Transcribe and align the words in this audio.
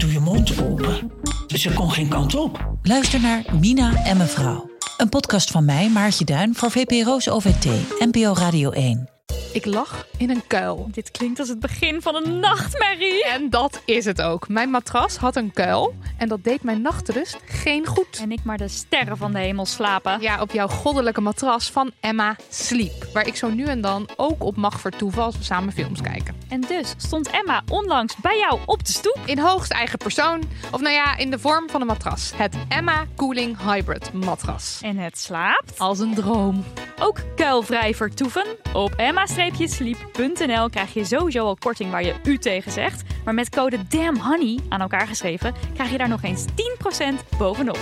doe 0.00 0.12
je 0.12 0.20
mond 0.20 0.62
open. 0.62 1.12
Ze 1.46 1.72
kon 1.72 1.90
geen 1.90 2.08
kant 2.08 2.34
op. 2.34 2.74
Luister 2.82 3.20
naar 3.20 3.44
Mina 3.60 4.04
en 4.04 4.16
mevrouw. 4.16 4.70
Een 4.96 5.08
podcast 5.08 5.50
van 5.50 5.64
mij, 5.64 5.90
Maartje 5.90 6.24
Duin, 6.24 6.54
voor 6.54 6.70
VPRO's 6.70 7.28
OVT, 7.28 7.64
NPO 7.98 8.32
Radio 8.32 8.70
1. 8.70 9.19
Ik 9.52 9.64
lag 9.64 10.06
in 10.16 10.30
een 10.30 10.46
kuil. 10.46 10.88
Dit 10.90 11.10
klinkt 11.10 11.38
als 11.38 11.48
het 11.48 11.60
begin 11.60 12.02
van 12.02 12.14
een 12.14 12.38
nachtmerrie. 12.38 13.24
En 13.24 13.50
dat 13.50 13.82
is 13.84 14.04
het 14.04 14.22
ook. 14.22 14.48
Mijn 14.48 14.70
matras 14.70 15.16
had 15.16 15.36
een 15.36 15.52
kuil 15.52 15.94
en 16.18 16.28
dat 16.28 16.44
deed 16.44 16.62
mijn 16.62 16.82
nachtrust 16.82 17.36
geen 17.46 17.86
goed. 17.86 18.18
En 18.20 18.32
ik 18.32 18.44
maar 18.44 18.56
de 18.58 18.68
sterren 18.68 19.16
van 19.16 19.32
de 19.32 19.38
hemel 19.38 19.66
slapen. 19.66 20.20
Ja, 20.20 20.40
op 20.40 20.50
jouw 20.52 20.68
goddelijke 20.68 21.20
matras 21.20 21.70
van 21.70 21.90
Emma 22.00 22.36
Sleep. 22.48 23.04
Waar 23.12 23.26
ik 23.26 23.36
zo 23.36 23.48
nu 23.48 23.64
en 23.64 23.80
dan 23.80 24.08
ook 24.16 24.44
op 24.44 24.56
mag 24.56 24.80
vertoeven 24.80 25.22
als 25.22 25.36
we 25.38 25.44
samen 25.44 25.72
films 25.72 26.00
kijken. 26.00 26.34
En 26.48 26.60
dus 26.60 26.94
stond 26.96 27.30
Emma 27.30 27.62
onlangs 27.68 28.16
bij 28.16 28.38
jou 28.38 28.58
op 28.66 28.84
de 28.86 28.92
stoep. 28.92 29.18
In 29.24 29.38
hoogst 29.38 29.72
eigen 29.72 29.98
persoon. 29.98 30.42
Of 30.70 30.80
nou 30.80 30.94
ja, 30.94 31.16
in 31.16 31.30
de 31.30 31.38
vorm 31.38 31.70
van 31.70 31.80
een 31.80 31.86
matras. 31.86 32.32
Het 32.34 32.56
Emma 32.68 33.06
Cooling 33.16 33.56
Hybrid 33.72 34.12
matras. 34.12 34.78
En 34.82 34.96
het 34.98 35.18
slaapt 35.18 35.78
Als 35.78 35.98
een 35.98 36.14
droom. 36.14 36.64
ook 36.98 37.18
kuilvrij 37.36 37.94
vertoeven. 37.94 38.46
Op 38.72 38.94
emma-sleep.nl 39.20 40.68
krijg 40.68 40.94
je 40.94 41.04
sowieso 41.04 41.44
al 41.44 41.56
korting 41.56 41.90
waar 41.90 42.04
je 42.04 42.14
u 42.24 42.38
tegen 42.38 42.72
zegt. 42.72 43.02
Maar 43.24 43.34
met 43.34 43.48
code 43.48 43.86
DAMNHONEY 43.88 44.58
aan 44.68 44.80
elkaar 44.80 45.06
geschreven 45.06 45.54
krijg 45.74 45.90
je 45.90 45.98
daar 45.98 46.08
nog 46.08 46.22
eens 46.22 46.44
10% 46.44 47.38
bovenop. 47.38 47.78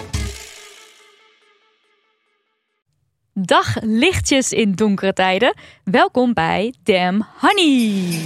Dag 3.33 3.77
lichtjes 3.81 4.53
in 4.53 4.73
donkere 4.73 5.13
tijden. 5.13 5.55
Welkom 5.85 6.35
bij 6.35 6.75
Damn 6.83 7.27
Honey. 7.41 8.19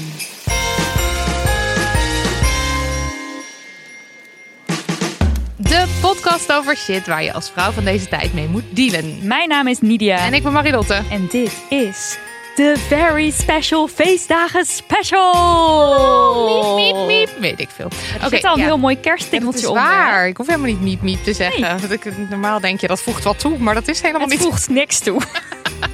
De 5.57 5.99
podcast 6.01 6.53
over 6.53 6.77
shit 6.77 7.07
waar 7.07 7.23
je 7.23 7.33
als 7.33 7.51
vrouw 7.51 7.71
van 7.71 7.85
deze 7.85 8.09
tijd 8.09 8.35
mee 8.35 8.49
moet 8.49 8.77
dealen. 8.77 9.27
Mijn 9.27 9.49
naam 9.49 9.67
is 9.67 9.81
Nidia. 9.81 10.19
En 10.19 10.35
ik 10.35 10.43
ben 10.43 10.53
Marilotte. 10.53 11.03
En 11.11 11.27
dit 11.27 11.63
is 11.69 12.19
de 12.55 12.75
Very 12.89 13.31
Special 13.31 13.89
Feestdagen 13.89 14.64
Special. 14.67 16.75
Miep, 16.77 16.94
miep, 16.97 17.06
miep. 17.06 17.28
Weet 17.39 17.61
ik 17.61 17.69
veel. 17.70 17.89
Er 18.22 18.28
zit 18.28 18.44
al 18.44 18.53
een 18.53 18.59
ja. 18.59 18.64
heel 18.64 18.78
mooi 18.78 18.94
Ja, 18.94 19.00
dat 19.03 19.11
kerststikkeltje 19.11 19.61
is 19.61 19.67
onder. 19.67 19.83
waar. 19.83 20.28
Ik 20.28 20.36
hoef 20.36 20.47
helemaal 20.47 20.69
niet 20.69 20.81
miep 20.81 21.03
miep 21.03 21.25
te 21.25 21.33
zeggen. 21.33 21.81
Want 21.81 21.92
ik, 21.92 22.28
normaal 22.28 22.61
denk 22.61 22.81
je 22.81 22.86
dat 22.86 23.00
voegt 23.03 23.25
wat 23.25 23.39
toe, 23.39 23.59
maar 23.59 23.75
dat 23.75 23.89
is 23.89 24.00
helemaal 24.00 24.20
Het 24.20 24.31
niet. 24.31 24.41
voegt 24.41 24.69
niks 24.69 24.98
toe. 24.98 25.20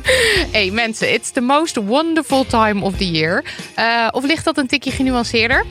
Hey 0.52 0.70
mensen, 0.70 1.12
it's 1.12 1.30
the 1.30 1.40
most 1.40 1.76
wonderful 1.76 2.46
time 2.46 2.84
of 2.84 2.96
the 2.96 3.10
year. 3.10 3.44
Eh, 3.74 4.08
of 4.10 4.24
ligt 4.24 4.44
dat 4.44 4.58
een 4.58 4.66
tikje 4.66 4.90
genuanceerder? 4.90 5.64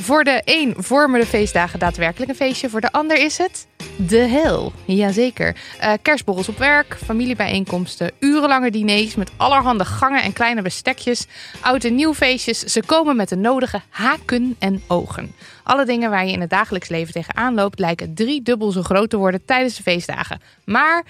Voor 0.00 0.24
de 0.24 0.42
een 0.44 0.74
vormen 0.76 1.20
de 1.20 1.26
feestdagen 1.26 1.78
daadwerkelijk 1.78 2.30
een 2.30 2.36
feestje. 2.36 2.70
Voor 2.70 2.80
de 2.80 2.92
ander 2.92 3.16
is 3.16 3.38
het 3.38 3.66
de 3.96 4.16
hel. 4.18 4.72
Jazeker. 4.84 5.56
Eh 5.78 5.92
kerstborrels 6.02 6.48
op 6.48 6.58
werk, 6.58 6.96
familiebijeenkomsten, 7.04 8.10
urenlange 8.20 8.70
diners 8.70 9.14
met 9.14 9.30
allerhande 9.36 9.84
gangen 9.84 10.22
en 10.22 10.32
kleine 10.32 10.62
bestekjes, 10.62 11.26
oud 11.60 11.84
en 11.84 11.94
nieuw 11.94 12.14
feestjes. 12.14 12.58
Ze 12.58 12.82
komen 12.86 13.16
met 13.16 13.28
de 13.28 13.36
nodige 13.36 13.80
haken 13.88 14.56
en 14.58 14.82
ogen. 14.86 15.34
Alle 15.62 15.84
dingen 15.84 16.10
waar 16.10 16.26
je 16.26 16.32
in 16.32 16.40
het 16.40 16.50
dagelijks 16.50 16.88
leven 16.88 17.12
tegenaan 17.12 17.54
loopt 17.54 17.78
lijken 17.78 18.14
drie 18.14 18.42
dubbel 18.42 18.70
zo 18.70 18.82
groot 18.82 19.10
te 19.10 19.16
worden 19.16 19.44
tijdens 19.44 19.76
de 19.76 19.82
feestdagen. 19.82 20.40
Maar 20.64 21.04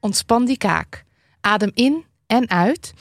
ontspan 0.00 0.44
die 0.44 0.58
kaak. 0.58 1.04
Adem 1.40 1.70
in 1.74 2.04
en 2.26 2.50
uit. 2.50 2.92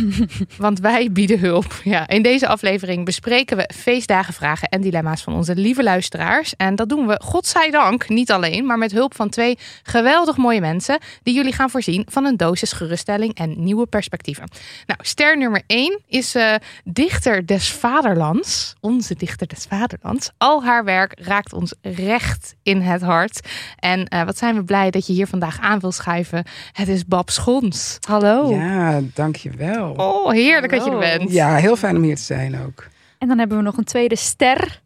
Want 0.56 0.78
wij 0.80 1.12
bieden 1.12 1.38
hulp. 1.38 1.80
Ja, 1.84 2.08
in 2.08 2.22
deze 2.22 2.46
aflevering 2.46 3.04
bespreken 3.04 3.56
we 3.56 3.70
feestdagenvragen 3.74 4.68
en 4.68 4.80
dilemma's 4.80 5.22
van 5.22 5.34
onze 5.34 5.54
lieve 5.54 5.82
luisteraars. 5.82 6.56
En 6.56 6.74
dat 6.74 6.88
doen 6.88 7.06
we, 7.06 7.20
godzijdank, 7.24 8.08
niet 8.08 8.30
alleen, 8.30 8.66
maar 8.66 8.78
met 8.78 8.92
hulp 8.92 9.14
van 9.14 9.28
twee 9.28 9.58
geweldig 9.82 10.36
mooie 10.36 10.60
mensen 10.60 10.98
die 11.22 11.34
jullie 11.34 11.52
gaan 11.52 11.70
voorzien 11.70 12.06
van 12.08 12.24
een 12.24 12.36
dosis 12.36 12.72
geruststelling 12.72 13.34
en 13.34 13.64
nieuwe 13.64 13.86
perspectieven. 13.86 14.48
Nou, 14.86 15.00
ster 15.02 15.38
nummer 15.38 15.62
1 15.66 16.00
is 16.06 16.34
eh, 16.34 16.54
dichter 16.84 17.46
des 17.46 17.72
vaderlands. 17.72 18.74
Onze 18.80 19.14
dichter 19.14 19.46
des 19.46 19.64
vaderlands. 19.68 20.30
Al 20.38 20.64
haar 20.64 20.84
werk 20.84 21.20
raakt 21.20 21.52
ons 21.52 21.74
recht 21.82 22.54
in 22.62 22.80
het 22.80 23.02
hart. 23.02 23.48
En 23.78 24.06
eh, 24.08 24.24
wat 24.24 24.38
zijn 24.38 24.54
we 24.54 24.64
blij 24.64 24.90
dat 24.90 25.06
je 25.06 25.12
hier 25.12 25.26
vandaag 25.26 25.60
aan 25.60 25.80
wil 25.80 25.92
schuiven. 25.92 26.44
Het 26.72 26.88
is 26.88 27.04
Bab 27.04 27.30
Schons. 27.30 27.98
Hallo. 28.00 28.50
Ja, 28.54 29.00
dankjewel. 29.32 29.92
Oh, 29.92 30.30
heerlijk 30.30 30.72
dat 30.72 30.84
je 30.84 30.90
er 30.90 30.98
bent. 30.98 31.32
Ja, 31.32 31.56
heel 31.56 31.76
fijn 31.76 31.96
om 31.96 32.02
hier 32.02 32.16
te 32.16 32.22
zijn 32.22 32.64
ook. 32.66 32.88
En 33.18 33.28
dan 33.28 33.38
hebben 33.38 33.56
we 33.56 33.62
nog 33.62 33.76
een 33.76 33.84
tweede 33.84 34.16
ster. 34.16 34.80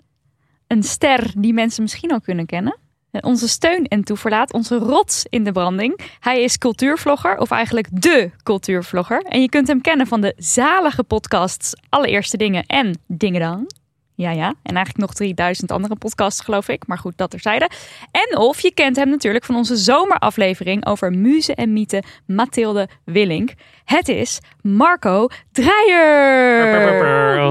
Een 0.66 0.82
ster 0.82 1.32
die 1.38 1.52
mensen 1.52 1.82
misschien 1.82 2.10
al 2.10 2.20
kunnen 2.20 2.46
kennen. 2.46 2.78
Onze 3.20 3.48
steun 3.48 3.86
en 3.86 4.04
toeverlaat, 4.04 4.52
onze 4.52 4.76
rots 4.76 5.26
in 5.30 5.44
de 5.44 5.52
branding. 5.52 6.00
Hij 6.20 6.42
is 6.42 6.58
cultuurvlogger, 6.58 7.38
of 7.38 7.50
eigenlijk 7.50 7.88
de 7.90 8.30
cultuurvlogger. 8.42 9.22
En 9.22 9.40
je 9.40 9.48
kunt 9.48 9.68
hem 9.68 9.80
kennen 9.80 10.06
van 10.06 10.20
de 10.20 10.34
zalige 10.36 11.02
podcasts 11.02 11.74
Allereerste 11.88 12.36
Dingen 12.36 12.64
en 12.66 12.98
Dingedang. 13.06 13.70
Ja, 14.16 14.31
ja. 14.31 14.54
En 14.62 14.75
eigenlijk 14.75 14.99
nog 14.99 15.15
3000 15.15 15.71
andere 15.71 15.97
podcasts, 15.97 16.41
geloof 16.41 16.69
ik. 16.69 16.87
Maar 16.87 16.99
goed, 16.99 17.12
dat 17.16 17.31
terzijde. 17.31 17.71
En 18.10 18.38
of 18.38 18.60
je 18.60 18.75
kent 18.75 18.97
hem 18.97 19.09
natuurlijk 19.09 19.44
van 19.44 19.54
onze 19.54 19.77
zomeraflevering 19.77 20.87
over 20.87 21.12
muzen 21.12 21.54
en 21.54 21.72
mythen 21.72 22.04
Mathilde 22.26 22.88
Willink. 23.05 23.55
Het 23.84 24.09
is 24.09 24.38
Marco 24.62 25.28
Dreyer. 25.53 26.75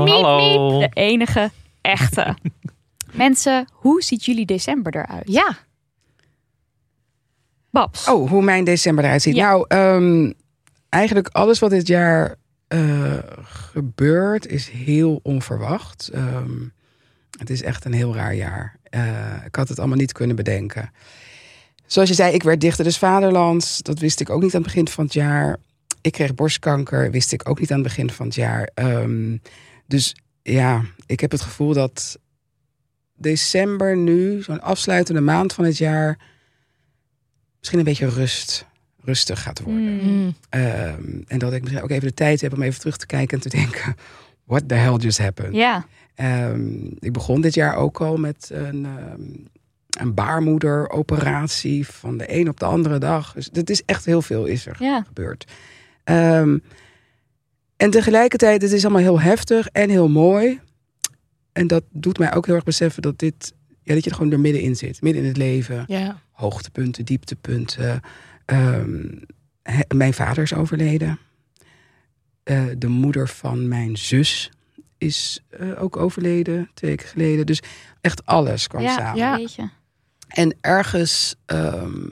Hallo. 0.07 0.79
De 0.79 0.89
enige 0.93 1.51
echte. 1.81 2.35
Mensen, 3.11 3.67
hoe 3.71 4.03
ziet 4.03 4.25
jullie 4.25 4.45
december 4.45 4.95
eruit? 4.95 5.27
Ja. 5.27 5.57
Babs. 7.69 8.09
Oh, 8.09 8.29
hoe 8.29 8.41
mijn 8.41 8.63
december 8.63 9.03
eruit 9.03 9.21
ziet. 9.21 9.35
Ja. 9.35 9.49
Nou, 9.49 9.65
ehm, 9.67 10.31
eigenlijk 10.89 11.27
alles 11.27 11.59
wat 11.59 11.69
dit 11.69 11.87
jaar 11.87 12.35
eh, 12.67 13.17
gebeurt 13.43 14.47
is 14.47 14.69
heel 14.69 15.19
onverwacht. 15.23 16.09
Ehm, 16.13 16.61
het 17.37 17.49
is 17.49 17.61
echt 17.61 17.85
een 17.85 17.93
heel 17.93 18.15
raar 18.15 18.35
jaar. 18.35 18.79
Eh, 18.83 19.45
ik 19.45 19.55
had 19.55 19.67
het 19.67 19.79
allemaal 19.79 19.97
niet 19.97 20.11
kunnen 20.11 20.35
bedenken. 20.35 20.91
Zoals 21.85 22.09
je 22.09 22.15
zei, 22.15 22.33
ik 22.33 22.43
werd 22.43 22.61
dichter 22.61 22.83
des 22.83 22.97
vaderlands. 22.97 23.81
Dat 23.81 23.99
wist 23.99 24.19
ik 24.19 24.29
ook 24.29 24.41
niet 24.41 24.55
aan 24.55 24.61
het 24.61 24.71
begin 24.71 24.87
van 24.87 25.03
het 25.03 25.13
jaar. 25.13 25.57
Ik 26.01 26.11
kreeg 26.11 26.35
borstkanker, 26.35 27.11
wist 27.11 27.31
ik 27.31 27.49
ook 27.49 27.59
niet 27.59 27.71
aan 27.71 27.79
het 27.79 27.87
begin 27.87 28.09
van 28.09 28.25
het 28.25 28.35
jaar. 28.35 28.69
Ehm, 28.73 29.37
dus 29.85 30.15
ja, 30.41 30.81
ik 31.05 31.19
heb 31.19 31.31
het 31.31 31.41
gevoel 31.41 31.73
dat 31.73 32.19
december 33.15 33.97
nu, 33.97 34.41
zo'n 34.41 34.61
afsluitende 34.61 35.21
maand 35.21 35.53
van 35.53 35.65
het 35.65 35.77
jaar, 35.77 36.19
misschien 37.59 37.79
een 37.79 37.85
beetje 37.85 38.09
rust, 38.09 38.65
rustig 39.05 39.41
gaat 39.41 39.61
worden. 39.61 39.99
Hmm. 39.99 40.33
Ehm, 40.49 41.21
en 41.27 41.39
dat 41.39 41.53
ik 41.53 41.61
misschien 41.61 41.83
ook 41.83 41.89
even 41.89 42.07
de 42.07 42.13
tijd 42.13 42.41
heb 42.41 42.53
om 42.53 42.61
even 42.61 42.79
terug 42.79 42.97
te 42.97 43.05
kijken 43.05 43.37
en 43.37 43.43
te 43.49 43.57
denken: 43.57 43.95
what 44.45 44.67
the 44.67 44.75
hell 44.75 44.95
just 44.95 45.17
happened? 45.17 45.55
Ja, 45.55 45.85
Ehm, 46.15 46.85
ik 46.99 47.11
begon 47.13 47.41
dit 47.41 47.53
jaar 47.53 47.75
ook 47.75 48.01
al 48.01 48.17
met 48.17 48.49
een, 48.53 48.85
ehm, 48.85 49.21
een 49.99 50.13
baarmoederoperatie 50.13 51.87
van 51.87 52.17
de 52.17 52.33
een 52.39 52.49
op 52.49 52.59
de 52.59 52.65
andere 52.65 52.97
dag. 52.97 53.33
Dus 53.33 53.49
het 53.53 53.69
is 53.69 53.83
echt 53.85 54.05
heel 54.05 54.21
veel 54.21 54.45
is 54.45 54.65
er 54.65 54.77
gebeurd. 55.07 55.51
Ehm, 56.03 56.57
en 57.77 57.89
tegelijkertijd, 57.89 58.61
het 58.61 58.71
is 58.71 58.83
allemaal 58.83 59.01
heel 59.01 59.19
heftig 59.21 59.67
en 59.67 59.89
heel 59.89 60.09
mooi. 60.09 60.59
En 61.53 61.67
dat 61.67 61.83
doet 61.91 62.17
mij 62.17 62.33
ook 62.33 62.45
heel 62.45 62.55
erg 62.55 62.63
beseffen 62.63 63.01
dat 63.01 63.19
dit, 63.19 63.53
ja, 63.83 63.93
dat 63.93 64.03
je 64.03 64.09
er 64.09 64.15
gewoon 64.15 64.31
er 64.31 64.39
middenin 64.39 64.75
zit, 64.75 65.01
midden 65.01 65.21
in 65.21 65.27
het 65.27 65.37
leven 65.37 65.83
Ja. 65.87 66.21
hoogtepunten, 66.31 67.05
dieptepunten. 67.05 68.01
Ehm, 68.45 69.07
he- 69.63 69.95
mijn 69.95 70.13
vader 70.13 70.43
is 70.43 70.53
overleden. 70.53 71.19
Eh, 72.43 72.65
de 72.77 72.87
moeder 72.87 73.27
van 73.27 73.67
mijn 73.67 73.97
zus 73.97 74.51
is 74.97 75.43
eh, 75.49 75.81
ook 75.83 75.97
overleden, 75.97 76.69
twee 76.73 76.89
weken 76.91 77.07
geleden. 77.07 77.45
Dus 77.45 77.61
echt 78.01 78.25
alles 78.25 78.67
kwam 78.67 78.81
ja, 78.81 78.95
samen. 78.97 79.17
Ja. 79.17 79.35
Weet 79.35 79.53
je. 79.53 79.69
En 80.27 80.55
ergens, 80.61 81.35
ehm, 81.45 82.07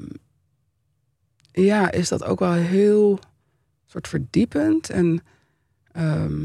ja, 1.51 1.91
is 1.91 2.09
dat 2.09 2.23
ook 2.23 2.39
wel 2.39 2.51
heel 2.53 3.19
soort 3.85 4.07
verdiepend. 4.07 4.89
En 4.89 5.23
ehm, 5.91 6.43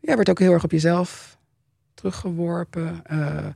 ja, 0.00 0.16
werd 0.16 0.30
ook 0.30 0.38
heel 0.38 0.52
erg 0.52 0.64
op 0.64 0.70
jezelf 0.70 1.38
teruggeworpen. 1.94 3.04
Eh, 3.04 3.46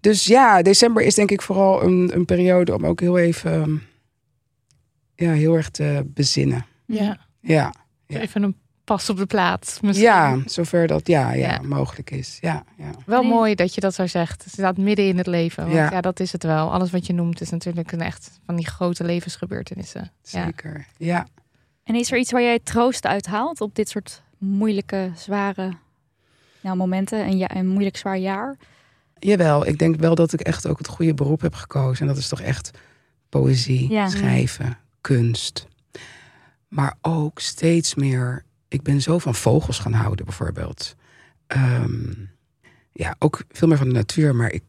dus 0.00 0.24
ja, 0.24 0.62
december 0.62 1.02
is 1.02 1.14
denk 1.14 1.30
ik 1.30 1.42
vooral 1.42 1.82
een, 1.82 2.10
een 2.14 2.24
periode 2.24 2.74
om 2.74 2.86
ook 2.86 3.00
heel 3.00 3.18
even 3.18 3.82
ja, 5.14 5.32
heel 5.32 5.54
erg 5.54 5.70
te 5.70 6.02
bezinnen. 6.06 6.66
Ja. 6.86 7.26
Ja, 7.40 7.72
Ja. 8.06 8.20
Even 8.20 8.42
een 8.42 8.56
pas 8.84 9.10
op 9.10 9.16
de 9.16 9.26
plaats. 9.26 9.80
Misschien. 9.80 10.06
ja 10.06 10.38
zover 10.46 10.86
dat 10.86 11.06
ja, 11.06 11.32
ja, 11.32 11.48
Ja. 11.52 11.60
mogelijk 11.62 12.10
is. 12.10 12.38
Ja, 12.40 12.64
ja. 12.76 12.90
Wel 13.06 13.22
Nee. 13.22 13.30
mooi 13.30 13.54
dat 13.54 13.74
je 13.74 13.80
dat 13.80 13.94
zo 13.94 14.06
zegt. 14.06 14.44
Het 14.44 14.52
staat 14.52 14.76
midden 14.76 15.06
in 15.08 15.16
het 15.16 15.26
leven. 15.26 15.62
Want 15.62 15.74
ja. 15.76 15.90
Ja. 15.90 16.00
dat 16.00 16.20
is 16.20 16.32
het 16.32 16.42
wel. 16.42 16.72
Alles 16.72 16.90
wat 16.90 17.06
je 17.06 17.12
noemt 17.12 17.40
is 17.40 17.50
natuurlijk 17.50 17.92
een 17.92 18.00
echt 18.00 18.38
van 18.46 18.56
die 18.56 18.66
grote 18.66 19.04
levensgebeurtenissen. 19.04 20.12
Zeker. 20.22 20.86
Ja. 20.96 21.26
En 21.84 21.94
is 21.94 22.10
er 22.12 22.18
iets 22.18 22.30
waar 22.32 22.42
jij 22.42 22.58
troost 22.58 23.06
uit 23.06 23.26
haalt 23.26 23.60
op 23.60 23.74
dit 23.74 23.88
soort 23.88 24.22
moeilijke, 24.38 25.10
zware 25.14 25.72
ja, 26.60 26.74
momenten? 26.74 27.18
Een, 27.26 27.38
ja, 27.38 27.56
een 27.56 27.68
moeilijk 27.68 27.96
zwaar 27.96 28.18
jaar? 28.18 28.56
Jawel, 29.20 29.66
ik 29.66 29.78
denk 29.78 29.96
wel 29.96 30.14
dat 30.14 30.32
ik 30.32 30.40
echt 30.40 30.66
ook 30.66 30.78
het 30.78 30.88
goede 30.88 31.14
beroep 31.14 31.40
heb 31.40 31.54
gekozen. 31.54 32.00
En 32.00 32.06
dat 32.06 32.16
is 32.22 32.28
toch 32.28 32.40
echt 32.40 32.70
poëzie, 33.28 33.90
Ja. 33.92 34.08
schrijven, 34.08 34.78
kunst. 35.00 35.66
Maar 36.68 36.94
ook 37.00 37.38
steeds 37.40 37.94
meer. 37.94 38.44
Ik 38.68 38.82
ben 38.82 39.02
zo 39.02 39.18
van 39.18 39.34
vogels 39.34 39.78
gaan 39.78 39.92
houden, 39.92 40.24
bijvoorbeeld. 40.24 40.94
Ehm, 41.46 42.12
ja, 42.92 43.14
ook 43.18 43.42
veel 43.50 43.68
meer 43.68 43.76
van 43.76 43.86
de 43.88 43.94
natuur. 43.94 44.34
Maar 44.34 44.52
ik 44.52 44.62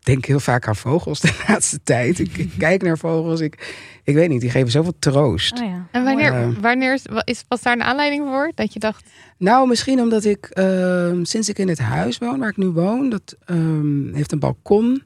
denk 0.00 0.24
heel 0.24 0.40
vaak 0.40 0.68
aan 0.68 0.76
vogels 0.76 1.20
de 1.20 1.42
laatste 1.48 1.82
tijd. 1.82 2.18
Ik, 2.18 2.36
ik 2.36 2.50
kijk 2.58 2.82
naar 2.82 2.98
vogels. 2.98 3.40
Ik, 3.40 3.74
ik 4.04 4.14
weet 4.14 4.28
niet, 4.28 4.40
die 4.40 4.50
geven 4.50 4.70
zoveel 4.70 4.94
troost. 4.98 5.60
Oh 5.60 5.66
ja. 5.66 5.86
En 5.90 6.04
wanneer, 6.04 6.60
wanneer 6.60 6.94
is, 6.94 7.04
is, 7.24 7.44
was 7.48 7.62
daar 7.62 7.72
een 7.72 7.82
aanleiding 7.82 8.26
voor? 8.26 8.52
Dat 8.54 8.72
je 8.72 8.78
dacht, 8.78 9.04
Nou, 9.38 9.68
misschien 9.68 10.00
omdat 10.00 10.24
ik 10.24 10.46
ehm, 10.46 11.24
sinds 11.24 11.48
ik 11.48 11.58
in 11.58 11.68
het 11.68 11.78
huis 11.78 12.18
woon, 12.18 12.38
waar 12.38 12.48
ik 12.48 12.56
nu 12.56 12.66
woon, 12.66 13.10
dat 13.10 13.36
ehm, 13.44 14.14
heeft 14.14 14.32
een 14.32 14.38
balkon. 14.38 15.02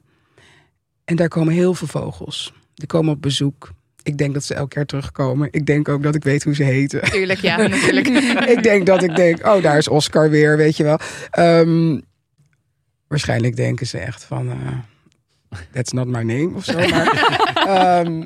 En 1.05 1.15
daar 1.15 1.27
komen 1.27 1.53
heel 1.53 1.73
veel 1.73 1.87
vogels. 1.87 2.53
Die 2.73 2.87
komen 2.87 3.13
op 3.13 3.21
bezoek. 3.21 3.71
Ik 4.03 4.17
denk 4.17 4.33
dat 4.33 4.43
ze 4.43 4.53
elk 4.53 4.73
jaar 4.73 4.85
terugkomen. 4.85 5.47
Ik 5.51 5.65
denk 5.65 5.89
ook 5.89 6.03
dat 6.03 6.15
ik 6.15 6.23
weet 6.23 6.43
hoe 6.43 6.55
ze 6.55 6.63
heten. 6.63 7.01
tuurlijk, 7.01 7.39
ja, 7.39 7.57
natuurlijk. 7.67 8.07
ik 8.49 8.63
denk 8.63 8.85
dat 8.85 9.03
ik 9.03 9.15
denk, 9.15 9.45
oh, 9.45 9.61
daar 9.61 9.77
is 9.77 9.87
Oscar 9.87 10.29
weer, 10.29 10.57
weet 10.57 10.77
je 10.77 10.83
wel. 10.83 10.99
Ehm, 11.29 11.99
waarschijnlijk 13.15 13.55
denken 13.55 13.87
ze 13.87 13.97
echt 13.97 14.23
van, 14.23 14.49
eh, 14.49 15.59
that's 15.71 15.91
not 15.91 16.07
my 16.07 16.21
name 16.21 16.51
of 16.55 16.63
zo. 16.63 16.77
Maar, 16.77 17.35
ehm, 17.67 18.23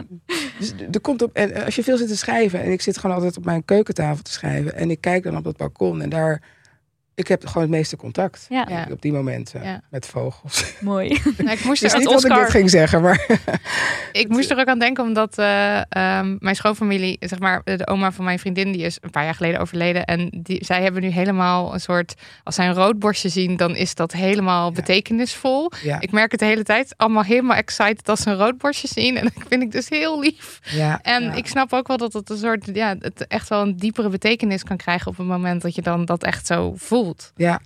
dus 0.60 0.74
er 0.92 1.02
komt 1.02 1.22
op, 1.22 1.34
en 1.34 1.66
als 1.66 1.76
je 1.76 1.84
veel 1.84 1.98
zit 1.98 2.08
te 2.08 2.18
schrijven, 2.18 2.62
en 2.62 2.72
ik 2.72 2.82
zit 2.82 2.98
gewoon 2.98 3.16
altijd 3.16 3.38
op 3.38 3.46
mijn 3.46 3.66
keukentafel 3.66 4.24
te 4.24 4.32
schrijven, 4.32 4.76
en 4.76 4.92
ik 4.92 5.02
kijk 5.02 5.24
dan 5.24 5.38
op 5.38 5.44
dat 5.44 5.58
balkon 5.58 6.02
en 6.02 6.10
daar, 6.10 6.42
ik 7.20 7.28
heb 7.28 7.46
gewoon 7.48 7.64
het 7.64 7.72
meeste 7.72 7.96
contact 7.96 8.46
Ja, 8.50 8.66
Ja. 8.70 8.88
op 8.92 9.02
die 9.02 9.12
momenten 9.12 9.64
Ja. 9.64 9.82
met 9.90 10.06
vogels. 10.06 10.74
mooi. 10.80 11.08
Nou, 11.38 11.52
ik, 11.52 11.64
moest 11.64 11.82
Dus 11.82 11.92
er, 11.94 12.00
niet 12.00 12.08
dat 12.10 12.22
dat 12.22 12.26
ik 12.26 12.30
Oscar- 12.32 12.40
dit 12.46 12.50
ging 12.52 12.70
zeggen, 12.70 13.02
maar 13.02 13.26
ik 14.12 14.28
moest 14.28 14.52
er 14.52 14.58
ook 14.60 14.68
aan 14.68 14.80
denken, 14.80 15.04
omdat 15.04 15.38
eh, 15.38 15.78
ehm, 15.90 16.36
mijn 16.40 16.56
schoonfamilie, 16.56 17.18
zeg 17.20 17.40
maar, 17.40 17.62
de 17.64 17.88
oma 17.88 18.12
van 18.12 18.26
mijn 18.26 18.40
vriendin, 18.40 18.72
die 18.72 18.82
is 18.82 18.98
een 19.02 19.10
paar 19.10 19.24
jaar 19.24 19.36
geleden 19.36 19.60
overleden. 19.60 20.06
En 20.06 20.30
die, 20.44 20.66
zij 20.66 20.82
hebben 20.82 21.02
nu 21.02 21.08
helemaal 21.08 21.74
een 21.74 21.80
soort, 21.80 22.14
als 22.44 22.56
zij 22.56 22.68
een 22.68 22.74
roodborstje 22.74 23.30
zien, 23.30 23.58
dan 23.58 23.76
is 23.76 23.96
dat 23.96 24.12
helemaal 24.12 24.72
betekenisvol. 24.72 25.72
ja, 25.82 26.00
Ik 26.00 26.12
merk 26.12 26.32
het 26.32 26.40
de 26.40 26.46
hele 26.46 26.64
tijd, 26.64 26.94
allemaal 26.98 27.24
helemaal 27.24 27.58
excited 27.58 28.10
als 28.10 28.22
ze 28.22 28.30
een 28.30 28.38
roodborstje 28.38 28.88
zien. 28.88 29.18
En 29.18 29.24
dat 29.24 29.44
vind 29.50 29.62
ik 29.64 29.72
dus 29.72 29.90
heel 29.90 30.20
lief. 30.20 30.60
ja, 30.64 31.00
En 31.02 31.24
ja. 31.24 31.34
ik 31.34 31.48
snap 31.48 31.74
ook 31.74 31.88
wel 31.88 31.98
dat 31.98 32.14
het 32.14 32.30
een 32.30 32.38
soort, 32.38 32.70
ja, 32.74 32.96
het 33.00 33.28
echt 33.28 33.50
wel 33.50 33.62
een 33.62 33.78
diepere 33.78 34.10
betekenis 34.10 34.64
kan 34.64 34.78
krijgen 34.78 35.08
op 35.12 35.18
het 35.18 35.28
moment 35.28 35.62
dat 35.62 35.76
je 35.76 35.82
dan 35.82 36.06
dat 36.06 36.24
echt 36.24 36.48
zo 36.48 36.74
voelt. 36.78 37.09
Ja. 37.36 37.62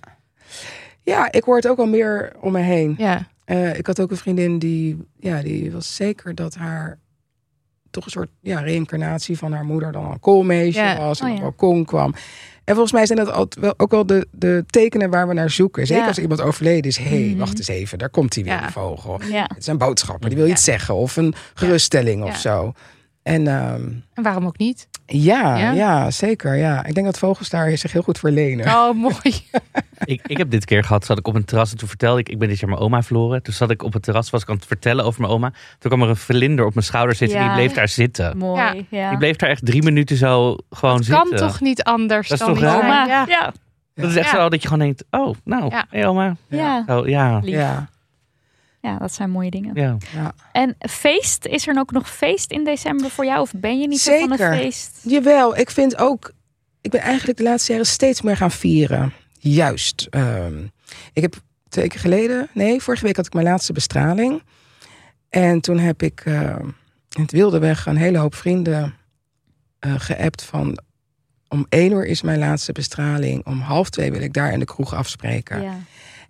Ja, 1.02 1.32
ik 1.32 1.44
hoor 1.44 1.56
het 1.56 1.68
ook 1.68 1.78
al 1.78 1.86
meer 1.86 2.32
om 2.40 2.52
me 2.52 2.60
heen. 2.60 2.94
Ja, 2.98 3.26
Eh, 3.44 3.78
ik 3.78 3.86
had 3.86 4.00
ook 4.00 4.10
een 4.10 4.16
vriendin 4.16 4.58
die, 4.58 5.06
ja, 5.18 5.42
die 5.42 5.72
was 5.72 5.94
zeker 5.96 6.34
dat 6.34 6.54
haar 6.54 6.98
toch 7.90 8.04
een 8.04 8.10
soort 8.10 8.30
ja, 8.40 8.60
reïncarnatie 8.60 9.38
van 9.38 9.52
haar 9.52 9.64
moeder 9.64 9.92
dan 9.92 10.10
een 10.10 10.20
koolmeisje 10.20 10.80
Ja. 10.80 10.96
was 10.98 11.20
en 11.20 11.26
Oh, 11.26 11.32
op 11.32 11.36
ja. 11.38 11.42
balkon 11.42 11.84
kwam. 11.84 12.14
En 12.64 12.74
volgens 12.74 12.92
mij 12.92 13.06
zijn 13.06 13.18
dat 13.18 13.32
altijd 13.32 13.64
wel, 13.64 13.74
ook 13.76 13.90
wel 13.90 14.06
de, 14.06 14.26
de 14.30 14.64
tekenen 14.66 15.10
waar 15.10 15.28
we 15.28 15.34
naar 15.34 15.50
zoeken. 15.50 15.86
Zeker 15.86 16.02
Ja. 16.02 16.08
als 16.08 16.18
iemand 16.18 16.40
overleden 16.40 16.90
is. 16.90 16.96
Hé, 16.96 17.04
hey, 17.04 17.28
Mhm. 17.28 17.38
wacht 17.38 17.58
eens 17.58 17.68
even, 17.68 17.98
daar 17.98 18.10
komt 18.10 18.34
hij 18.34 18.44
weer, 18.44 18.58
die 18.60 18.70
vogel. 18.70 19.20
Het 19.20 19.56
is 19.58 19.66
een 19.66 19.78
boodschapper, 19.78 20.28
die 20.28 20.38
wil 20.38 20.48
iets 20.48 20.64
zeggen. 20.64 20.94
Of 20.94 21.16
een 21.16 21.34
geruststelling 21.54 22.22
of 22.22 22.36
zo. 22.36 22.72
En 23.22 23.46
ehm, 23.46 23.90
en 24.14 24.22
waarom 24.22 24.46
ook 24.46 24.58
niet? 24.58 24.88
Ja, 25.06 25.56
Ja? 25.56 25.70
ja? 25.70 26.10
zeker. 26.10 26.54
Ja. 26.56 26.84
Ik 26.84 26.94
denk 26.94 27.06
dat 27.06 27.18
vogels 27.18 27.48
daar 27.48 27.76
zich 27.78 27.92
heel 27.92 28.02
goed 28.02 28.18
voor 28.18 28.30
lenen. 28.30 28.66
Oh, 28.66 28.94
mooi. 28.94 29.14
Ik, 30.04 30.20
ik 30.26 30.36
heb 30.36 30.50
dit 30.50 30.64
keer 30.64 30.84
gehad, 30.84 31.04
zat 31.04 31.18
ik 31.18 31.26
op 31.28 31.34
een 31.34 31.44
terras 31.44 31.70
en 31.70 31.76
toen 31.76 31.88
vertelde 31.88 32.20
ik, 32.20 32.28
ik 32.28 32.38
ben 32.38 32.48
dit 32.48 32.58
jaar 32.58 32.68
mijn 32.70 32.82
oma 32.82 33.02
verloren. 33.02 33.42
Toen 33.42 33.54
zat 33.54 33.70
ik 33.70 33.82
op 33.82 33.92
het 33.92 34.02
terras, 34.02 34.30
was 34.30 34.42
ik 34.42 34.48
aan 34.48 34.54
het 34.54 34.66
vertellen 34.66 35.04
over 35.04 35.20
mijn 35.20 35.32
oma. 35.32 35.50
Toen 35.78 35.90
kwam 35.90 36.02
er 36.02 36.08
een 36.08 36.16
vlinder 36.16 36.64
op 36.66 36.74
mijn 36.74 36.86
schouder 36.86 37.14
zitten, 37.14 37.38
Ja. 37.38 37.44
die 37.44 37.54
bleef 37.54 37.72
daar 37.72 37.88
zitten. 37.88 38.36
Mooi. 38.38 38.86
Ja. 38.90 39.08
Die 39.08 39.18
bleef 39.18 39.36
daar 39.36 39.50
echt 39.50 39.66
drie 39.66 39.82
minuten 39.82 40.16
zo 40.16 40.56
gewoon 40.70 40.94
kan 40.94 41.26
zitten. 41.26 41.36
toch 41.36 41.60
niet 41.60 41.82
anders 41.82 42.28
Dat 42.28 42.40
is 42.40 42.46
dan 42.46 42.54
toch? 42.54 42.64
Oma. 42.82 43.06
Ja. 43.06 43.24
Ja. 43.28 43.52
Dat 43.94 44.10
is 44.10 44.16
echt 44.16 44.30
Ja. 44.30 44.36
zo 44.42 44.48
dat 44.48 44.62
je 44.62 44.68
gewoon 44.68 44.84
denkt, 44.84 45.04
oh, 45.10 45.34
nou, 45.44 45.70
Ja. 45.70 45.86
hey 45.90 46.06
oma. 46.06 46.36
Ja. 46.48 46.84
Oh, 46.86 47.08
ja, 47.08 47.38
Lief. 47.38 47.54
Ja, 48.84 48.98
dat 48.98 49.14
zijn 49.14 49.30
mooie 49.30 49.50
dingen. 49.50 49.74
ja. 49.74 49.96
ja. 50.14 50.34
En 50.52 50.76
feest, 50.78 51.46
is 51.46 51.66
er 51.66 51.78
ook 51.78 51.90
nog 51.92 52.10
feest 52.10 52.50
in 52.50 52.64
december 52.64 53.10
voor 53.10 53.24
jou? 53.24 53.40
Of 53.40 53.52
ben 53.56 53.80
je 53.80 53.88
niet 53.88 54.00
zo 54.00 54.18
van 54.18 54.30
een 54.30 54.38
feest? 54.38 54.98
Jawel, 55.02 55.58
ik 55.58 55.70
vind 55.70 55.98
ook. 55.98 56.32
Ik 56.80 56.90
ben 56.90 57.00
eigenlijk 57.00 57.38
de 57.38 57.44
laatste 57.44 57.72
jaren 57.72 57.86
steeds 57.86 58.22
meer 58.22 58.36
gaan 58.36 58.50
vieren. 58.50 59.12
Juist. 59.38 60.06
ehm, 60.10 60.64
ik 61.12 61.22
heb 61.22 61.34
twee 61.68 61.84
weken 61.84 62.00
geleden, 62.00 62.48
nee, 62.52 62.80
vorige 62.80 63.04
week 63.04 63.16
had 63.16 63.26
ik 63.26 63.32
mijn 63.32 63.46
laatste 63.46 63.72
bestraling. 63.72 64.42
En 65.28 65.60
toen 65.60 65.78
heb 65.78 66.02
ik 66.02 66.20
eh, 66.24 66.56
in 67.08 67.22
het 67.22 67.32
wilde 67.32 67.58
weg 67.58 67.86
een 67.86 67.96
hele 67.96 68.18
hoop 68.18 68.34
vrienden 68.34 68.94
eh 69.78 69.94
geappt 69.96 70.42
van. 70.42 70.78
Om 71.48 71.66
één 71.68 71.92
uur 71.92 72.06
is 72.06 72.22
mijn 72.22 72.38
laatste 72.38 72.72
bestraling. 72.72 73.46
Om 73.46 73.60
half 73.60 73.90
twee 73.90 74.10
wil 74.12 74.22
ik 74.22 74.32
daar 74.32 74.52
in 74.52 74.58
de 74.58 74.64
kroeg 74.64 74.94
afspreken. 74.94 75.62
Ja. 75.62 75.76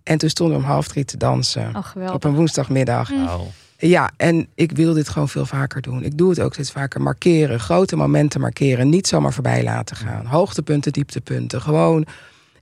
En 0.05 0.19
toen 0.19 0.29
stonden 0.29 0.57
we 0.57 0.63
om 0.63 0.69
half 0.71 0.89
drie 0.89 1.05
te 1.05 1.17
dansen. 1.17 1.77
Oh, 1.77 2.13
op 2.15 2.25
een 2.25 2.35
woensdagmiddag. 2.35 3.11
Oh. 3.11 3.41
Ja, 3.79 4.11
en 4.17 4.49
ik 4.55 4.73
wil 4.73 4.93
dit 4.95 5.09
gewoon 5.09 5.29
veel 5.29 5.47
vaker 5.47 5.83
doen. 5.83 6.03
Ik 6.03 6.19
doe 6.19 6.31
het 6.31 6.41
ook 6.41 6.53
steeds 6.53 6.71
vaker. 6.71 7.03
Markeren, 7.03 7.61
grote 7.61 7.97
momenten 7.97 8.41
markeren. 8.41 8.89
Niet 8.89 9.07
zomaar 9.07 9.33
voorbij 9.33 9.63
laten 9.63 9.97
gaan. 9.97 10.27
Hoogtepunten, 10.27 10.93
dieptepunten. 10.93 11.61
Gewoon 11.61 12.07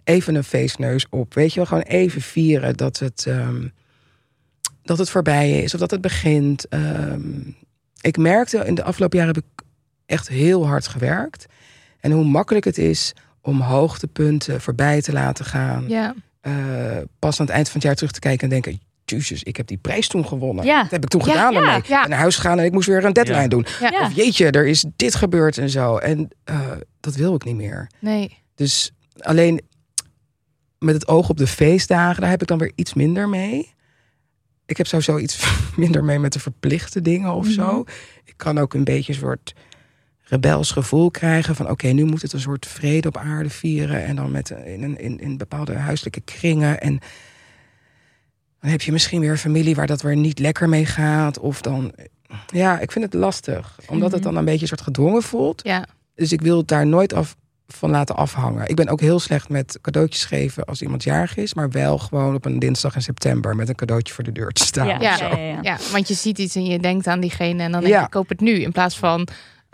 even 0.04 0.34
een 0.34 0.44
feestneus 0.44 1.06
op. 1.10 1.34
Weet 1.34 1.50
je 1.50 1.56
wel, 1.56 1.66
gewoon 1.66 1.82
even 1.82 2.20
vieren 2.20 2.76
dat 2.76 2.98
het, 2.98 3.24
ehm, 3.26 3.68
dat 4.82 4.98
het 4.98 5.10
voorbij 5.10 5.62
is. 5.62 5.74
Of 5.74 5.80
dat 5.80 5.90
het 5.90 6.00
begint. 6.00 6.68
Ehm, 6.68 7.40
ik 8.00 8.16
merkte, 8.16 8.58
in 8.58 8.74
de 8.74 8.84
afgelopen 8.84 9.18
jaren 9.18 9.34
heb 9.34 9.44
ik 9.44 9.64
echt 10.06 10.28
heel 10.28 10.66
hard 10.66 10.86
gewerkt. 10.86 11.46
En 12.00 12.10
hoe 12.10 12.24
makkelijk 12.24 12.64
het 12.64 12.78
is 12.78 13.12
om 13.40 13.60
hoogtepunten 13.60 14.60
voorbij 14.60 15.02
te 15.02 15.12
laten 15.12 15.44
gaan. 15.44 15.88
Ja. 15.88 16.14
Eh, 16.42 16.98
pas 17.18 17.40
aan 17.40 17.46
het 17.46 17.54
eind 17.54 17.66
van 17.66 17.76
het 17.76 17.84
jaar 17.84 17.94
terug 17.94 18.12
te 18.12 18.20
kijken 18.20 18.42
en 18.44 18.48
denken... 18.50 18.80
Jezus, 19.04 19.42
ik 19.42 19.56
heb 19.56 19.66
die 19.66 19.76
prijs 19.76 20.08
toen 20.08 20.26
gewonnen. 20.26 20.64
Ja. 20.64 20.82
Dat 20.82 20.90
heb 20.90 21.02
ik 21.02 21.08
toen 21.08 21.20
Ja, 21.20 21.26
gedaan 21.26 21.52
ja, 21.52 21.58
ermee. 21.58 21.80
ja. 21.88 22.02
En 22.04 22.10
naar 22.10 22.18
huis 22.18 22.36
gegaan 22.36 22.58
en 22.58 22.64
ik 22.64 22.72
moest 22.72 22.86
weer 22.88 23.04
een 23.04 23.12
deadline 23.12 23.40
Ja. 23.40 23.48
doen. 23.48 23.66
Of 24.02 24.12
jeetje, 24.14 24.50
er 24.50 24.66
is 24.66 24.84
dit 24.96 25.14
gebeurd 25.14 25.58
en 25.58 25.70
zo. 25.70 25.96
En 25.96 26.28
eh, 26.44 26.70
dat 27.00 27.14
wil 27.14 27.34
ik 27.34 27.44
niet 27.44 27.56
meer. 27.56 27.90
Nee. 28.00 28.38
Dus 28.54 28.92
alleen 29.18 29.60
met 30.78 30.94
het 30.94 31.08
oog 31.08 31.28
op 31.28 31.36
de 31.36 31.46
feestdagen, 31.46 32.20
daar 32.20 32.30
heb 32.30 32.42
ik 32.42 32.48
dan 32.48 32.58
weer 32.58 32.72
iets 32.74 32.94
minder 32.94 33.28
mee. 33.28 33.74
Ik 34.66 34.76
heb 34.76 34.86
sowieso 34.86 35.18
iets 35.18 35.46
minder 35.76 36.04
mee 36.04 36.18
met 36.18 36.32
de 36.32 36.40
verplichte 36.40 37.02
dingen 37.02 37.32
of 37.32 37.46
zo. 37.46 37.72
Mhm. 37.72 37.90
Ik 38.24 38.34
kan 38.36 38.58
ook 38.58 38.74
een 38.74 38.84
beetje 38.84 39.12
een 39.12 39.18
soort 39.18 39.54
rebels 40.32 40.70
gevoel 40.70 41.10
krijgen 41.10 41.54
van 41.56 41.70
oké, 41.70 41.86
nu 41.88 42.04
moet 42.04 42.22
het 42.22 42.32
een 42.32 42.40
soort 42.40 42.66
vrede 42.66 43.08
op 43.08 43.16
aarde 43.16 43.50
vieren 43.50 44.04
en 44.04 44.16
dan 44.16 44.30
met 44.30 44.50
in, 44.50 44.82
een- 44.82 44.98
in, 45.00 45.20
in 45.20 45.36
bepaalde 45.36 45.74
huiselijke 45.74 46.20
kringen 46.20 46.80
en 46.80 46.98
dan 48.60 48.70
heb 48.70 48.82
je 48.82 48.92
misschien 48.92 49.20
weer 49.20 49.30
een 49.30 49.38
familie 49.38 49.74
waar 49.74 49.86
dat 49.86 50.02
weer 50.02 50.16
niet 50.16 50.38
lekker 50.38 50.68
mee 50.68 50.86
gaat 50.86 51.38
of 51.38 51.60
dan 51.60 51.92
ja, 52.46 52.78
ik 52.80 52.92
vind 52.92 53.04
het 53.04 53.14
lastig 53.14 53.78
omdat 53.86 54.10
het 54.12 54.20
Mhm. 54.20 54.28
dan 54.28 54.38
een 54.38 54.44
beetje 54.44 54.60
een 54.62 54.68
soort 54.68 54.80
gedwongen 54.80 55.22
voelt. 55.22 55.60
Ja. 55.64 55.86
Dus 56.14 56.32
ik 56.32 56.40
wil 56.40 56.56
het 56.56 56.68
daar 56.68 56.86
nooit 56.86 57.12
af 57.12 57.36
van 57.66 57.90
laten 57.90 58.16
afhangen. 58.16 58.68
Ik 58.68 58.76
ben 58.76 58.88
ook 58.88 59.00
heel 59.00 59.18
slecht 59.20 59.48
met 59.48 59.78
cadeautjes 59.80 60.24
geven 60.24 60.64
als 60.64 60.82
iemand 60.82 61.02
jarig 61.02 61.36
is, 61.36 61.54
maar 61.54 61.70
wel 61.70 61.98
gewoon 61.98 62.34
op 62.34 62.44
een 62.44 62.58
dinsdag 62.58 62.94
in 62.94 63.02
september 63.02 63.56
met 63.56 63.68
een 63.68 63.74
cadeautje 63.74 64.14
voor 64.14 64.24
de 64.24 64.32
deur 64.32 64.50
te 64.50 64.64
staan. 64.64 64.86
Ja, 64.86 64.96
of 64.96 65.02
Ja. 65.02 65.16
zo. 65.16 65.24
ja, 65.24 65.36
ja, 65.36 65.46
ja. 65.52 65.58
ja, 65.62 65.76
want 65.92 66.08
je 66.08 66.14
ziet 66.14 66.38
iets 66.38 66.54
en 66.54 66.64
je 66.64 66.78
denkt 66.78 67.06
aan 67.06 67.20
diegene 67.20 67.62
en 67.62 67.70
dan 67.72 67.80
denk 67.80 67.92
je, 67.92 67.98
Ja. 67.98 68.04
ik 68.04 68.10
koop 68.10 68.28
het 68.28 68.40
nu. 68.40 68.50
In 68.60 68.72
plaats 68.72 68.98
van 68.98 69.28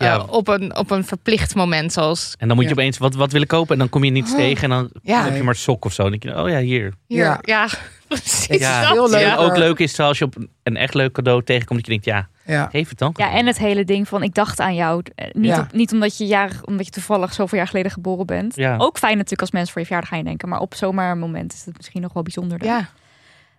Ja. 0.06 0.20
op, 0.20 0.48
een, 0.48 0.76
op 0.76 0.90
een 0.90 1.04
verplicht 1.04 1.54
moment 1.54 1.92
zoals 1.92 2.34
En 2.38 2.46
dan 2.48 2.56
moet 2.56 2.64
je 2.68 2.74
Ja. 2.74 2.76
opeens 2.80 2.98
wat, 2.98 3.14
wat 3.14 3.32
willen 3.32 3.46
kopen 3.46 3.72
en 3.72 3.78
dan 3.78 3.88
kom 3.88 4.04
je 4.04 4.10
niets 4.10 4.34
tegen. 4.34 4.62
En 4.62 4.70
dan. 4.70 4.90
Ja. 5.02 5.24
heb 5.24 5.36
je 5.36 5.42
maar 5.42 5.54
sok 5.54 5.84
of 5.84 5.92
zo. 5.92 6.02
Dan 6.02 6.10
denk 6.10 6.22
je, 6.22 6.42
oh 6.42 6.48
ja, 6.48 6.58
hier. 6.58 6.92
hier. 7.06 7.18
Ja, 7.24 7.38
Ja. 7.42 7.68
precies. 8.08 8.58
Ja. 8.58 8.90
En 8.92 9.36
ook 9.36 9.56
leuk 9.56 9.78
is 9.78 10.00
als 10.00 10.18
je 10.18 10.24
op 10.24 10.34
een 10.62 10.76
echt 10.76 10.94
leuk 10.94 11.12
cadeau 11.12 11.44
tegenkomt. 11.44 11.78
Dat 11.78 11.86
je 11.88 12.00
denkt, 12.00 12.06
ja, 12.46 12.54
Ja. 12.54 12.68
geef 12.72 12.88
het 12.88 12.98
dan. 12.98 13.10
Ja, 13.16 13.30
en 13.32 13.46
het 13.46 13.58
hele 13.58 13.84
ding 13.84 14.08
van 14.08 14.22
ik 14.22 14.34
dacht 14.34 14.60
aan 14.60 14.74
jou. 14.74 15.02
Eh, 15.14 15.26
Niet, 15.32 15.50
Ja. 15.50 15.60
op- 15.60 15.72
niet 15.72 15.92
omdat 15.92 16.18
je 16.18 16.26
jarig, 16.26 16.64
omdat 16.64 16.86
je 16.86 16.92
toevallig 16.92 17.32
zoveel 17.34 17.58
jaar 17.58 17.66
geleden 17.68 17.90
geboren 17.90 18.26
bent. 18.26 18.56
Ja. 18.56 18.76
Ook 18.76 18.98
fijn 18.98 19.14
natuurlijk 19.14 19.40
als 19.42 19.50
mensen 19.50 19.72
voor 19.72 19.80
je 19.80 19.86
verjaardag 19.86 20.10
gaan 20.14 20.22
je 20.22 20.28
denken. 20.30 20.48
Maar 20.48 20.60
op 20.60 20.74
zomaar 20.74 21.10
een 21.10 21.18
moment 21.18 21.52
is 21.52 21.64
het 21.64 21.76
misschien 21.76 22.02
nog 22.02 22.12
wel 22.12 22.22
bijzonder. 22.22 22.64
Ja, 22.64 22.88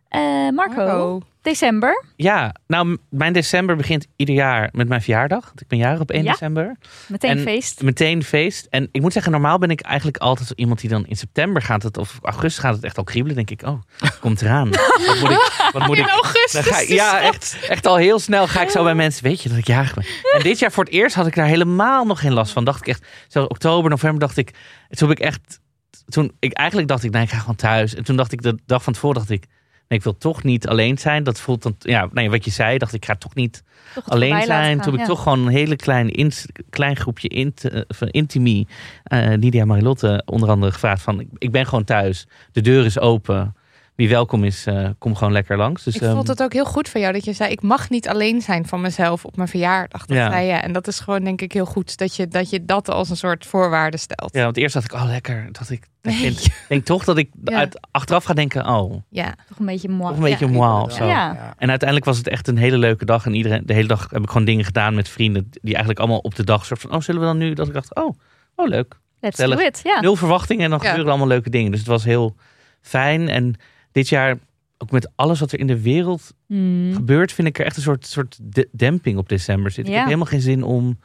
Eh, 0.09 0.19
Marco, 0.21 0.53
Marco. 0.53 1.21
December. 1.49 2.03
Ja, 2.15 2.55
nou, 2.67 2.97
mijn 3.09 3.33
december 3.33 3.75
begint 3.75 4.07
ieder 4.15 4.35
jaar 4.35 4.69
met 4.71 4.87
mijn 4.87 5.01
verjaardag. 5.01 5.45
Want 5.45 5.61
ik 5.61 5.67
ben 5.67 5.77
jarig 5.77 5.99
op 5.99 6.11
1 6.11 6.23
Ja. 6.23 6.31
december. 6.31 6.77
Meteen 7.07 7.37
En 7.37 7.39
feest. 7.43 7.81
Meteen 7.81 8.23
feest. 8.23 8.67
En 8.69 8.89
ik 8.91 9.01
moet 9.01 9.13
zeggen, 9.13 9.31
normaal 9.31 9.57
ben 9.57 9.69
ik 9.69 9.81
eigenlijk 9.81 10.17
altijd 10.17 10.51
iemand 10.55 10.79
die 10.79 10.89
dan 10.89 11.05
in 11.07 11.15
september 11.15 11.61
gaat 11.61 11.83
het, 11.83 11.97
of 11.97 12.19
augustus 12.21 12.63
gaat 12.63 12.75
het 12.75 12.83
echt 12.83 12.97
al 12.97 13.03
kriebelen. 13.03 13.35
denk 13.35 13.49
ik, 13.49 13.61
oh, 13.61 13.81
komt 14.19 14.41
eraan. 14.41 14.69
Wat 15.07 15.19
moet 15.21 15.29
ik, 15.31 15.69
wat 15.73 15.87
moet 15.87 15.97
in 15.97 16.03
ik, 16.03 16.09
augustus. 16.09 16.67
ga 16.67 16.79
ja, 16.79 17.19
echt, 17.21 17.57
echt 17.69 17.85
al 17.85 17.95
heel 17.95 18.19
snel 18.19 18.47
ga 18.47 18.61
ik 18.61 18.69
zo 18.69 18.83
bij 18.83 18.95
mensen, 18.95 19.23
weet 19.23 19.41
je 19.41 19.49
dat 19.49 19.57
ik 19.57 19.67
jarig 19.67 19.93
ben. 19.93 20.05
En 20.35 20.43
dit 20.43 20.59
jaar 20.59 20.71
voor 20.71 20.83
het 20.83 20.93
eerst 20.93 21.15
had 21.15 21.27
ik 21.27 21.35
daar 21.35 21.45
helemaal 21.47 22.05
nog 22.05 22.19
geen 22.19 22.33
last 22.33 22.51
van. 22.51 22.63
Dacht 22.65 22.79
ik 22.81 22.87
echt, 22.87 23.05
zelfs 23.27 23.49
oktober, 23.49 23.89
november 23.89 24.19
dacht 24.19 24.37
ik, 24.37 24.51
toen 24.89 25.09
heb 25.09 25.17
ik 25.19 25.25
echt, 25.25 25.59
toen 26.05 26.31
ik 26.39 26.53
eigenlijk 26.53 26.87
dacht 26.87 27.03
ik, 27.03 27.11
nee, 27.11 27.23
ik 27.23 27.29
ga 27.29 27.37
gewoon 27.39 27.55
thuis. 27.55 27.95
En 27.95 28.03
toen 28.03 28.15
dacht 28.15 28.31
ik, 28.31 28.41
de 28.41 28.57
dag 28.65 28.83
van 28.83 28.93
tevoren 28.93 29.15
dacht 29.17 29.29
ik, 29.29 29.45
nee, 29.89 29.97
ik 29.97 30.03
wil 30.03 30.17
toch 30.17 30.43
niet 30.43 30.67
alleen 30.67 30.97
zijn. 30.97 31.23
Dat 31.23 31.39
voelt 31.39 31.63
dan, 31.63 31.75
ja, 31.79 32.09
nee, 32.13 32.29
wat 32.29 32.45
je 32.45 32.51
zei, 32.51 32.77
dacht 32.77 32.93
ik, 32.93 33.05
ga 33.05 33.15
toch 33.15 33.35
niet 33.35 33.63
Toch 33.93 34.09
alleen 34.09 34.41
zijn. 34.41 34.47
gaan, 34.47 34.71
Toen 34.83 34.83
heb 34.91 34.93
ik 34.93 34.99
ja. 34.99 35.05
toch 35.05 35.23
gewoon 35.23 35.39
een 35.39 35.53
hele 35.53 35.75
klein, 35.75 36.31
klein 36.69 36.95
groepje 36.95 37.27
int, 37.27 37.69
eh, 37.69 37.81
van 37.87 38.07
intimie. 38.07 38.67
eh 39.03 39.27
Lydia 39.37 39.65
Marilotte 39.65 40.21
onder 40.25 40.49
andere 40.49 40.71
gevraagd 40.71 41.01
van... 41.01 41.19
ik- 41.19 41.27
Ik 41.37 41.51
ben 41.51 41.65
gewoon 41.65 41.83
thuis. 41.83 42.27
De 42.51 42.61
deur 42.61 42.85
is 42.85 42.99
open. 42.99 43.55
Wie 43.99 44.09
welkom 44.09 44.43
is, 44.43 44.65
eh, 44.65 44.89
kom 44.97 45.15
gewoon 45.15 45.33
lekker 45.33 45.57
langs. 45.57 45.83
Dus, 45.83 45.95
Ik 45.95 46.01
ehm, 46.01 46.13
vond 46.15 46.27
het 46.27 46.43
ook 46.43 46.53
heel 46.53 46.65
goed 46.65 46.89
van 46.89 47.01
jou 47.01 47.13
dat 47.13 47.25
je 47.25 47.33
zei: 47.33 47.51
ik 47.51 47.61
mag 47.61 47.89
niet 47.89 48.07
alleen 48.07 48.41
zijn 48.41 48.65
van 48.67 48.81
mezelf 48.81 49.25
op 49.25 49.35
mijn 49.35 49.47
verjaardag. 49.47 50.05
Dat 50.05 50.17
Ja. 50.17 50.31
zei 50.31 50.45
je. 50.45 50.53
En 50.53 50.71
dat 50.73 50.87
is 50.87 50.99
gewoon 50.99 51.23
denk 51.23 51.41
ik 51.41 51.51
heel 51.53 51.65
goed 51.65 51.97
dat 51.97 52.15
je 52.15 52.27
dat, 52.27 52.49
je 52.49 52.65
dat 52.65 52.89
als 52.89 53.09
een 53.09 53.17
soort 53.17 53.45
voorwaarde 53.45 53.97
stelt. 53.97 54.33
Ja, 54.33 54.43
want 54.43 54.57
eerst 54.57 54.73
dacht 54.73 54.85
ik, 54.85 54.93
oh 54.99 55.05
lekker. 55.05 55.47
Dat 55.51 55.69
ik 55.69 55.87
Nee. 56.01 56.19
denk, 56.21 56.37
denk 56.67 56.85
toch 56.85 57.03
dat 57.03 57.17
ik 57.17 57.29
Ja. 57.43 57.57
uit, 57.57 57.79
achteraf 57.91 58.23
ga 58.23 58.33
denken, 58.33 58.67
oh, 58.67 58.93
Ja. 59.09 59.35
Toch 59.47 59.59
een 59.59 59.65
beetje 59.65 59.87
toch 59.87 60.09
een 60.15 60.19
beetje 60.19 60.45
Ja. 60.45 60.51
moi 60.51 60.83
of 60.83 60.91
zo. 60.93 61.05
Ja. 61.05 61.53
En 61.57 61.69
uiteindelijk 61.69 62.05
was 62.09 62.17
het 62.17 62.27
echt 62.27 62.47
een 62.47 62.57
hele 62.57 62.77
leuke 62.77 63.05
dag. 63.05 63.25
En 63.25 63.33
iedereen, 63.33 63.61
de 63.65 63.73
hele 63.73 63.87
dag 63.87 64.07
heb 64.09 64.21
ik 64.23 64.27
gewoon 64.29 64.45
dingen 64.45 64.65
gedaan 64.65 64.95
met 64.95 65.09
vrienden. 65.09 65.49
Die 65.51 65.69
eigenlijk 65.73 65.99
allemaal 65.99 66.19
op 66.19 66.35
de 66.35 66.43
dag 66.43 66.65
soort 66.65 66.79
van, 66.81 66.91
oh 66.93 67.01
zullen 67.01 67.21
we 67.21 67.27
dan 67.27 67.37
nu? 67.37 67.53
Dat 67.53 67.67
ik 67.67 67.73
dacht, 67.73 67.95
oh, 67.95 68.17
oh 68.55 68.67
leuk. 68.67 68.99
Let's 69.19 69.37
do 69.37 69.51
it. 69.51 69.79
Ja. 69.83 69.99
nul 70.01 70.15
verwachtingen 70.15 70.63
en 70.63 70.69
dan 70.69 70.79
Ja. 70.81 70.85
gebeuren 70.87 71.09
allemaal 71.11 71.27
leuke 71.29 71.49
dingen. 71.49 71.71
Dus 71.71 71.79
het 71.79 71.89
was 71.89 72.03
heel 72.03 72.35
fijn. 72.81 73.29
En 73.29 73.55
dit 73.91 74.09
jaar, 74.09 74.37
ook 74.77 74.91
met 74.91 75.11
alles 75.15 75.39
wat 75.39 75.51
er 75.51 75.59
in 75.59 75.67
de 75.67 75.81
wereld 75.81 76.33
Hmm. 76.47 76.93
gebeurt, 76.93 77.31
vind 77.31 77.47
ik 77.47 77.59
er 77.59 77.65
echt 77.65 77.75
een 77.75 77.81
soort, 77.81 78.05
soort 78.05 78.39
de- 78.41 78.69
demping 78.71 79.17
op 79.17 79.29
december 79.29 79.71
zit. 79.71 79.87
Ik 79.87 79.93
heb 79.93 80.03
helemaal 80.03 80.25
geen 80.25 80.41
zin 80.41 80.63
om 80.63 80.99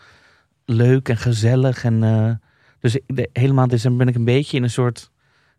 leuk 0.65 1.09
en 1.09 1.17
gezellig. 1.17 1.85
En, 1.85 2.03
eh, 2.03 2.31
dus 2.81 2.99
de, 3.07 3.29
helemaal 3.33 3.67
december 3.69 3.99
ben 3.99 4.09
ik 4.09 4.15
een 4.19 4.25
beetje 4.25 4.57
in 4.57 4.63
een 4.63 4.71
soort... 4.71 5.11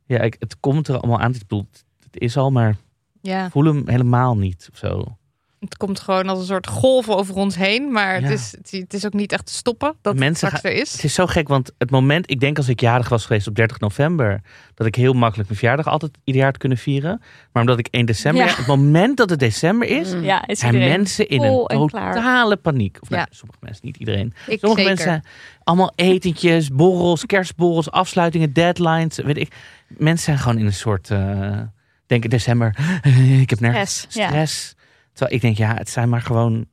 Ja, 0.05 0.19
ik, 0.19 0.35
het 0.39 0.59
komt 0.59 0.87
er 0.87 0.97
allemaal 0.97 1.19
aan. 1.19 1.33
Ik 1.33 1.39
bedoel, 1.39 1.67
het 2.03 2.21
is 2.21 2.37
al, 2.37 2.51
maar 2.51 2.75
ja. 3.21 3.49
voel 3.49 3.65
hem 3.65 3.83
helemaal 3.89 4.37
niet 4.37 4.69
of 4.71 4.77
zo. 4.77 5.17
Het 5.69 5.77
komt 5.77 5.99
gewoon 5.99 6.29
als 6.29 6.39
een 6.39 6.45
soort 6.45 6.67
golf 6.67 7.09
over 7.09 7.35
ons 7.35 7.55
heen. 7.55 7.91
Maar 7.91 8.21
Ja. 8.21 8.27
het, 8.27 8.39
is, 8.39 8.51
het, 8.57 8.71
het 8.71 8.93
is 8.93 9.05
ook 9.05 9.13
niet 9.13 9.31
echt 9.31 9.45
te 9.45 9.53
stoppen 9.53 9.95
dat 10.01 10.15
Mensen 10.15 10.47
het 10.47 10.57
straks 10.57 10.75
er 10.75 10.81
is. 10.81 10.91
Het 10.91 11.03
is 11.03 11.13
zo 11.13 11.25
gek, 11.27 11.47
want 11.47 11.71
het 11.77 11.89
moment, 11.91 12.31
ik 12.31 12.39
denk 12.39 12.57
als 12.57 12.67
ik 12.67 12.79
jarig 12.79 13.09
was 13.09 13.25
geweest 13.25 13.47
op 13.47 13.55
30 13.55 13.79
november, 13.79 14.41
dat 14.73 14.87
ik 14.87 14.95
heel 14.95 15.13
makkelijk 15.13 15.47
mijn 15.49 15.59
verjaardag 15.59 15.87
altijd 15.87 16.11
ieder 16.23 16.41
jaar 16.41 16.51
had 16.51 16.59
kunnen 16.59 16.77
vieren. 16.77 17.21
Maar 17.51 17.61
omdat 17.63 17.79
ik 17.79 17.87
1 17.91 18.05
december, 18.05 18.45
Ja. 18.45 18.55
het 18.55 18.67
moment 18.67 19.17
dat 19.17 19.29
het 19.29 19.39
december 19.39 19.87
is, 19.87 20.11
Ja, 20.21 20.47
is 20.47 20.59
zijn 20.59 20.77
mensen 20.77 21.27
in 21.27 21.41
een 21.43 21.65
totale 21.67 22.55
paniek. 22.55 22.97
Of 23.01 23.09
nou, 23.09 23.21
Ja. 23.21 23.35
sommige 23.35 23.59
mensen, 23.61 23.85
niet 23.85 23.97
iedereen. 23.97 24.33
Ik 24.47 24.59
Sommige 24.59 24.81
zeker. 24.87 24.95
mensen, 25.05 25.23
allemaal 25.63 25.91
etentjes, 25.95 26.69
borrels, 26.69 27.25
kerstborrels, 27.25 27.91
afsluitingen, 27.91 28.53
deadlines, 28.53 29.17
weet 29.17 29.37
ik. 29.37 29.51
Mensen 29.87 30.25
zijn 30.25 30.37
gewoon 30.37 30.57
in 30.57 30.65
een 30.65 30.73
soort, 30.73 31.09
eh 31.11 31.59
denken 32.07 32.29
december, 32.29 32.75
ik 33.41 33.49
heb 33.49 33.59
nergens 33.59 33.95
Stress, 33.97 34.15
ja. 34.17 34.27
stress. 34.27 34.74
Terwijl 35.15 35.35
ik 35.35 35.41
denk, 35.41 35.57
ja, 35.57 35.73
het 35.75 35.89
zijn 35.89 36.09
maar 36.09 36.21
gewoon 36.21 36.65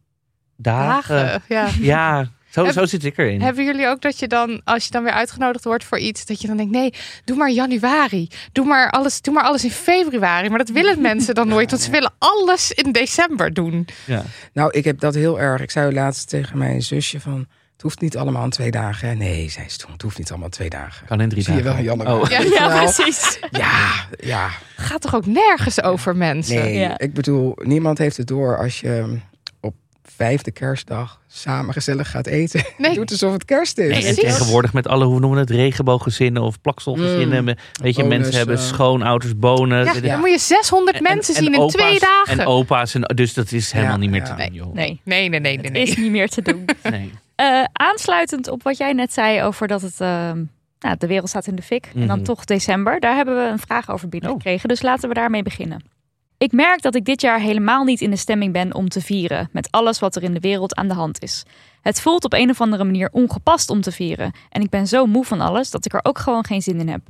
dagen. 0.56 1.16
Dagen, 1.16 1.42
ja. 1.48 1.68
Ja, 1.80 2.30
zo, 2.50 2.64
Heb- 2.64 2.72
zo 2.74 2.84
zit 2.86 3.04
ik 3.04 3.18
erin. 3.18 3.40
Hebben 3.42 3.64
jullie 3.64 3.86
ook 3.86 4.00
dat 4.00 4.18
je 4.18 4.28
dan, 4.28 4.60
als 4.64 4.84
je 4.84 4.90
dan 4.90 5.02
weer 5.02 5.12
uitgenodigd 5.12 5.64
wordt 5.64 5.84
voor 5.84 5.98
iets, 5.98 6.26
dat 6.26 6.40
je 6.40 6.46
dan 6.46 6.56
denkt, 6.56 6.72
nee, 6.72 6.92
doe 7.24 7.36
maar 7.36 7.50
januari. 7.50 8.28
Doe 8.52 8.64
maar 8.66 8.90
alles, 8.90 9.20
doe 9.20 9.34
maar 9.34 9.44
alles 9.44 9.64
in 9.64 9.70
februari. 9.70 10.48
Maar 10.48 10.58
dat 10.58 10.68
willen 10.68 11.00
mensen 11.10 11.34
dan 11.34 11.48
nooit, 11.48 11.70
want 11.70 11.82
ze 11.82 11.90
willen 11.90 12.12
alles 12.18 12.72
in 12.72 12.92
december 12.92 13.52
doen. 13.54 13.88
ja. 14.06 14.22
Nou, 14.52 14.70
ik 14.72 14.84
heb 14.84 14.98
dat 15.00 15.14
heel 15.14 15.40
erg. 15.40 15.60
Ik 15.62 15.70
zei 15.70 15.92
laatst 15.94 16.28
tegen 16.28 16.58
mijn 16.58 16.82
zusje 16.82 17.20
van... 17.20 17.46
Het 17.82 17.90
hoeft 17.90 18.02
niet 18.02 18.16
allemaal 18.16 18.44
in 18.44 18.50
twee 18.50 18.70
dagen. 18.70 19.18
Nee, 19.18 19.50
zei 19.50 19.68
ze 19.68 19.78
toen. 19.78 19.92
Het 19.92 20.02
hoeft 20.02 20.18
niet 20.18 20.28
allemaal 20.28 20.46
in 20.46 20.52
twee 20.52 20.70
dagen. 20.70 21.06
Kan 21.06 21.20
in 21.20 21.28
drie 21.28 21.42
Zie 21.42 21.54
je 21.54 21.62
dagen. 21.62 21.84
wel 21.84 21.94
in 21.94 21.98
januari. 21.98 22.22
Oh. 22.22 22.30
Ja, 22.50 22.68
Ja, 22.68 22.82
precies. 22.82 23.38
Ja, 23.50 23.90
ja. 24.20 24.48
Gaat 24.76 25.00
toch 25.00 25.14
ook 25.14 25.26
nergens 25.26 25.82
over 25.82 26.16
mensen? 26.16 26.54
Nee, 26.56 26.78
Ja. 26.78 26.98
ik 26.98 27.14
bedoel, 27.14 27.54
niemand 27.62 27.98
heeft 27.98 28.16
het 28.16 28.26
door 28.26 28.58
als 28.58 28.80
je 28.80 29.18
op 29.60 29.74
vijfde 30.16 30.50
kerstdag 30.50 31.20
samen 31.28 31.72
gezellig 31.72 32.10
gaat 32.10 32.26
eten. 32.26 32.64
Nee. 32.78 32.94
Doet 32.94 33.10
alsof 33.10 33.32
het 33.32 33.44
kerst 33.44 33.78
is. 33.78 33.88
Nee, 33.92 34.04
en 34.06 34.14
tegenwoordig 34.14 34.72
met 34.72 34.88
alle, 34.88 35.04
hoe 35.04 35.20
noemen 35.20 35.38
we 35.46 35.52
het, 35.52 35.60
regenbooggezinnen 35.60 36.42
of 36.42 36.60
plakselgezinnen. 36.60 37.42
Mm. 37.44 37.54
Weet 37.82 37.96
je, 37.96 38.02
Bonus, 38.02 38.18
mensen 38.18 38.36
hebben 38.36 38.58
schoonouders, 38.58 39.36
bonen. 39.38 39.84
Ja, 39.84 39.92
Dit- 39.92 40.02
dan 40.04 40.20
moet 40.20 40.30
je 40.30 40.38
600 40.38 40.96
en- 40.96 41.02
mensen 41.02 41.34
en 41.34 41.42
zien 41.42 41.52
in 41.54 41.60
opa's- 41.60 41.72
twee 41.72 41.98
dagen. 41.98 42.38
En 42.40 42.46
opa's, 42.46 42.94
en, 42.94 43.02
dus 43.14 43.34
dat 43.34 43.52
is 43.52 43.72
helemaal 43.72 43.94
Ja, 43.94 44.00
niet 44.00 44.10
meer 44.10 44.20
ja. 44.26 44.34
te 44.36 44.42
doen, 44.44 44.54
joh. 44.54 44.74
Nee, 44.74 45.00
nee, 45.04 45.28
nee, 45.28 45.40
nee, 45.40 45.58
nee. 45.58 45.70
nee. 45.70 45.82
is 45.82 45.96
niet 45.96 46.10
meer 46.10 46.28
te 46.28 46.42
doen. 46.42 46.64
Nee. 46.90 47.12
Eh, 47.42 47.64
aansluitend 47.72 48.48
op 48.48 48.62
wat 48.62 48.76
jij 48.76 48.92
net 48.92 49.12
zei 49.12 49.42
over 49.42 49.66
dat 49.68 49.82
het, 49.82 50.00
ehm, 50.00 50.44
nou, 50.78 50.96
de 50.98 51.06
wereld 51.06 51.28
staat 51.28 51.46
in 51.46 51.54
de 51.54 51.62
fik. 51.62 51.90
En 51.94 52.06
dan 52.06 52.16
Mhm. 52.16 52.24
toch 52.26 52.44
december. 52.44 53.00
Daar 53.00 53.16
hebben 53.16 53.36
we 53.36 53.50
een 53.50 53.58
vraag 53.58 53.90
over 53.90 54.08
binnengekregen. 54.08 54.68
Dus 54.68 54.82
laten 54.82 55.08
we 55.08 55.14
daarmee 55.14 55.42
beginnen. 55.42 55.84
Ik 56.38 56.52
merk 56.52 56.82
dat 56.82 56.94
ik 56.94 57.04
dit 57.04 57.20
jaar 57.20 57.40
helemaal 57.40 57.84
niet 57.84 58.00
in 58.00 58.10
de 58.10 58.16
stemming 58.16 58.52
ben 58.52 58.74
om 58.74 58.88
te 58.88 59.00
vieren. 59.00 59.48
Met 59.52 59.70
alles 59.70 59.98
wat 59.98 60.16
er 60.16 60.22
in 60.22 60.34
de 60.34 60.40
wereld 60.40 60.74
aan 60.74 60.88
de 60.88 60.94
hand 60.94 61.22
is. 61.22 61.42
Het 61.80 62.00
voelt 62.00 62.24
op 62.24 62.32
een 62.32 62.50
of 62.50 62.60
andere 62.60 62.84
manier 62.84 63.08
ongepast 63.12 63.70
om 63.70 63.80
te 63.80 63.92
vieren. 63.92 64.32
En 64.50 64.62
ik 64.62 64.70
ben 64.70 64.86
zo 64.86 65.06
moe 65.06 65.24
van 65.24 65.40
alles 65.40 65.70
dat 65.70 65.84
ik 65.84 65.92
er 65.94 66.00
ook 66.02 66.18
gewoon 66.18 66.44
geen 66.44 66.62
zin 66.62 66.80
in 66.80 66.88
heb. 66.88 67.00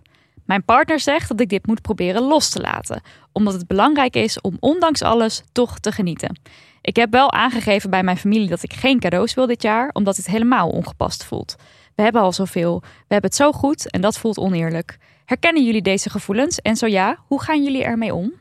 Mijn 0.45 0.65
partner 0.65 1.01
zegt 1.01 1.29
dat 1.29 1.41
ik 1.41 1.49
dit 1.49 1.67
moet 1.67 1.83
proberen 1.83 2.23
los 2.23 2.49
te 2.49 2.61
laten. 2.61 3.03
Omdat 3.33 3.53
het 3.53 3.67
belangrijk 3.67 4.15
is 4.17 4.41
om 4.41 4.57
ondanks 4.61 5.03
alles 5.03 5.43
toch 5.53 5.79
te 5.79 5.93
genieten. 5.93 6.39
Ik 6.83 6.97
heb 6.97 7.11
wel 7.12 7.33
aangegeven 7.33 7.91
bij 7.91 8.03
mijn 8.03 8.17
familie 8.17 8.49
dat 8.49 8.62
ik 8.62 8.73
geen 8.73 9.01
cadeaus 9.01 9.35
wil 9.35 9.47
dit 9.47 9.62
jaar, 9.62 9.91
omdat 9.93 10.17
het 10.17 10.27
helemaal 10.27 10.69
ongepast 10.69 11.25
voelt. 11.25 11.57
We 11.95 12.03
hebben 12.03 12.23
al 12.23 12.33
zoveel, 12.33 12.81
we 12.81 12.87
hebben 13.15 13.31
het 13.31 13.39
zo 13.39 13.53
goed 13.53 13.91
en 13.91 14.01
dat 14.01 14.19
voelt 14.19 14.39
oneerlijk. 14.39 14.99
Herkennen 15.25 15.65
jullie 15.65 15.83
deze 15.83 16.11
gevoelens? 16.11 16.61
En 16.61 16.77
zo 16.77 16.87
ja, 16.87 17.17
hoe 17.27 17.43
gaan 17.43 17.65
jullie 17.65 17.85
ermee 17.85 18.15
om? 18.15 18.33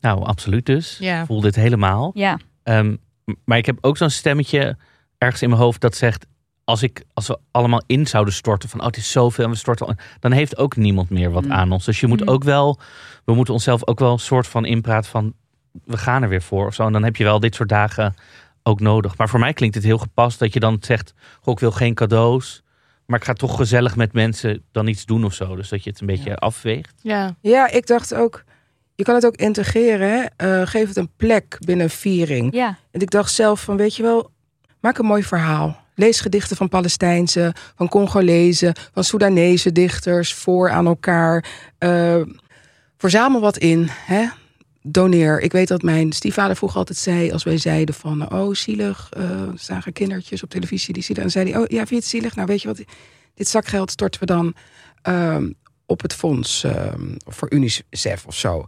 Nou, 0.00 0.24
absoluut 0.24 0.66
dus. 0.66 0.96
Ja. 1.00 1.26
Voel 1.26 1.40
dit 1.40 1.54
helemaal. 1.54 2.10
Ja, 2.14 2.38
Ehm, 2.62 2.96
maar 3.44 3.58
ik 3.58 3.66
heb 3.66 3.78
ook 3.80 3.96
zo'n 3.96 4.10
stemmetje 4.10 4.76
ergens 5.18 5.42
in 5.42 5.48
mijn 5.48 5.60
hoofd 5.60 5.80
dat 5.80 5.96
zegt... 5.96 6.26
Als, 6.64 6.82
ik, 6.82 7.04
als 7.14 7.26
we 7.26 7.38
allemaal 7.50 7.82
in 7.86 8.06
zouden 8.06 8.34
storten 8.34 8.68
van 8.68 8.80
oh, 8.80 8.86
het 8.86 8.96
is 8.96 9.10
zoveel 9.10 9.44
en 9.44 9.50
we 9.50 9.56
storten... 9.56 9.86
al- 9.86 9.94
dan 10.20 10.32
heeft 10.32 10.58
ook 10.58 10.76
niemand 10.76 11.10
meer 11.10 11.30
wat 11.30 11.44
Mm. 11.44 11.52
aan 11.52 11.72
ons. 11.72 11.84
Dus 11.84 12.00
je 12.00 12.06
moet 12.06 12.20
Mm. 12.20 12.28
ook 12.28 12.44
wel... 12.44 12.78
We 13.24 13.34
moeten 13.34 13.54
onszelf 13.54 13.86
ook 13.86 13.98
wel 13.98 14.12
een 14.12 14.18
soort 14.18 14.46
van 14.46 14.64
inpraat 14.64 15.06
van... 15.06 15.34
We 15.84 15.96
gaan 15.96 16.22
er 16.22 16.28
weer 16.28 16.42
voor 16.42 16.66
of 16.66 16.74
zo. 16.74 16.86
En 16.86 16.92
dan 16.92 17.04
heb 17.04 17.16
je 17.16 17.24
wel 17.24 17.40
dit 17.40 17.54
soort 17.54 17.68
dagen 17.68 18.14
ook 18.62 18.80
nodig. 18.80 19.16
Maar 19.16 19.28
voor 19.28 19.40
mij 19.40 19.52
klinkt 19.52 19.74
het 19.74 19.84
heel 19.84 19.98
gepast 19.98 20.38
dat 20.38 20.52
je 20.52 20.60
dan 20.60 20.76
zegt... 20.80 21.14
Goh, 21.40 21.52
ik 21.54 21.60
wil 21.60 21.70
geen 21.70 21.94
cadeaus... 21.94 22.64
Maar 23.06 23.18
ik 23.18 23.24
ga 23.24 23.32
toch 23.32 23.56
gezellig 23.56 23.96
met 23.96 24.12
mensen 24.12 24.62
dan 24.72 24.86
iets 24.86 25.04
doen 25.04 25.24
of 25.24 25.34
zo. 25.34 25.56
Dus 25.56 25.68
dat 25.68 25.84
je 25.84 25.90
het 25.90 26.00
een 26.00 26.06
beetje 26.06 26.36
afweegt. 26.36 26.94
Ja. 27.02 27.34
Ja, 27.40 27.70
ik 27.70 27.86
dacht 27.86 28.14
ook, 28.14 28.44
je 28.94 29.04
kan 29.04 29.14
het 29.14 29.26
ook 29.26 29.36
integreren. 29.36 30.10
Hè? 30.10 30.24
Eh, 30.36 30.66
geef 30.66 30.88
het 30.88 30.96
een 30.96 31.10
plek 31.16 31.56
binnen 31.58 31.84
een 31.84 31.90
viering. 31.90 32.54
ja, 32.54 32.78
En 32.90 33.00
ik 33.00 33.10
dacht 33.10 33.32
zelf 33.32 33.60
van, 33.60 33.76
weet 33.76 33.96
je 33.96 34.02
wel, 34.02 34.30
maak 34.80 34.98
een 34.98 35.06
mooi 35.06 35.22
verhaal. 35.22 35.84
Lees 35.94 36.20
gedichten 36.20 36.56
van 36.56 36.68
Palestijnse, 36.68 37.54
van 37.76 37.88
Congolezen, 37.88 38.74
van 38.92 39.04
Soedanese 39.04 39.72
dichters 39.72 40.34
voor 40.34 40.70
aan 40.70 40.86
elkaar. 40.86 41.44
Eh, 41.78 42.20
verzamel 42.96 43.40
wat 43.40 43.56
in. 43.56 43.88
Hè? 43.90 44.26
Doneer. 44.88 45.40
Ik 45.40 45.52
weet 45.52 45.68
dat 45.68 45.82
mijn 45.82 46.12
stiefvader 46.12 46.56
vroeger 46.56 46.78
altijd 46.78 46.98
zei, 46.98 47.32
als 47.32 47.44
wij 47.44 47.58
zeiden 47.58 47.94
van, 47.94 48.32
oh 48.32 48.54
zielig, 48.54 49.08
eh 49.10 49.42
zagen 49.54 49.92
kindertjes 49.92 50.42
op 50.42 50.50
televisie 50.50 50.94
die 50.94 51.02
zielig. 51.02 51.24
En 51.24 51.30
zei 51.30 51.50
hij, 51.50 51.60
oh 51.60 51.66
ja, 51.68 51.76
vind 51.76 51.88
je 51.88 51.94
het 51.94 52.04
zielig? 52.04 52.34
Nou 52.34 52.46
weet 52.46 52.62
je 52.62 52.68
wat, 52.68 52.82
dit 53.34 53.48
zakgeld 53.48 53.90
storten 53.90 54.20
we 54.20 54.26
dan 54.26 54.54
ehm, 55.02 55.50
op 55.86 56.02
het 56.02 56.14
fonds 56.14 56.64
ehm, 56.64 57.14
voor 57.18 57.52
UNICEF 57.52 58.26
of 58.26 58.34
zo. 58.34 58.66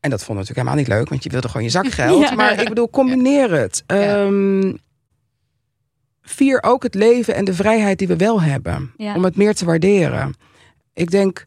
En 0.00 0.10
dat 0.10 0.24
vond 0.24 0.38
ik 0.38 0.48
natuurlijk 0.48 0.56
helemaal 0.56 0.74
niet 0.74 0.88
leuk, 0.88 1.08
want 1.08 1.22
je 1.22 1.30
wilde 1.30 1.48
gewoon 1.48 1.62
je 1.62 1.70
zakgeld. 1.70 2.22
Ja. 2.28 2.34
Maar 2.34 2.60
ik 2.60 2.68
bedoel, 2.68 2.90
combineer 2.90 3.52
het. 3.52 3.82
Ehm, 3.86 4.72
vier 6.22 6.62
ook 6.62 6.82
het 6.82 6.94
leven 6.94 7.34
en 7.34 7.44
de 7.44 7.54
vrijheid 7.54 7.98
die 7.98 8.08
we 8.08 8.16
wel 8.16 8.42
hebben. 8.42 8.92
Ja. 8.96 9.14
Om 9.14 9.24
het 9.24 9.36
meer 9.36 9.54
te 9.54 9.64
waarderen. 9.64 10.34
Ik 10.92 11.10
denk, 11.10 11.44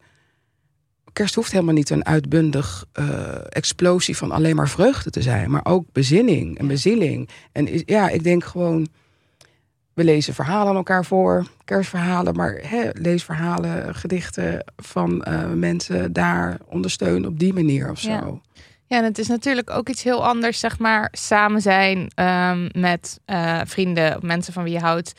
kerst 1.14 1.36
hoeft 1.36 1.52
helemaal 1.52 1.74
niet 1.74 1.90
een 1.90 2.06
uitbundig 2.06 2.86
eh, 2.92 3.06
explosie 3.50 4.18
van 4.18 4.32
alleen 4.32 4.56
maar 4.56 4.70
vreugde 4.70 5.10
te 5.10 5.22
zijn. 5.22 5.52
Maar 5.52 5.66
ook 5.66 5.86
bezinning 5.92 6.58
en 6.58 6.68
bezieling. 6.68 7.30
En 7.52 7.82
ja, 7.86 8.10
ik 8.10 8.24
denk 8.24 8.44
gewoon, 8.44 8.88
we 9.94 10.04
lezen 10.04 10.34
verhalen 10.34 10.68
aan 10.68 10.76
elkaar 10.76 11.06
voor. 11.06 11.46
Kerstverhalen, 11.66 12.36
maar 12.36 12.60
hè, 12.62 12.90
lees 12.94 13.24
verhalen, 13.24 13.96
gedichten 13.96 14.66
van 14.76 15.24
eh, 15.24 15.50
mensen 15.52 16.14
daar 16.14 16.58
ondersteunen 16.66 17.30
op 17.30 17.40
die 17.40 17.54
manier 17.54 17.90
of 17.90 18.00
zo. 18.00 18.10
Ja. 18.10 18.42
Ja, 18.88 19.00
en 19.00 19.06
het 19.06 19.18
is 19.18 19.28
natuurlijk 19.28 19.70
ook 19.70 19.90
iets 19.90 20.04
heel 20.04 20.28
anders, 20.28 20.60
zeg 20.60 20.80
maar, 20.80 21.10
samen 21.12 21.62
zijn 21.62 22.12
ehm, 22.16 22.70
met 22.80 23.20
eh, 23.26 23.62
vrienden, 23.66 24.16
of 24.16 24.22
mensen 24.22 24.54
van 24.54 24.64
wie 24.64 24.74
je 24.74 24.80
houdt, 24.80 25.14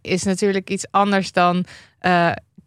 is 0.00 0.22
natuurlijk 0.22 0.70
iets 0.70 0.86
anders 0.90 1.32
dan 1.32 1.64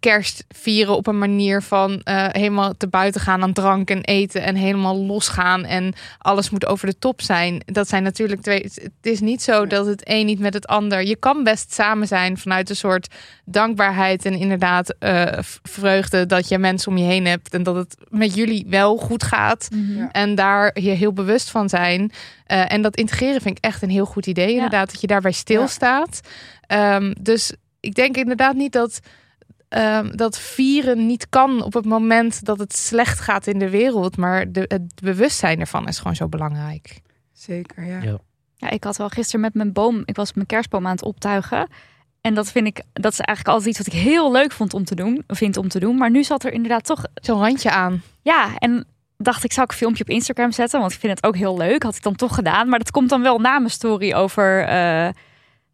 kerst 0.03 0.43
vieren 0.49 0.95
op 0.95 1.07
een 1.07 1.17
manier 1.17 1.61
van 1.61 2.01
eh, 2.03 2.25
helemaal 2.31 2.73
te 2.77 2.87
buiten 2.87 3.21
gaan 3.21 3.41
aan 3.41 3.53
drank 3.53 3.89
en 3.89 4.01
eten 4.01 4.41
en 4.41 4.55
helemaal 4.55 4.97
losgaan 4.97 5.65
en 5.65 5.93
alles 6.17 6.49
moet 6.49 6.65
over 6.65 6.87
de 6.87 6.99
top 6.99 7.21
zijn. 7.21 7.61
Dat 7.65 7.87
zijn 7.87 8.03
natuurlijk 8.03 8.41
twee. 8.41 8.61
Het 8.61 8.91
is 9.01 9.19
niet 9.19 9.41
zo 9.41 9.67
dat 9.67 9.85
het 9.85 10.01
een 10.03 10.25
niet 10.25 10.39
met 10.39 10.53
het 10.53 10.67
ander. 10.67 11.03
Je 11.03 11.15
kan 11.15 11.43
best 11.43 11.73
samen 11.73 12.07
zijn 12.07 12.37
vanuit 12.37 12.69
een 12.69 12.75
soort 12.75 13.07
dankbaarheid 13.45 14.25
en 14.25 14.33
inderdaad 14.33 14.95
eh, 14.99 15.25
vreugde 15.63 16.25
dat 16.25 16.47
je 16.47 16.57
mensen 16.57 16.91
om 16.91 16.97
je 16.97 17.05
heen 17.05 17.25
hebt 17.25 17.53
en 17.53 17.63
dat 17.63 17.75
het 17.75 17.95
met 18.09 18.35
jullie 18.35 18.65
wel 18.67 18.97
goed 18.97 19.23
gaat. 19.23 19.67
Mhm. 19.73 19.97
Ja. 19.97 20.11
En 20.11 20.35
daar 20.35 20.79
je 20.79 20.91
heel 20.91 21.13
bewust 21.13 21.49
van 21.49 21.69
zijn. 21.69 22.11
Eh, 22.45 22.71
en 22.71 22.81
dat 22.81 22.95
integreren 22.95 23.41
vind 23.41 23.57
ik 23.57 23.63
echt 23.63 23.81
een 23.81 23.89
heel 23.89 24.05
goed 24.05 24.25
idee. 24.25 24.53
Inderdaad, 24.53 24.91
dat 24.91 25.01
je 25.01 25.07
daarbij 25.07 25.31
stilstaat. 25.31 26.19
Ehm, 26.67 27.13
dus 27.21 27.53
ik 27.79 27.95
denk 27.95 28.17
inderdaad 28.17 28.55
niet 28.55 28.71
dat, 28.71 28.99
ehm, 29.73 30.15
dat 30.15 30.39
vieren 30.39 31.05
niet 31.05 31.29
kan 31.29 31.63
op 31.63 31.73
het 31.73 31.85
moment 31.85 32.45
dat 32.45 32.59
het 32.59 32.75
slecht 32.75 33.19
gaat 33.19 33.47
in 33.47 33.59
de 33.59 33.69
wereld. 33.69 34.17
Maar 34.17 34.51
de, 34.51 34.65
het 34.67 35.01
bewustzijn 35.03 35.59
ervan 35.59 35.87
is 35.87 35.97
gewoon 35.97 36.15
zo 36.15 36.27
belangrijk. 36.27 37.01
Zeker, 37.31 37.85
ja. 37.85 38.01
Ja. 38.01 38.17
Ja, 38.55 38.69
ik 38.69 38.83
had 38.83 38.97
wel 38.97 39.09
gisteren 39.09 39.41
met 39.41 39.53
mijn 39.53 39.73
boom, 39.73 40.01
ik 40.05 40.15
was 40.15 40.33
mijn 40.33 40.45
kerstboom 40.47 40.85
aan 40.85 40.91
het 40.91 41.03
optuigen. 41.03 41.67
En 42.21 42.33
dat 42.33 42.51
vind 42.51 42.67
ik, 42.67 42.81
dat 42.93 43.11
is 43.11 43.19
eigenlijk 43.19 43.47
altijd 43.57 43.69
iets 43.75 43.85
wat 43.85 43.95
ik 43.95 44.01
heel 44.01 44.31
leuk 44.31 44.51
vond 44.51 44.73
om 44.73 44.83
te 44.83 44.95
doen, 44.95 45.23
vind 45.27 45.57
om 45.57 45.67
te 45.67 45.79
doen. 45.79 45.97
Maar 45.97 46.11
nu 46.11 46.23
zat 46.23 46.43
er 46.43 46.53
inderdaad 46.53 46.85
toch, 46.85 47.03
Zo'n 47.13 47.39
randje 47.39 47.71
aan. 47.71 48.01
ja, 48.21 48.55
en 48.57 48.85
dacht 49.17 49.43
ik, 49.43 49.51
zou 49.51 49.65
ik 49.65 49.71
een 49.71 49.77
filmpje 49.77 50.03
op 50.03 50.09
Instagram 50.09 50.51
zetten? 50.51 50.79
Want 50.79 50.91
ik 50.91 50.99
vind 50.99 51.15
het 51.15 51.25
ook 51.25 51.35
heel 51.35 51.57
leuk. 51.57 51.83
Had 51.83 51.95
ik 51.95 52.01
dan 52.03 52.15
toch 52.15 52.35
gedaan. 52.35 52.69
Maar 52.69 52.79
dat 52.79 52.91
komt 52.91 53.09
dan 53.09 53.21
wel 53.21 53.39
na 53.39 53.57
mijn 53.59 53.71
story 53.71 54.13
over 54.13 54.63
eh 54.63 55.09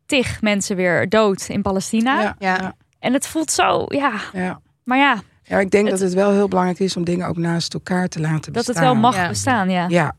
tig 0.05 0.41
mensen 0.41 0.75
weer 0.75 1.09
dood 1.09 1.45
in 1.49 1.61
Palestina. 1.61 2.21
Ja, 2.21 2.35
Ja. 2.39 2.75
En 2.99 3.13
het 3.13 3.27
voelt 3.27 3.51
zo, 3.51 3.85
ja. 3.87 4.19
ja. 4.33 4.61
Maar 4.83 4.97
ja, 4.97 5.21
Ja, 5.43 5.59
ik 5.59 5.69
denk 5.71 5.83
Het- 5.87 5.93
dat 5.99 6.07
het 6.07 6.13
wel 6.17 6.31
heel 6.31 6.47
belangrijk 6.47 6.79
is 6.79 6.97
om 6.97 7.03
dingen 7.03 7.27
ook 7.27 7.37
naast 7.37 7.73
elkaar 7.73 8.07
te 8.07 8.19
laten 8.19 8.53
dat 8.53 8.65
bestaan. 8.65 8.75
het 8.75 8.83
wel 8.83 8.95
mag 9.01 9.15
Ja. 9.15 9.27
bestaan, 9.27 9.69
ja. 9.69 9.87
Ja, 9.87 10.15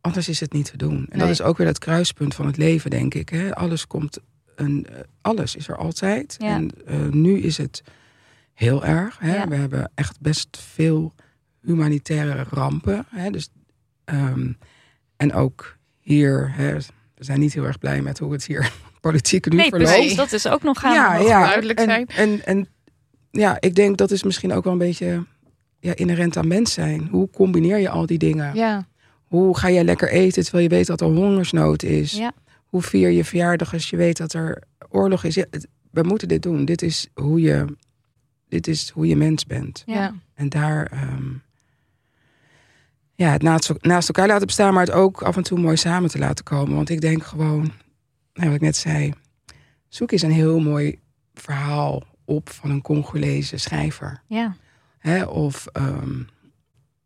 anders 0.00 0.28
is 0.28 0.40
het 0.40 0.52
niet 0.52 0.70
te 0.70 0.76
doen. 0.76 1.06
En 1.10 1.18
dat 1.18 1.28
is 1.28 1.42
ook 1.42 1.56
weer 1.56 1.66
dat 1.66 1.78
kruispunt 1.78 2.34
van 2.34 2.46
het 2.46 2.56
leven, 2.56 2.90
denk 2.90 3.14
ik. 3.14 3.28
Hè? 3.28 3.54
Alles 3.54 3.86
komt, 3.86 4.18
een, 4.54 4.86
eh, 4.90 5.00
alles 5.20 5.56
is 5.56 5.68
er 5.68 5.76
altijd. 5.76 6.34
Ja. 6.38 6.46
En 6.48 6.70
eh, 6.86 6.98
nu 7.00 7.38
is 7.40 7.56
het 7.56 7.82
heel 8.54 8.84
erg. 8.84 9.18
Hè? 9.18 9.34
Ja. 9.36 9.48
We 9.48 9.54
hebben 9.54 9.90
echt 9.94 10.20
best 10.20 10.58
veel 10.72 11.14
humanitaire 11.62 12.46
rampen. 12.50 13.06
Hè? 13.10 13.30
Dus, 13.30 13.48
ehm, 14.04 14.52
en 15.16 15.32
ook 15.34 15.76
hier, 16.00 16.52
hè, 16.54 16.74
we 17.14 17.24
zijn 17.24 17.40
niet 17.40 17.52
heel 17.54 17.64
erg 17.64 17.78
blij 17.78 18.02
met 18.02 18.18
hoe 18.18 18.32
het 18.32 18.44
hier 18.44 18.72
politiek 19.00 19.50
nu 19.50 19.56
Nee, 19.56 19.68
verloopt. 19.68 19.92
precies. 19.92 20.14
Dat 20.16 20.32
is 20.32 20.46
ook 20.48 20.62
nog 20.62 20.80
gaan. 20.80 20.94
ja, 20.94 21.16
ja. 21.16 21.46
duidelijk 21.46 21.78
en, 21.78 21.84
zijn. 21.84 22.06
En, 22.08 22.44
en 22.44 22.68
ja, 23.30 23.56
ik 23.60 23.74
denk 23.74 23.96
dat 23.96 24.10
is 24.10 24.22
misschien 24.22 24.52
ook 24.52 24.64
wel 24.64 24.72
een 24.72 24.78
beetje 24.78 25.24
ja, 25.80 25.94
inherent 25.96 26.36
aan 26.36 26.48
mens 26.48 26.72
zijn. 26.72 27.08
Hoe 27.10 27.30
combineer 27.30 27.78
je 27.78 27.88
al 27.88 28.06
die 28.06 28.18
dingen? 28.18 28.54
Ja. 28.54 28.86
Hoe 29.26 29.58
ga 29.58 29.70
jij 29.70 29.84
lekker 29.84 30.08
eten 30.10 30.42
terwijl 30.42 30.62
je 30.64 30.70
weet 30.74 30.86
dat 30.86 31.00
er 31.00 31.06
hongersnood 31.06 31.82
is? 31.82 32.12
Ja. 32.12 32.32
Hoe 32.66 32.82
vier 32.82 33.10
je 33.10 33.24
verjaardag 33.24 33.72
als 33.72 33.90
je 33.90 33.96
weet 33.96 34.16
dat 34.16 34.32
er 34.32 34.62
oorlog 34.88 35.24
is? 35.24 35.34
Ja, 35.34 35.44
het- 35.50 35.66
we 35.90 36.02
moeten 36.02 36.28
dit 36.28 36.42
doen. 36.42 36.64
Dit 36.64 36.82
is 36.82 37.08
hoe 37.14 37.40
je, 37.40 37.64
dit 38.48 38.66
is 38.66 38.90
hoe 38.90 39.06
je 39.06 39.16
mens 39.16 39.46
bent. 39.46 39.82
Ja. 39.86 40.14
En 40.34 40.48
daar 40.48 40.86
ehm, 40.86 41.24
ja, 43.14 43.30
het 43.32 43.42
naast, 43.42 43.72
naast 43.80 44.08
elkaar 44.08 44.26
laten 44.28 44.46
bestaan, 44.46 44.72
maar 44.74 44.84
het 44.84 44.94
ook 44.94 45.22
af 45.22 45.36
en 45.36 45.42
toe 45.42 45.58
mooi 45.58 45.76
samen 45.76 46.10
te 46.10 46.18
laten 46.18 46.44
komen. 46.44 46.74
Want 46.74 46.88
ik 46.90 47.00
denk 47.00 47.22
gewoon, 47.24 47.72
nou, 48.38 48.50
wat 48.50 48.60
ik 48.60 48.64
net 48.66 48.76
zei, 48.76 49.12
zoek 49.88 50.12
eens 50.12 50.22
een 50.22 50.30
heel 50.30 50.60
mooi 50.60 50.98
verhaal 51.34 52.02
op 52.24 52.50
van 52.50 52.70
een 52.70 52.82
Congolese 52.82 53.56
schrijver. 53.56 54.22
ja. 54.26 54.56
Hè? 54.98 55.24
Of 55.24 55.66
ehm, 55.72 56.22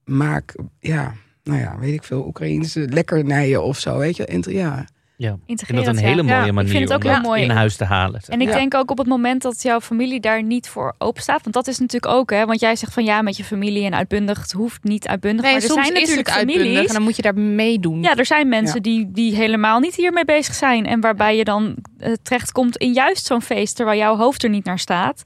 maak, 0.05 0.55
ja, 0.79 1.15
nou 1.43 1.59
ja, 1.61 1.79
weet 1.79 1.95
ik 1.95 2.05
veel, 2.05 2.27
Oekraïense 2.27 2.89
lekkernijen 2.89 3.63
of 3.63 3.79
zo, 3.79 3.99
weet 3.99 4.17
je. 4.17 4.43
Ja, 4.51 4.87
Ja. 5.17 5.29
Ik 5.29 5.35
vind 5.47 5.51
Integreer 5.61 5.85
dat 5.85 5.95
een 5.97 6.01
hele 6.03 6.23
mooie 6.23 6.35
Ja, 6.35 6.45
ik 6.45 6.53
manier 6.53 6.71
vind 6.71 6.83
het 6.89 6.93
ook 6.93 7.03
om 7.05 7.09
heel 7.11 7.19
dat 7.19 7.27
mooi. 7.29 7.43
in 7.43 7.51
huis 7.51 7.77
te 7.77 7.85
halen. 7.85 8.21
En 8.29 8.41
ik 8.41 8.49
Ja. 8.49 8.55
denk 8.55 8.75
ook 8.75 8.91
op 8.91 8.99
het 8.99 9.07
moment 9.07 9.43
dat 9.43 9.63
jouw 9.63 9.81
familie 9.81 10.21
daar 10.21 10.43
niet 10.43 10.69
voor 10.69 10.95
open 10.99 11.23
staat. 11.23 11.43
Want 11.43 11.55
dat 11.55 11.67
is 11.69 11.79
natuurlijk 11.79 12.13
ook, 12.13 12.31
hè. 12.31 12.47
Want 12.47 12.61
jij 12.61 12.77
zegt 12.77 12.93
van 12.93 13.05
ja, 13.05 13.23
met 13.23 13.37
je 13.37 13.45
familie 13.45 13.85
en 13.85 13.95
uitbundig. 13.95 14.41
Het 14.41 14.53
hoeft 14.53 14.85
niet 14.85 15.07
uitbundig. 15.09 15.43
Nee, 15.45 15.53
maar 15.53 15.63
er 15.63 15.69
soms 15.69 15.81
zijn 15.87 15.95
is 15.95 16.01
natuurlijk 16.01 16.29
het 16.29 16.37
uitbundig 16.37 16.67
families. 16.67 16.89
en 16.89 16.95
dan 16.95 17.03
moet 17.03 17.17
je 17.17 17.23
daar 17.23 17.35
meedoen. 17.39 18.03
Ja, 18.03 18.17
er 18.17 18.27
zijn 18.27 18.49
mensen 18.49 18.75
Ja. 18.77 18.81
die, 18.83 19.11
die 19.13 19.35
helemaal 19.35 19.81
niet 19.81 19.95
hiermee 19.95 20.25
bezig 20.25 20.55
zijn. 20.55 20.87
En 20.87 21.01
waarbij 21.01 21.37
je 21.37 21.45
dan 21.45 21.77
eh, 21.99 22.13
terechtkomt 22.23 22.77
in 22.77 22.93
juist 22.93 23.27
zo'n 23.27 23.43
feest 23.43 23.77
terwijl 23.77 23.99
jouw 23.99 24.17
hoofd 24.17 24.43
er 24.43 24.51
niet 24.51 24.65
naar 24.65 24.79
staat. 24.79 25.23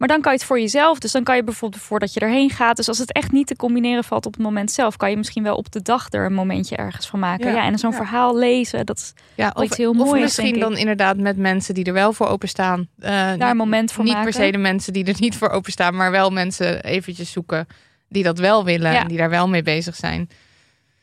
Maar 0.00 0.08
dan 0.08 0.20
kan 0.20 0.32
je 0.32 0.38
het 0.38 0.46
voor 0.46 0.60
jezelf. 0.60 0.98
Dus 0.98 1.12
dan 1.12 1.22
kan 1.22 1.36
je 1.36 1.44
bijvoorbeeld 1.44 1.82
voordat 1.82 2.12
je 2.14 2.20
erheen 2.20 2.50
gaat. 2.50 2.76
Dus 2.76 2.88
als 2.88 2.98
het 2.98 3.12
echt 3.12 3.32
niet 3.32 3.46
te 3.46 3.56
combineren 3.56 4.04
valt 4.04 4.26
op 4.26 4.32
het 4.32 4.42
moment 4.42 4.70
zelf, 4.70 4.96
kan 4.96 5.10
je 5.10 5.16
misschien 5.16 5.42
wel 5.42 5.56
op 5.56 5.70
de 5.72 5.82
dag 5.82 6.06
er 6.12 6.24
een 6.24 6.32
momentje 6.34 6.76
ergens 6.76 7.08
van 7.08 7.18
maken. 7.18 7.46
Ja, 7.46 7.54
Ja, 7.56 7.64
en 7.64 7.78
zo'n 7.78 7.90
ja. 7.90 7.96
verhaal 7.96 8.36
lezen. 8.38 8.86
Dat 8.86 8.96
is 8.98 9.12
Ja, 9.34 9.50
Wat 9.54 9.64
iets 9.64 9.76
heel 9.76 9.92
moois 9.92 10.08
of 10.10 10.16
is, 10.16 10.22
misschien 10.22 10.44
denk 10.44 10.56
ik. 10.56 10.62
dan 10.62 10.76
inderdaad 10.76 11.16
met 11.16 11.36
mensen 11.36 11.74
die 11.74 11.84
er 11.84 11.92
wel 11.92 12.12
voor 12.12 12.26
openstaan. 12.26 12.88
Eh, 12.98 13.10
daar 13.10 13.50
een 13.50 13.56
moment 13.56 13.92
voor 13.92 14.04
niet 14.04 14.12
maken. 14.14 14.30
per 14.32 14.42
se 14.44 14.50
de 14.50 14.58
mensen 14.58 14.92
die 14.92 15.04
er 15.04 15.16
niet 15.18 15.36
voor 15.36 15.48
openstaan, 15.48 15.94
maar 15.96 16.10
wel 16.10 16.30
mensen 16.30 16.82
eventjes 16.82 17.32
zoeken 17.32 17.66
die 18.08 18.22
dat 18.22 18.38
wel 18.38 18.64
willen 18.64 18.92
Ja. 18.92 19.00
en 19.00 19.08
die 19.08 19.18
daar 19.18 19.30
wel 19.30 19.48
mee 19.48 19.62
bezig 19.62 19.96
zijn. 19.96 20.28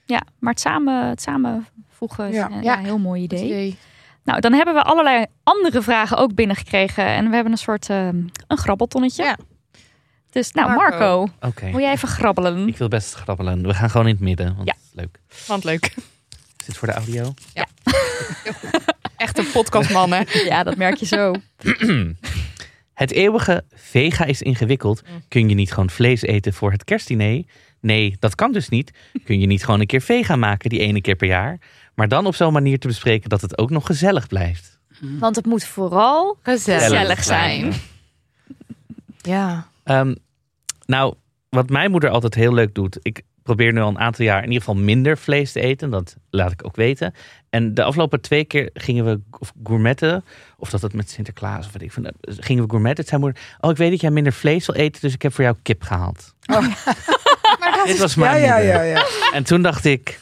Ja, 0.05 0.21
maar 0.39 0.51
het 0.51 0.61
samen, 0.61 1.07
het 1.09 1.21
samenvoegen 1.21 2.27
is 2.29 2.35
Ja. 2.35 2.49
ja. 2.51 2.61
Ja. 2.61 2.77
een 2.77 2.85
heel 2.85 2.97
mooi 2.99 3.21
idee. 3.21 3.43
Idee. 3.45 3.77
Nou, 4.27 4.39
dan 4.39 4.53
hebben 4.53 4.73
we 4.73 4.81
allerlei 4.83 5.25
andere 5.43 5.81
vragen 5.81 6.17
ook 6.17 6.35
binnengekregen. 6.35 7.05
En 7.05 7.27
we 7.29 7.33
hebben 7.33 7.51
een 7.51 7.57
soort 7.57 7.89
eh, 7.89 8.07
een 8.07 8.57
grabbeltonnetje. 8.57 9.23
Ja. 9.23 9.37
Dus 10.29 10.51
nou, 10.51 10.75
Marco. 10.75 10.97
Marco, 10.97 11.27
Oké. 11.47 11.71
wil 11.71 11.79
jij 11.79 11.91
even 11.91 12.07
grabbelen? 12.07 12.67
Ik 12.67 12.77
wil 12.77 12.87
best 12.87 13.13
grabbelen. 13.13 13.67
We 13.67 13.73
gaan 13.73 13.89
gewoon 13.89 14.07
in 14.07 14.13
het 14.13 14.23
midden, 14.23 14.55
want 14.55 14.67
Ja. 14.67 14.73
leuk. 14.93 15.19
Want 15.47 15.63
leuk. 15.63 15.93
Is 16.57 16.65
dit 16.65 16.77
voor 16.77 16.87
de 16.87 16.93
audio? 16.93 17.33
Echt 19.17 19.37
een 19.37 19.51
podcastman, 19.51 20.11
hè? 20.13 20.21
Ja, 20.51 20.63
dat 20.63 20.75
merk 20.77 20.95
je 20.95 21.05
zo. 21.05 21.33
Het 22.93 23.11
eeuwige 23.11 23.63
vega 23.73 24.25
is 24.25 24.41
ingewikkeld. 24.41 25.01
Mm. 25.09 25.21
Kun 25.27 25.49
je 25.49 25.55
niet 25.55 25.73
gewoon 25.73 25.89
vlees 25.89 26.21
eten 26.21 26.53
voor 26.53 26.71
het 26.71 26.83
kerstdiner? 26.83 27.43
Nee, 27.79 28.15
dat 28.19 28.35
kan 28.35 28.51
dus 28.51 28.69
niet. 28.69 28.91
Kun 29.23 29.39
je 29.39 29.47
niet 29.47 29.63
gewoon 29.65 29.79
een 29.79 29.85
keer 29.85 30.01
vega 30.01 30.35
maken 30.35 30.69
die 30.69 30.79
ene 30.79 31.01
keer 31.01 31.15
per 31.15 31.27
jaar? 31.27 31.57
Maar 31.97 32.07
dan 32.07 32.25
op 32.25 32.35
zo'n 32.35 32.53
manier 32.53 32.79
te 32.79 32.87
bespreken 32.87 33.29
dat 33.29 33.41
het 33.41 33.57
ook 33.57 33.69
nog 33.69 33.85
gezellig 33.85 34.27
blijft. 34.27 34.79
Want 34.99 35.35
het 35.35 35.45
moet 35.45 35.63
vooral 35.63 36.37
Gezellig, 36.41 36.83
gezellig 36.83 37.23
zijn. 37.23 37.73
Ja. 39.21 39.67
Ehm, 39.83 40.15
nou, 40.85 41.13
wat 41.49 41.69
mijn 41.69 41.91
moeder 41.91 42.09
altijd 42.09 42.33
heel 42.33 42.53
leuk 42.53 42.75
doet. 42.75 42.99
Ik 43.01 43.21
probeer 43.43 43.73
nu 43.73 43.81
al 43.81 43.89
een 43.89 43.99
aantal 43.99 44.25
jaar 44.25 44.37
in 44.37 44.47
ieder 44.51 44.59
geval 44.59 44.75
minder 44.75 45.17
vlees 45.17 45.51
te 45.51 45.59
eten. 45.59 45.89
Dat 45.89 46.15
laat 46.29 46.51
ik 46.51 46.65
ook 46.65 46.75
weten. 46.75 47.13
En 47.49 47.73
de 47.73 47.83
afgelopen 47.83 48.21
twee 48.21 48.45
keer 48.45 48.69
gingen 48.73 49.05
we 49.05 49.19
of 49.39 49.53
gourmetten. 49.63 50.23
Of 50.57 50.69
dat 50.69 50.81
het 50.81 50.93
met 50.93 51.09
Sinterklaas 51.09 51.65
of 51.65 51.71
weet 51.71 51.81
ik 51.81 51.91
van. 51.91 52.11
Gingen 52.21 52.63
we 52.63 52.69
gourmetten. 52.69 52.99
Het 52.99 53.09
zei 53.09 53.21
moeder, 53.21 53.41
oh 53.59 53.71
ik 53.71 53.77
weet 53.77 53.91
dat 53.91 54.01
jij 54.01 54.11
minder 54.11 54.33
vlees 54.33 54.65
wil 54.65 54.75
eten. 54.75 55.01
Dus 55.01 55.13
ik 55.13 55.21
heb 55.21 55.33
voor 55.33 55.43
jou 55.43 55.55
kip 55.61 55.81
gehaald. 55.83 56.33
Dit 57.85 57.97
was 57.97 58.13
ja, 58.13 58.19
mijn 58.19 58.41
ja, 58.41 58.55
moeder. 58.55 58.73
ja, 58.73 58.81
ja. 58.81 59.05
En 59.31 59.43
toen 59.43 59.61
dacht 59.61 59.85
ik, 59.85 60.19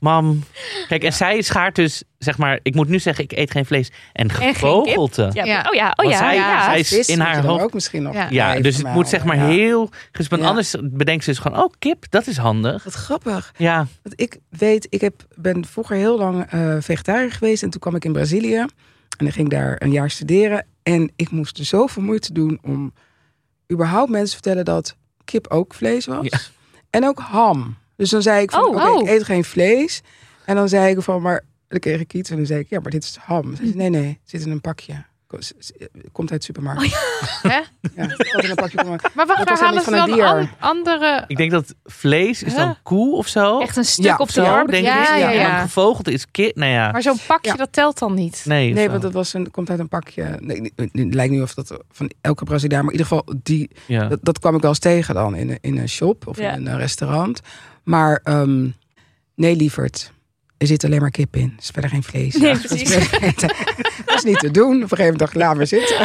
mam. 0.00 0.44
Kijk, 0.88 1.04
en 1.04 1.12
zij 1.12 1.42
schaart 1.42 1.74
dus, 1.74 2.02
zeg 2.18 2.38
maar, 2.38 2.58
ik 2.62 2.74
moet 2.74 2.88
nu 2.88 2.98
zeggen, 2.98 3.24
ik 3.24 3.32
eet 3.32 3.50
geen 3.50 3.66
vlees. 3.66 3.90
En 4.12 4.30
geen 4.32 4.54
gevogelte. 4.54 5.30
Ja, 5.32 5.44
Ja. 5.44 5.66
Oh 5.68 5.74
ja, 5.74 5.88
oh 5.88 5.96
Want 5.96 6.10
ja. 6.10 6.18
zij, 6.18 6.34
ja. 6.34 6.64
zij 6.64 6.78
is 6.78 6.88
Vis 6.88 7.08
in 7.08 7.20
haar 7.20 7.44
hoofd. 7.44 7.62
ook 7.62 7.74
misschien 7.74 8.02
nog. 8.02 8.28
Ja. 8.28 8.60
Dus 8.60 8.76
het 8.76 8.86
moet 8.86 9.08
zeg 9.08 9.24
maar 9.24 9.36
heel 9.36 9.90
gespannen. 10.12 10.46
Ja. 10.46 10.52
Anders 10.52 10.74
bedenkt 10.82 11.24
ze 11.24 11.30
dus 11.30 11.38
gewoon, 11.38 11.62
oh 11.62 11.72
kip, 11.78 12.04
dat 12.10 12.26
is 12.26 12.36
handig. 12.36 12.84
Wat 12.84 12.94
grappig. 12.94 13.52
Ja, 13.56 13.86
Want 14.02 14.20
ik 14.20 14.38
weet, 14.48 14.86
ik 14.90 15.00
heb, 15.00 15.26
ben 15.34 15.64
vroeger 15.64 15.96
heel 15.96 16.18
lang 16.18 16.46
eh 16.50 16.76
vegetariër 16.80 17.32
geweest. 17.32 17.62
En 17.62 17.70
toen 17.70 17.80
kwam 17.80 17.94
ik 17.94 18.04
in 18.04 18.12
Brazilië. 18.12 18.64
En 19.18 19.26
ik 19.26 19.32
ging 19.32 19.48
daar 19.48 19.76
een 19.78 19.92
jaar 19.92 20.10
studeren. 20.10 20.66
En 20.82 21.12
ik 21.16 21.30
moest 21.30 21.58
er 21.58 21.64
zoveel 21.64 22.02
moeite 22.02 22.32
doen 22.32 22.58
om 22.62 22.92
überhaupt 23.72 24.10
mensen 24.10 24.28
te 24.28 24.42
vertellen 24.42 24.64
dat 24.64 24.96
kip 25.24 25.46
ook 25.48 25.74
vlees 25.74 26.06
was. 26.06 26.26
Ja. 26.28 26.38
En 26.90 27.06
ook 27.06 27.18
ham. 27.18 27.76
Dus 27.96 28.10
dan 28.10 28.22
zei 28.22 28.42
ik 28.42 28.50
van, 28.50 28.64
Oh, 28.64 28.74
oké, 28.76 28.86
oh. 28.86 29.00
ik 29.00 29.08
eet 29.08 29.24
geen 29.24 29.44
vlees. 29.44 30.00
En 30.44 30.54
dan 30.56 30.68
zei 30.68 30.94
ik 30.96 31.02
van, 31.02 31.22
maar 31.22 31.44
dan 31.68 31.78
kreeg 31.78 32.00
ik 32.00 32.14
iets 32.14 32.30
en 32.30 32.36
dan 32.36 32.46
zei 32.46 32.60
ik, 32.60 32.68
ja, 32.68 32.80
maar 32.80 32.90
dit 32.90 33.02
is 33.04 33.16
ham. 33.20 33.56
Ze 33.56 33.62
zei, 33.66 33.74
nee, 33.76 33.88
nee, 33.90 34.06
het 34.08 34.30
zit 34.30 34.44
in 34.44 34.50
een 34.50 34.60
pakje. 34.60 35.04
Komt 36.12 36.30
uit 36.30 36.40
de 36.40 36.46
supermarkt. 36.46 36.82
Hè? 37.42 37.48
Ja, 37.48 37.62
het 38.06 38.30
komt 38.30 38.44
in 38.44 38.50
een 38.50 38.54
pakje. 38.56 38.84
Maar. 38.84 39.26
Wacht, 39.26 39.46
Dat 39.46 39.60
halen 39.60 39.82
ze 39.82 39.90
dan 39.90 40.10
dier. 40.10 40.24
an- 40.24 40.48
andere... 40.58 41.24
Ik 41.26 41.36
denk 41.36 41.50
dat 41.50 41.74
vlees 41.84 42.42
is 42.42 42.54
dan 42.54 42.66
Huh? 42.66 42.76
koe 42.82 43.14
of 43.16 43.26
zo. 43.26 43.60
Echt 43.60 43.76
een 43.76 43.84
stuk 43.84 44.04
Ja, 44.04 44.16
op 44.16 44.26
de 44.26 44.32
zo, 44.32 44.44
arm. 44.44 44.66
denk 44.70 44.84
Ja, 44.84 45.14
ik. 45.14 45.20
ja, 45.20 45.30
En 45.32 45.38
ja. 45.38 45.50
dan 45.50 45.60
gevogelte 45.60 46.12
is 46.12 46.30
kip. 46.30 46.56
Nou 46.56 46.70
ja, 46.72 46.90
Maar 46.90 47.02
zo'n 47.02 47.18
pakje, 47.26 47.50
Ja. 47.50 47.56
dat 47.56 47.72
telt 47.72 47.98
dan 47.98 48.14
niet. 48.14 48.42
nee. 48.44 48.68
of 48.68 48.74
Nee, 48.74 48.90
want 48.90 49.02
dat 49.02 49.12
was 49.12 49.32
een, 49.34 49.50
komt 49.50 49.70
uit 49.70 49.78
een 49.78 49.88
pakje. 49.88 50.36
Nee, 50.40 50.72
het 50.76 51.14
lijkt 51.14 51.32
nu 51.32 51.42
of 51.42 51.54
dat 51.54 51.76
van 51.90 52.10
elke 52.20 52.44
Braziliaan, 52.44 52.84
maar 52.84 52.94
in 52.94 52.98
ieder 52.98 53.16
geval 53.16 53.34
die, 53.42 53.70
ja. 53.86 54.06
dat, 54.08 54.18
dat 54.22 54.38
kwam 54.38 54.54
ik 54.54 54.60
wel 54.60 54.70
eens 54.70 54.78
tegen 54.78 55.14
dan 55.14 55.34
in, 55.36 55.50
een- 55.50 55.58
in 55.60 55.78
een 55.78 55.88
shop 55.88 56.26
of 56.26 56.38
Ja. 56.38 56.52
in 56.52 56.66
een 56.66 56.78
restaurant. 56.78 57.40
Maar 57.86 58.20
ehm, 58.24 58.68
nee, 59.34 59.56
lieverd. 59.56 60.12
Er 60.58 60.66
zit 60.66 60.84
alleen 60.84 61.00
maar 61.00 61.10
kip 61.10 61.36
in. 61.36 61.42
Er 61.56 61.62
is 61.62 61.70
verder 61.72 61.90
geen 61.90 62.02
vlees. 62.02 62.34
Nee, 62.36 62.52
Dat 62.52 62.64
is 62.64 62.66
precies. 62.82 63.10
Dat 64.04 64.14
is 64.16 64.22
niet 64.24 64.38
te 64.38 64.50
doen. 64.50 64.74
Op 64.76 64.82
een 64.82 64.88
gegeven 64.88 65.04
moment 65.04 65.18
dacht 65.18 65.34
ik, 65.34 65.40
laat 65.40 65.56
maar 65.56 65.66
zitten. 65.66 65.96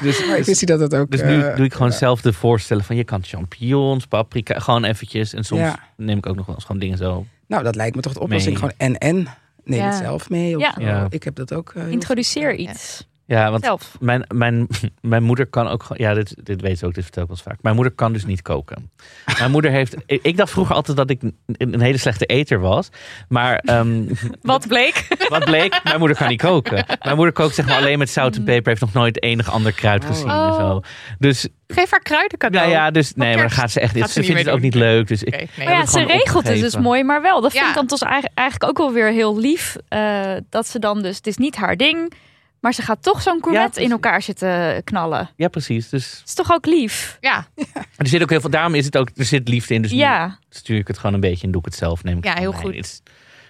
dus, 0.00 0.26
Maar 0.26 0.38
ik 0.38 0.44
wist 0.44 0.60
niet 0.60 0.70
dat 0.70 0.80
het 0.80 0.94
ook... 0.94 1.10
dus 1.10 1.22
nu 1.22 1.42
eh, 1.42 1.56
doe 1.56 1.64
ik 1.64 1.72
gewoon 1.74 1.92
zelf 1.92 2.20
de 2.20 2.32
voorstellen 2.32 2.84
van 2.84 2.96
je 2.96 3.04
kan 3.04 3.24
champignons, 3.24 4.06
paprika, 4.06 4.58
gewoon 4.58 4.84
eventjes. 4.84 5.34
En 5.34 5.44
soms 5.44 5.60
Ja. 5.60 5.78
neem 5.96 6.18
ik 6.18 6.26
ook 6.26 6.36
nog 6.36 6.46
wel 6.46 6.54
eens 6.54 6.64
gewoon 6.64 6.80
dingen 6.80 6.98
zo. 6.98 7.26
Nou, 7.46 7.62
dat 7.62 7.74
lijkt 7.74 7.96
me 7.96 8.02
toch 8.02 8.12
de 8.12 8.20
oplossing. 8.20 8.60
Mee. 8.60 8.70
Gewoon 8.70 8.94
en-en. 8.96 9.28
Neem 9.64 9.78
Ja. 9.78 9.86
het 9.86 9.96
zelf 9.96 10.30
mee. 10.30 10.56
Of, 10.56 10.62
Ja. 10.62 10.74
Ja. 10.78 11.06
Ik 11.10 11.22
heb 11.22 11.34
dat 11.36 11.52
ook. 11.54 11.72
eh, 11.76 11.88
Introduceer 11.90 12.54
iets. 12.54 13.07
Ja, 13.28 13.50
want 13.50 13.64
Zelf. 13.64 13.96
mijn, 14.00 14.24
mijn, 14.34 14.66
mijn 15.00 15.22
moeder 15.22 15.46
kan 15.46 15.68
ook. 15.68 15.86
Ja, 15.94 16.14
dit, 16.14 16.34
dit 16.42 16.60
weet 16.60 16.78
ze 16.78 16.86
ook, 16.86 16.94
dit 16.94 17.04
vertel 17.04 17.22
ik 17.22 17.28
wel 17.28 17.36
eens 17.38 17.46
vaak. 17.48 17.62
Mijn 17.62 17.74
moeder 17.74 17.92
kan 17.92 18.12
dus 18.12 18.24
niet 18.24 18.42
koken. 18.42 18.90
Mijn 19.38 19.50
moeder 19.50 19.70
heeft. 19.70 19.96
Ik, 20.06 20.22
ik 20.22 20.36
dacht 20.36 20.50
vroeger 20.50 20.74
altijd 20.74 20.96
dat 20.96 21.10
ik 21.10 21.22
een, 21.46 21.80
hele 21.80 21.98
slechte 21.98 22.26
eter 22.26 22.60
was. 22.60 22.88
Maar 23.28 23.56
ehm, 23.58 24.02
Wat 24.42 24.66
bleek? 24.68 25.06
wat 25.28 25.44
bleek? 25.44 25.80
Mijn 25.84 25.98
moeder 25.98 26.16
kan 26.16 26.28
niet 26.28 26.40
koken. 26.42 26.84
Mijn 27.02 27.16
moeder 27.16 27.34
kookt 27.34 27.54
zeg 27.54 27.66
maar 27.66 27.76
alleen 27.76 27.98
met 27.98 28.10
zout 28.10 28.36
en 28.36 28.44
peper. 28.44 28.68
Heeft 28.68 28.80
nog 28.80 28.92
nooit 28.92 29.22
enig 29.22 29.50
ander 29.50 29.72
kruid 29.72 30.02
Oh. 30.02 30.08
gezien 30.08 30.28
en 30.28 30.34
Oh. 30.36 30.56
zo. 30.56 30.80
Dus, 31.18 31.48
Geef 31.66 31.90
haar 31.90 32.00
kruiden 32.02 32.38
cadeau. 32.38 32.66
nou 32.66 32.78
ja, 32.78 32.90
dus 32.90 33.14
nee, 33.14 33.32
maar 33.32 33.42
dan 33.42 33.50
gaat 33.50 33.70
ze 33.70 33.80
echt. 33.80 33.96
Gaat 33.98 34.10
Ze 34.10 34.22
vindt 34.22 34.40
het 34.40 34.50
ook 34.50 34.60
niet 34.60 34.74
leuk. 34.74 35.08
Dus 35.08 35.22
ik, 35.22 35.34
Oké, 35.34 35.44
nee. 35.56 35.66
Maar 35.66 35.76
ja, 35.76 35.86
ze 35.86 36.04
regelt 36.04 36.48
het 36.48 36.60
dus 36.60 36.76
mooi, 36.76 37.04
maar 37.04 37.22
wel. 37.22 37.40
Dat 37.40 37.50
vind 37.52 37.62
Ja. 37.64 37.68
ik 37.68 37.74
dan 37.74 37.86
toch 37.86 38.02
eigen- 38.02 38.30
eigenlijk 38.34 38.70
ook 38.70 38.78
wel 38.86 38.92
weer 38.94 39.12
heel 39.12 39.38
lief. 39.38 39.76
eh, 39.88 40.32
dat 40.50 40.66
ze 40.68 40.78
dan 40.78 41.02
dus, 41.02 41.16
het 41.16 41.26
is 41.26 41.36
niet 41.36 41.56
haar 41.56 41.76
ding, 41.76 42.12
maar 42.60 42.72
ze 42.74 42.82
gaat 42.82 43.02
toch 43.02 43.22
zo'n 43.22 43.38
gourmet 43.42 43.76
in 43.76 43.90
elkaar 43.90 44.22
zitten 44.22 44.84
knallen. 44.84 45.30
Ja, 45.36 45.48
precies. 45.48 45.88
Dus 45.88 46.10
Het 46.18 46.28
is 46.28 46.34
toch 46.34 46.52
ook 46.52 46.66
lief? 46.66 47.18
Ja, 47.20 47.46
er 47.96 48.06
zit 48.06 48.22
ook 48.22 48.30
heel 48.30 48.40
veel. 48.40 48.50
Daarom 48.50 48.74
is 48.74 48.84
het 48.84 48.96
ook. 48.96 49.08
Er 49.16 49.24
zit 49.24 49.48
liefde 49.48 49.74
in. 49.74 49.82
Dus 49.82 49.90
nu 49.90 49.96
ja. 49.98 50.38
stuur 50.50 50.78
ik 50.78 50.86
het 50.88 50.96
gewoon 50.98 51.14
een 51.14 51.20
beetje 51.20 51.44
en 51.46 51.50
doe 51.52 51.60
ik 51.60 51.66
het 51.66 51.76
zelf. 51.76 52.04
Neem 52.04 52.18
ik 52.18 52.24
Ja, 52.24 52.34
heel 52.38 52.52
goed. 52.52 52.74
is 52.74 53.00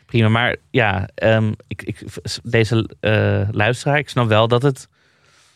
Prima, 0.06 0.28
maar 0.28 0.56
ja, 0.70 1.08
ehm, 1.14 1.52
ik, 1.66 1.82
ik, 1.82 1.98
deze 2.42 2.88
eh, 3.00 3.48
luisteraar, 3.50 3.98
ik 3.98 4.08
snap 4.08 4.28
wel 4.28 4.48
dat 4.48 4.62
het 4.62 4.88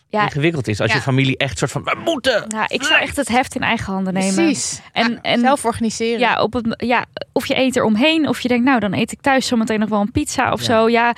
Ja, 0.09 0.23
ingewikkeld 0.23 0.69
is. 0.69 0.81
Als 0.81 0.91
Ja. 0.91 0.97
je 0.97 1.03
familie 1.03 1.37
echt 1.37 1.59
soort 1.59 1.71
van, 1.71 1.83
we 1.85 1.97
moeten. 2.05 2.45
nou, 2.49 2.65
ik 2.69 2.83
zou 2.83 3.01
echt 3.01 3.17
het 3.17 3.29
heft 3.29 3.55
in 3.55 3.63
eigen 3.63 3.93
handen 3.93 4.13
nemen. 4.13 4.35
precies. 4.35 4.81
En, 4.93 5.11
Ja, 5.13 5.19
en 5.21 5.41
zelf 5.41 5.65
organiseren. 5.65 6.19
ja, 6.21 6.43
op 6.43 6.53
het, 6.53 6.75
ja, 6.77 7.05
of 7.33 7.47
je 7.47 7.57
eet 7.57 7.77
er 7.77 7.85
omheen, 7.85 8.29
of 8.29 8.41
je 8.41 8.49
denkt, 8.49 8.65
nou, 8.65 8.81
dan 8.81 8.95
eet 8.95 9.13
ik 9.13 9.21
thuis 9.21 9.47
zometeen 9.47 9.81
nog 9.81 9.89
wel 9.89 10.01
een 10.01 10.11
pizza 10.13 10.53
of 10.53 10.61
Ja. 10.61 10.67
zo. 10.67 10.89
Ja, 10.89 11.15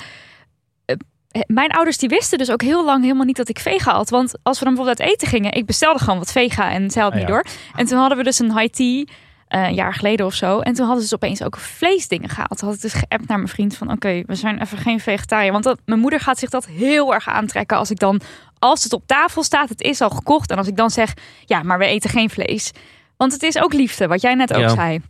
mijn 1.47 1.71
ouders 1.71 1.97
die 1.97 2.09
wisten 2.09 2.37
dus 2.37 2.51
ook 2.51 2.61
heel 2.61 2.85
lang 2.85 3.01
helemaal 3.03 3.25
niet 3.25 3.35
dat 3.37 3.49
ik 3.49 3.59
vega 3.59 3.93
had. 3.93 4.09
Want 4.09 4.33
als 4.43 4.59
we 4.59 4.65
dan 4.65 4.73
bijvoorbeeld 4.75 5.07
uit 5.07 5.15
eten 5.15 5.27
gingen, 5.27 5.51
ik 5.51 5.65
bestelde 5.65 5.99
gewoon 5.99 6.17
wat 6.19 6.31
vega 6.31 6.71
en 6.71 6.91
zij 6.91 7.01
had 7.01 7.11
Ah, 7.11 7.17
niet 7.17 7.27
ja. 7.27 7.33
door. 7.33 7.45
En 7.75 7.85
toen 7.85 7.97
hadden 7.99 8.17
we 8.17 8.23
dus 8.23 8.39
een 8.39 8.57
high 8.57 8.73
tea. 8.73 9.03
eh, 9.47 9.63
een 9.67 9.73
jaar 9.73 9.93
geleden 9.93 10.25
of 10.25 10.33
zo. 10.33 10.59
En 10.59 10.73
toen 10.73 10.85
hadden 10.85 11.03
ze 11.03 11.09
dus 11.09 11.23
opeens 11.23 11.43
ook 11.43 11.57
vleesdingen 11.57 12.29
gehaald. 12.29 12.57
Toen 12.57 12.67
had 12.67 12.75
ik 12.77 12.81
dus 12.83 12.93
geappt 12.93 13.27
naar 13.27 13.37
mijn 13.37 13.49
vriend 13.49 13.77
van... 13.77 13.91
oké, 13.91 14.23
we 14.25 14.35
zijn 14.35 14.61
even 14.61 14.77
geen 14.77 14.99
vegetariër. 14.99 15.51
Want 15.51 15.63
dat, 15.63 15.79
mijn 15.85 15.99
moeder 15.99 16.19
gaat 16.19 16.39
zich 16.39 16.49
dat 16.49 16.65
heel 16.65 17.13
erg 17.13 17.27
aantrekken... 17.29 17.77
als 17.77 17.91
ik 17.91 17.99
dan, 17.99 18.21
als 18.59 18.83
het 18.83 18.93
op 18.93 19.07
tafel 19.07 19.43
staat, 19.43 19.69
het 19.69 19.81
is 19.81 20.01
al 20.01 20.09
gekocht... 20.09 20.51
en 20.51 20.57
als 20.57 20.67
ik 20.67 20.75
dan 20.75 20.89
zeg, 20.89 21.13
ja, 21.45 21.63
maar 21.63 21.77
we 21.77 21.85
eten 21.85 22.09
geen 22.09 22.29
vlees. 22.29 22.71
Want 23.17 23.33
het 23.33 23.43
is 23.43 23.57
ook 23.57 23.73
liefde, 23.73 24.07
wat 24.07 24.21
jij 24.21 24.35
net 24.35 24.53
ook 24.53 24.59
Ja. 24.61 24.69
zei. 24.69 25.01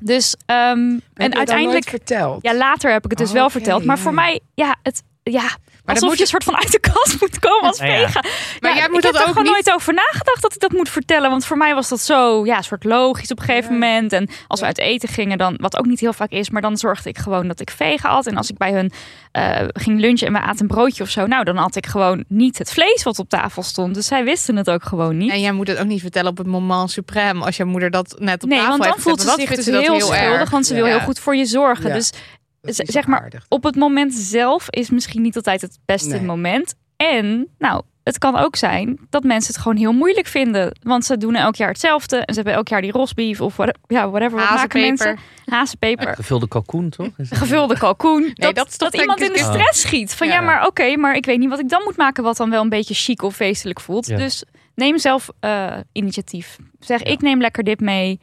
Dus, 0.00 0.36
ehm, 0.46 0.98
en 1.14 1.34
uiteindelijk... 1.34 1.64
nooit 1.72 1.88
verteld? 1.88 2.42
Ja, 2.42 2.54
later 2.54 2.92
heb 2.92 3.04
ik 3.04 3.10
het 3.10 3.18
dus 3.18 3.28
Oh, 3.28 3.34
wel 3.34 3.44
oké, 3.44 3.52
verteld. 3.52 3.84
Maar 3.84 3.96
ja, 3.96 4.02
voor 4.02 4.12
ja. 4.14 4.20
mij, 4.20 4.40
ja, 4.54 4.76
het... 4.82 5.02
Ja, 5.30 5.42
dat 5.42 5.94
alsof 5.96 6.08
moet 6.08 6.16
je 6.16 6.22
een 6.22 6.28
soort 6.28 6.44
van 6.44 6.56
uit 6.56 6.72
de 6.72 6.80
kast 6.80 7.20
moet 7.20 7.38
komen 7.38 7.68
als 7.68 7.78
ja. 7.82 7.84
vega. 7.84 8.20
Maar 8.60 8.70
Ja, 8.70 8.76
jij 8.76 8.88
moet 8.88 8.96
ik 8.96 9.02
dat 9.02 9.12
heb 9.12 9.14
er 9.14 9.20
ook 9.20 9.26
gewoon 9.36 9.42
niet- 9.42 9.52
nooit 9.52 9.72
over 9.72 9.94
nagedacht 9.94 10.42
dat 10.42 10.54
ik 10.54 10.60
dat 10.60 10.72
moet 10.72 10.88
vertellen. 10.88 11.30
Want 11.30 11.44
voor 11.44 11.56
mij 11.56 11.74
was 11.74 11.88
dat 11.88 12.00
zo, 12.00 12.44
ja, 12.46 12.62
soort 12.62 12.84
logisch 12.84 13.30
op 13.30 13.38
een 13.38 13.44
gegeven 13.44 13.72
moment. 13.72 14.12
En 14.12 14.28
als 14.46 14.60
we 14.60 14.66
uit 14.66 14.78
eten 14.78 15.08
gingen, 15.08 15.38
dan, 15.38 15.56
wat 15.60 15.76
ook 15.78 15.86
niet 15.86 16.00
heel 16.00 16.12
vaak 16.12 16.30
is, 16.30 16.50
maar 16.50 16.62
dan 16.62 16.76
zorgde 16.76 17.08
ik 17.08 17.18
gewoon 17.18 17.48
dat 17.48 17.60
ik 17.60 17.70
vega 17.70 18.08
had. 18.10 18.26
En 18.26 18.36
als 18.36 18.50
ik 18.50 18.56
bij 18.58 18.72
hun 18.72 18.92
eh, 19.32 19.60
ging 19.72 20.00
lunchen 20.00 20.26
en 20.26 20.32
we 20.32 20.38
aten 20.40 20.60
een 20.60 20.66
broodje 20.66 21.02
of 21.02 21.10
zo, 21.10 21.26
nou, 21.26 21.44
dan 21.44 21.56
had 21.56 21.76
ik 21.76 21.86
gewoon 21.86 22.24
niet 22.28 22.58
het 22.58 22.72
vlees 22.72 23.02
wat 23.02 23.18
op 23.18 23.28
tafel 23.28 23.62
stond. 23.62 23.94
Dus 23.94 24.06
zij 24.06 24.24
wisten 24.24 24.56
het 24.56 24.70
ook 24.70 24.84
gewoon 24.84 25.16
niet. 25.16 25.30
En 25.30 25.40
jij 25.40 25.52
moet 25.52 25.68
het 25.68 25.78
ook 25.78 25.86
niet 25.86 26.00
vertellen 26.00 26.30
op 26.30 26.38
het 26.38 26.46
moment 26.46 27.00
suprême 27.00 27.38
als 27.38 27.56
je 27.56 27.64
moeder 27.64 27.90
dat 27.90 28.14
net 28.18 28.42
op 28.42 28.48
nee, 28.48 28.58
tafel 28.58 28.70
want 28.70 28.82
dan 28.82 28.92
heeft 28.92 29.02
voelt 29.04 29.20
ze 29.20 29.34
zich 29.36 29.54
dus 29.54 29.66
heel, 29.66 29.82
schuldig, 30.00 30.16
erg. 30.18 30.50
want 30.50 30.66
ze 30.66 30.74
wil 30.74 30.84
heel 30.84 31.00
goed 31.00 31.18
voor 31.18 31.36
je 31.36 31.44
zorgen. 31.44 31.92
Dus 31.92 32.12
Dat 32.60 32.74
zeg 32.84 33.06
maar, 33.06 33.20
aardig. 33.20 33.46
op 33.48 33.62
het 33.64 33.76
moment 33.76 34.14
zelf 34.14 34.70
is 34.70 34.90
misschien 34.90 35.22
niet 35.22 35.36
altijd 35.36 35.60
het 35.60 35.78
beste 35.84 36.08
Nee. 36.16 36.20
moment. 36.22 36.74
En, 36.96 37.48
nou, 37.58 37.82
het 38.04 38.18
kan 38.18 38.36
ook 38.36 38.56
zijn 38.56 38.98
dat 39.10 39.22
mensen 39.22 39.52
het 39.52 39.62
gewoon 39.62 39.76
heel 39.76 39.92
moeilijk 39.92 40.26
vinden. 40.26 40.78
Want 40.82 41.04
ze 41.04 41.16
doen 41.16 41.34
elk 41.34 41.54
jaar 41.56 41.68
hetzelfde. 41.68 42.16
En 42.16 42.34
ze 42.34 42.34
hebben 42.34 42.52
elk 42.54 42.68
jaar 42.68 42.80
die 42.82 42.90
rosbief 42.92 43.40
of 43.40 43.56
what, 43.56 43.78
ja, 43.86 44.10
whatever. 44.10 44.38
Wat 44.38 44.50
maken 44.50 44.80
mensen? 44.80 45.06
Hazenpeper. 45.06 45.54
Hazenpeper. 45.54 46.14
Gevulde 46.14 46.48
kalkoen, 46.48 46.88
toch? 46.90 47.08
Dat- 47.16 47.38
Gevulde 47.38 47.78
kalkoen. 47.78 48.30
dat, 48.34 48.54
dat 48.54 48.68
is 48.68 48.76
toch 48.76 48.90
denk 48.90 49.02
iemand 49.02 49.20
in 49.20 49.32
de 49.32 49.38
stress 49.38 49.80
schiet. 49.80 50.14
Van 50.14 50.26
ja, 50.26 50.32
Ja. 50.34 50.40
maar 50.40 50.66
oké, 50.66 50.96
maar 50.96 51.16
ik 51.16 51.26
weet 51.26 51.38
niet 51.38 51.48
wat 51.48 51.58
ik 51.58 51.68
dan 51.68 51.80
moet 51.84 51.96
maken... 51.96 52.22
wat 52.22 52.36
dan 52.36 52.50
wel 52.50 52.62
een 52.62 52.68
beetje 52.68 52.94
chic 52.94 53.22
of 53.22 53.34
feestelijk 53.34 53.80
voelt. 53.80 54.06
Ja. 54.06 54.16
Dus 54.16 54.44
neem 54.74 54.98
zelf 54.98 55.28
eh, 55.40 55.76
initiatief. 55.92 56.56
Zeg, 56.80 57.02
ik 57.02 57.20
neem 57.20 57.40
lekker 57.40 57.64
dit 57.64 57.80
mee. 57.80 58.20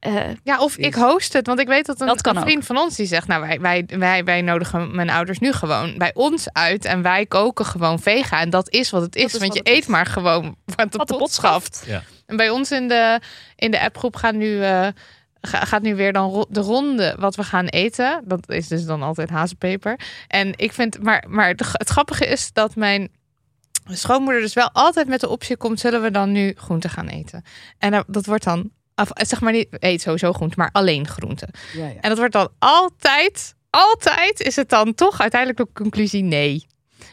Eh, 0.00 0.22
Ja, 0.42 0.58
of 0.60 0.76
ik 0.76 0.94
host 0.94 1.32
het. 1.32 1.46
Want 1.46 1.60
ik 1.60 1.66
weet 1.66 1.86
dat 1.86 2.00
een, 2.00 2.06
Dat 2.06 2.20
kan 2.20 2.36
een 2.36 2.42
vriend 2.42 2.66
van 2.66 2.76
ons 2.78 2.96
die 2.96 3.06
zegt... 3.06 3.26
nou, 3.26 3.40
wij, 3.40 3.60
wij, 3.60 3.84
wij, 3.98 4.24
wij 4.24 4.42
nodigen 4.42 4.94
mijn 4.94 5.10
ouders 5.10 5.38
nu 5.38 5.52
gewoon 5.52 5.98
bij 5.98 6.10
ons 6.14 6.52
uit... 6.52 6.84
en 6.84 7.02
wij 7.02 7.26
koken 7.26 7.64
gewoon 7.64 7.98
vega. 7.98 8.40
En 8.40 8.50
dat 8.50 8.70
is 8.70 8.90
wat 8.90 9.02
het 9.02 9.16
is. 9.16 9.34
is 9.34 9.40
want 9.40 9.54
je 9.54 9.60
is. 9.62 9.72
eet 9.76 9.88
maar 9.88 10.06
gewoon 10.06 10.56
wat 10.64 10.92
de, 10.92 10.98
wat 10.98 11.08
de 11.08 11.12
pot 11.14 11.18
pot 11.18 11.32
schaft. 11.32 11.82
Ja. 11.86 12.02
En 12.26 12.36
bij 12.36 12.50
ons 12.50 12.70
in 12.70 12.88
de, 12.88 13.20
in 13.56 13.70
de 13.70 13.80
appgroep 13.80 14.16
gaat 14.16 14.34
nu, 14.34 14.62
eh, 14.62 14.88
ga- 15.40 15.64
gaat 15.64 15.82
nu 15.82 15.94
weer 15.94 16.12
dan 16.12 16.46
de 16.48 16.60
ronde 16.60 17.16
wat 17.18 17.36
we 17.36 17.42
gaan 17.42 17.66
eten. 17.66 18.22
Dat 18.24 18.50
is 18.50 18.68
dus 18.68 18.84
dan 18.84 19.02
altijd 19.02 19.30
hazenpeper. 19.30 20.00
En 20.28 20.52
ik 20.56 20.72
vind, 20.72 21.02
maar, 21.02 21.24
maar 21.28 21.48
het 21.48 21.88
grappige 21.88 22.26
is 22.26 22.52
dat 22.52 22.76
mijn 22.76 23.08
schoonmoeder 23.88 24.42
dus 24.42 24.54
wel 24.54 24.70
altijd 24.72 25.08
met 25.08 25.20
de 25.20 25.28
optie 25.28 25.56
komt: 25.56 25.80
zullen 25.80 26.02
we 26.02 26.10
dan 26.10 26.32
nu 26.32 26.54
groente 26.56 26.88
gaan 26.88 27.08
eten? 27.08 27.44
En 27.78 28.04
dat 28.06 28.26
wordt 28.26 28.44
dan, 28.44 28.70
af, 28.96 29.08
zeg 29.14 29.40
maar 29.40 29.52
niet, 29.52 29.66
eet 29.70 30.00
sowieso 30.00 30.32
groente, 30.32 30.54
maar 30.58 30.70
alleen 30.72 31.06
groente. 31.08 31.48
Ja, 31.72 31.86
ja. 31.86 31.94
En 32.00 32.08
dat 32.08 32.18
wordt 32.18 32.32
dan 32.32 32.48
altijd, 32.58 33.54
altijd 33.70 34.40
is 34.40 34.56
het 34.56 34.68
dan 34.68 34.94
toch 34.94 35.20
uiteindelijk 35.20 35.60
de 35.60 35.82
conclusie 35.82 36.22
nee. 36.22 36.66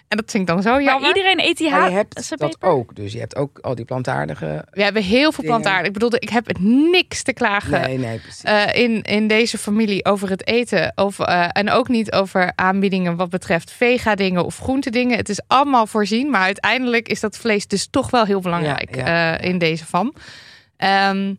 En 0.07 0.19
dat 0.19 0.31
vind 0.31 0.49
ik 0.49 0.53
dan 0.55 0.63
zo 0.63 0.71
Maar 0.71 0.83
jammer. 0.83 1.07
iedereen 1.07 1.39
eet 1.39 1.57
die 1.57 1.69
Maar 1.69 1.89
je 1.89 1.95
hebt 1.95 2.39
dat 2.39 2.61
ook. 2.61 2.95
Dus 2.95 3.13
je 3.13 3.19
hebt 3.19 3.35
ook 3.35 3.59
al 3.59 3.75
die 3.75 3.85
plantaardige... 3.85 4.65
We 4.71 4.83
hebben 4.83 5.03
heel 5.03 5.31
veel 5.31 5.43
Dingen. 5.43 5.45
plantaardig. 5.59 5.87
Ik 5.87 5.93
bedoelde, 5.93 6.19
ik 6.19 6.29
heb 6.29 6.57
niks 6.59 7.23
te 7.23 7.33
klagen. 7.33 7.81
Nee, 7.81 7.97
nee, 7.97 8.19
precies. 8.19 8.43
eh, 8.43 8.75
in, 8.83 9.01
in 9.01 9.27
deze 9.27 9.57
familie 9.57 10.05
over 10.05 10.29
het 10.29 10.47
eten. 10.47 10.91
Of, 10.95 11.19
eh, 11.19 11.47
en 11.51 11.69
ook 11.69 11.87
niet 11.87 12.11
over 12.11 12.51
aanbiedingen 12.55 13.15
wat 13.15 13.29
betreft 13.29 13.71
vega-dingen 13.71 14.45
of 14.45 14.57
groentedingen. 14.57 15.17
Het 15.17 15.29
is 15.29 15.41
allemaal 15.47 15.87
voorzien. 15.87 16.29
Maar 16.29 16.41
uiteindelijk 16.41 17.07
is 17.07 17.19
dat 17.19 17.37
vlees 17.37 17.67
dus 17.67 17.87
toch 17.87 18.09
wel 18.09 18.25
heel 18.25 18.41
belangrijk 18.41 18.95
Ja, 18.95 19.05
ja, 19.05 19.37
eh, 19.37 19.49
in 19.49 19.57
deze 19.57 19.85
fam. 19.85 20.13
Ehm, 20.77 21.33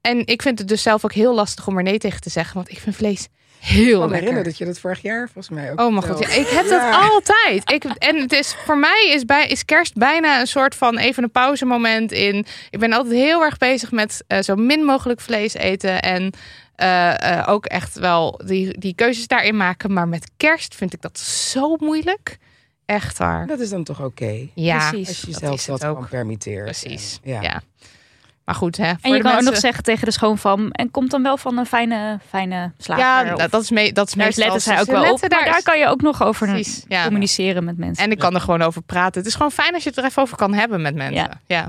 en 0.00 0.26
ik 0.26 0.42
vind 0.42 0.58
het 0.58 0.68
dus 0.68 0.82
zelf 0.82 1.04
ook 1.04 1.12
heel 1.12 1.34
lastig 1.34 1.66
om 1.66 1.76
er 1.76 1.82
nee 1.82 1.98
tegen 1.98 2.20
te 2.20 2.30
zeggen. 2.30 2.54
Want 2.54 2.70
ik 2.70 2.78
vind 2.78 2.96
vlees 2.96 3.28
heel 3.58 3.82
ik 3.84 3.90
kan 3.90 3.92
me 3.92 3.98
lekker. 3.98 4.12
herinneren 4.18 4.44
dat 4.44 4.58
je 4.58 4.64
dat 4.64 4.78
vorig 4.78 5.02
jaar 5.02 5.24
volgens 5.32 5.48
mij 5.48 5.72
ook 5.72 5.80
Oh 5.80 5.90
mijn 5.92 6.02
god, 6.04 6.18
ja, 6.18 6.28
ik 6.28 6.46
heb 6.46 6.64
Ja. 6.66 6.90
dat 6.90 7.10
altijd. 7.10 7.70
Ik, 7.70 7.84
en 7.84 8.16
het 8.16 8.32
is, 8.32 8.54
voor 8.64 8.78
mij 8.78 9.10
is, 9.14 9.24
bij, 9.24 9.46
is 9.48 9.64
kerst 9.64 9.94
bijna 9.94 10.40
een 10.40 10.46
soort 10.46 10.74
van 10.74 10.98
even 10.98 11.22
een 11.22 11.30
pauzemoment 11.30 12.12
in. 12.12 12.46
Ik 12.70 12.78
ben 12.78 12.92
altijd 12.92 13.14
heel 13.14 13.42
erg 13.42 13.58
bezig 13.58 13.90
met 13.90 14.24
eh, 14.26 14.40
zo 14.40 14.54
min 14.54 14.84
mogelijk 14.84 15.20
vlees 15.20 15.54
eten. 15.54 16.02
En 16.02 16.32
eh, 16.76 17.38
eh, 17.38 17.48
ook 17.48 17.66
echt 17.66 17.98
wel 17.98 18.40
die, 18.44 18.78
die 18.78 18.94
keuzes 18.94 19.26
daarin 19.26 19.56
maken. 19.56 19.92
Maar 19.92 20.08
met 20.08 20.30
kerst 20.36 20.74
vind 20.74 20.92
ik 20.92 21.00
dat 21.02 21.18
zo 21.18 21.76
moeilijk. 21.76 22.36
Echt 22.86 23.18
waar. 23.18 23.46
Dat 23.46 23.60
is 23.60 23.68
dan 23.70 23.84
toch 23.84 24.00
oké? 24.04 24.48
Ja, 24.54 24.88
Precies. 24.90 25.08
Als 25.08 25.20
je 25.20 25.26
jezelf 25.30 25.64
dat, 25.80 25.84
ook. 25.84 25.94
gewoon 25.94 26.08
permitteert. 26.08 26.64
Precies. 26.64 27.18
En- 27.22 27.30
Ja. 27.32 27.40
ja. 27.42 27.62
Maar 28.50 28.58
goed, 28.58 28.76
hè. 28.76 28.84
En 28.84 28.96
je 29.02 29.12
de 29.16 29.22
kan 29.22 29.34
ook 29.34 29.40
nog 29.42 29.56
zeggen 29.56 29.84
tegen 29.84 30.04
de 30.04 30.10
schoonfam... 30.12 30.70
en 30.70 30.90
komt 30.90 31.10
dan 31.10 31.22
wel 31.22 31.36
van 31.36 31.58
een 31.58 31.66
fijne, 31.66 32.18
fijne 32.28 32.72
slager. 32.78 33.04
Ja, 33.04 33.32
of- 33.32 33.38
nou, 33.38 33.50
dat 33.50 33.62
is, 33.62 33.70
mee, 33.70 33.92
dat 33.92 34.08
is 34.08 34.14
daar 34.14 34.24
meestal... 34.26 34.44
letten 34.44 34.62
zij 34.62 34.80
ook 34.80 34.86
wel 34.86 35.00
op. 35.02 35.06
letten 35.10 35.28
Maar 35.28 35.38
daar- 35.44 35.52
daar 35.52 35.62
kan 35.62 35.78
je 35.78 35.86
ook 35.86 36.00
nog 36.02 36.22
over 36.22 36.48
Precies, 36.48 36.84
ja. 36.88 37.04
communiceren 37.04 37.64
met 37.64 37.76
mensen. 37.78 38.04
En 38.04 38.10
ik 38.10 38.18
kan 38.18 38.34
er 38.34 38.40
gewoon 38.40 38.62
over 38.62 38.82
praten. 38.82 39.18
Het 39.20 39.26
is 39.28 39.34
gewoon 39.34 39.50
fijn 39.50 39.74
als 39.74 39.82
je 39.82 39.88
het 39.88 39.98
er 39.98 40.04
even 40.04 40.22
over 40.22 40.36
kan 40.36 40.54
hebben 40.54 40.82
met 40.82 40.94
mensen. 40.94 41.14
Ja. 41.14 41.40
ja. 41.46 41.68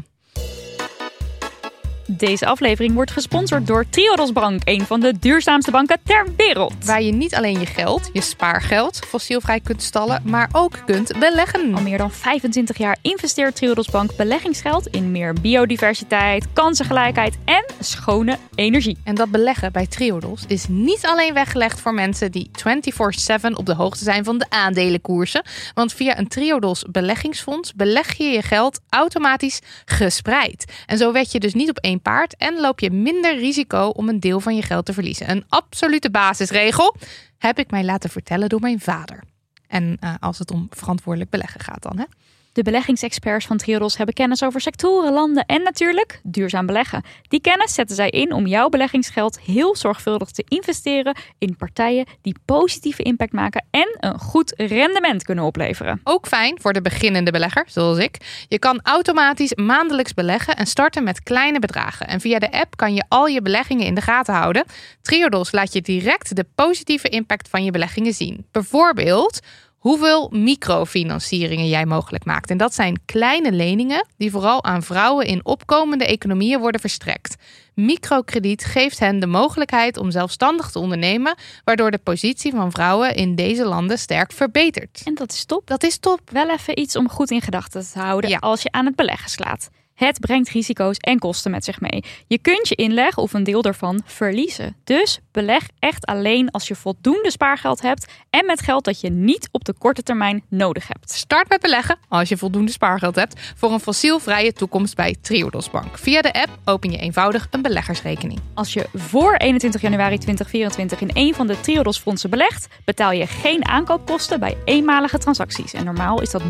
Deze 2.17 2.45
aflevering 2.45 2.93
wordt 2.93 3.11
gesponsord 3.11 3.67
door 3.67 3.85
Triodos 3.89 4.31
Bank, 4.31 4.61
een 4.63 4.85
van 4.85 4.99
de 4.99 5.19
duurzaamste 5.19 5.71
banken 5.71 5.97
ter 6.03 6.27
wereld. 6.37 6.85
Waar 6.85 7.01
je 7.01 7.11
niet 7.11 7.35
alleen 7.35 7.59
je 7.59 7.65
geld, 7.65 8.09
je 8.13 8.21
spaargeld, 8.21 8.99
fossielvrij 9.07 9.59
kunt 9.59 9.83
stallen, 9.83 10.21
maar 10.25 10.49
ook 10.51 10.77
kunt 10.85 11.19
beleggen. 11.19 11.75
Al 11.75 11.81
meer 11.81 11.97
dan 11.97 12.11
25 12.11 12.77
jaar 12.77 12.97
investeert 13.01 13.55
Triodos 13.55 13.89
Bank 13.89 14.15
beleggingsgeld 14.15 14.87
in 14.87 15.11
meer 15.11 15.33
biodiversiteit, 15.41 16.47
kansengelijkheid 16.53 17.37
en 17.45 17.65
schone 17.79 18.37
energie. 18.55 18.97
En 19.03 19.15
dat 19.15 19.31
beleggen 19.31 19.71
bij 19.71 19.87
Triodos 19.87 20.43
is 20.47 20.65
niet 20.67 21.05
alleen 21.05 21.33
weggelegd 21.33 21.79
voor 21.79 21.93
mensen 21.93 22.31
die 22.31 22.49
24/7 22.51 23.55
op 23.55 23.65
de 23.65 23.75
hoogte 23.75 24.03
zijn 24.03 24.23
van 24.23 24.37
de 24.37 24.45
aandelenkoersen. 24.49 25.43
Want 25.73 25.93
via 25.93 26.17
een 26.17 26.27
Triodos 26.27 26.83
beleggingsfonds 26.91 27.73
beleg 27.73 28.13
je 28.17 28.23
je 28.23 28.41
geld 28.41 28.79
automatisch 28.89 29.59
gespreid. 29.85 30.65
En 30.85 30.97
zo 30.97 31.11
wet 31.11 31.31
je 31.31 31.39
dus 31.39 31.53
niet 31.53 31.69
op 31.69 31.77
één 31.77 32.00
paard 32.01 32.35
en 32.37 32.59
loop 32.59 32.79
je 32.79 32.91
minder 32.91 33.37
risico 33.37 33.87
om 33.87 34.09
een 34.09 34.19
deel 34.19 34.39
van 34.39 34.55
je 34.55 34.61
geld 34.61 34.85
te 34.85 34.93
verliezen. 34.93 35.29
Een 35.29 35.45
absolute 35.49 36.11
basisregel 36.11 36.95
heb 37.37 37.59
ik 37.59 37.71
mij 37.71 37.83
laten 37.83 38.09
vertellen 38.09 38.49
door 38.49 38.59
mijn 38.59 38.79
vader. 38.79 39.23
En 39.67 39.97
uh, 40.03 40.13
als 40.19 40.39
het 40.39 40.51
om 40.51 40.67
verantwoordelijk 40.69 41.31
beleggen 41.31 41.59
gaat 41.59 41.81
dan, 41.81 41.97
hè? 41.97 42.05
De 42.53 42.63
beleggingsexperts 42.63 43.45
van 43.45 43.57
Triodos 43.57 43.97
hebben 43.97 44.15
kennis 44.15 44.43
over 44.43 44.61
sectoren, 44.61 45.13
landen 45.13 45.45
en 45.45 45.63
natuurlijk 45.63 46.19
duurzaam 46.23 46.65
beleggen. 46.65 47.03
Die 47.27 47.41
kennis 47.41 47.73
zetten 47.73 47.95
zij 47.95 48.09
in 48.09 48.33
om 48.33 48.47
jouw 48.47 48.69
beleggingsgeld 48.69 49.39
heel 49.39 49.75
zorgvuldig 49.75 50.31
te 50.31 50.43
investeren 50.47 51.15
in 51.37 51.55
partijen 51.55 52.05
die 52.21 52.35
positieve 52.45 53.03
impact 53.03 53.31
maken 53.31 53.65
en 53.69 53.97
een 53.99 54.19
goed 54.19 54.53
rendement 54.57 55.23
kunnen 55.23 55.43
opleveren. 55.43 56.01
Ook 56.03 56.27
fijn 56.27 56.61
voor 56.61 56.73
de 56.73 56.81
beginnende 56.81 57.31
belegger, 57.31 57.65
zoals 57.67 57.97
ik. 57.97 58.45
Je 58.47 58.59
kan 58.59 58.79
automatisch 58.83 59.55
maandelijks 59.55 60.13
beleggen 60.13 60.55
en 60.55 60.67
starten 60.67 61.03
met 61.03 61.23
kleine 61.23 61.59
bedragen. 61.59 62.07
En 62.07 62.19
via 62.19 62.39
de 62.39 62.51
app 62.51 62.75
kan 62.75 62.93
je 62.93 63.03
al 63.07 63.27
je 63.27 63.41
beleggingen 63.41 63.85
in 63.85 63.95
de 63.95 64.01
gaten 64.01 64.33
houden. 64.33 64.65
Triodos 65.01 65.51
laat 65.51 65.73
je 65.73 65.81
direct 65.81 66.35
de 66.35 66.45
positieve 66.55 67.09
impact 67.09 67.49
van 67.49 67.63
je 67.63 67.71
beleggingen 67.71 68.13
zien. 68.13 68.45
Bijvoorbeeld 68.51 69.39
hoeveel 69.81 70.29
microfinancieringen 70.33 71.67
jij 71.67 71.85
mogelijk 71.85 72.25
maakt. 72.25 72.49
En 72.49 72.57
dat 72.57 72.73
zijn 72.73 73.01
kleine 73.05 73.51
leningen 73.51 74.07
die 74.17 74.31
vooral 74.31 74.63
aan 74.63 74.83
vrouwen 74.83 75.25
in 75.25 75.45
opkomende 75.45 76.05
economieën 76.05 76.59
worden 76.59 76.81
verstrekt. 76.81 77.35
Microkrediet 77.73 78.65
geeft 78.65 78.99
hen 78.99 79.19
de 79.19 79.27
mogelijkheid 79.27 79.97
om 79.97 80.11
zelfstandig 80.11 80.71
te 80.71 80.79
ondernemen, 80.79 81.35
waardoor 81.63 81.91
de 81.91 81.97
positie 81.97 82.51
van 82.51 82.71
vrouwen 82.71 83.15
in 83.15 83.35
deze 83.35 83.65
landen 83.65 83.97
sterk 83.97 84.31
verbetert. 84.31 85.01
En 85.05 85.15
dat 85.15 85.31
is 85.31 85.45
top. 85.45 85.67
Dat 85.67 85.83
is 85.83 85.97
top. 85.97 86.19
Wel 86.31 86.49
even 86.49 86.79
iets 86.79 86.95
om 86.95 87.09
goed 87.09 87.31
in 87.31 87.41
gedachten 87.41 87.91
te 87.91 87.99
houden 87.99 88.29
ja. 88.29 88.37
als 88.37 88.61
je 88.61 88.71
aan 88.71 88.85
het 88.85 88.95
beleggen 88.95 89.29
slaat. 89.29 89.69
Het 90.05 90.19
brengt 90.19 90.49
risico's 90.49 90.97
en 90.97 91.19
kosten 91.19 91.51
met 91.51 91.63
zich 91.63 91.81
mee. 91.81 92.03
Je 92.27 92.37
kunt 92.37 92.67
je 92.67 92.75
inleg 92.75 93.17
of 93.17 93.33
een 93.33 93.43
deel 93.43 93.61
daarvan 93.61 94.01
verliezen. 94.05 94.75
Dus 94.83 95.19
beleg 95.31 95.67
echt 95.79 96.05
alleen 96.05 96.51
als 96.51 96.67
je 96.67 96.75
voldoende 96.75 97.31
spaargeld 97.31 97.81
hebt 97.81 98.11
en 98.29 98.45
met 98.45 98.61
geld 98.61 98.83
dat 98.83 99.01
je 99.01 99.09
niet 99.09 99.49
op 99.51 99.65
de 99.65 99.73
korte 99.73 100.03
termijn 100.03 100.43
nodig 100.49 100.87
hebt. 100.87 101.11
Start 101.11 101.49
met 101.49 101.61
beleggen 101.61 101.97
als 102.07 102.29
je 102.29 102.37
voldoende 102.37 102.71
spaargeld 102.71 103.15
hebt 103.15 103.53
voor 103.55 103.71
een 103.71 103.79
fossielvrije 103.79 104.53
toekomst 104.53 104.95
bij 104.95 105.15
Triodos 105.21 105.69
Bank. 105.69 105.97
Via 105.97 106.21
de 106.21 106.33
app 106.33 106.49
open 106.65 106.91
je 106.91 106.97
eenvoudig 106.97 107.47
een 107.51 107.61
beleggersrekening. 107.61 108.39
Als 108.53 108.73
je 108.73 108.85
voor 108.93 109.35
21 109.35 109.81
januari 109.81 110.17
2024 110.17 111.01
in 111.01 111.09
een 111.13 111.33
van 111.33 111.47
de 111.47 111.59
Triodos 111.59 111.99
fondsen 111.99 112.29
belegt, 112.29 112.67
betaal 112.85 113.11
je 113.11 113.27
geen 113.27 113.67
aankoopkosten 113.67 114.39
bij 114.39 114.57
eenmalige 114.65 115.17
transacties. 115.17 115.73
En 115.73 115.85
normaal 115.85 116.21
is 116.21 116.31
dat 116.31 116.41
0,4%. 116.41 116.47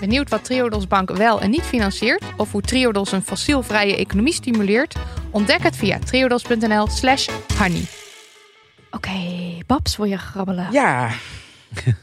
Benieuwd 0.00 0.30
wat 0.30 0.44
Triodos 0.44 0.86
Bank 0.86 1.10
wel 1.10 1.40
en 1.40 1.50
niet 1.50 1.62
financiert? 1.62 2.13
Of 2.36 2.52
hoe 2.52 2.60
Triodos 2.60 3.12
een 3.12 3.22
fossielvrije 3.22 3.96
economie 3.96 4.32
stimuleert? 4.32 4.94
Ontdek 5.30 5.62
het 5.62 5.76
via 5.76 5.98
triodos.nl 5.98 6.86
slash 6.86 7.28
honey. 7.58 7.84
Oké, 8.90 9.08
okay, 9.08 9.62
Babs, 9.66 9.96
wil 9.96 10.06
je 10.06 10.18
grabbelen? 10.18 10.72
Ja. 10.72 11.10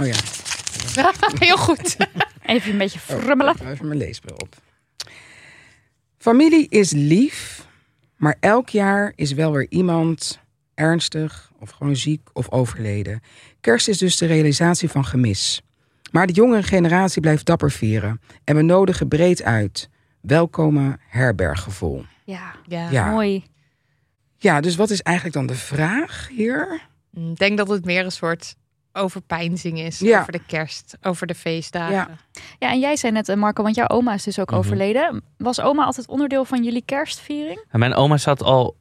oh 0.00 0.06
ja. 0.06 0.16
Heel 1.38 1.56
goed. 1.56 1.96
Even 2.46 2.70
een 2.70 2.78
beetje 2.78 2.98
frummelen. 2.98 3.54
Oh, 3.60 3.68
even 3.68 3.86
mijn 3.86 3.98
leesbril 3.98 4.36
op. 4.36 4.56
Familie 6.18 6.68
is 6.68 6.90
lief, 6.92 7.66
maar 8.16 8.36
elk 8.40 8.68
jaar 8.68 9.12
is 9.16 9.32
wel 9.32 9.52
weer 9.52 9.66
iemand 9.68 10.38
ernstig 10.74 11.52
of 11.58 11.70
gewoon 11.70 11.96
ziek 11.96 12.28
of 12.32 12.50
overleden. 12.50 13.22
Kerst 13.60 13.88
is 13.88 13.98
dus 13.98 14.16
de 14.16 14.26
realisatie 14.26 14.88
van 14.88 15.04
gemis. 15.04 15.62
Maar 16.16 16.26
de 16.26 16.32
jongere 16.32 16.62
generatie 16.62 17.20
blijft 17.20 17.46
dapper 17.46 17.70
vieren 17.70 18.20
en 18.44 18.56
we 18.56 18.62
nodigen 18.62 19.08
breed 19.08 19.42
uit. 19.42 19.88
Welkome 20.20 20.98
herberggevoel. 21.08 22.04
Ja, 22.24 22.54
ja, 22.90 23.10
mooi. 23.10 23.44
Ja, 24.36 24.60
dus 24.60 24.76
wat 24.76 24.90
is 24.90 25.02
eigenlijk 25.02 25.36
dan 25.36 25.46
de 25.46 25.54
vraag 25.54 26.28
hier? 26.28 26.80
Ik 27.12 27.36
denk 27.36 27.56
dat 27.58 27.68
het 27.68 27.84
meer 27.84 28.04
een 28.04 28.12
soort 28.12 28.56
overpeinzing 28.92 29.78
is 29.78 29.98
ja. 29.98 30.20
over 30.20 30.32
de 30.32 30.44
kerst, 30.46 30.96
over 31.02 31.26
de 31.26 31.34
feestdagen. 31.34 31.94
Ja. 31.94 32.08
ja, 32.58 32.70
en 32.70 32.80
jij 32.80 32.96
zei 32.96 33.12
net, 33.12 33.28
eh, 33.28 33.36
Marco, 33.36 33.62
want 33.62 33.74
jouw 33.74 33.88
oma 33.88 34.14
is 34.14 34.24
dus 34.24 34.38
ook 34.38 34.50
mhm. 34.50 34.58
overleden. 34.58 35.22
Was 35.36 35.60
oma 35.60 35.84
altijd 35.84 36.08
onderdeel 36.08 36.44
van 36.44 36.64
jullie 36.64 36.82
kerstviering? 36.84 37.64
En 37.70 37.78
mijn 37.78 37.94
oma 37.94 38.16
zat 38.16 38.42
al 38.42 38.76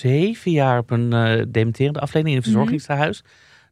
zeven 0.00 0.50
jaar 0.50 0.78
op 0.78 0.90
een 0.90 1.14
uh, 1.14 1.44
dementerende 1.48 2.00
afdeling 2.00 2.28
in 2.28 2.36
een 2.36 2.42
mhm. 2.42 2.50
verzorgingstehuis. 2.50 3.22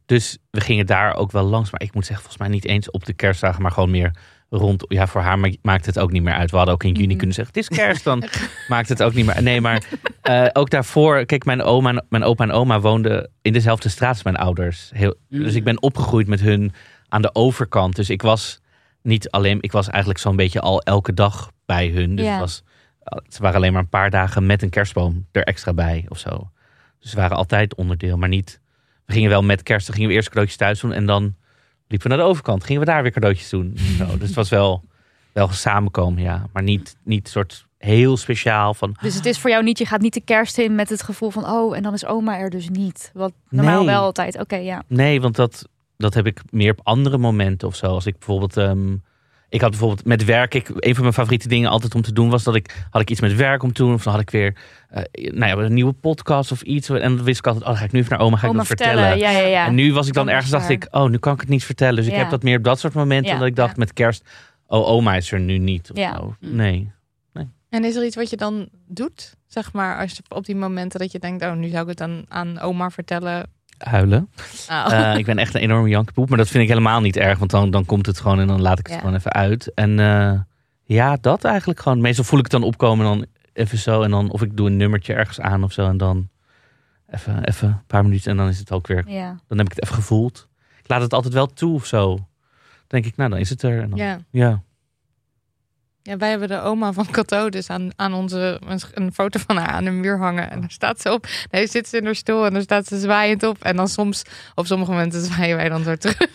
Dus 0.05 0.37
we 0.49 0.61
gingen 0.61 0.85
daar 0.85 1.15
ook 1.15 1.31
wel 1.31 1.43
langs. 1.43 1.71
Maar 1.71 1.81
ik 1.81 1.93
moet 1.93 2.05
zeggen, 2.05 2.25
volgens 2.25 2.47
mij 2.47 2.57
niet 2.57 2.65
eens 2.65 2.91
op 2.91 3.05
de 3.05 3.13
kerstdagen, 3.13 3.61
maar 3.61 3.71
gewoon 3.71 3.91
meer 3.91 4.15
rond. 4.49 4.85
Ja, 4.87 5.07
voor 5.07 5.21
haar 5.21 5.55
maakt 5.61 5.85
het 5.85 5.99
ook 5.99 6.11
niet 6.11 6.23
meer 6.23 6.33
uit. 6.33 6.51
We 6.51 6.57
hadden 6.57 6.73
ook 6.73 6.83
in 6.83 6.93
juni 6.93 7.07
mhm. 7.07 7.17
kunnen 7.17 7.35
zeggen: 7.35 7.53
het 7.53 7.71
is 7.71 7.77
kerst, 7.77 8.03
dan 8.03 8.23
maakt 8.67 8.89
het 8.89 9.03
ook 9.03 9.13
niet 9.13 9.25
meer. 9.25 9.43
Nee, 9.43 9.61
maar 9.61 9.83
uh, 10.29 10.47
ook 10.53 10.69
daarvoor, 10.69 11.25
kijk, 11.25 11.45
mijn 11.45 11.61
oma, 11.61 12.03
mijn 12.09 12.23
opa 12.23 12.43
en 12.43 12.51
oma 12.51 12.79
woonden 12.79 13.29
in 13.41 13.53
dezelfde 13.53 13.89
straat 13.89 14.13
als 14.13 14.23
mijn 14.23 14.37
ouders. 14.37 14.89
Heel. 14.93 15.15
Dus 15.29 15.55
ik 15.55 15.63
ben 15.63 15.81
opgegroeid 15.81 16.27
met 16.27 16.41
hun 16.41 16.73
aan 17.07 17.21
de 17.21 17.35
overkant. 17.35 17.95
Dus 17.95 18.09
ik 18.09 18.21
was 18.21 18.61
niet 19.01 19.29
alleen, 19.29 19.57
ik 19.61 19.71
was 19.71 19.89
eigenlijk 19.89 20.19
zo'n 20.19 20.35
beetje 20.35 20.61
al 20.61 20.81
elke 20.81 21.13
dag 21.13 21.51
bij 21.65 21.87
hun. 21.87 22.15
Dus 22.15 22.27
het 22.27 22.39
was, 22.39 22.63
ze 23.27 23.41
waren 23.41 23.55
alleen 23.55 23.73
maar 23.73 23.81
een 23.81 23.89
paar 23.89 24.09
dagen 24.09 24.45
met 24.45 24.61
een 24.61 24.69
kerstboom 24.69 25.27
er 25.31 25.43
extra 25.43 25.73
bij 25.73 26.05
of 26.09 26.17
zo. 26.17 26.51
Dus 26.99 27.09
ze 27.09 27.15
waren 27.15 27.37
altijd 27.37 27.75
onderdeel, 27.75 28.17
maar 28.17 28.29
niet. 28.29 28.60
We 29.11 29.17
gingen 29.17 29.29
wel 29.31 29.43
met 29.43 29.63
kerst, 29.63 29.85
dan 29.85 29.95
gingen 29.95 30.09
we 30.09 30.15
eerst 30.15 30.27
cadeautjes 30.27 30.57
thuis 30.57 30.79
doen 30.79 30.93
en 30.93 31.05
dan 31.05 31.35
liepen 31.87 32.09
we 32.09 32.15
naar 32.15 32.23
de 32.25 32.29
overkant. 32.31 32.63
Gingen 32.63 32.81
we 32.81 32.87
daar 32.87 33.01
weer 33.01 33.11
cadeautjes 33.11 33.49
doen. 33.49 33.77
Zo, 33.97 34.05
dus 34.17 34.27
het 34.27 34.33
was 34.33 34.49
wel, 34.49 34.83
wel 35.31 35.47
samenkomen, 35.49 36.21
ja. 36.21 36.47
Maar 36.53 36.63
niet, 36.63 36.95
niet 37.03 37.29
soort 37.29 37.65
heel 37.77 38.17
speciaal 38.17 38.73
van... 38.73 38.95
Dus 39.01 39.15
het 39.15 39.25
is 39.25 39.39
voor 39.39 39.49
jou 39.49 39.63
niet, 39.63 39.77
je 39.77 39.85
gaat 39.85 40.01
niet 40.01 40.13
de 40.13 40.21
kerst 40.21 40.57
in 40.57 40.75
met 40.75 40.89
het 40.89 41.03
gevoel 41.03 41.29
van, 41.29 41.45
oh, 41.49 41.75
en 41.75 41.83
dan 41.83 41.93
is 41.93 42.05
oma 42.05 42.37
er 42.37 42.49
dus 42.49 42.69
niet. 42.69 43.11
Wat 43.13 43.33
normaal 43.49 43.77
Nee. 43.77 43.85
wel 43.85 44.01
altijd. 44.01 44.39
Oké, 44.39 44.55
ja. 44.55 44.83
Nee, 44.87 45.21
want 45.21 45.35
dat, 45.35 45.67
dat 45.97 46.13
heb 46.13 46.25
ik 46.25 46.41
meer 46.49 46.71
op 46.71 46.79
andere 46.83 47.17
momenten 47.17 47.67
of 47.67 47.75
zo. 47.75 47.85
Als 47.85 48.05
ik 48.05 48.13
bijvoorbeeld. 48.17 48.57
ehm, 48.57 48.95
ik 49.51 49.61
had 49.61 49.69
bijvoorbeeld 49.69 50.05
met 50.05 50.25
werk. 50.25 50.53
Ik, 50.53 50.69
een 50.75 50.93
van 50.93 51.01
mijn 51.03 51.13
favoriete 51.13 51.47
dingen 51.47 51.69
altijd 51.69 51.95
om 51.95 52.01
te 52.01 52.13
doen 52.13 52.29
was 52.29 52.43
dat 52.43 52.55
ik. 52.55 52.85
Had 52.89 53.01
ik 53.01 53.09
iets 53.09 53.21
met 53.21 53.35
werk 53.35 53.63
om 53.63 53.73
te 53.73 53.83
doen. 53.83 53.93
Of 53.93 54.03
dan 54.03 54.13
had 54.13 54.21
ik 54.21 54.29
weer. 54.29 54.55
eh, 54.89 55.03
nou 55.33 55.57
ja, 55.59 55.65
een 55.65 55.73
nieuwe 55.73 55.93
podcast 55.93 56.51
of 56.51 56.61
iets. 56.61 56.89
En 56.89 56.99
dan 57.15 57.23
wist 57.23 57.39
ik 57.39 57.45
altijd. 57.47 57.63
Oh, 57.63 57.69
dan 57.69 57.79
ga 57.79 57.85
ik 57.85 57.91
nu 57.91 57.99
even 57.99 58.11
naar 58.11 58.25
oma. 58.25 58.37
Ga 58.37 58.47
ik 58.47 58.53
dat 58.53 58.67
vertellen. 58.67 59.07
vertellen. 59.07 59.33
Ja, 59.33 59.39
ja, 59.39 59.47
ja. 59.47 59.65
En 59.65 59.75
nu 59.75 59.93
was 59.93 60.07
ik 60.07 60.13
dan 60.13 60.25
Dan 60.25 60.33
ergens. 60.35 60.51
Dacht 60.51 60.69
ik. 60.69 60.87
Oh, 60.91 61.09
nu 61.09 61.17
kan 61.17 61.33
ik 61.33 61.39
het 61.39 61.49
niet 61.49 61.63
vertellen. 61.65 61.95
Dus 61.95 62.07
ik 62.07 62.13
heb 62.15 62.29
dat 62.29 62.43
meer 62.43 62.57
op 62.57 62.63
dat 62.63 62.79
soort 62.79 62.93
momenten. 62.93 63.31
Ja, 63.33 63.37
Dat 63.37 63.47
ik 63.47 63.55
dacht 63.55 63.69
ja. 63.75 63.79
met 63.79 63.93
kerst. 63.93 64.29
Oh, 64.67 64.87
oma 64.87 65.15
is 65.15 65.31
er 65.31 65.39
nu 65.39 65.57
niet. 65.57 65.91
Of 65.91 65.97
Ja. 65.97 66.15
zo. 66.15 66.35
Nee. 66.39 66.91
En 67.69 67.83
is 67.85 67.95
er 67.95 68.05
iets 68.05 68.15
wat 68.15 68.29
je 68.29 68.37
dan 68.37 68.69
doet? 68.87 69.35
Zeg 69.47 69.73
maar, 69.73 69.99
als 69.99 70.11
je 70.11 70.23
op 70.29 70.45
die 70.45 70.55
momenten 70.55 70.99
dat 70.99 71.11
je 71.11 71.19
denkt, 71.19 71.43
oh, 71.43 71.53
nu 71.53 71.67
zou 71.69 71.81
ik 71.81 71.87
het 71.87 71.97
dan 71.97 72.25
aan 72.27 72.59
oma 72.59 72.89
vertellen. 72.89 73.49
Huilen. 73.83 74.29
Oh. 74.69 74.85
Eh, 74.91 75.17
ik 75.17 75.25
ben 75.25 75.37
echt 75.37 75.53
een 75.55 75.61
enorme 75.61 75.89
jankenpoep. 75.89 76.29
Maar 76.29 76.37
dat 76.37 76.47
vind 76.47 76.63
ik 76.63 76.69
helemaal 76.69 77.01
niet 77.01 77.17
erg. 77.17 77.37
Want 77.39 77.51
dan, 77.51 77.71
dan 77.71 77.85
komt 77.85 78.05
het 78.05 78.19
gewoon 78.19 78.39
en 78.39 78.47
dan 78.47 78.61
laat 78.61 78.79
ik 78.79 78.85
het 78.85 78.95
Ja. 78.95 79.01
gewoon 79.01 79.15
even 79.15 79.31
uit. 79.31 79.73
En 79.73 79.99
eh, 79.99 80.39
ja, 80.83 81.17
dat 81.21 81.43
eigenlijk 81.43 81.79
gewoon. 81.79 82.01
Meestal 82.01 82.23
voel 82.23 82.39
ik 82.39 82.43
het 82.51 82.61
dan 82.61 82.63
opkomen 82.69 83.05
en 83.05 83.17
dan 83.17 83.25
even 83.53 83.77
zo. 83.77 84.01
En 84.01 84.11
dan 84.11 84.31
of 84.31 84.41
ik 84.41 84.57
doe 84.57 84.67
een 84.67 84.77
nummertje 84.77 85.13
ergens 85.13 85.39
aan 85.39 85.63
of 85.63 85.71
zo. 85.71 85.87
En 85.87 85.97
dan 85.97 86.29
even, 87.09 87.43
even 87.43 87.67
een 87.67 87.85
paar 87.87 88.03
minuten 88.03 88.31
en 88.31 88.37
dan 88.37 88.47
is 88.47 88.59
het 88.59 88.71
ook 88.71 88.87
weer. 88.87 89.03
ja. 89.07 89.39
Dan 89.47 89.57
heb 89.57 89.67
ik 89.67 89.73
het 89.75 89.83
even 89.83 89.95
gevoeld. 89.95 90.47
Ik 90.83 90.89
laat 90.89 91.01
het 91.01 91.13
altijd 91.13 91.33
wel 91.33 91.47
toe 91.47 91.73
of 91.73 91.85
zo. 91.85 92.15
Dan 92.15 92.25
denk 92.87 93.05
ik, 93.05 93.15
nou 93.15 93.29
dan 93.29 93.39
is 93.39 93.49
het 93.49 93.61
er. 93.63 93.81
En 93.81 93.89
dan, 93.89 93.99
ja. 93.99 94.19
ja. 94.31 94.61
Ja, 96.03 96.17
wij 96.17 96.29
hebben 96.29 96.47
de 96.47 96.61
oma 96.61 96.93
van 96.93 97.07
Cato 97.11 97.49
dus 97.49 97.69
aan, 97.69 97.89
aan 97.95 98.13
onze, 98.13 98.61
een, 98.93 99.13
foto 99.13 99.39
van 99.47 99.57
haar 99.57 99.67
aan 99.69 99.83
de 99.83 99.91
muur 99.91 100.17
hangen. 100.17 100.51
En 100.51 100.59
daar 100.59 100.71
staat 100.71 101.01
ze 101.01 101.11
op. 101.11 101.27
Nee, 101.51 101.67
zit 101.67 101.87
ze 101.87 101.97
in 101.97 102.05
haar 102.05 102.15
stoel 102.15 102.45
en 102.45 102.53
daar 102.53 102.61
staat 102.61 102.85
ze 102.87 102.99
zwaaiend 102.99 103.43
op. 103.43 103.63
En 103.63 103.75
dan 103.75 103.87
soms, 103.87 104.21
op 104.55 104.65
sommige 104.65 104.91
momenten 104.91 105.21
zwaaien 105.25 105.55
wij 105.57 105.69
dan 105.69 105.83
zo 105.83 105.95
terug. 105.95 106.17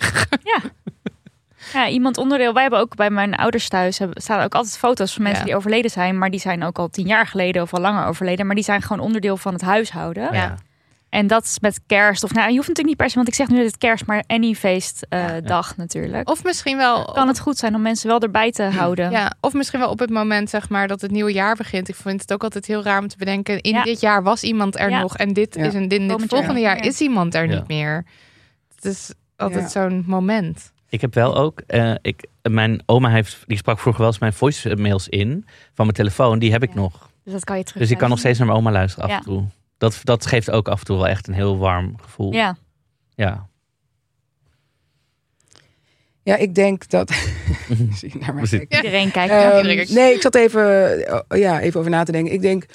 Ja, 1.72 1.88
iemand 1.88 2.18
onderdeel. 2.18 2.52
Wij 2.52 2.62
hebben 2.62 2.80
ook 2.80 2.94
bij 2.96 3.10
mijn 3.10 3.34
ouders 3.34 3.68
thuis 3.68 3.98
hebben, 3.98 4.22
staan 4.22 4.42
ook 4.42 4.54
altijd 4.54 4.78
foto's 4.78 5.12
van 5.12 5.22
mensen 5.22 5.40
Ja. 5.40 5.46
die 5.46 5.56
overleden 5.56 5.90
zijn, 5.90 6.18
maar 6.18 6.30
die 6.30 6.40
zijn 6.40 6.64
ook 6.64 6.78
al 6.78 6.88
tien 6.88 7.06
jaar 7.06 7.26
geleden 7.26 7.62
of 7.62 7.74
al 7.74 7.80
langer 7.80 8.06
overleden, 8.06 8.46
maar 8.46 8.54
die 8.54 8.64
zijn 8.64 8.82
gewoon 8.82 9.02
onderdeel 9.02 9.36
van 9.36 9.52
het 9.52 9.62
huishouden. 9.62 10.32
Ja. 10.32 10.54
En 11.16 11.26
dat 11.26 11.44
is 11.44 11.58
met 11.60 11.80
kerst. 11.86 12.24
Of 12.24 12.32
nou, 12.32 12.48
je 12.50 12.56
hoeft 12.56 12.68
natuurlijk 12.68 12.86
niet 12.88 12.96
per 12.96 13.08
se, 13.08 13.14
want 13.14 13.28
ik 13.28 13.34
zeg 13.34 13.48
nu 13.48 13.56
dat 13.56 13.66
het 13.66 13.78
kerst, 13.78 14.06
maar 14.06 14.24
any 14.26 14.54
feestdag 14.54 15.30
Ja. 15.30 15.40
dag 15.40 15.76
natuurlijk. 15.76 16.28
Of 16.28 16.44
misschien 16.44 16.76
wel... 16.76 17.04
kan 17.04 17.28
het 17.28 17.38
goed 17.38 17.56
zijn 17.56 17.74
om 17.74 17.82
mensen 17.82 18.08
wel 18.08 18.20
erbij 18.20 18.50
te 18.50 18.62
houden. 18.62 19.10
Ja, 19.10 19.32
of 19.40 19.52
misschien 19.52 19.80
wel 19.80 19.90
op 19.90 19.98
het 19.98 20.10
moment 20.10 20.50
zeg 20.50 20.68
maar 20.68 20.88
dat 20.88 21.00
het 21.00 21.10
nieuwe 21.10 21.32
jaar 21.32 21.56
begint. 21.56 21.88
Ik 21.88 21.94
vind 21.94 22.20
het 22.20 22.32
ook 22.32 22.42
altijd 22.42 22.66
heel 22.66 22.82
raar 22.82 23.00
om 23.00 23.08
te 23.08 23.16
bedenken. 23.16 23.60
In 23.60 23.72
Ja. 23.72 23.82
dit 23.82 24.00
jaar 24.00 24.22
was 24.22 24.42
iemand 24.42 24.78
er 24.78 24.90
Ja. 24.90 25.00
nog 25.00 25.16
en 25.16 25.32
dit 25.32 25.54
Ja. 25.54 25.64
is 25.64 25.74
een 25.74 25.88
dit, 25.88 26.08
dit 26.08 26.24
volgende 26.26 26.60
jaar 26.60 26.84
is 26.84 27.00
iemand 27.00 27.34
er 27.34 27.48
Ja. 27.48 27.54
niet 27.54 27.68
meer. 27.68 28.04
Het 28.74 28.84
is 28.84 29.12
altijd 29.36 29.72
Ja. 29.72 29.88
zo'n 29.88 30.04
moment. 30.06 30.72
Ik 30.88 31.00
heb 31.00 31.14
wel 31.14 31.36
ook, 31.36 31.60
eh, 31.66 31.94
ik, 32.02 32.26
mijn 32.42 32.82
oma 32.86 33.10
heeft, 33.10 33.38
die 33.46 33.56
sprak 33.56 33.78
vroeger 33.78 34.00
wel 34.02 34.10
eens 34.10 34.20
mijn 34.20 34.32
voicemails 34.32 35.08
in 35.08 35.44
van 35.74 35.84
mijn 35.84 35.96
telefoon. 35.96 36.38
Die 36.38 36.52
heb 36.52 36.62
ik 36.62 36.68
Ja. 36.74 36.80
nog. 36.80 37.10
Dus 37.24 37.32
dat 37.32 37.44
kan 37.44 37.56
je 37.56 37.64
terug. 37.64 37.82
Dus 37.82 37.90
ik 37.90 37.98
kan 37.98 38.08
nog 38.08 38.18
steeds 38.18 38.38
naar 38.38 38.46
mijn 38.46 38.58
oma 38.58 38.70
luisteren 38.70 39.04
af 39.04 39.10
Ja. 39.10 39.16
en 39.18 39.24
toe. 39.24 39.44
Dat, 39.78 40.00
dat 40.02 40.26
geeft 40.26 40.50
ook 40.50 40.68
af 40.68 40.78
en 40.78 40.84
toe 40.84 40.96
wel 40.96 41.08
echt 41.08 41.28
een 41.28 41.34
heel 41.34 41.58
warm 41.58 41.98
gevoel. 42.00 42.32
Ja, 42.32 42.56
Ja. 43.14 43.48
Ja, 46.22 46.36
ik 46.36 46.54
denk 46.54 46.88
dat. 46.88 47.10
Zie 48.00 48.16
naar 48.18 48.34
mij 48.34 48.44
kijken? 48.44 48.76
iedereen 48.76 49.10
kijkt. 49.10 49.32
Ehm, 49.32 49.66
iedereen. 49.68 49.94
nee, 49.94 50.14
ik 50.14 50.20
zat 50.20 50.34
even, 50.34 50.62
oh, 51.28 51.38
ja, 51.38 51.60
even 51.60 51.80
over 51.80 51.90
na 51.92 52.04
te 52.04 52.12
denken. 52.12 52.32
Ik 52.32 52.40
denk, 52.40 52.66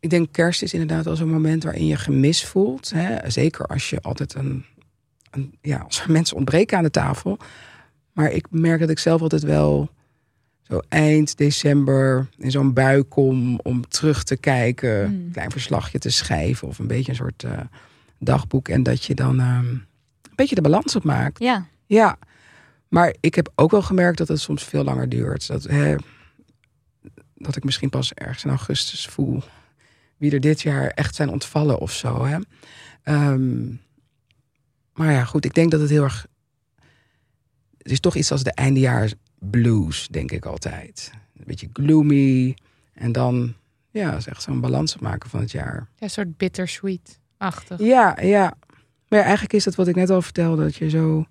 ik 0.00 0.10
denk 0.10 0.32
kerst 0.32 0.62
is 0.62 0.72
inderdaad 0.72 1.04
wel 1.04 1.16
zo'n 1.16 1.30
moment 1.30 1.62
waarin 1.62 1.86
je 1.86 1.96
gemis 1.96 2.44
voelt. 2.44 2.90
Hè? 2.94 3.30
Zeker 3.30 3.66
als 3.66 3.90
je 3.90 4.00
altijd 4.00 4.34
een, 4.34 4.64
een, 5.30 5.58
ja, 5.60 5.78
als 5.78 6.00
er 6.00 6.10
mensen 6.18 6.36
ontbreken 6.36 6.76
aan 6.76 6.84
de 6.84 6.90
tafel. 6.90 7.38
Maar 8.12 8.30
ik 8.30 8.46
merk 8.50 8.80
dat 8.80 8.90
ik 8.90 8.98
zelf 8.98 9.20
altijd 9.20 9.42
wel 9.42 9.90
zo 10.62 10.80
eind 10.88 11.36
december 11.36 12.28
in 12.38 12.50
zo'n 12.50 12.72
bui 12.72 13.02
kom 13.02 13.58
om 13.62 13.88
terug 13.88 14.22
te 14.24 14.36
kijken, 14.36 15.04
Hmm. 15.04 15.14
een 15.14 15.30
klein 15.32 15.50
verslagje 15.50 15.98
te 15.98 16.10
schrijven 16.10 16.68
of 16.68 16.78
een 16.78 16.86
beetje 16.86 17.10
een 17.10 17.16
soort 17.16 17.42
eh, 17.44 17.60
dagboek. 18.18 18.68
En 18.68 18.82
dat 18.82 19.04
je 19.04 19.14
dan 19.14 19.40
ehm, 19.40 19.66
een 19.68 19.86
beetje 20.34 20.54
de 20.54 20.60
balans 20.60 20.96
opmaakt. 20.96 21.38
Ja, 21.38 21.66
Ja, 21.86 22.18
maar 22.88 23.14
ik 23.20 23.34
heb 23.34 23.52
ook 23.54 23.70
wel 23.70 23.82
gemerkt 23.82 24.18
dat 24.18 24.28
het 24.28 24.40
soms 24.40 24.64
veel 24.64 24.84
langer 24.84 25.08
duurt. 25.08 25.46
Dat, 25.46 25.62
hè, 25.62 25.94
dat 27.34 27.56
ik 27.56 27.64
misschien 27.64 27.90
pas 27.90 28.14
ergens 28.14 28.44
in 28.44 28.50
augustus 28.50 29.06
voel 29.06 29.42
wie 30.16 30.32
er 30.32 30.40
dit 30.40 30.60
jaar 30.60 30.86
echt 30.86 31.14
zijn 31.14 31.28
ontvallen 31.28 31.78
of 31.78 31.92
zo. 31.92 32.24
Hè. 32.24 32.38
Ehm, 33.02 33.66
maar 34.92 35.12
ja, 35.12 35.24
goed, 35.24 35.44
ik 35.44 35.54
denk 35.54 35.70
dat 35.70 35.80
het 35.80 35.90
heel 35.90 36.02
erg. 36.02 36.26
Het 37.78 37.92
is 37.92 38.00
toch 38.00 38.14
iets 38.16 38.32
als 38.32 38.42
de 38.42 38.52
eindejaars 38.52 39.14
blues, 39.50 40.08
denk 40.10 40.30
ik 40.32 40.44
altijd. 40.46 41.12
Een 41.38 41.44
beetje 41.46 41.68
gloomy. 41.72 42.56
En 42.92 43.12
dan, 43.12 43.54
ja, 43.90 44.16
is 44.16 44.26
echt 44.26 44.42
zo'n 44.42 44.60
balans 44.60 44.94
opmaken 44.94 45.30
van 45.30 45.40
het 45.40 45.50
jaar. 45.50 45.74
Ja, 45.74 45.86
een 45.98 46.10
soort 46.10 46.36
bittersweet-achtig. 46.36 47.80
Ja, 47.80 48.18
ja. 48.20 48.54
Maar 49.08 49.18
ja, 49.18 49.24
eigenlijk 49.24 49.54
is 49.54 49.64
dat 49.64 49.74
wat 49.74 49.86
ik 49.88 49.94
net 49.94 50.10
al 50.10 50.22
vertelde, 50.22 50.62
dat 50.62 50.76
je 50.76 50.88
zo. 50.90 51.24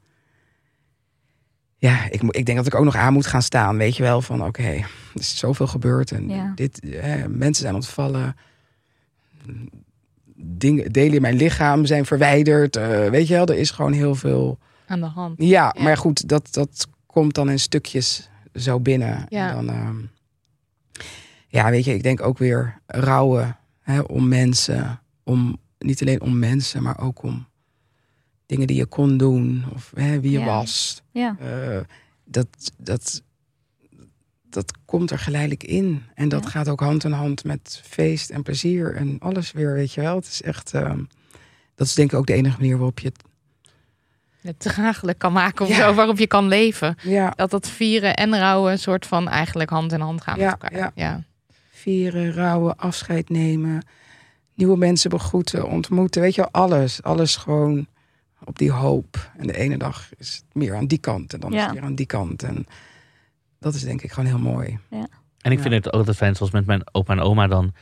Ja, 1.77 2.09
ik, 2.09 2.21
ik 2.21 2.45
denk 2.45 2.57
dat 2.57 2.67
ik 2.67 2.75
ook 2.75 2.83
nog 2.83 2.95
aan 2.95 3.13
moet 3.13 3.25
gaan 3.25 3.41
staan, 3.41 3.77
weet 3.77 3.95
je 3.95 4.03
wel, 4.03 4.21
van 4.21 4.43
oké, 4.45 4.63
er 4.63 4.89
is 5.13 5.37
zoveel 5.37 5.67
gebeurd 5.67 6.11
en 6.11 6.29
Ja. 6.29 6.51
dit, 6.55 6.79
eh, 6.79 7.25
mensen 7.25 7.63
zijn 7.63 7.75
ontvallen, 7.75 8.35
dingen, 10.35 10.91
delen 10.91 11.13
in 11.15 11.21
mijn 11.21 11.35
lichaam 11.35 11.85
zijn 11.85 12.05
verwijderd, 12.05 12.75
eh, 12.75 13.09
weet 13.09 13.27
je 13.27 13.33
wel, 13.33 13.45
er 13.45 13.57
is 13.57 13.71
gewoon 13.71 13.91
heel 13.93 14.15
veel. 14.15 14.59
Aan 14.87 14.99
de 14.99 15.05
hand. 15.05 15.35
Ja, 15.41 15.73
Ja. 15.75 15.83
maar 15.83 15.97
goed, 15.97 16.27
dat, 16.29 16.47
dat 16.53 16.87
komt 17.11 17.33
dan 17.35 17.49
in 17.49 17.59
stukjes 17.59 18.29
zo 18.55 18.79
binnen. 18.79 19.25
Ja. 19.29 19.49
En 19.49 19.65
dan, 19.65 19.75
ehm, 19.75 19.97
ja, 21.47 21.69
weet 21.69 21.85
je, 21.85 21.93
ik 21.93 22.03
denk 22.03 22.21
ook 22.21 22.37
weer 22.37 22.79
rouwen 22.85 23.57
hè, 23.81 23.99
om 23.99 24.27
mensen, 24.27 25.01
om 25.23 25.57
niet 25.79 26.01
alleen 26.01 26.21
om 26.21 26.39
mensen, 26.39 26.83
maar 26.83 26.99
ook 26.99 27.23
om 27.23 27.47
dingen 28.45 28.67
die 28.67 28.75
je 28.77 28.85
kon 28.85 29.17
doen 29.17 29.63
of 29.73 29.91
hè, 29.95 30.19
wie 30.19 30.31
je 30.31 30.39
Ja. 30.39 30.45
was. 30.45 31.01
ja. 31.11 31.35
Eh, 31.39 31.79
dat, 32.25 32.47
dat, 32.77 33.21
dat 34.49 34.73
komt 34.85 35.11
er 35.11 35.19
geleidelijk 35.19 35.63
in. 35.63 36.03
En 36.13 36.29
dat 36.29 36.43
Ja. 36.43 36.49
gaat 36.49 36.67
ook 36.69 36.79
hand 36.79 37.03
in 37.03 37.11
hand 37.11 37.43
met 37.43 37.81
feest 37.85 38.29
en 38.29 38.43
plezier 38.43 38.95
en 38.95 39.19
alles 39.19 39.51
weer, 39.51 39.73
weet 39.73 39.93
je 39.93 40.01
wel. 40.01 40.15
Het 40.15 40.25
is 40.27 40.41
echt, 40.41 40.73
ehm, 40.73 41.03
dat 41.75 41.87
is 41.87 41.93
denk 41.93 42.11
ik 42.11 42.17
ook 42.17 42.27
de 42.27 42.33
enige 42.33 42.57
manier 42.59 42.77
waarop 42.77 42.99
je 42.99 43.07
het, 43.07 43.23
Het 44.41 44.59
draaglijk 44.59 45.17
kan 45.17 45.33
maken 45.33 45.65
of 45.65 45.71
Ja. 45.71 45.87
zo, 45.87 45.93
waarop 45.93 46.17
je 46.17 46.27
kan 46.27 46.47
leven. 46.47 46.95
ja, 47.01 47.29
Dat 47.35 47.49
dat 47.51 47.67
vieren 47.69 48.15
en 48.15 48.37
rouwen 48.39 48.71
een 48.71 48.79
soort 48.79 49.05
van 49.05 49.27
eigenlijk 49.29 49.69
hand 49.69 49.91
in 49.91 49.99
hand 49.99 50.21
gaan 50.21 50.39
Ja, 50.39 50.43
met 50.45 50.61
elkaar. 50.61 50.77
ja. 50.77 50.91
ja. 50.95 51.23
vieren, 51.71 52.33
rouwen, 52.33 52.77
afscheid 52.77 53.29
nemen, 53.29 53.85
nieuwe 54.53 54.77
mensen 54.77 55.09
begroeten, 55.09 55.67
ontmoeten, 55.69 56.21
weet 56.21 56.35
je 56.35 56.41
wel, 56.41 56.51
alles. 56.63 57.03
Alles 57.03 57.35
gewoon 57.35 57.87
op 58.43 58.57
die 58.57 58.71
hoop. 58.71 59.31
En 59.37 59.47
de 59.47 59.57
ene 59.57 59.77
dag 59.77 60.09
is 60.17 60.33
het 60.35 60.43
meer 60.53 60.75
aan 60.75 60.85
die 60.87 60.97
kant 60.97 61.33
en 61.33 61.39
dan 61.39 61.53
is 61.53 61.61
het 61.63 61.71
weer 61.71 61.81
aan 61.83 61.95
die 61.95 62.05
kant. 62.05 62.43
En 62.43 62.65
dat 63.59 63.73
is 63.73 63.81
denk 63.83 64.01
ik 64.01 64.11
gewoon 64.11 64.29
heel 64.29 64.39
mooi. 64.39 64.79
En 65.41 65.51
ik 65.51 65.57
Ja. 65.57 65.61
vind 65.63 65.73
het 65.73 65.87
ook 65.87 65.93
altijd 65.93 66.17
fijn, 66.17 66.35
zoals 66.35 66.51
met 66.51 66.65
mijn 66.65 66.81
opa 66.91 67.13
en 67.13 67.19
oma, 67.19 67.47
dan 67.47 67.73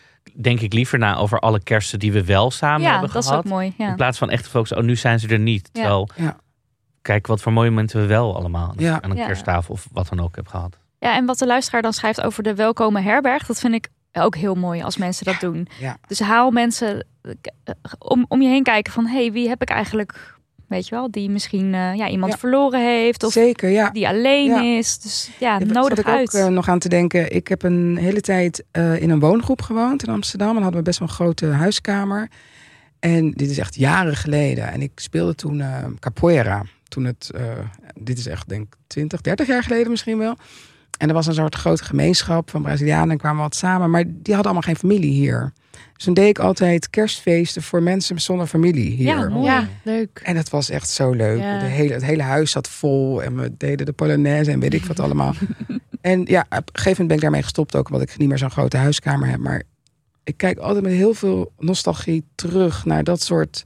denk 0.41 0.59
ik 0.59 0.73
liever 0.73 0.99
na 0.99 1.15
over 1.15 1.39
alle 1.39 1.63
kersten 1.63 1.99
die 1.99 2.11
we 2.11 2.23
wel 2.25 2.51
samen 2.51 2.81
ja 2.81 2.91
hebben 2.91 3.11
dat 3.11 3.21
is 3.23 3.27
gehad. 3.29 3.45
ook 3.45 3.51
mooi. 3.51 3.73
Ja. 3.77 3.89
In 3.89 3.95
plaats 3.95 4.17
van 4.17 4.29
echt 4.29 4.43
te 4.43 4.49
focussen, 4.49 4.77
oh 4.77 4.83
nu 4.83 4.95
zijn 4.95 5.19
ze 5.19 5.27
er 5.27 5.39
niet. 5.39 5.69
Ja. 5.73 5.81
Terwijl, 5.81 6.09
Ja. 6.15 6.37
Kijk 7.01 7.27
wat 7.27 7.41
voor 7.41 7.53
mooie 7.53 7.69
momenten 7.69 8.01
we 8.01 8.05
wel 8.07 8.35
allemaal 8.35 8.73
Ja. 8.77 9.01
aan 9.01 9.11
een 9.11 9.17
Ja. 9.17 9.25
kersttafel 9.25 9.73
of 9.73 9.87
wat 9.91 10.09
dan 10.09 10.19
ook 10.19 10.35
hebben 10.35 10.51
gehad. 10.53 10.77
ja, 10.99 11.15
en 11.15 11.25
wat 11.25 11.37
de 11.37 11.45
luisteraar 11.45 11.81
dan 11.81 11.93
schrijft 11.93 12.21
over 12.21 12.43
de 12.43 12.55
welkome 12.55 13.01
herberg, 13.01 13.45
dat 13.45 13.59
vind 13.59 13.73
ik 13.73 13.87
ook 14.13 14.35
heel 14.35 14.55
mooi 14.55 14.81
als 14.81 14.97
mensen 14.97 15.25
dat 15.25 15.39
doen. 15.39 15.67
Ja. 15.79 15.97
Dus 16.07 16.19
haal 16.19 16.51
mensen 16.51 17.05
om, 17.99 18.25
om 18.27 18.41
je 18.41 18.47
heen 18.47 18.63
kijken 18.63 18.93
van, 18.93 19.05
hey, 19.07 19.31
wie 19.31 19.47
heb 19.49 19.61
ik 19.61 19.69
eigenlijk, 19.69 20.35
weet 20.67 20.87
je 20.87 20.95
wel, 20.95 21.11
die 21.11 21.29
misschien 21.29 21.73
eh, 21.73 21.95
ja, 21.95 22.07
iemand 22.07 22.31
Ja. 22.31 22.37
verloren 22.37 22.79
heeft 22.81 23.23
of 23.23 23.31
Zeker, 23.31 23.69
ja. 23.69 23.89
die 23.89 24.07
alleen 24.07 24.45
Ja. 24.45 24.61
is. 24.77 24.99
Dus 24.99 25.29
ja, 25.39 25.59
nodig 25.59 25.87
zat 25.89 25.97
ik 25.99 26.05
uit. 26.07 26.35
ook 26.35 26.41
eh, 26.41 26.47
nog 26.47 26.67
aan 26.69 26.79
te 26.79 26.89
denken. 26.89 27.35
Ik 27.35 27.47
heb 27.47 27.63
een 27.63 27.97
hele 27.97 28.21
tijd 28.21 28.63
eh, 28.71 29.01
in 29.01 29.09
een 29.09 29.19
woongroep 29.19 29.61
gewoond 29.61 30.03
in 30.07 30.13
Amsterdam. 30.13 30.55
En 30.55 30.61
hadden 30.61 30.79
we 30.79 30.85
best 30.85 30.99
wel 30.99 31.07
een 31.07 31.13
grote 31.13 31.45
huiskamer. 31.45 32.29
En 32.99 33.31
dit 33.31 33.49
is 33.49 33.57
echt 33.57 33.75
jaren 33.75 34.15
geleden. 34.15 34.71
En 34.71 34.81
ik 34.81 34.91
speelde 34.95 35.35
toen 35.35 35.61
eh, 35.61 35.85
capoeira. 35.99 36.63
Toen 36.89 37.05
het, 37.05 37.31
eh, 37.35 37.43
dit 37.99 38.17
is 38.17 38.27
echt 38.27 38.49
denk 38.49 38.65
ik 38.65 38.75
20, 38.87 39.21
30 39.21 39.47
jaar 39.47 39.63
geleden 39.63 39.89
misschien 39.89 40.17
wel. 40.17 40.35
En 40.97 41.07
er 41.07 41.13
was 41.13 41.27
een 41.27 41.33
soort 41.33 41.55
grote 41.55 41.83
gemeenschap 41.83 42.49
van 42.49 42.61
Brazilianen. 42.61 43.11
En 43.11 43.17
kwamen 43.17 43.41
wat 43.41 43.55
samen. 43.55 43.89
Maar 43.89 44.03
die 44.03 44.33
hadden 44.33 44.43
allemaal 44.43 44.61
geen 44.61 44.75
familie 44.75 45.11
hier. 45.11 45.53
Dus 45.93 46.03
toen 46.03 46.13
deed 46.13 46.27
ik 46.27 46.39
altijd 46.39 46.89
kerstfeesten 46.89 47.61
voor 47.61 47.83
mensen 47.83 48.21
zonder 48.21 48.47
familie 48.47 48.89
hier. 48.89 49.07
Ja, 49.07 49.29
mooi. 49.29 49.45
Ja, 49.45 49.67
leuk. 49.83 50.21
En 50.23 50.35
het 50.35 50.49
was 50.49 50.69
echt 50.69 50.89
zo 50.89 51.11
leuk. 51.11 51.39
Ja. 51.39 51.59
De 51.59 51.65
hele, 51.65 51.93
het 51.93 52.03
hele 52.03 52.23
huis 52.23 52.51
zat 52.51 52.69
vol 52.69 53.23
en 53.23 53.35
we 53.35 53.57
deden 53.57 53.85
de 53.85 53.91
Polonaise 53.91 54.51
en 54.51 54.59
weet 54.59 54.73
ik 54.73 54.85
wat 54.85 54.99
allemaal. 54.99 55.33
en 56.01 56.23
ja, 56.25 56.41
op 56.41 56.51
een 56.51 56.63
gegeven 56.63 56.89
moment 56.89 57.07
ben 57.07 57.15
ik 57.15 57.21
daarmee 57.21 57.43
gestopt 57.43 57.75
ook, 57.75 57.89
omdat 57.89 58.09
ik 58.09 58.17
niet 58.17 58.27
meer 58.27 58.37
zo'n 58.37 58.51
grote 58.51 58.77
huiskamer 58.77 59.29
heb. 59.29 59.39
Maar 59.39 59.63
ik 60.23 60.37
kijk 60.37 60.57
altijd 60.57 60.83
met 60.83 60.93
heel 60.93 61.13
veel 61.13 61.51
nostalgie 61.57 62.23
terug 62.35 62.85
naar 62.85 63.03
dat 63.03 63.21
soort... 63.21 63.65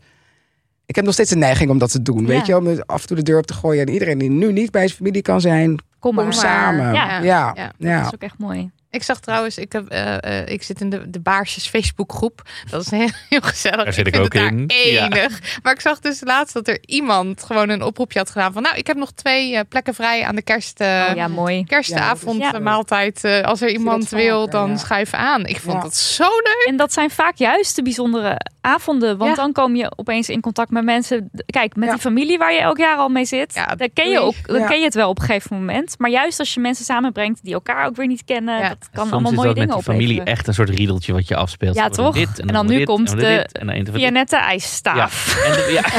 Ik 0.85 0.95
heb 0.95 1.05
nog 1.05 1.13
steeds 1.13 1.31
een 1.31 1.39
neiging 1.39 1.69
om 1.69 1.77
dat 1.77 1.91
te 1.91 2.01
doen, 2.01 2.21
Ja. 2.21 2.27
weet 2.27 2.45
je? 2.45 2.57
Om 2.57 2.67
af 2.85 3.01
en 3.01 3.07
toe 3.07 3.17
de 3.17 3.23
deur 3.23 3.37
op 3.37 3.45
te 3.45 3.53
gooien. 3.53 3.85
En 3.85 3.93
iedereen 3.93 4.17
die 4.17 4.29
nu 4.29 4.51
niet 4.51 4.71
bij 4.71 4.81
zijn 4.87 4.97
familie 4.97 5.21
kan 5.21 5.41
zijn, 5.41 5.79
Kom 5.99 6.15
maar. 6.15 6.23
kom 6.23 6.33
samen. 6.33 6.93
Ja, 6.93 7.19
ja. 7.21 7.21
Ja, 7.55 7.71
ja. 7.77 7.97
Dat 7.97 8.05
is 8.07 8.13
ook 8.13 8.21
echt 8.21 8.37
mooi. 8.37 8.71
Ik 8.93 9.03
zag 9.03 9.19
trouwens, 9.19 9.58
ik, 9.58 9.71
heb, 9.71 9.88
eh, 9.88 10.39
eh, 10.41 10.47
ik 10.47 10.63
zit 10.63 10.82
in 10.82 10.89
de, 10.89 11.10
de 11.10 11.19
Baarsjes 11.19 11.67
Facebookgroep. 11.67 12.41
Dat 12.69 12.82
is 12.82 12.91
heel, 12.91 13.10
heel 13.29 13.41
gezellig. 13.41 13.84
Daar 13.84 13.93
zit 13.93 14.08
ik 14.08 14.15
ook 14.15 14.34
daar 14.34 14.47
in. 14.47 14.63
Ja. 14.67 15.06
Enig. 15.12 15.60
Maar 15.63 15.73
ik 15.73 15.79
zag 15.82 15.99
dus 15.99 16.21
laatst 16.23 16.53
dat 16.53 16.67
er 16.67 16.77
iemand 16.86 17.43
gewoon 17.43 17.69
een 17.69 17.82
oproepje 17.84 18.19
had 18.19 18.29
gedaan 18.29 18.53
van... 18.53 18.62
nou, 18.62 18.75
ik 18.77 18.88
heb 18.88 18.97
nog 18.97 19.12
twee 19.12 19.56
eh, 19.56 19.62
plekken 19.69 19.93
vrij 19.93 20.23
aan 20.23 20.36
de 20.36 20.41
kerst, 20.41 20.79
eh, 20.79 21.06
oh 21.10 21.15
ja, 21.15 21.27
mooi. 21.27 21.63
kerstavond, 21.63 22.41
Ja. 22.41 22.60
maaltijd. 22.60 23.23
eh, 23.23 23.41
als 23.41 23.62
er 23.62 23.69
iemand 23.69 24.10
wil, 24.10 24.38
vaker, 24.39 24.51
dan 24.51 24.69
ja. 24.69 24.77
schuif 24.77 25.13
aan. 25.13 25.45
Ik 25.45 25.60
vond 25.60 25.75
Ja. 25.75 25.82
dat 25.82 25.95
zo 25.95 26.23
leuk. 26.23 26.65
En 26.67 26.77
dat 26.77 26.93
zijn 26.93 27.10
vaak 27.10 27.36
juist 27.38 27.75
de 27.75 27.84
bijzondere 27.84 28.39
avonden. 28.62 29.17
Want 29.17 29.29
Ja. 29.36 29.41
dan 29.43 29.51
kom 29.51 29.75
je 29.75 29.91
opeens 29.95 30.29
in 30.29 30.41
contact 30.41 30.71
met 30.71 30.84
mensen. 30.84 31.32
Kijk, 31.45 31.75
met 31.75 31.86
Ja. 31.86 31.91
die 31.93 32.01
familie 32.01 32.38
waar 32.38 32.53
je 32.53 32.60
elk 32.60 32.77
jaar 32.77 32.97
al 32.97 33.10
mee 33.10 33.25
zit. 33.25 33.53
Ja, 33.56 33.65
dan 33.75 33.89
ken, 33.93 34.10
je 34.10 34.19
ook, 34.19 34.47
dan 34.47 34.60
Ja. 34.60 34.67
ken 34.67 34.77
je 34.79 34.84
het 34.86 34.93
wel 34.93 35.10
op 35.10 35.19
een 35.19 35.25
gegeven 35.25 35.56
moment. 35.58 35.95
Maar 35.97 36.10
juist 36.10 36.39
als 36.39 36.53
je 36.53 36.60
mensen 36.60 36.86
samenbrengt 36.86 37.39
die 37.43 37.53
elkaar 37.53 37.86
ook 37.86 37.95
weer 37.95 38.08
niet 38.08 38.23
kennen. 38.25 38.77
Dat 38.85 38.93
kan 38.93 39.07
Soms 39.07 39.11
allemaal 39.11 39.31
is 39.31 39.37
mooie 39.37 39.47
dat 39.47 39.57
met 39.57 39.67
dingen 39.67 39.83
die 39.83 39.93
familie 39.93 40.09
opleveren. 40.19 40.37
echt 40.37 40.47
een 40.47 40.53
soort 40.53 40.69
riedeltje 40.69 41.13
wat 41.13 41.27
je 41.27 41.35
afspeelt. 41.35 41.75
Ja, 41.75 41.89
toch? 41.89 42.15
Dit, 42.15 42.39
En 42.39 42.47
dan 42.47 42.65
nu 42.67 42.77
dit, 42.77 42.85
komt 42.85 43.09
en 43.09 43.15
de 43.17 43.25
dit, 43.25 43.57
en 43.57 43.83
dan. 43.85 43.93
Vianette 43.95 44.35
ijsstaaf. 44.37 45.35
Ja. 45.35 45.43
En 45.45 45.51
de- 45.51 45.71
ja. 45.71 45.83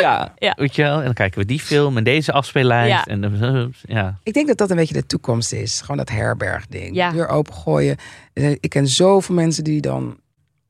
ja. 0.00 0.34
Ja. 0.38 0.54
weet 0.58 0.74
je 0.76 0.82
wel. 0.82 0.98
En 0.98 1.04
dan 1.04 1.14
kijken 1.14 1.40
we 1.40 1.46
die 1.46 1.60
film 1.60 1.96
en 1.96 2.04
deze 2.04 2.32
afspeellijst. 2.32 2.88
Ja. 2.90 3.04
En 3.04 3.20
de, 3.20 3.70
ja. 3.82 4.18
Ik 4.22 4.32
denk 4.34 4.46
dat 4.48 4.58
dat 4.58 4.70
een 4.70 4.76
beetje 4.76 4.94
de 4.94 5.06
toekomst 5.06 5.52
is. 5.52 5.80
Gewoon 5.80 5.96
dat 5.96 6.10
herbergding. 6.10 6.94
Ja. 6.94 7.10
Deur 7.10 7.28
opengooien. 7.28 7.96
Eh, 8.32 8.50
Ik 8.50 8.68
ken 8.68 8.88
zoveel 8.88 9.34
mensen 9.34 9.64
die 9.64 9.80
dan 9.80 10.16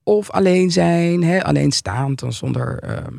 of 0.02 0.30
alleen 0.30 0.70
zijn, 0.70 1.22
hè, 1.24 1.44
alleenstaand, 1.44 2.18
dan 2.20 2.32
zonder 2.32 2.78
ehm, 2.78 3.14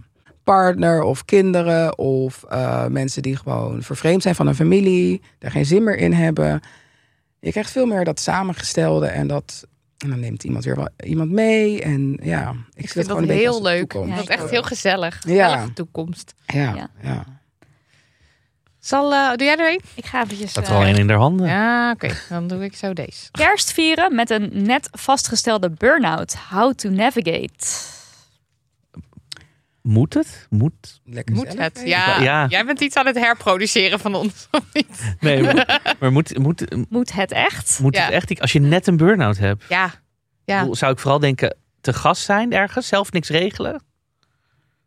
partner 0.53 1.01
of 1.01 1.25
kinderen. 1.25 1.97
Of 1.97 2.43
eh, 2.49 2.85
mensen 2.85 3.21
die 3.21 3.35
gewoon 3.35 3.81
vervreemd 3.81 4.21
zijn 4.21 4.35
van 4.35 4.47
een 4.47 4.55
familie, 4.55 5.21
daar 5.39 5.51
geen 5.51 5.65
zin 5.65 5.83
meer 5.83 5.97
in 5.97 6.13
hebben. 6.13 6.61
Je 7.39 7.51
krijgt 7.51 7.71
veel 7.71 7.85
meer 7.85 8.03
dat 8.03 8.19
samengestelde 8.19 9.07
en 9.07 9.27
dat 9.27 9.67
en 9.97 10.09
dan 10.09 10.19
neemt 10.19 10.43
iemand 10.43 10.63
weer 10.63 10.75
wel 10.75 10.89
iemand 11.03 11.31
mee. 11.31 11.81
En 11.81 12.19
ja, 12.21 12.55
ik, 12.73 12.89
vind 12.89 12.93
het 12.93 13.07
gewoon 13.07 13.27
dat 13.27 13.37
heel 13.37 13.47
als 13.47 13.57
de 13.57 13.63
leuk. 13.63 13.93
Dat 13.93 14.07
is 14.07 14.25
echt 14.25 14.49
heel 14.49 14.63
gezellig. 14.63 15.23
Ja. 15.27 15.47
Gezellige 15.47 15.73
toekomst. 15.73 16.33
Ja, 16.45 16.75
Ja. 16.75 16.89
ja. 17.01 17.25
Zal, 18.79 19.13
eh, 19.13 19.29
doe 19.29 19.45
jij 19.45 19.57
er 19.57 19.71
een? 19.71 19.81
Ik 19.95 20.05
ga 20.05 20.23
eventjes 20.23 20.55
er 20.55 20.63
eh, 20.63 20.75
al 20.75 20.83
één 20.83 20.95
in 20.95 21.07
de 21.07 21.13
handen. 21.13 21.47
Ja, 21.47 21.91
oké. 21.91 22.09
Dan 22.29 22.47
doe 22.47 22.63
ik 22.63 22.75
zo 22.75 22.93
deze. 22.93 23.31
kerst 23.31 23.71
vieren 23.71 24.15
met 24.15 24.29
een 24.29 24.49
net 24.53 24.89
vastgestelde 24.91 25.69
burn-out. 25.69 26.35
How 26.49 26.73
to 26.73 26.89
navigate. 26.89 27.95
Moet 29.87 30.13
het? 30.13 30.47
Moet? 30.49 31.01
Lekker 31.05 31.35
Moet 31.35 31.45
zelf 31.45 31.57
het? 31.57 31.81
Ja. 31.85 32.21
Ja. 32.21 32.45
Jij 32.49 32.65
bent 32.65 32.79
iets 32.79 32.95
aan 32.95 33.05
het 33.05 33.15
herproduceren 33.17 33.99
van 33.99 34.15
ons. 34.15 34.47
of 34.51 34.63
niet? 34.73 35.15
Nee, 35.19 35.43
maar, 35.43 35.95
maar 35.99 36.11
moet, 36.11 36.37
moet, 36.37 36.89
Moet 36.89 37.13
het 37.13 37.31
echt? 37.31 37.79
moet 37.81 37.95
Ja. 37.95 38.03
het 38.03 38.13
echt? 38.13 38.41
Als 38.41 38.51
je 38.51 38.59
net 38.59 38.87
een 38.87 38.97
burn-out 38.97 39.37
hebt, 39.37 39.63
Ja. 39.69 39.91
Ja. 40.45 40.73
zou 40.73 40.91
ik 40.91 40.99
vooral 40.99 41.19
denken, 41.19 41.57
te 41.81 41.93
gast 41.93 42.23
zijn 42.23 42.53
ergens, 42.53 42.87
zelf 42.87 43.11
niks 43.11 43.29
regelen? 43.29 43.83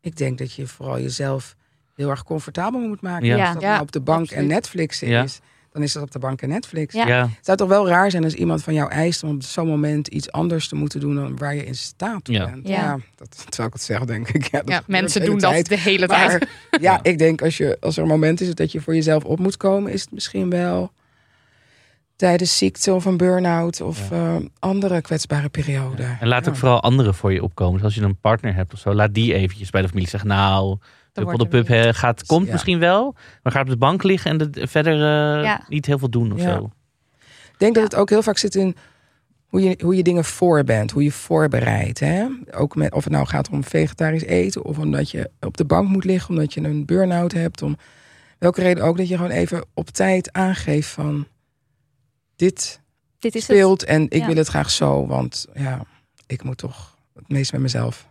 Ik 0.01 0.16
denk 0.16 0.38
dat 0.38 0.55
je 0.55 0.66
vooral 0.66 1.01
jezelf 1.01 1.57
heel 1.94 2.11
erg 2.11 2.22
comfortabel 2.22 2.80
moet 2.80 3.01
maken. 3.01 3.26
Ja. 3.26 3.32
Als 3.38 3.42
Ja. 3.46 3.53
dat 3.53 3.62
Ja, 3.62 3.68
nou 3.70 3.82
op 3.82 3.92
de 3.92 4.01
bank 4.01 4.20
absoluut. 4.20 4.42
en 4.42 4.48
Netflix 4.48 5.01
Ja. 5.01 5.22
is, 5.22 5.40
dan 5.72 5.82
is 5.82 5.92
dat 5.92 6.02
op 6.02 6.10
de 6.10 6.18
bank 6.18 6.42
en 6.42 6.48
Netflix. 6.48 6.94
Ja. 6.94 7.06
Ja. 7.06 7.22
Het 7.22 7.44
zou 7.44 7.56
toch 7.56 7.68
wel 7.68 7.88
raar 7.88 8.10
zijn 8.10 8.24
als 8.24 8.34
iemand 8.34 8.62
van 8.62 8.74
jou 8.74 8.90
eist 8.90 9.22
om 9.22 9.34
op 9.34 9.42
zo'n 9.42 9.66
moment 9.68 10.08
iets 10.08 10.32
anders 10.32 10.68
te 10.68 10.74
moeten 10.74 11.00
doen 11.00 11.14
dan 11.14 11.36
waar 11.36 11.54
je 11.54 11.64
in 11.64 11.74
staat 11.74 12.20
Ja. 12.28 12.44
bent. 12.50 12.68
Ja. 12.68 12.74
Ja, 12.74 12.98
dat 13.16 13.46
zou 13.48 13.66
ik 13.68 13.72
het 13.72 13.82
zeggen, 13.82 14.06
denk 14.06 14.28
ik. 14.28 14.50
Ja, 14.50 14.62
dat 14.62 14.86
mensen 14.86 15.20
de 15.20 15.26
doen 15.26 15.38
dat 15.38 15.64
de 15.66 15.78
hele 15.78 16.06
tijd. 16.06 16.40
Maar 16.40 16.48
ja, 16.80 16.98
ik 17.02 17.18
denk 17.18 17.42
als, 17.42 17.56
je, 17.56 17.76
als 17.80 17.96
er 17.96 18.02
een 18.02 18.08
moment 18.08 18.40
is 18.40 18.54
dat 18.54 18.72
je 18.72 18.80
voor 18.80 18.94
jezelf 18.94 19.24
op 19.24 19.38
moet 19.38 19.56
komen, 19.56 19.92
is 19.92 20.00
het 20.00 20.12
misschien 20.12 20.50
wel 20.50 20.92
tijdens 22.16 22.58
ziekte 22.58 22.92
of 22.94 23.04
een 23.04 23.16
burn-out 23.16 23.80
of 23.80 24.10
eh, 24.10 24.36
andere 24.58 25.00
kwetsbare 25.00 25.48
periode. 25.48 26.16
En 26.20 26.28
laat 26.28 26.44
Ja. 26.44 26.50
ook 26.50 26.56
vooral 26.56 26.82
anderen 26.82 27.14
voor 27.14 27.32
je 27.32 27.42
opkomen. 27.42 27.74
Dus 27.74 27.82
als 27.82 27.94
je 27.94 28.00
een 28.02 28.16
partner 28.20 28.54
hebt 28.54 28.72
of 28.72 28.78
zo, 28.78 28.94
laat 28.94 29.14
die 29.14 29.34
eventjes 29.34 29.70
bij 29.70 29.82
de 29.82 29.88
familie 29.88 30.08
zeggen. 30.08 30.28
Nou, 30.28 30.78
de 31.12 31.46
pub 31.48 31.66
gaat, 31.96 32.26
komt 32.26 32.46
Ja. 32.46 32.52
misschien 32.52 32.78
wel, 32.78 33.14
maar 33.42 33.52
gaat 33.52 33.62
op 33.62 33.68
de 33.70 33.76
bank 33.76 34.02
liggen 34.02 34.30
en 34.30 34.50
de, 34.50 34.66
verder 34.66 34.92
eh, 34.94 35.44
Ja. 35.44 35.64
niet 35.68 35.86
heel 35.86 35.98
veel 35.98 36.11
doen 36.11 36.32
of 36.32 36.38
Ja. 36.42 36.54
zo. 36.54 36.70
Ik 37.52 37.58
denk 37.58 37.74
dat 37.74 37.84
het 37.84 37.94
ook 37.94 38.08
heel 38.11 38.22
vaak 38.22 38.38
zit 38.38 38.54
in 38.54 38.76
hoe 39.46 39.62
je, 39.62 39.78
hoe 39.82 39.96
je 39.96 40.02
dingen 40.02 40.24
voor 40.24 40.64
bent, 40.64 40.90
hoe 40.90 41.02
je 41.02 41.12
voorbereidt. 41.12 42.00
Hè? 42.00 42.26
Ook 42.50 42.74
met, 42.76 42.92
of 42.92 43.04
het 43.04 43.12
nou 43.12 43.26
gaat 43.26 43.48
om 43.50 43.64
vegetarisch 43.64 44.22
eten 44.24 44.64
of 44.64 44.78
omdat 44.78 45.11
je 45.11 45.30
op 45.40 45.56
de 45.56 45.64
bank 45.64 45.88
moet 45.88 46.04
liggen, 46.04 46.30
omdat 46.30 46.54
je 46.54 46.61
een 46.61 46.86
burn-out 46.86 47.32
hebt. 47.32 47.62
Om 47.62 47.76
welke 48.38 48.61
reden 48.62 48.84
ook, 48.84 48.96
dat 48.96 49.08
je 49.08 49.16
gewoon 49.16 49.30
even 49.30 49.64
op 49.74 49.88
tijd 49.88 50.32
aangeeft 50.32 50.88
van 50.88 51.26
dit 52.36 52.80
Dit 53.18 53.34
is 53.34 53.46
het. 53.46 53.56
speelt 53.56 53.84
en 53.84 54.02
ik 54.02 54.20
Ja. 54.20 54.26
wil 54.26 54.36
het 54.36 54.48
graag 54.48 54.70
zo, 54.70 55.06
want 55.06 55.46
ja, 55.54 55.82
ik 56.26 56.42
moet 56.42 56.58
toch 56.58 56.96
het 57.14 57.28
meest 57.28 57.52
met 57.52 57.61
mezelf. 57.61 58.08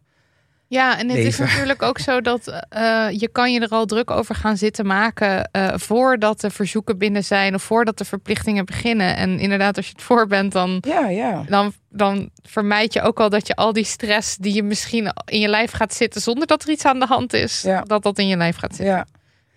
Ja, 0.70 1.00
en 1.00 1.10
het 1.10 1.18
is 1.18 1.38
natuurlijk 1.38 1.82
ook 1.82 2.00
zo 2.00 2.22
dat 2.22 2.48
eh, 2.70 3.08
je 3.12 3.30
kan 3.32 3.54
je 3.54 3.60
er 3.60 3.70
al 3.70 3.86
druk 3.86 4.12
over 4.12 4.36
gaan 4.36 4.58
zitten 4.58 4.86
maken 4.86 5.52
eh, 5.52 5.68
voordat 5.76 6.42
de 6.42 6.50
verzoeken 6.50 6.98
binnen 6.98 7.24
zijn 7.24 7.54
of 7.56 7.64
voordat 7.64 7.98
de 7.98 8.06
verplichtingen 8.06 8.66
beginnen. 8.66 9.16
En 9.16 9.40
inderdaad, 9.40 9.78
als 9.78 9.86
je 9.86 9.92
het 9.92 10.02
voor 10.02 10.28
bent, 10.28 10.52
dan, 10.52 10.84
Ja, 10.88 11.08
ja. 11.10 11.44
dan, 11.48 11.74
dan 11.90 12.30
vermijd 12.44 12.94
je 12.94 13.02
ook 13.02 13.20
al 13.20 13.30
dat 13.30 13.48
je 13.48 13.56
al 13.56 13.74
die 13.74 13.84
stress 13.84 14.38
die 14.38 14.54
je 14.54 14.64
misschien 14.64 15.12
in 15.26 15.40
je 15.40 15.48
lijf 15.48 15.72
gaat 15.72 15.94
zitten 15.94 16.22
zonder 16.22 16.48
dat 16.48 16.64
er 16.64 16.70
iets 16.70 16.86
aan 16.86 17.00
de 17.00 17.06
hand 17.06 17.34
is, 17.34 17.62
Ja. 17.62 17.82
dat 17.82 18.04
dat 18.04 18.18
in 18.20 18.28
je 18.28 18.38
lijf 18.38 18.56
gaat 18.58 18.76
zitten. 18.76 18.96
Ja. 18.96 19.06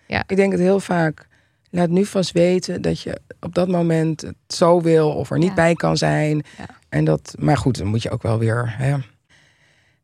Ja. 0.07 0.23
Ik 0.27 0.35
denk 0.35 0.51
het 0.51 0.61
heel 0.61 0.79
vaak. 0.79 1.27
Laat 1.69 1.89
nu 1.89 2.05
vast 2.05 2.31
weten 2.31 2.81
dat 2.81 3.01
je 3.01 3.19
op 3.39 3.55
dat 3.55 3.67
moment 3.67 4.21
het 4.21 4.35
zo 4.47 4.81
wil 4.81 5.09
of 5.11 5.29
er 5.31 5.37
niet 5.37 5.47
Ja. 5.47 5.53
bij 5.53 5.73
kan 5.75 5.97
zijn. 5.97 6.43
Ja. 6.57 6.65
En 6.89 7.05
dat, 7.05 7.35
maar 7.39 7.57
goed, 7.57 7.77
dan 7.77 7.87
moet 7.87 8.01
je 8.03 8.09
ook 8.09 8.21
wel 8.21 8.37
weer. 8.39 8.73
Hè, 8.77 8.95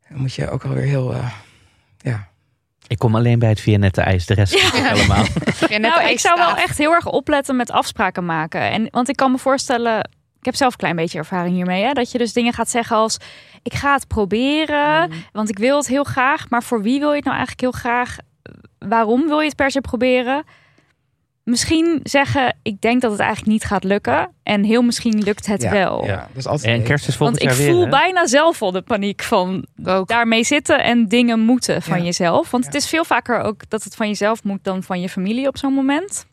dan 0.10 0.20
moet 0.20 0.34
je 0.34 0.49
ook 0.49 0.64
wel 0.64 0.74
weer 0.74 0.86
heel. 0.86 1.14
eh, 1.14 1.32
ja. 1.97 2.28
Ik 2.88 2.97
kom 2.97 3.16
alleen 3.16 3.39
bij 3.39 3.49
het 3.49 3.60
Vianette 3.60 4.01
ijs, 4.01 4.26
de 4.26 4.34
rest 4.34 4.53
niet 4.53 4.88
allemaal. 4.91 5.26
Ja, 5.68 5.78
nou, 5.88 6.10
ik 6.10 6.20
zou 6.20 6.38
wel 6.38 6.55
echt 6.55 6.78
heel 6.78 6.91
erg 6.93 7.05
opletten 7.05 7.55
met 7.55 7.72
afspraken 7.72 8.26
maken. 8.26 8.62
En, 8.72 8.88
want 8.91 9.10
ik 9.10 9.16
kan 9.16 9.32
me 9.32 9.38
voorstellen, 9.38 9.99
ik 10.39 10.45
heb 10.45 10.55
zelf 10.55 10.72
een 10.72 10.78
klein 10.78 10.95
beetje 10.95 11.18
ervaring 11.18 11.55
hiermee, 11.55 11.84
hè, 11.84 11.93
dat 11.93 12.12
je 12.12 12.18
dus 12.18 12.34
dingen 12.34 12.53
gaat 12.53 12.70
zeggen 12.70 12.95
als: 12.95 13.18
ik 13.64 13.74
ga 13.74 13.93
het 13.93 14.07
proberen, 14.07 15.12
want 15.32 15.49
ik 15.49 15.57
wil 15.57 15.78
het 15.78 15.88
heel 15.88 16.03
graag. 16.03 16.49
Maar 16.49 16.64
voor 16.64 16.82
wie 16.82 16.99
wil 16.99 17.10
je 17.10 17.16
het 17.16 17.26
nou 17.26 17.38
eigenlijk 17.38 17.62
heel 17.62 17.82
graag? 17.82 18.18
Waarom 18.80 19.28
wil 19.28 19.39
je 19.39 19.47
het 19.47 19.55
per 19.55 19.72
se 19.72 19.82
proberen? 19.82 20.43
Misschien 21.50 22.00
zeggen, 22.04 22.56
ik 22.64 22.82
denk 22.82 23.02
dat 23.02 23.12
het 23.12 23.20
eigenlijk 23.20 23.52
niet 23.52 23.64
gaat 23.64 23.84
lukken. 23.84 24.30
En 24.43 24.64
heel 24.64 24.82
misschien 24.82 25.20
lukt 25.24 25.45
het 25.45 25.62
Ja, 25.62 25.72
wel. 25.72 26.06
ja, 26.06 26.16
dat 26.16 26.28
is 26.38 26.47
altijd 26.47 26.78
En 26.78 26.84
kerst 26.84 27.08
is 27.08 27.16
volgend 27.16 27.39
Want 27.41 27.52
ik 27.52 27.58
jaar 27.60 27.70
voel 27.74 27.89
bijna 27.89 28.28
zelf 28.28 28.62
al 28.62 28.72
de 28.72 28.82
paniek 28.82 29.24
van 29.24 29.66
Ook. 29.84 30.08
daarmee 30.08 30.43
zitten 30.43 30.84
en 30.84 31.08
dingen 31.08 31.39
moeten 31.39 31.82
van 31.82 31.97
Ja. 31.97 32.04
jezelf. 32.04 32.52
Want 32.52 32.64
Ja. 32.64 32.70
het 32.72 32.82
is 32.82 32.89
veel 32.89 33.06
vaker 33.06 33.39
ook 33.41 33.70
dat 33.70 33.84
het 33.84 33.95
van 33.95 34.08
jezelf 34.08 34.43
moet 34.43 34.64
dan 34.64 34.84
van 34.84 35.02
je 35.02 35.10
familie 35.10 35.47
op 35.47 35.58
zo'n 35.58 35.74
moment. 35.74 36.26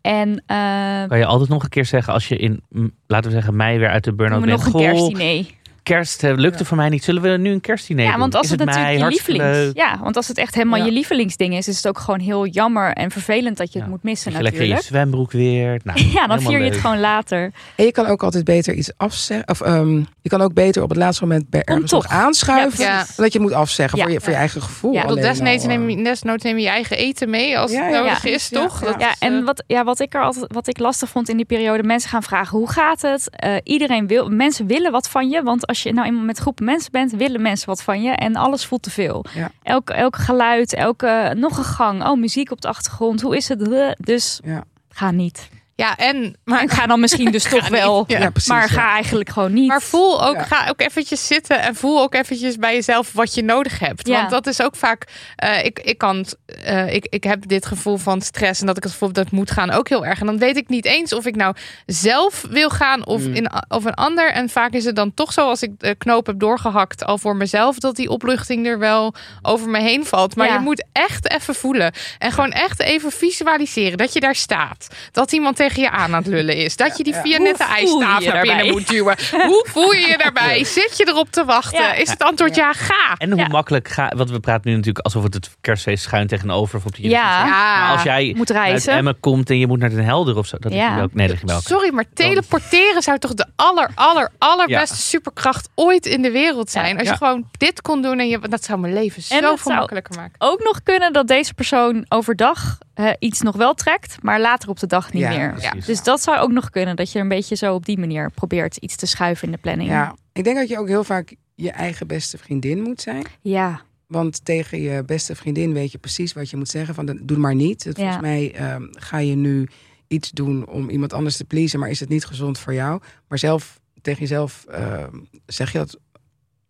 En 0.00 0.42
eh 0.46 1.08
Kan 1.08 1.18
je 1.18 1.26
altijd 1.26 1.48
nog 1.48 1.62
een 1.62 1.68
keer 1.68 1.84
zeggen 1.84 2.12
als 2.12 2.28
je 2.28 2.36
in, 2.36 2.62
laten 3.06 3.30
we 3.30 3.36
zeggen, 3.36 3.56
mei 3.56 3.78
weer 3.78 3.88
uit 3.88 4.04
de 4.04 4.14
burn-out 4.14 4.40
bent. 4.44 4.52
nog 4.52 4.64
een 4.66 4.72
Goh, 4.72 4.80
kerstdiner. 4.80 5.44
Kerst 5.84 6.22
lukte 6.22 6.64
voor 6.64 6.76
mij 6.76 6.88
niet. 6.88 7.04
Zullen 7.04 7.22
we 7.22 7.28
nu 7.28 7.50
een 7.50 7.60
kerstdiner 7.60 8.04
Ja, 8.04 8.10
doen? 8.10 8.20
want 8.20 8.34
als 8.34 8.44
Is 8.44 8.50
het, 8.50 8.64
natuurlijk 8.64 8.98
je 8.98 9.06
lievelings, 9.06 9.44
leuk. 9.56 9.76
ja, 9.76 9.98
want 10.02 10.16
als 10.16 10.28
het 10.28 10.38
echt 10.38 10.54
helemaal 10.54 10.78
Ja. 10.78 10.84
je 10.84 10.92
lievelingsding 10.92 11.56
is, 11.56 11.68
is 11.68 11.76
het 11.76 11.86
ook 11.88 11.98
gewoon 11.98 12.20
heel 12.20 12.46
jammer 12.46 12.92
en 12.92 13.10
vervelend 13.10 13.56
dat 13.56 13.72
je 13.72 13.78
het 13.78 13.88
moet 13.88 14.02
missen 14.02 14.32
je 14.32 14.36
lekker 14.42 14.52
je 14.62 14.68
natuurlijk. 14.68 14.86
zwembroek 14.88 15.32
weer. 15.32 15.80
Nou, 15.84 16.00
Ja, 16.14 16.26
dan 16.26 16.40
vier 16.40 16.58
je 16.58 16.64
het 16.64 16.72
leuk. 16.72 16.80
gewoon 16.80 17.00
later. 17.00 17.52
En 17.76 17.84
je 17.84 17.92
kan 17.92 18.06
ook 18.06 18.22
altijd 18.22 18.44
beter 18.44 18.74
iets 18.74 18.90
afzeggen. 18.96 19.48
Of 19.48 19.60
ehm, 19.60 19.96
je 20.22 20.28
kan 20.28 20.40
ook 20.40 20.54
beter 20.54 20.82
op 20.82 20.88
het 20.88 20.98
laatste 20.98 21.22
moment 21.26 21.50
bij 21.50 21.62
ergens 21.64 21.90
toch. 21.90 22.02
nog 22.02 22.12
aanschuiven. 22.12 23.06
Dat 23.16 23.32
je 23.32 23.40
moet 23.40 23.52
afzeggen 23.52 23.98
Ja. 23.98 24.04
voor, 24.04 24.12
je, 24.12 24.20
voor 24.20 24.32
je 24.32 24.38
eigen 24.38 24.62
gevoel. 24.62 24.92
Ja. 24.92 25.02
Alleen 25.02 25.22
desnoods 25.22 25.62
eh. 25.62 25.68
neem, 25.68 25.90
je, 25.90 26.02
desnoods 26.04 26.44
neem 26.44 26.56
je 26.56 26.62
je 26.62 26.68
eigen 26.68 26.96
eten 26.96 27.30
mee 27.30 27.58
als 27.58 27.70
Ja, 27.72 27.82
het 27.82 27.92
nodig 27.92 28.24
ja. 28.24 28.30
is, 28.30 28.48
Ja, 28.48 28.60
toch? 28.60 28.80
ja. 28.80 28.86
Dat 28.86 29.00
Ja, 29.00 29.08
is, 29.10 29.16
en 29.18 29.38
eh, 29.38 29.44
wat, 29.44 29.64
ja, 29.66 29.84
wat 29.84 30.00
ik 30.00 30.14
er 30.14 30.22
altijd 30.22 30.52
wat 30.52 30.66
ik 30.68 30.78
lastig 30.78 31.08
vond 31.08 31.28
in 31.28 31.36
die 31.36 31.46
periode, 31.46 31.82
mensen 31.82 32.10
gaan 32.10 32.22
vragen 32.22 32.58
hoe 32.58 32.70
gaat 32.70 33.02
het? 33.02 33.28
Eh, 33.30 33.54
iedereen 33.62 34.06
wil, 34.06 34.28
mensen 34.28 34.66
willen 34.66 34.92
wat 34.92 35.08
van 35.08 35.28
je, 35.28 35.42
want 35.42 35.66
als 35.66 35.73
je 35.82 35.92
nou 35.92 36.06
eenmaal 36.06 36.24
met 36.24 36.38
groepen 36.38 36.64
mensen 36.64 36.92
bent, 36.92 37.12
willen 37.12 37.42
mensen 37.42 37.68
wat 37.68 37.82
van 37.82 38.02
je 38.02 38.10
en 38.10 38.36
alles 38.36 38.66
voelt 38.66 38.82
te 38.82 38.90
veel. 38.90 39.24
Ja. 39.34 39.50
Elk, 39.62 39.90
elk 39.90 40.16
geluid, 40.16 40.74
elke 40.74 41.32
nog 41.36 41.58
een 41.58 41.64
gang, 41.64 42.04
oh 42.04 42.18
muziek 42.18 42.50
op 42.50 42.60
de 42.60 42.68
achtergrond, 42.68 43.20
hoe 43.20 43.36
is 43.36 43.48
het? 43.48 43.94
Dus 43.98 44.40
Ja. 44.44 44.64
ga 44.88 45.10
niet. 45.10 45.48
Ja, 45.76 45.96
en 45.96 46.36
maar 46.44 46.60
En 46.60 46.68
ga 46.68 46.86
dan 46.86 47.00
misschien 47.00 47.30
dus 47.30 47.42
toch 47.50 47.60
niet, 47.62 47.68
wel, 47.70 48.04
ja. 48.06 48.18
Ja, 48.18 48.30
precies, 48.30 48.50
maar 48.50 48.60
ja. 48.60 48.66
ga 48.68 48.90
eigenlijk 48.92 49.30
gewoon 49.30 49.52
niet. 49.52 49.68
Maar 49.68 49.82
voel 49.82 50.24
ook, 50.26 50.34
Ja. 50.34 50.42
ga 50.42 50.68
ook 50.68 50.80
eventjes 50.80 51.26
zitten 51.26 51.60
en 51.60 51.74
voel 51.74 52.00
ook 52.02 52.14
eventjes 52.14 52.56
bij 52.56 52.74
jezelf 52.74 53.12
wat 53.12 53.34
je 53.34 53.42
nodig 53.42 53.78
hebt. 53.78 54.06
Ja. 54.08 54.16
Want 54.18 54.30
dat 54.30 54.46
is 54.46 54.62
ook 54.62 54.76
vaak, 54.76 55.04
eh, 55.36 55.64
ik, 55.64 55.78
ik, 55.80 55.98
kan, 55.98 56.26
eh, 56.64 56.94
ik, 56.94 57.06
ik 57.10 57.24
heb 57.24 57.48
dit 57.48 57.66
gevoel 57.66 57.96
van 57.96 58.20
stress 58.20 58.60
en 58.60 58.66
dat 58.66 58.76
ik 58.76 58.82
het 58.82 58.92
gevoel 58.92 59.12
dat 59.12 59.24
het 59.24 59.32
moet 59.32 59.50
gaan 59.50 59.70
ook 59.70 59.88
heel 59.88 60.06
erg. 60.06 60.20
En 60.20 60.26
dan 60.26 60.38
weet 60.38 60.56
ik 60.56 60.68
niet 60.68 60.84
eens 60.84 61.12
of 61.12 61.26
ik 61.26 61.36
nou 61.36 61.54
zelf 61.86 62.44
wil 62.50 62.70
gaan 62.70 63.06
of, 63.06 63.22
Mm. 63.22 63.34
in, 63.34 63.50
of 63.68 63.84
een 63.84 63.94
ander. 63.94 64.32
En 64.32 64.48
vaak 64.48 64.72
is 64.72 64.84
het 64.84 64.96
dan 64.96 65.14
toch 65.14 65.32
zo 65.32 65.48
als 65.48 65.62
ik 65.62 65.70
de 65.78 65.94
knoop 65.94 66.26
heb 66.26 66.38
doorgehakt 66.38 67.04
al 67.04 67.18
voor 67.18 67.36
mezelf, 67.36 67.78
dat 67.78 67.96
die 67.96 68.08
opluchting 68.08 68.66
er 68.66 68.78
wel 68.78 69.14
over 69.42 69.68
me 69.68 69.80
heen 69.80 70.04
valt. 70.06 70.36
Maar 70.36 70.46
Ja. 70.46 70.52
je 70.54 70.60
moet 70.60 70.84
echt 70.92 71.30
even 71.30 71.54
voelen 71.54 71.92
en 72.18 72.32
gewoon 72.32 72.50
echt 72.52 72.80
even 72.80 73.12
visualiseren 73.12 73.98
dat 73.98 74.12
je 74.12 74.20
daar 74.20 74.34
staat. 74.34 74.86
Dat 75.12 75.32
iemand 75.32 75.58
tegen 75.68 75.82
je 75.82 75.90
aan 75.90 76.14
aan 76.14 76.22
het 76.22 76.26
lullen 76.26 76.56
is. 76.56 76.76
Dat 76.76 76.96
je 76.96 77.04
die 77.04 77.14
ja. 77.14 77.20
via 77.22 77.36
Hoe 77.36 77.46
net 77.46 77.58
de 77.58 77.64
voel 77.64 78.00
je 78.00 78.04
ijstaaf 78.06 78.32
naar 78.32 78.42
binnen 78.42 78.66
moet 78.70 78.88
duwen. 78.88 79.16
Hoe 79.30 79.66
voel 79.68 79.92
je 79.92 80.06
je 80.06 80.18
daarbij? 80.18 80.64
Zit 80.64 80.96
je 80.96 81.08
erop 81.08 81.30
te 81.30 81.44
wachten? 81.44 81.80
Ja. 81.82 81.92
Is 81.94 82.10
het 82.10 82.22
antwoord 82.22 82.54
ja, 82.54 82.72
ga. 82.72 83.14
En 83.18 83.30
hoe 83.30 83.40
Ja. 83.40 83.48
makkelijk 83.48 83.88
ga... 83.88 84.12
Want 84.16 84.30
we 84.30 84.40
praten 84.40 84.70
nu 84.70 84.76
natuurlijk 84.76 85.04
alsof 85.04 85.22
het 85.22 85.34
het 85.34 85.50
kerstfeest 85.60 86.02
schuin 86.04 86.26
tegenover 86.26 86.76
of 86.78 86.84
op 86.86 86.94
de 86.94 87.08
Ja. 87.08 87.44
Maar 87.44 87.92
als 87.92 88.02
jij 88.02 88.32
moet 88.36 88.52
uit 88.52 88.58
reizen. 88.66 88.92
Emmen 88.92 89.20
komt 89.20 89.50
en 89.50 89.58
je 89.58 89.66
moet 89.66 89.78
naar 89.78 89.90
Den 89.90 90.04
Helder 90.04 90.36
of 90.36 90.46
zo. 90.46 90.56
Dat 90.60 90.72
Ja. 90.72 91.02
ook, 91.02 91.14
nee, 91.14 91.28
dat 91.28 91.36
wel. 91.42 91.60
Sorry, 91.60 91.92
maar 91.94 92.04
teleporteren 92.14 93.02
zou 93.02 93.18
toch 93.18 93.34
de 93.34 93.46
aller, 93.56 93.90
aller, 93.94 94.30
allerbeste 94.38 94.94
Ja. 94.94 95.00
superkracht 95.00 95.68
ooit 95.74 96.06
in 96.06 96.22
de 96.22 96.30
wereld 96.30 96.70
zijn. 96.70 96.86
Ja. 96.86 96.92
Als 96.92 97.02
je 97.02 97.08
Ja. 97.08 97.16
gewoon 97.16 97.48
dit 97.58 97.82
kon 97.82 98.02
doen 98.02 98.18
en 98.18 98.28
je, 98.28 98.38
dat 98.38 98.64
zou 98.64 98.78
mijn 98.78 98.92
leven 98.92 99.22
En 99.28 99.42
zo 99.42 99.56
veel 99.56 99.74
makkelijker 99.74 100.14
maken. 100.16 100.34
Ook 100.38 100.62
nog 100.64 100.82
kunnen 100.82 101.12
dat 101.12 101.26
deze 101.28 101.54
persoon 101.54 102.06
overdag 102.08 102.78
eh, 102.94 103.10
iets 103.18 103.40
nog 103.40 103.56
wel 103.56 103.74
trekt, 103.74 104.22
maar 104.22 104.40
later 104.40 104.68
op 104.68 104.78
de 104.80 104.86
dag 104.86 105.12
niet 105.12 105.22
Ja, 105.22 105.28
meer. 105.28 105.52
precies. 105.52 105.84
Dus 105.86 106.02
dat 106.02 106.22
zou 106.22 106.38
ook 106.38 106.50
nog 106.52 106.70
kunnen, 106.70 106.96
dat 106.96 107.12
je 107.12 107.18
een 107.18 107.28
beetje 107.28 107.54
zo 107.56 107.74
op 107.74 107.84
die 107.86 107.98
manier 107.98 108.30
probeert 108.30 108.76
iets 108.76 108.96
te 108.96 109.06
schuiven 109.06 109.46
in 109.46 109.52
de 109.52 109.58
planning. 109.58 109.88
Ja, 109.90 110.16
ik 110.32 110.44
denk 110.44 110.56
dat 110.56 110.68
je 110.68 110.78
ook 110.78 110.88
heel 110.88 111.04
vaak 111.04 111.34
je 111.54 111.70
eigen 111.70 112.06
beste 112.06 112.38
vriendin 112.38 112.82
moet 112.82 113.00
zijn. 113.00 113.24
Ja. 113.40 113.80
Want 114.06 114.44
tegen 114.44 114.80
je 114.80 115.04
beste 115.04 115.34
vriendin 115.36 115.72
weet 115.72 115.92
je 115.92 115.98
precies 115.98 116.32
wat 116.32 116.50
je 116.50 116.56
moet 116.56 116.68
zeggen. 116.68 116.94
Van, 116.94 117.18
doe 117.22 117.38
maar 117.38 117.54
niet. 117.54 117.84
Het- 117.84 117.96
Volgens 117.96 118.16
Ja. 118.16 118.22
mij 118.22 118.52
ehm, 118.54 118.86
ga 118.90 119.18
je 119.18 119.34
nu 119.34 119.68
iets 120.06 120.30
doen 120.30 120.66
om 120.66 120.88
iemand 120.90 121.12
anders 121.12 121.36
te 121.36 121.44
pleasen. 121.44 121.78
Maar 121.78 121.90
is 121.90 122.00
het 122.00 122.08
niet 122.08 122.24
gezond 122.24 122.58
voor 122.58 122.74
jou? 122.74 123.00
Maar 123.28 123.38
zelf 123.38 123.80
tegen 124.02 124.20
jezelf 124.20 124.64
ehm, 124.68 125.16
zeg 125.46 125.72
je 125.72 125.78
dat 125.78 125.98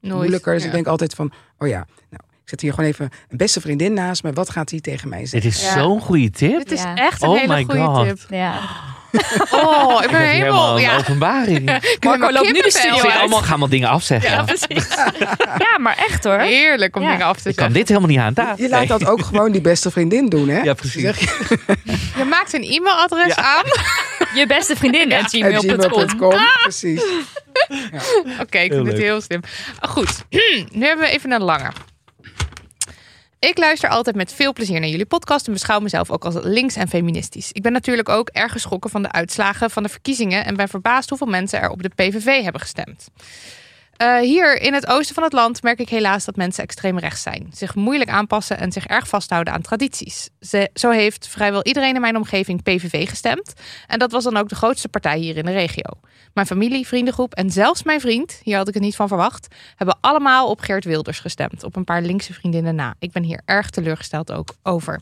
Nooit. 0.00 0.14
moeilijker. 0.14 0.52
Dus 0.52 0.62
Ja. 0.62 0.68
ik 0.68 0.74
denk 0.74 0.86
altijd 0.86 1.14
van, 1.14 1.32
oh 1.58 1.68
ja, 1.68 1.86
nou, 2.10 2.22
Ik 2.44 2.50
zet 2.50 2.60
hier 2.60 2.72
gewoon 2.74 2.90
even 2.90 3.08
een 3.28 3.36
beste 3.36 3.60
vriendin 3.60 3.92
naast 3.92 4.22
me. 4.22 4.32
Wat 4.32 4.50
gaat 4.50 4.70
hij 4.70 4.80
tegen 4.80 5.08
mij 5.08 5.18
Dit 5.18 5.28
zeggen? 5.28 5.50
is 5.50 5.62
Ja. 5.62 5.72
zo'n 5.72 6.00
goede 6.00 6.30
tip. 6.30 6.58
Dit 6.58 6.70
is 6.72 6.82
Ja. 6.82 6.94
echt 6.94 7.22
een 7.22 7.28
Oh 7.28 7.38
hele 7.38 7.64
goede 7.64 7.80
God. 7.84 8.06
tip. 8.06 8.18
Ja. 8.28 8.58
Oh, 9.50 9.94
ik 9.98 10.04
Ik 10.04 10.10
ben 10.10 10.20
heb 10.20 10.30
helemaal... 10.30 10.76
een 10.76 10.82
Ja, 10.82 10.96
openbaring. 10.96 11.70
ik 11.94 12.04
Marco 12.04 12.30
loopt 12.32 12.52
nu 12.52 12.60
de 12.62 12.70
studio 12.70 13.02
uit. 13.08 13.18
allemaal, 13.20 13.38
gaan 13.40 13.48
allemaal 13.48 13.68
dingen 13.68 13.88
afzeggen. 13.88 14.30
Ja, 14.30 14.42
precies. 14.44 14.88
ja, 15.70 15.78
maar 15.78 15.96
echt 16.08 16.24
hoor. 16.24 16.38
Heerlijk 16.38 16.96
om 16.96 17.02
Ja. 17.02 17.10
dingen 17.10 17.26
af 17.26 17.40
te 17.40 17.48
Ik 17.48 17.56
kan 17.56 17.64
zeggen. 17.64 17.72
dit 17.74 17.88
helemaal 17.88 18.08
niet 18.08 18.18
aan. 18.18 18.32
Daar. 18.34 18.54
Je 18.62 18.68
laat 18.68 18.88
dat 18.88 19.06
ook 19.06 19.22
gewoon 19.24 19.52
die 19.52 19.60
beste 19.60 19.90
vriendin 19.90 20.28
doen, 20.28 20.48
hè? 20.48 20.60
Ja, 20.60 20.74
precies. 20.74 21.02
Zeg 21.02 21.18
je 21.20 21.66
Je 22.16 22.24
maakt 22.24 22.52
een 22.52 22.62
e-mailadres 22.62 23.36
aan. 23.36 23.64
Je 24.34 24.46
beste 24.46 24.76
vriendin 24.76 25.12
gmail.com. 25.12 26.34
Precies. 26.62 27.02
Oké, 28.40 28.58
ik 28.58 28.70
Heel 28.70 28.84
vind 28.84 28.86
het 28.86 28.86
leuk. 28.86 28.96
heel 29.02 29.20
slim. 29.20 29.40
Goed, 29.80 30.24
nu 30.72 30.86
hebben 30.86 31.04
we 31.06 31.10
even 31.12 31.32
een 31.32 31.42
lange. 31.42 31.70
Ik 33.44 33.58
luister 33.58 33.88
altijd 33.88 34.16
met 34.16 34.32
veel 34.32 34.52
plezier 34.52 34.80
naar 34.80 34.88
jullie 34.88 35.06
podcast 35.06 35.46
en 35.46 35.52
beschouw 35.52 35.80
mezelf 35.80 36.10
ook 36.10 36.24
als 36.24 36.34
links 36.42 36.76
en 36.76 36.88
feministisch. 36.88 37.52
Ik 37.52 37.62
ben 37.62 37.72
natuurlijk 37.72 38.08
ook 38.08 38.28
erg 38.28 38.52
geschrokken 38.52 38.90
van 38.90 39.02
de 39.02 39.12
uitslagen 39.12 39.70
van 39.70 39.82
de 39.82 39.88
verkiezingen 39.88 40.44
en 40.44 40.56
ben 40.56 40.68
verbaasd 40.68 41.08
hoeveel 41.08 41.26
mensen 41.26 41.60
er 41.60 41.70
op 41.70 41.82
de 41.82 41.88
PVV 41.88 42.42
hebben 42.42 42.60
gestemd. 42.60 43.08
Eh, 43.96 44.18
hier 44.18 44.60
in 44.60 44.74
het 44.74 44.86
oosten 44.86 45.14
van 45.14 45.24
het 45.24 45.32
land 45.32 45.62
merk 45.62 45.78
ik 45.78 45.88
helaas 45.88 46.24
dat 46.24 46.36
mensen 46.36 46.62
extreem 46.62 46.98
rechts 46.98 47.22
zijn, 47.22 47.50
zich 47.52 47.74
moeilijk 47.74 48.10
aanpassen 48.10 48.58
en 48.58 48.72
zich 48.72 48.86
erg 48.86 49.08
vasthouden 49.08 49.52
aan 49.52 49.60
tradities. 49.60 50.28
Zo 50.74 50.90
heeft 50.90 51.28
vrijwel 51.28 51.64
iedereen 51.64 51.94
in 51.94 52.00
mijn 52.00 52.16
omgeving 52.16 52.62
PVV 52.62 53.08
gestemd 53.08 53.52
en 53.86 53.98
dat 53.98 54.12
was 54.12 54.24
dan 54.24 54.36
ook 54.36 54.48
de 54.48 54.54
grootste 54.54 54.88
partij 54.88 55.18
hier 55.18 55.36
in 55.36 55.44
de 55.44 55.52
regio. 55.52 55.90
Mijn 56.32 56.46
familie, 56.46 56.86
vriendengroep 56.86 57.34
en 57.34 57.50
zelfs 57.50 57.82
mijn 57.82 58.00
vriend, 58.00 58.40
hier 58.42 58.56
had 58.56 58.68
ik 58.68 58.74
het 58.74 58.82
niet 58.82 58.96
van 58.96 59.08
verwacht, 59.08 59.54
hebben 59.76 59.98
allemaal 60.00 60.50
op 60.50 60.60
Geert 60.60 60.84
Wilders 60.84 61.20
gestemd. 61.20 61.64
Op 61.64 61.76
een 61.76 61.84
paar 61.84 62.02
linkse 62.02 62.32
vriendinnen 62.32 62.74
na. 62.74 62.94
Ik 62.98 63.12
ben 63.12 63.22
hier 63.22 63.40
erg 63.44 63.70
teleurgesteld 63.70 64.32
ook 64.32 64.54
over. 64.62 65.00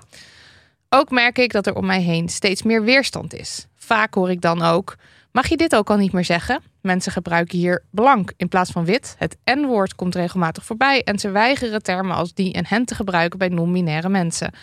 Ook 0.88 1.10
merk 1.10 1.38
ik 1.38 1.52
dat 1.52 1.66
er 1.66 1.74
om 1.74 1.86
mij 1.86 2.00
heen 2.00 2.28
steeds 2.28 2.62
meer 2.62 2.82
weerstand 2.82 3.34
is. 3.34 3.66
Vaak 3.76 4.14
hoor 4.14 4.30
ik 4.30 4.40
dan 4.40 4.62
ook: 4.62 4.96
mag 5.30 5.48
je 5.48 5.56
dit 5.56 5.74
ook 5.74 5.90
al 5.90 5.96
niet 5.96 6.12
meer 6.12 6.24
zeggen? 6.24 6.71
Mensen 6.82 7.12
gebruiken 7.12 7.58
hier 7.58 7.84
blank 7.90 8.32
in 8.36 8.48
plaats 8.48 8.70
van 8.70 8.84
wit. 8.84 9.14
Het 9.18 9.36
N-woord 9.44 9.94
komt 9.94 10.14
regelmatig 10.14 10.64
voorbij 10.64 11.02
en 11.02 11.18
ze 11.18 11.30
weigeren 11.30 11.82
termen 11.82 12.16
als 12.16 12.34
die 12.34 12.52
en 12.52 12.66
hen 12.66 12.84
te 12.84 12.94
gebruiken 12.94 13.38
bij 13.38 13.48
non-binaire 13.48 14.08
mensen. 14.08 14.54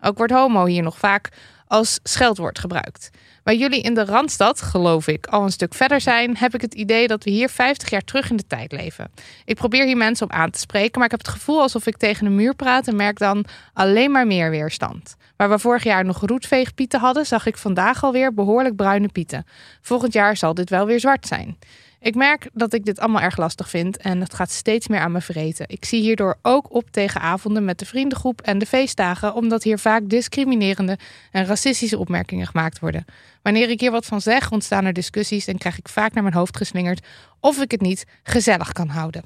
Ook 0.00 0.18
wordt 0.18 0.32
homo 0.32 0.64
hier 0.64 0.82
nog 0.82 0.98
vaak 0.98 1.28
als 1.66 2.00
scheldwoord 2.02 2.58
gebruikt. 2.58 3.10
Waar 3.42 3.54
jullie 3.54 3.82
in 3.82 3.94
de 3.94 4.04
Randstad, 4.04 4.62
geloof 4.62 5.06
ik, 5.06 5.26
al 5.26 5.42
een 5.42 5.52
stuk 5.52 5.74
verder 5.74 6.00
zijn, 6.00 6.36
heb 6.36 6.54
ik 6.54 6.60
het 6.60 6.74
idee 6.74 7.06
dat 7.06 7.24
we 7.24 7.30
hier 7.30 7.48
50 7.48 7.90
jaar 7.90 8.04
terug 8.04 8.30
in 8.30 8.36
de 8.36 8.46
tijd 8.46 8.72
leven. 8.72 9.10
Ik 9.44 9.54
probeer 9.54 9.84
hier 9.84 9.96
mensen 9.96 10.26
op 10.26 10.32
aan 10.32 10.50
te 10.50 10.58
spreken, 10.58 10.92
maar 10.94 11.04
ik 11.04 11.10
heb 11.10 11.20
het 11.20 11.28
gevoel 11.28 11.60
alsof 11.60 11.86
ik 11.86 11.96
tegen 11.96 12.26
een 12.26 12.34
muur 12.34 12.54
praat 12.54 12.88
en 12.88 12.96
merk 12.96 13.18
dan 13.18 13.44
alleen 13.72 14.10
maar 14.10 14.26
meer 14.26 14.50
weerstand. 14.50 15.16
Waar 15.36 15.50
we 15.50 15.58
vorig 15.58 15.84
jaar 15.84 16.04
nog 16.04 16.20
roetveegpieten 16.20 17.00
hadden, 17.00 17.26
zag 17.26 17.46
ik 17.46 17.56
vandaag 17.56 18.04
alweer 18.04 18.34
behoorlijk 18.34 18.76
bruine 18.76 19.08
pieten. 19.08 19.46
Volgend 19.80 20.12
jaar 20.12 20.36
zal 20.36 20.54
dit 20.54 20.70
wel 20.70 20.86
weer 20.86 21.00
zwart 21.00 21.26
zijn. 21.26 21.58
Ik 22.04 22.14
merk 22.14 22.48
dat 22.52 22.72
ik 22.72 22.84
dit 22.84 22.98
allemaal 22.98 23.20
erg 23.22 23.36
lastig 23.36 23.68
vind 23.70 23.96
en 23.96 24.20
het 24.20 24.34
gaat 24.34 24.50
steeds 24.50 24.88
meer 24.88 25.00
aan 25.00 25.12
me 25.12 25.20
vreten. 25.20 25.68
Ik 25.68 25.84
zie 25.84 26.00
hierdoor 26.02 26.38
ook 26.42 26.74
op 26.74 26.90
tegen 26.90 27.20
avonden 27.20 27.64
met 27.64 27.78
de 27.78 27.86
vriendengroep 27.86 28.40
en 28.40 28.58
de 28.58 28.66
feestdagen, 28.66 29.34
omdat 29.34 29.62
hier 29.62 29.78
vaak 29.78 30.08
discriminerende 30.08 30.98
en 31.30 31.44
racistische 31.46 31.98
opmerkingen 31.98 32.46
gemaakt 32.46 32.78
worden. 32.78 33.04
Wanneer 33.42 33.70
ik 33.70 33.80
hier 33.80 33.90
wat 33.90 34.06
van 34.06 34.20
zeg, 34.20 34.50
ontstaan 34.50 34.84
er 34.84 34.92
discussies 34.92 35.46
en 35.46 35.58
krijg 35.58 35.78
ik 35.78 35.88
vaak 35.88 36.12
naar 36.12 36.22
mijn 36.22 36.34
hoofd 36.34 36.56
geslingerd 36.56 37.06
of 37.40 37.60
ik 37.60 37.70
het 37.70 37.80
niet 37.80 38.04
gezellig 38.22 38.72
kan 38.72 38.88
houden. 38.88 39.24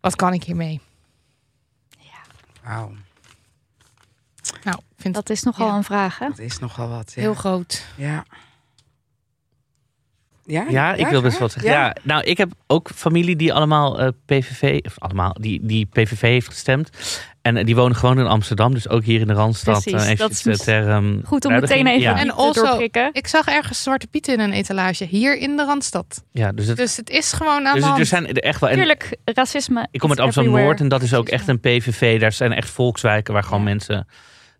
Wat 0.00 0.16
kan 0.16 0.32
ik 0.32 0.42
hiermee? 0.44 0.80
Wauw, 2.62 2.92
Nou, 4.62 4.78
vind 4.96 5.14
dat 5.14 5.26
Dat 5.26 5.36
is 5.36 5.42
nogal 5.42 5.66
Ja. 5.68 5.76
een 5.76 5.84
vraag, 5.84 6.18
hè? 6.18 6.28
dat 6.28 6.38
is 6.38 6.58
nogal 6.58 6.88
wat. 6.88 7.12
Ja. 7.14 7.20
heel 7.20 7.34
groot. 7.34 7.84
Ja. 7.96 8.24
Ja, 10.50 10.64
Ja, 10.68 10.94
ik 10.94 11.06
wil 11.06 11.22
best 11.22 11.38
wat 11.38 11.52
zeggen. 11.52 11.70
Ja. 11.72 11.96
nou, 12.02 12.22
ik 12.24 12.38
heb 12.38 12.50
ook 12.66 12.90
familie 12.94 13.36
die 13.36 13.52
allemaal 13.52 14.00
eh, 14.00 14.08
PVV, 14.26 14.80
of 14.86 14.94
allemaal, 14.98 15.36
die, 15.40 15.60
die 15.62 15.86
PVV 15.86 16.20
heeft 16.20 16.46
gestemd. 16.48 16.90
En 17.42 17.56
eh, 17.56 17.64
die 17.64 17.76
wonen 17.76 17.96
gewoon 17.96 18.18
in 18.18 18.26
Amsterdam, 18.26 18.74
dus 18.74 18.88
ook 18.88 19.04
hier 19.04 19.20
in 19.20 19.26
de 19.26 19.32
Randstad. 19.32 19.82
Precies, 19.82 20.08
eh, 20.08 20.16
dat 20.16 20.30
is 20.30 20.42
ter, 20.42 20.82
Goed 21.24 21.44
om 21.44 21.50
duidelijking. 21.50 21.60
meteen 21.82 21.86
even 21.86 22.00
Ja, 22.00 22.18
En 22.20 22.30
also- 22.30 22.64
doorprikken. 22.64 23.08
Ik 23.12 23.26
zag 23.26 23.46
ergens 23.46 23.82
zwarte 23.82 24.06
pieten 24.06 24.34
in 24.34 24.40
een 24.40 24.52
etalage 24.52 25.04
hier 25.04 25.36
in 25.38 25.56
de 25.56 25.64
Randstad. 25.64 26.24
ja 26.32 26.52
dus, 26.52 26.66
het, 26.66 26.76
Dus 26.76 26.96
het 26.96 27.10
is 27.10 27.32
gewoon 27.32 27.66
aan 27.66 27.72
dus 27.74 27.82
de 27.82 27.88
hand. 27.88 28.00
er 28.00 28.06
zijn 28.06 28.26
er 28.28 28.36
echt 28.42 28.60
wel. 28.60 28.70
En 28.70 28.76
Tuurlijk, 28.76 29.16
racisme. 29.24 29.88
ik 29.90 30.00
kom 30.00 30.08
uit 30.10 30.18
is 30.18 30.24
Amsterdam 30.24 30.52
Noord 30.52 30.64
everywhere. 30.64 30.82
en 30.82 30.88
dat 30.98 31.02
is 31.02 31.14
ook 31.14 31.28
echt 31.28 31.48
een 31.48 31.60
PVV. 31.60 32.20
Daar 32.20 32.32
zijn 32.32 32.52
echt 32.52 32.70
volkswijken 32.70 33.32
waar 33.34 33.42
gewoon 33.44 33.58
Ja. 33.60 33.64
mensen 33.64 34.06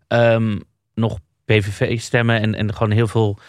ehm, 0.07 0.57
nog 0.93 1.17
PVV 1.45 1.99
stemmen 2.01 2.41
en, 2.41 2.55
en 2.55 2.73
gewoon 2.73 2.91
heel 2.91 3.07
veel 3.07 3.39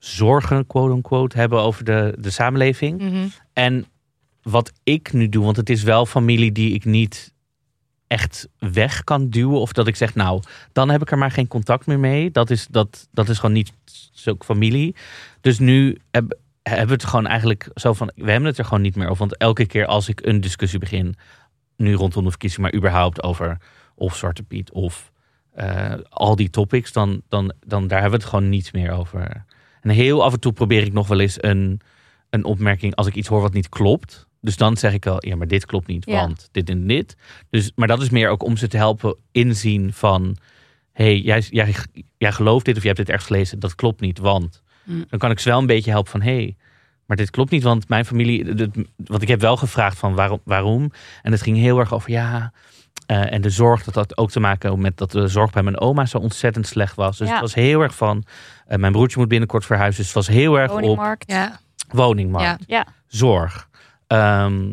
zorgen, 0.00 0.66
quote 0.66 0.94
unquote, 0.94 1.36
hebben 1.36 1.60
over 1.60 1.84
de, 1.84 2.14
de 2.18 2.30
samenleving. 2.30 3.00
Mhm. 3.00 3.26
En 3.52 3.86
wat 4.42 4.72
ik 4.82 5.12
nu 5.12 5.28
doe, 5.28 5.44
want 5.44 5.56
het 5.56 5.70
is 5.70 5.82
wel 5.82 6.06
familie 6.06 6.52
die 6.52 6.74
ik 6.74 6.84
niet 6.84 7.32
echt 8.06 8.48
weg 8.58 9.04
kan 9.04 9.28
duwen. 9.28 9.60
Of 9.60 9.72
dat 9.72 9.86
ik 9.86 9.96
zeg, 9.96 10.14
nou, 10.14 10.42
dan 10.72 10.90
heb 10.90 11.02
ik 11.02 11.10
er 11.10 11.18
maar 11.18 11.30
geen 11.30 11.48
contact 11.48 11.86
meer 11.86 11.98
mee. 11.98 12.30
Dat 12.30 12.50
is, 12.50 12.66
dat, 12.66 13.08
dat 13.10 13.28
is 13.28 13.38
gewoon 13.38 13.54
niet 13.54 13.72
zulke 14.12 14.44
familie. 14.44 14.94
Dus 15.40 15.58
nu 15.58 15.98
heb, 16.10 16.38
hebben 16.62 16.86
we 16.86 16.92
het 16.92 17.04
gewoon 17.04 17.26
eigenlijk 17.26 17.70
zo 17.74 17.92
van, 17.92 18.12
we 18.14 18.30
hebben 18.30 18.48
het 18.48 18.58
er 18.58 18.64
gewoon 18.64 18.82
niet 18.82 18.96
meer 18.96 19.06
over. 19.08 19.18
Want 19.18 19.36
elke 19.36 19.66
keer 19.66 19.86
als 19.86 20.08
ik 20.08 20.26
een 20.26 20.40
discussie 20.40 20.78
begin, 20.78 21.16
nu 21.76 21.94
rondom 21.94 22.24
de 22.24 22.30
verkiezing, 22.30 22.62
maar 22.62 22.74
überhaupt 22.74 23.22
over 23.22 23.58
of 23.94 24.16
Zwarte 24.16 24.42
Piet 24.42 24.70
of 24.70 25.12
eh, 25.50 25.94
al 26.08 26.36
die 26.36 26.50
topics, 26.50 26.92
dan, 26.92 27.22
dan, 27.28 27.52
dan 27.66 27.86
daar 27.86 28.00
hebben 28.00 28.18
we 28.18 28.24
het 28.24 28.34
gewoon 28.34 28.48
niet 28.48 28.72
meer 28.72 28.90
over. 28.92 29.44
En 29.80 29.90
heel 29.90 30.24
af 30.24 30.32
en 30.32 30.40
toe 30.40 30.52
probeer 30.52 30.82
ik 30.82 30.92
nog 30.92 31.06
wel 31.08 31.20
eens 31.20 31.42
een, 31.42 31.80
een 32.30 32.44
opmerking 32.44 32.94
als 32.94 33.06
ik 33.06 33.14
iets 33.14 33.28
hoor 33.28 33.40
wat 33.40 33.52
niet 33.52 33.68
klopt. 33.68 34.26
Dus 34.40 34.56
dan 34.56 34.76
zeg 34.76 34.92
ik 34.92 35.06
al, 35.06 35.26
ja, 35.26 35.36
maar 35.36 35.46
dit 35.46 35.66
klopt 35.66 35.86
niet, 35.86 36.04
Ja. 36.06 36.20
want 36.20 36.48
dit 36.52 36.70
en 36.70 36.86
dit. 36.86 37.16
Dus, 37.50 37.72
maar 37.74 37.88
dat 37.88 38.02
is 38.02 38.10
meer 38.10 38.28
ook 38.28 38.42
om 38.42 38.56
ze 38.56 38.68
te 38.68 38.76
helpen 38.76 39.16
inzien 39.32 39.92
van, 39.92 40.36
hey, 40.92 41.18
jij, 41.20 41.44
jij, 41.50 41.74
jij 42.18 42.32
gelooft 42.32 42.64
dit 42.64 42.76
of 42.76 42.80
je 42.80 42.86
hebt 42.86 42.98
dit 43.00 43.08
ergens 43.08 43.26
gelezen, 43.26 43.58
dat 43.58 43.74
klopt 43.74 44.00
niet, 44.00 44.18
want. 44.18 44.62
Mm. 44.84 45.04
Dan 45.08 45.18
kan 45.18 45.30
ik 45.30 45.38
ze 45.38 45.48
wel 45.48 45.58
een 45.58 45.66
beetje 45.66 45.90
helpen 45.90 46.10
van, 46.10 46.22
hey, 46.22 46.56
maar 47.06 47.16
dit 47.16 47.30
klopt 47.30 47.50
niet, 47.50 47.62
want 47.62 47.88
mijn 47.88 48.04
familie, 48.04 48.54
dit- 48.54 48.76
want 48.96 49.22
ik 49.22 49.28
heb 49.28 49.40
wel 49.40 49.56
gevraagd 49.56 49.98
van 49.98 50.14
waarom, 50.14 50.40
waarom. 50.44 50.92
En 51.22 51.32
het 51.32 51.42
ging 51.42 51.56
heel 51.56 51.78
erg 51.78 51.92
over, 51.94 52.10
ja, 52.10 52.52
eh, 53.06 53.32
en 53.32 53.40
de 53.40 53.50
zorg, 53.50 53.84
dat 53.84 53.94
had 53.94 54.16
ook 54.18 54.30
te 54.30 54.40
maken 54.40 54.80
met 54.80 54.96
dat 54.96 55.10
de 55.10 55.28
zorg 55.28 55.50
bij 55.52 55.62
mijn 55.62 55.80
oma 55.80 56.06
zo 56.06 56.18
ontzettend 56.18 56.66
slecht 56.66 56.94
was. 56.96 57.18
Dus 57.18 57.26
Ja. 57.26 57.32
het 57.32 57.42
was 57.42 57.54
heel 57.54 57.80
erg 57.80 57.94
van, 57.94 58.24
eh, 58.70 58.78
mijn 58.78 58.92
broertje 58.92 59.18
moet 59.18 59.28
binnenkort 59.28 59.64
verhuizen, 59.66 59.96
dus 60.02 60.14
het 60.14 60.26
was 60.26 60.36
heel 60.36 60.58
erg 60.58 60.70
op 60.72 60.80
Woningmarkt. 60.80 61.30
Ja. 61.32 61.58
woningmarkt, 61.88 62.64
Ja. 62.66 62.86
zorg. 63.06 63.68
Ehm, 64.06 64.68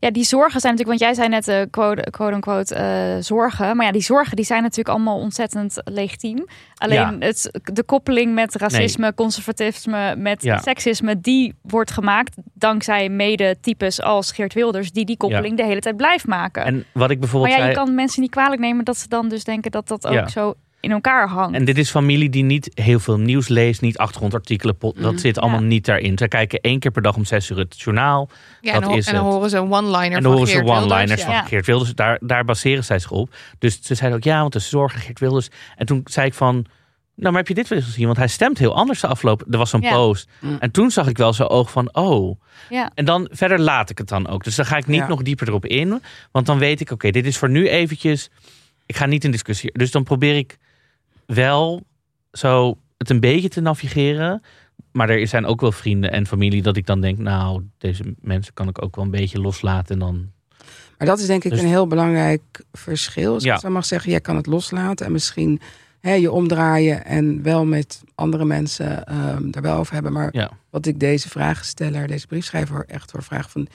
Ja, 0.00 0.10
die 0.10 0.24
zorgen 0.24 0.60
zijn 0.60 0.74
natuurlijk, 0.74 1.00
want 1.00 1.16
jij 1.16 1.24
zei 1.24 1.28
net 1.28 1.48
eh, 1.48 1.70
quote, 1.70 2.10
quote 2.10 2.34
unquote 2.34 2.74
eh, 2.74 3.16
zorgen. 3.22 3.76
Maar 3.76 3.86
ja, 3.86 3.92
die 3.92 4.02
zorgen 4.02 4.36
die 4.36 4.44
zijn 4.44 4.62
natuurlijk 4.62 4.88
allemaal 4.88 5.18
ontzettend 5.18 5.76
legitiem. 5.84 6.44
Alleen 6.74 6.98
Ja. 6.98 7.16
het, 7.18 7.60
de 7.64 7.82
koppeling 7.82 8.34
met 8.34 8.54
racisme, 8.54 9.14
conservatisme, 9.14 10.16
met 10.16 10.42
Ja. 10.42 10.58
seksisme, 10.58 11.20
die 11.20 11.54
wordt 11.62 11.90
gemaakt 11.90 12.36
dankzij 12.54 13.08
mede-types 13.08 14.02
als 14.02 14.32
Geert 14.32 14.54
Wilders, 14.54 14.92
die 14.92 15.04
die 15.04 15.16
koppeling 15.16 15.56
de 15.56 15.64
hele 15.64 15.80
tijd 15.80 15.96
blijft 15.96 16.26
maken. 16.26 16.64
en 16.64 16.74
wat 16.74 16.84
ik 16.84 17.08
maar 17.08 17.18
bijvoorbeeld 17.18 17.52
ja, 17.52 17.58
je 17.58 17.72
zei, 17.72 17.84
kan 17.84 17.94
mensen 17.94 18.22
niet 18.22 18.30
kwalijk 18.30 18.60
nemen 18.60 18.84
dat 18.84 18.96
ze 18.96 19.08
dan 19.08 19.28
dus 19.28 19.44
denken 19.44 19.70
dat 19.70 19.88
dat 19.88 20.06
ook 20.06 20.28
zo 20.30 20.54
in 20.80 20.90
elkaar 20.90 21.28
hangt. 21.28 21.54
en 21.56 21.64
dit 21.64 21.78
is 21.78 21.90
familie 21.90 22.30
die 22.30 22.42
niet 22.44 22.70
heel 22.74 22.98
veel 22.98 23.18
nieuws 23.18 23.48
leest, 23.48 23.80
niet 23.80 23.98
achtergrondartikelen, 23.98 24.76
pot- 24.76 24.96
dat 25.02 25.12
Mhm. 25.12 25.20
zit 25.20 25.38
allemaal 25.38 25.60
Ja. 25.60 25.66
niet 25.66 25.84
daarin. 25.84 26.18
Ze 26.18 26.28
kijken 26.28 26.60
één 26.60 26.78
keer 26.78 26.90
per 26.90 27.02
dag 27.02 27.16
om 27.16 27.24
zes 27.24 27.50
uur 27.50 27.58
het 27.58 27.80
journaal. 27.80 28.28
Ja, 28.60 28.72
Dat 28.72 28.82
en, 28.82 28.88
dan, 28.88 28.96
is 28.98 29.06
en 29.06 29.14
dan 29.14 29.24
het. 29.24 29.32
horen 29.34 29.50
ze 29.50 29.56
een 29.56 29.72
one-liner 29.72 30.04
En 30.04 30.12
van 30.12 30.22
dan 30.22 30.32
horen 30.32 30.48
ze 30.48 30.64
one-liners 30.64 31.20
Ja. 31.20 31.26
van 31.26 31.34
Ja. 31.34 31.42
Geert 31.42 31.66
Wilders. 31.66 31.94
Daar, 31.94 32.18
daar 32.22 32.44
baseren 32.44 32.84
zij 32.84 32.98
zich 32.98 33.10
op. 33.10 33.34
Dus 33.58 33.78
ze 33.82 33.94
zeiden 33.94 34.18
ook, 34.18 34.24
ja, 34.24 34.40
want 34.40 34.52
de 34.52 34.58
zorgen 34.58 35.00
Geert 35.00 35.18
Wilders. 35.20 35.48
En 35.76 35.86
toen 35.86 36.00
zei 36.04 36.26
ik 36.26 36.34
van, 36.34 36.54
nou, 36.54 36.66
maar 37.32 37.32
heb 37.42 37.48
je 37.48 37.54
dit 37.54 37.68
wel 37.68 37.78
eens 37.78 37.86
gezien? 37.86 38.06
Want 38.06 38.18
hij 38.18 38.28
stemt 38.28 38.58
heel 38.58 38.74
anders 38.74 39.00
de 39.00 39.06
afgelopen... 39.06 39.46
Er 39.50 39.58
was 39.58 39.70
zo'n 39.70 39.80
Ja. 39.80 39.92
post. 39.92 40.28
Mm. 40.40 40.56
En 40.60 40.70
toen 40.70 40.90
zag 40.90 41.06
ik 41.08 41.16
wel 41.16 41.32
zo 41.32 41.44
oog 41.44 41.70
van, 41.70 41.94
oh. 41.94 42.40
Ja. 42.70 42.90
En 42.94 43.04
dan 43.04 43.28
verder 43.32 43.60
laat 43.60 43.90
ik 43.90 43.98
het 43.98 44.08
dan 44.08 44.28
ook. 44.28 44.44
Dus 44.44 44.54
dan 44.56 44.66
ga 44.66 44.76
ik 44.76 44.86
niet 44.86 45.00
Ja. 45.00 45.08
nog 45.08 45.22
dieper 45.22 45.48
erop 45.48 45.66
in. 45.66 46.02
Want 46.32 46.46
dan 46.46 46.58
weet 46.58 46.80
ik, 46.80 46.90
oké, 46.90 47.10
dit 47.10 47.26
is 47.26 47.36
voor 47.38 47.50
nu 47.50 47.68
eventjes... 47.68 48.30
Ik 48.86 48.96
ga 48.96 49.06
niet 49.06 49.24
in 49.24 49.30
discussie. 49.30 49.70
Dus 49.72 49.90
dan 49.90 50.04
probeer 50.04 50.36
ik 50.36 50.58
wel 51.34 51.82
zo 52.32 52.78
het 52.96 53.10
een 53.10 53.20
beetje 53.20 53.48
te 53.48 53.60
navigeren. 53.60 54.42
Maar 54.92 55.08
er 55.08 55.26
zijn 55.26 55.46
ook 55.46 55.60
wel 55.60 55.72
vrienden 55.72 56.12
en 56.12 56.26
familie 56.26 56.62
dat 56.62 56.76
ik 56.76 56.86
dan 56.86 57.00
denk... 57.00 57.18
Nou, 57.18 57.62
deze 57.78 58.02
mensen 58.20 58.54
kan 58.54 58.68
ik 58.68 58.82
ook 58.82 58.96
wel 58.96 59.04
een 59.04 59.10
beetje 59.10 59.40
loslaten. 59.40 59.94
En 59.94 59.98
dan 60.00 60.30
Maar 60.98 61.06
dat 61.06 61.18
is 61.18 61.26
denk 61.26 61.44
ik 61.44 61.50
Dus- 61.50 61.60
een 61.60 61.66
heel 61.66 61.86
belangrijk 61.86 62.64
verschil. 62.72 63.34
Als 63.34 63.42
Ja. 63.44 63.54
ik 63.54 63.60
zo 63.60 63.70
mag 63.70 63.84
zeggen, 63.84 64.10
jij 64.10 64.20
kan 64.20 64.36
het 64.36 64.46
loslaten 64.46 65.06
en 65.06 65.12
misschien 65.12 65.60
hè, 66.00 66.12
je 66.12 66.32
omdraaien 66.32 67.04
en 67.04 67.42
wel 67.42 67.64
met 67.64 68.02
andere 68.14 68.44
mensen 68.44 69.06
ehm 69.06 69.50
daar 69.50 69.62
wel 69.62 69.76
over 69.78 69.94
hebben. 69.94 70.12
Maar 70.12 70.28
Ja. 70.32 70.50
wat 70.70 70.86
ik 70.86 71.00
deze 71.00 71.28
vragensteller, 71.28 72.06
deze 72.06 72.26
briefschrijver 72.26 72.84
echt 72.86 73.10
voor 73.10 73.22
vraag 73.22 73.50
van 73.50 73.66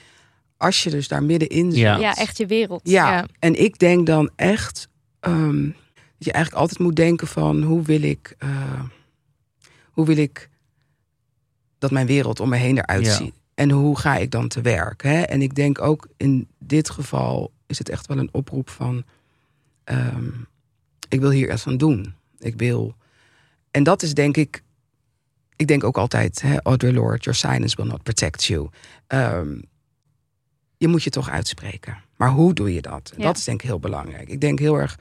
als 0.58 0.84
je 0.84 0.90
dus 0.90 1.08
daar 1.08 1.24
middenin 1.24 1.72
zit. 1.72 1.80
Ja. 1.80 1.98
Ja, 1.98 2.16
echt 2.16 2.38
je 2.38 2.46
wereld. 2.46 2.82
Ja, 2.84 3.12
Ja. 3.12 3.26
en 3.40 3.62
ik 3.62 3.80
denk 3.80 4.06
dan 4.06 4.30
echt 4.36 4.88
ehm, 5.20 5.70
je 6.26 6.32
eigenlijk 6.32 6.62
altijd 6.64 6.80
moet 6.80 6.96
denken 6.96 7.28
van 7.28 7.62
hoe 7.64 7.82
wil 7.82 8.02
ik, 8.02 8.36
eh, 8.38 8.82
hoe 9.92 10.06
wil 10.06 10.18
ik 10.18 10.50
dat 11.78 11.92
mijn 11.92 12.08
wereld 12.08 12.40
om 12.40 12.50
me 12.50 12.58
heen 12.58 12.78
eruit 12.78 13.06
Ja. 13.06 13.16
ziet. 13.16 13.34
En 13.54 13.70
hoe 13.72 14.00
ga 14.00 14.16
ik 14.18 14.32
dan 14.32 14.48
te 14.48 14.62
werk? 14.62 15.04
Hè? 15.04 15.22
En 15.22 15.42
ik 15.42 15.56
denk 15.56 15.82
ook 15.82 16.08
in 16.18 16.48
dit 16.60 16.90
geval 16.90 17.52
is 17.66 17.78
het 17.78 17.90
echt 17.90 18.08
wel 18.08 18.18
een 18.18 18.30
oproep 18.34 18.70
van 18.70 19.04
ehm, 19.84 20.30
ik 21.10 21.20
wil 21.20 21.30
hier 21.30 21.52
iets 21.54 21.68
aan 21.68 21.78
doen. 21.78 22.14
Ik 22.40 22.56
wil. 22.58 22.96
En 23.72 23.84
dat 23.84 24.02
is 24.04 24.14
denk 24.14 24.38
ik. 24.38 24.64
Ik 25.56 25.68
denk 25.68 25.84
ook 25.84 25.98
altijd, 25.98 26.42
hè, 26.42 26.62
Audre 26.62 26.94
Lorde, 26.94 27.18
your 27.24 27.36
silence 27.40 27.76
will 27.76 27.86
not 27.86 28.04
protect 28.04 28.44
you. 28.44 28.70
Ehm, 29.08 29.56
je 30.78 30.88
moet 30.88 31.04
je 31.04 31.10
toch 31.10 31.30
uitspreken. 31.30 31.98
Maar 32.16 32.30
hoe 32.30 32.54
doe 32.54 32.74
je 32.74 32.82
dat? 32.82 33.14
Ja. 33.18 33.24
Dat 33.24 33.38
is 33.38 33.44
denk 33.44 33.62
ik 33.62 33.68
heel 33.68 33.80
belangrijk. 33.80 34.30
Ik 34.30 34.42
denk 34.42 34.60
heel 34.60 34.76
erg, 34.80 35.00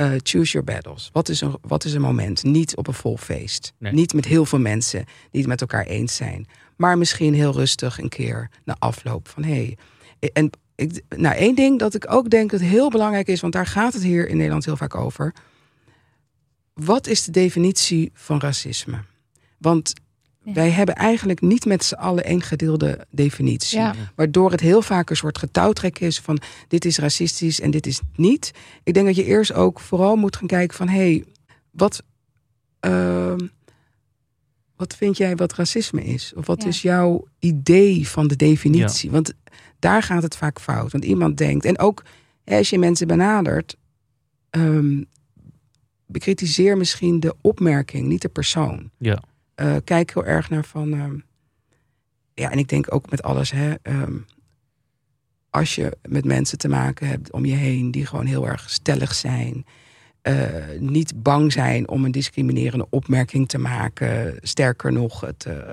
eh, 0.00 0.12
choose 0.22 0.52
your 0.52 0.64
battles. 0.64 1.10
Wat 1.12 1.28
is, 1.28 1.40
een, 1.40 1.56
wat 1.60 1.84
is 1.84 1.92
een 1.92 2.00
moment? 2.00 2.42
Niet 2.42 2.76
op 2.76 2.86
een 2.86 2.94
vol 2.94 3.16
feest. 3.16 3.72
Nee. 3.78 3.92
Niet 3.92 4.14
met 4.14 4.24
heel 4.24 4.44
veel 4.44 4.58
mensen 4.58 5.04
die 5.30 5.40
het 5.40 5.50
met 5.50 5.60
elkaar 5.60 5.86
eens 5.86 6.16
zijn. 6.16 6.46
Maar 6.76 6.98
misschien 6.98 7.34
heel 7.34 7.52
rustig 7.52 7.98
een 7.98 8.08
keer 8.08 8.50
na 8.64 8.76
afloop 8.78 9.28
van 9.28 9.42
hé. 9.44 9.76
Hey. 10.18 10.30
En 10.32 10.50
ik, 10.74 11.02
nou, 11.08 11.36
één 11.36 11.54
ding 11.54 11.78
dat 11.78 11.94
ik 11.94 12.12
ook 12.12 12.30
denk 12.30 12.50
dat 12.50 12.60
heel 12.60 12.90
belangrijk 12.90 13.28
is, 13.28 13.40
want 13.40 13.52
daar 13.52 13.66
gaat 13.66 13.92
het 13.92 14.02
hier 14.02 14.28
in 14.28 14.36
Nederland 14.36 14.64
heel 14.64 14.76
vaak 14.76 14.94
over. 14.94 15.34
Wat 16.74 17.06
is 17.06 17.24
de 17.24 17.32
definitie 17.32 18.10
van 18.14 18.40
racisme? 18.40 18.98
Want 19.58 19.92
Ja. 20.54 20.56
wij 20.56 20.70
hebben 20.70 20.94
eigenlijk 20.94 21.40
niet 21.40 21.64
met 21.64 21.84
z'n 21.84 21.94
allen 21.94 22.24
één 22.24 22.42
gedeelde 22.42 23.06
definitie. 23.10 23.78
Ja. 23.78 23.94
Waardoor 24.14 24.50
het 24.50 24.60
heel 24.60 24.82
vaak 24.82 25.10
een 25.10 25.16
soort 25.16 25.38
getouwtrek 25.38 25.98
is 25.98 26.18
van 26.20 26.38
dit 26.68 26.84
is 26.84 26.98
racistisch 26.98 27.60
en 27.60 27.70
dit 27.70 27.86
is 27.86 28.00
niet. 28.16 28.50
Ik 28.82 28.94
denk 28.94 29.06
dat 29.06 29.16
je 29.16 29.24
eerst 29.24 29.52
ook 29.52 29.80
vooral 29.80 30.16
moet 30.16 30.36
gaan 30.36 30.46
kijken 30.46 30.76
van 30.76 30.88
hé, 30.88 30.96
hey, 30.98 31.24
wat, 31.70 32.02
ehm, 32.80 33.38
wat 34.76 34.96
vind 34.96 35.16
jij 35.16 35.36
wat 35.36 35.54
racisme 35.54 36.04
is? 36.04 36.32
Of 36.36 36.46
wat 36.46 36.62
Ja. 36.62 36.68
is 36.68 36.82
jouw 36.82 37.26
idee 37.38 38.08
van 38.08 38.28
de 38.28 38.36
definitie? 38.36 39.10
Want 39.10 39.32
daar 39.78 40.02
gaat 40.02 40.22
het 40.22 40.36
vaak 40.36 40.60
fout. 40.60 40.92
Want 40.92 41.04
iemand 41.04 41.36
denkt, 41.36 41.64
en 41.64 41.78
ook 41.78 42.02
hè, 42.44 42.56
als 42.56 42.70
je 42.70 42.78
mensen 42.78 43.06
benadert, 43.06 43.76
ehm, 44.50 45.02
bekritiseer 46.06 46.76
misschien 46.76 47.20
de 47.20 47.34
opmerking, 47.40 48.06
niet 48.06 48.22
de 48.22 48.28
persoon. 48.28 48.90
Ja. 48.98 49.22
Eh, 49.60 49.76
kijk 49.84 50.10
heel 50.14 50.24
erg 50.24 50.50
naar 50.50 50.64
van. 50.64 50.92
ehm, 50.92 51.18
ja, 52.34 52.50
en 52.50 52.58
ik 52.58 52.68
denk 52.68 52.94
ook 52.94 53.10
met 53.10 53.22
alles, 53.22 53.50
hè. 53.50 53.74
ehm, 53.82 54.16
als 55.50 55.74
je 55.74 55.96
met 56.08 56.24
mensen 56.24 56.58
te 56.58 56.68
maken 56.68 57.06
hebt 57.08 57.32
om 57.32 57.44
je 57.44 57.54
heen 57.54 57.90
die 57.90 58.06
gewoon 58.06 58.26
heel 58.26 58.48
erg 58.48 58.70
stellig 58.70 59.14
zijn. 59.14 59.64
eh, 60.22 60.78
niet 60.78 61.22
bang 61.22 61.52
zijn 61.52 61.88
om 61.88 62.04
een 62.04 62.10
discriminerende 62.10 62.86
opmerking 62.90 63.48
te 63.48 63.58
maken. 63.58 64.38
Sterker 64.42 64.92
nog, 64.92 65.20
het 65.20 65.44
eh, 65.46 65.72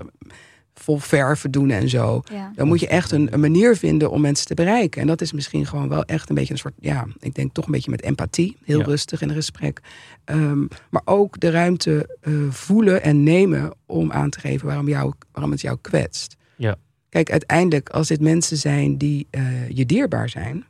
vol 0.80 0.98
verven 0.98 1.52
doen 1.52 1.70
en 1.70 1.90
zo. 1.90 2.22
Ja. 2.32 2.52
Dan 2.56 2.68
moet 2.68 2.80
je 2.80 2.88
echt 2.88 3.12
een, 3.12 3.34
een 3.34 3.40
manier 3.40 3.76
vinden 3.76 4.12
om 4.12 4.22
mensen 4.22 4.46
te 4.48 4.54
bereiken. 4.54 5.02
En 5.02 5.08
dat 5.08 5.22
is 5.22 5.32
misschien 5.32 5.66
gewoon 5.66 5.90
wel 5.90 6.04
echt 6.04 6.30
een 6.30 6.36
beetje 6.36 6.54
een 6.54 6.60
soort, 6.60 6.74
ja, 6.80 7.08
ik 7.20 7.36
denk 7.36 7.54
toch 7.54 7.66
een 7.66 7.72
beetje 7.72 7.92
met 7.92 8.02
empathie. 8.02 8.58
Heel 8.64 8.80
Ja. 8.80 8.86
rustig 8.86 9.22
in 9.22 9.30
een 9.30 9.36
gesprek. 9.36 9.80
Ehm, 10.26 10.66
maar 10.90 11.02
ook 11.06 11.40
de 11.40 11.50
ruimte 11.50 12.18
eh, 12.22 12.34
voelen 12.50 13.04
en 13.04 13.24
nemen 13.24 13.74
om 13.86 14.12
aan 14.12 14.30
te 14.30 14.40
geven 14.40 14.68
waarom, 14.68 14.88
jou, 14.88 15.14
waarom 15.32 15.52
het 15.52 15.62
jou 15.62 15.78
kwetst. 15.82 16.36
Ja. 16.56 16.76
Kijk, 17.10 17.32
uiteindelijk, 17.32 17.90
als 17.90 18.08
dit 18.08 18.22
mensen 18.22 18.58
zijn 18.58 18.98
die 18.98 19.28
eh, 19.30 19.70
je 19.70 19.86
dierbaar 19.86 20.30
zijn, 20.30 20.66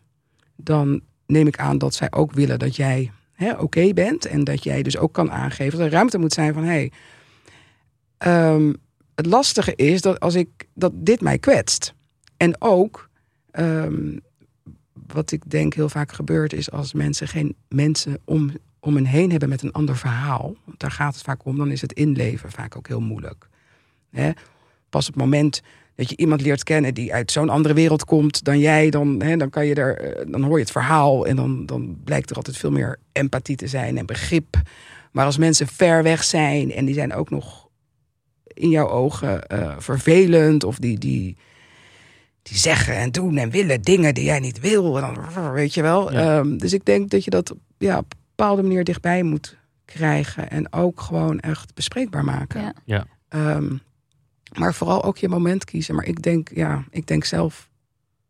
dan 0.55 1.01
neem 1.25 1.47
ik 1.47 1.57
aan 1.59 1.77
dat 1.77 1.93
zij 1.95 2.11
ook 2.11 2.31
willen 2.31 2.59
dat 2.59 2.75
jij 2.75 3.11
hè, 3.33 3.51
oké 3.51 3.93
bent. 3.93 4.25
En 4.25 4.43
dat 4.43 4.63
jij 4.63 4.83
dus 4.83 4.97
ook 4.97 5.13
kan 5.13 5.31
aangeven 5.31 5.77
dat 5.77 5.87
er 5.87 5.93
ruimte 5.93 6.17
moet 6.17 6.33
zijn 6.33 6.53
van 6.53 6.63
hé. 6.63 6.69
Hey, 6.69 6.91
ehm, 8.17 8.73
het 9.17 9.25
lastige 9.25 9.75
is 9.75 10.01
dat 10.01 10.19
als 10.19 10.35
ik 10.35 10.49
dat 10.73 10.91
dit 10.95 11.21
mij 11.21 11.37
kwetst. 11.37 11.93
En 12.37 12.61
ook 12.61 13.09
ehm, 13.51 14.17
wat 15.07 15.31
ik 15.31 15.49
denk 15.49 15.73
heel 15.73 15.89
vaak 15.89 16.11
gebeurt 16.11 16.53
is 16.53 16.71
als 16.71 16.93
mensen 16.93 17.27
geen 17.27 17.55
mensen 17.69 18.19
om, 18.25 18.51
om 18.79 18.95
hen 18.95 19.05
heen 19.05 19.31
hebben 19.31 19.49
met 19.49 19.61
een 19.61 19.71
ander 19.71 19.97
verhaal. 19.97 20.55
Want 20.65 20.79
daar 20.79 20.91
gaat 20.91 21.13
het 21.13 21.23
vaak 21.23 21.45
om. 21.45 21.57
Dan 21.57 21.71
is 21.71 21.81
het 21.81 21.93
inleven 21.93 22.51
vaak 22.51 22.75
ook 22.75 22.87
heel 22.87 23.01
moeilijk. 23.01 23.47
Pas 24.89 25.07
op 25.07 25.13
het 25.13 25.23
moment 25.23 25.61
dat 25.95 26.09
je 26.09 26.17
iemand 26.17 26.41
leert 26.41 26.63
kennen 26.63 26.93
die 26.93 27.13
uit 27.13 27.31
zo'n 27.31 27.49
andere 27.49 27.73
wereld 27.73 28.05
komt 28.05 28.43
dan 28.43 28.59
jij, 28.59 28.89
dan, 28.89 29.17
dan, 29.17 29.49
kan 29.49 29.65
je 29.65 29.75
er, 29.75 29.97
eh, 29.97 30.31
dan 30.31 30.43
hoor 30.43 30.55
je 30.55 30.63
het 30.63 30.71
verhaal 30.71 31.27
en 31.27 31.35
dan, 31.35 31.65
dan 31.65 31.97
blijkt 32.03 32.29
er 32.29 32.35
altijd 32.35 32.57
veel 32.57 32.71
meer 32.71 32.99
empathie 33.11 33.55
te 33.55 33.67
zijn 33.67 33.97
en 33.97 34.05
begrip. 34.05 34.61
Maar 35.11 35.25
als 35.25 35.37
mensen 35.37 35.67
ver 35.67 36.03
weg 36.03 36.23
zijn 36.23 36.71
en 36.71 36.85
die 36.85 36.93
zijn 36.93 37.13
ook 37.13 37.29
nog 37.29 37.66
in 38.57 38.69
jouw 38.69 38.89
ogen 38.89 39.47
eh, 39.47 39.75
vervelend 39.77 40.63
of 40.63 40.77
die, 40.77 40.97
die, 40.97 41.37
die 42.41 42.57
zeggen 42.57 42.95
en 42.95 43.11
doen 43.11 43.37
en 43.37 43.49
willen 43.49 43.81
dingen 43.81 44.13
die 44.13 44.23
jij 44.23 44.39
niet 44.39 44.59
wil, 44.59 44.97
en 44.97 45.13
dan, 45.33 45.51
weet 45.51 45.73
je 45.73 45.81
wel. 45.81 46.11
Ja. 46.11 46.37
Ehm, 46.39 46.57
dus 46.57 46.73
ik 46.73 46.85
denk 46.85 47.09
dat 47.09 47.23
je 47.23 47.29
dat 47.29 47.55
ja, 47.77 47.97
op 47.97 48.11
een 48.11 48.17
bepaalde 48.35 48.61
manier 48.61 48.83
dichtbij 48.83 49.23
moet 49.23 49.55
krijgen 49.85 50.49
en 50.49 50.73
ook 50.73 51.01
gewoon 51.01 51.39
echt 51.39 51.73
bespreekbaar 51.73 52.23
maken. 52.23 52.61
Ja. 52.61 52.73
Ja. 52.85 53.05
Ehm, 53.29 53.75
maar 54.53 54.73
vooral 54.73 55.03
ook 55.03 55.17
je 55.17 55.29
moment 55.29 55.65
kiezen. 55.65 55.95
Maar 55.95 56.05
ik 56.05 56.21
denk, 56.21 56.49
ja, 56.53 56.83
ik 56.89 57.07
denk 57.07 57.23
zelf 57.23 57.69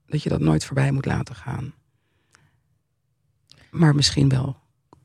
dat 0.07 0.23
je 0.23 0.30
dat 0.30 0.39
nooit 0.39 0.65
voorbij 0.65 0.91
moet 0.91 1.05
laten 1.05 1.36
gaan. 1.36 1.73
Maar 3.71 3.95
misschien 3.95 4.30
wel 4.30 4.55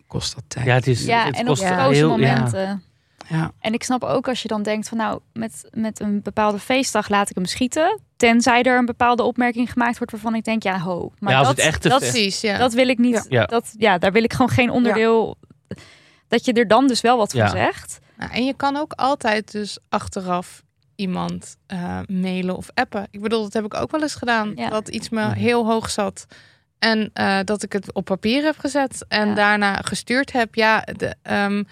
kost 0.06 0.34
dat 0.34 0.44
tijd. 0.46 0.66
Ja, 0.66 0.74
het 0.74 0.86
is, 0.86 1.04
Ja, 1.04 1.24
het 1.24 1.34
en 1.34 1.40
op 1.40 1.46
kost 1.46 1.62
Ja. 1.62 1.84
koze 1.84 1.94
heel, 1.98 2.08
momenten. 2.08 2.60
Ja. 2.60 2.80
En 3.60 3.72
ik 3.72 3.82
snap 3.82 4.04
ook 4.04 4.28
als 4.28 4.42
je 4.42 4.48
dan 4.48 4.62
denkt 4.62 4.88
van 4.88 4.98
nou, 4.98 5.20
met, 5.32 5.68
met 5.70 6.00
een 6.00 6.22
bepaalde 6.22 6.58
feestdag 6.58 7.08
laat 7.08 7.30
ik 7.30 7.34
hem 7.36 7.44
schieten. 7.44 8.00
Tenzij 8.16 8.62
er 8.62 8.78
een 8.78 8.86
bepaalde 8.86 9.22
opmerking 9.22 9.72
gemaakt 9.72 9.96
wordt 9.98 10.12
waarvan 10.12 10.34
ik 10.34 10.44
denk, 10.44 10.62
ja 10.62 10.78
ho. 10.78 11.12
Maar 11.18 11.32
Ja, 11.32 11.38
als 11.38 11.46
dat, 11.48 11.56
het 11.56 11.66
echt 11.66 11.82
te 11.82 11.88
dat, 11.88 11.98
Precies, 11.98 12.40
ja. 12.40 12.58
dat 12.58 12.72
wil 12.72 12.88
ik 12.88 12.98
niet. 12.98 13.26
Ja. 13.28 13.44
Dat, 13.46 13.74
ja, 13.78 13.98
daar 13.98 14.12
wil 14.12 14.22
ik 14.22 14.32
gewoon 14.32 14.50
geen 14.50 14.70
onderdeel. 14.70 15.36
Dat 16.28 16.44
je 16.44 16.52
er 16.52 16.68
dan 16.68 16.86
dus 16.86 17.00
wel 17.00 17.16
wat 17.16 17.30
van 17.30 17.40
Ja. 17.40 17.48
zegt. 17.48 17.98
Nou, 18.18 18.32
en 18.32 18.44
je 18.44 18.54
kan 18.54 18.76
ook 18.76 18.92
altijd 18.92 19.52
dus 19.52 19.78
achteraf 19.88 20.62
iemand 20.96 21.56
eh, 21.66 21.98
mailen 22.06 22.56
of 22.56 22.68
appen. 22.74 23.06
Ik 23.10 23.20
bedoel, 23.20 23.42
dat 23.42 23.52
heb 23.52 23.64
ik 23.64 23.74
ook 23.74 23.90
wel 23.90 24.02
eens 24.02 24.14
gedaan. 24.14 24.52
Ja. 24.54 24.68
Dat 24.68 24.88
iets 24.88 25.08
me 25.08 25.20
Mhm. 25.20 25.32
heel 25.32 25.66
hoog 25.66 25.90
zat. 25.90 26.26
En 26.78 27.10
eh, 27.12 27.38
dat 27.44 27.62
ik 27.62 27.72
het 27.72 27.92
op 27.92 28.04
papier 28.04 28.42
heb 28.44 28.58
gezet 28.58 29.04
en 29.08 29.28
Ja. 29.28 29.34
daarna 29.34 29.74
gestuurd 29.74 30.32
heb. 30.32 30.54
Ja, 30.54 30.80
de, 30.96 31.14
ehm, 31.22 31.62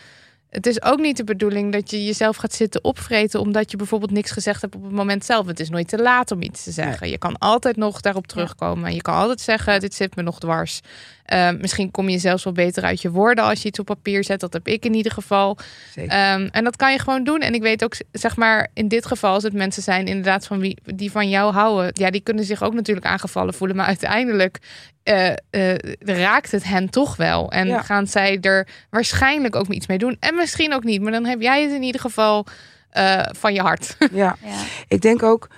het 0.50 0.66
is 0.66 0.82
ook 0.82 0.98
niet 0.98 1.16
de 1.16 1.24
bedoeling 1.24 1.72
dat 1.72 1.90
je 1.90 2.04
jezelf 2.04 2.36
gaat 2.36 2.52
zitten 2.52 2.84
opvreten... 2.84 3.40
omdat 3.40 3.70
je 3.70 3.76
bijvoorbeeld 3.76 4.10
niks 4.10 4.30
gezegd 4.30 4.60
hebt 4.60 4.74
op 4.74 4.82
het 4.82 4.92
moment 4.92 5.24
zelf. 5.24 5.46
Het 5.46 5.60
is 5.60 5.70
nooit 5.70 5.88
te 5.88 5.98
laat 6.02 6.30
om 6.30 6.42
iets 6.42 6.64
te 6.64 6.70
zeggen. 6.70 7.08
Je 7.08 7.18
kan 7.18 7.38
altijd 7.38 7.76
nog 7.76 8.00
daarop 8.00 8.26
terugkomen. 8.26 8.88
En 8.88 8.94
je 8.94 9.02
kan 9.02 9.14
altijd 9.14 9.40
zeggen, 9.40 9.80
dit 9.80 9.94
zit 9.94 10.16
me 10.16 10.22
nog 10.22 10.38
dwars. 10.38 10.80
Eh, 11.24 11.50
misschien 11.60 11.90
kom 11.90 12.08
je 12.08 12.18
zelfs 12.18 12.44
wel 12.44 12.52
beter 12.52 12.82
uit 12.82 13.02
je 13.02 13.10
woorden 13.10 13.44
als 13.44 13.62
je 13.62 13.68
iets 13.68 13.78
op 13.78 13.86
papier 13.86 14.24
zet. 14.24 14.40
Dat 14.40 14.52
heb 14.52 14.68
ik 14.68 14.84
in 14.84 14.94
ieder 14.94 15.12
geval. 15.12 15.58
Ehm, 15.94 16.48
en 16.50 16.64
dat 16.64 16.76
kan 16.76 16.92
je 16.92 16.98
gewoon 16.98 17.24
doen. 17.24 17.40
En 17.40 17.54
ik 17.54 17.62
weet 17.62 17.84
ook, 17.84 17.94
zeg 18.12 18.36
maar, 18.36 18.68
in 18.74 18.88
dit 18.88 19.06
geval, 19.06 19.32
als 19.34 19.42
het 19.42 19.52
mensen 19.52 19.82
zijn 19.82 20.06
inderdaad 20.06 20.46
van 20.46 20.58
wie 20.58 20.78
die 20.84 21.10
van 21.10 21.28
jou 21.28 21.52
houden, 21.52 21.90
ja, 21.92 22.10
die 22.10 22.20
kunnen 22.20 22.44
zich 22.44 22.62
ook 22.62 22.74
natuurlijk 22.74 23.06
aangevallen 23.06 23.54
voelen. 23.54 23.76
Maar 23.76 23.86
uiteindelijk 23.86 24.58
eh, 25.02 25.32
eh, 25.50 25.76
raakt 26.00 26.50
het 26.50 26.64
hen 26.64 26.90
toch 26.90 27.16
wel. 27.16 27.50
En 27.50 27.66
Ja. 27.66 27.82
gaan 27.82 28.06
zij 28.06 28.38
er 28.40 28.68
waarschijnlijk 28.90 29.56
ook 29.56 29.68
iets 29.68 29.86
mee 29.86 29.98
doen. 29.98 30.16
En 30.20 30.34
misschien 30.40 30.74
ook 30.74 30.84
niet. 30.84 31.02
Maar 31.02 31.12
dan 31.12 31.24
heb 31.24 31.40
jij 31.40 31.62
het 31.62 31.72
in 31.72 31.82
ieder 31.82 32.00
geval 32.00 32.46
eh, 32.90 33.26
van 33.38 33.54
je 33.54 33.60
hart. 33.60 33.96
ja, 34.12 34.36
Ja. 34.44 34.62
ik 34.88 35.00
denk 35.00 35.22
ook... 35.22 35.48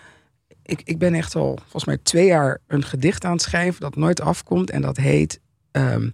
Ik, 0.62 0.80
ik 0.84 0.98
ben 0.98 1.14
echt 1.14 1.34
al 1.34 1.58
volgens 1.60 1.84
mij 1.84 1.98
twee 2.02 2.26
jaar 2.26 2.58
een 2.66 2.84
gedicht 2.84 3.24
aan 3.24 3.32
het 3.32 3.42
schrijven... 3.42 3.80
dat 3.80 3.96
nooit 3.96 4.20
afkomt 4.20 4.70
en 4.70 4.82
dat 4.82 4.96
heet... 4.96 5.40
ehm, 5.70 6.10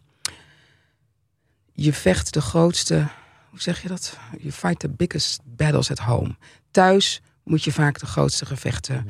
je 1.72 1.92
vecht 1.92 2.32
de 2.34 2.40
grootste... 2.40 3.06
Hoe 3.50 3.60
zeg 3.60 3.82
je 3.82 3.88
dat? 3.88 4.18
You 4.38 4.52
fight 4.52 4.78
the 4.78 4.88
biggest 4.88 5.40
battles 5.44 5.90
at 5.90 5.98
home. 5.98 6.36
Thuis 6.70 7.20
moet 7.44 7.64
je 7.64 7.72
vaak 7.72 7.98
de 7.98 8.06
grootste 8.06 8.46
gevechten... 8.46 9.08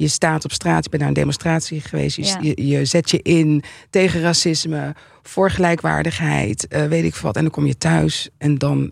Je 0.00 0.08
staat 0.08 0.44
op 0.44 0.52
straat, 0.52 0.84
je 0.84 0.88
bent 0.90 1.00
naar 1.02 1.10
een 1.10 1.16
demonstratie 1.16 1.80
geweest. 1.80 2.16
Je, 2.16 2.24
Ja. 2.24 2.38
je, 2.40 2.66
je 2.66 2.84
zet 2.84 3.10
je 3.10 3.22
in 3.22 3.62
tegen 3.90 4.20
racisme, 4.20 4.94
voor 5.22 5.50
gelijkwaardigheid, 5.50 6.66
eh, 6.68 6.84
weet 6.86 7.04
ik 7.04 7.14
veel 7.14 7.22
wat. 7.26 7.36
En 7.36 7.42
dan 7.42 7.50
kom 7.50 7.66
je 7.66 7.78
thuis 7.78 8.28
en 8.38 8.58
dan 8.58 8.90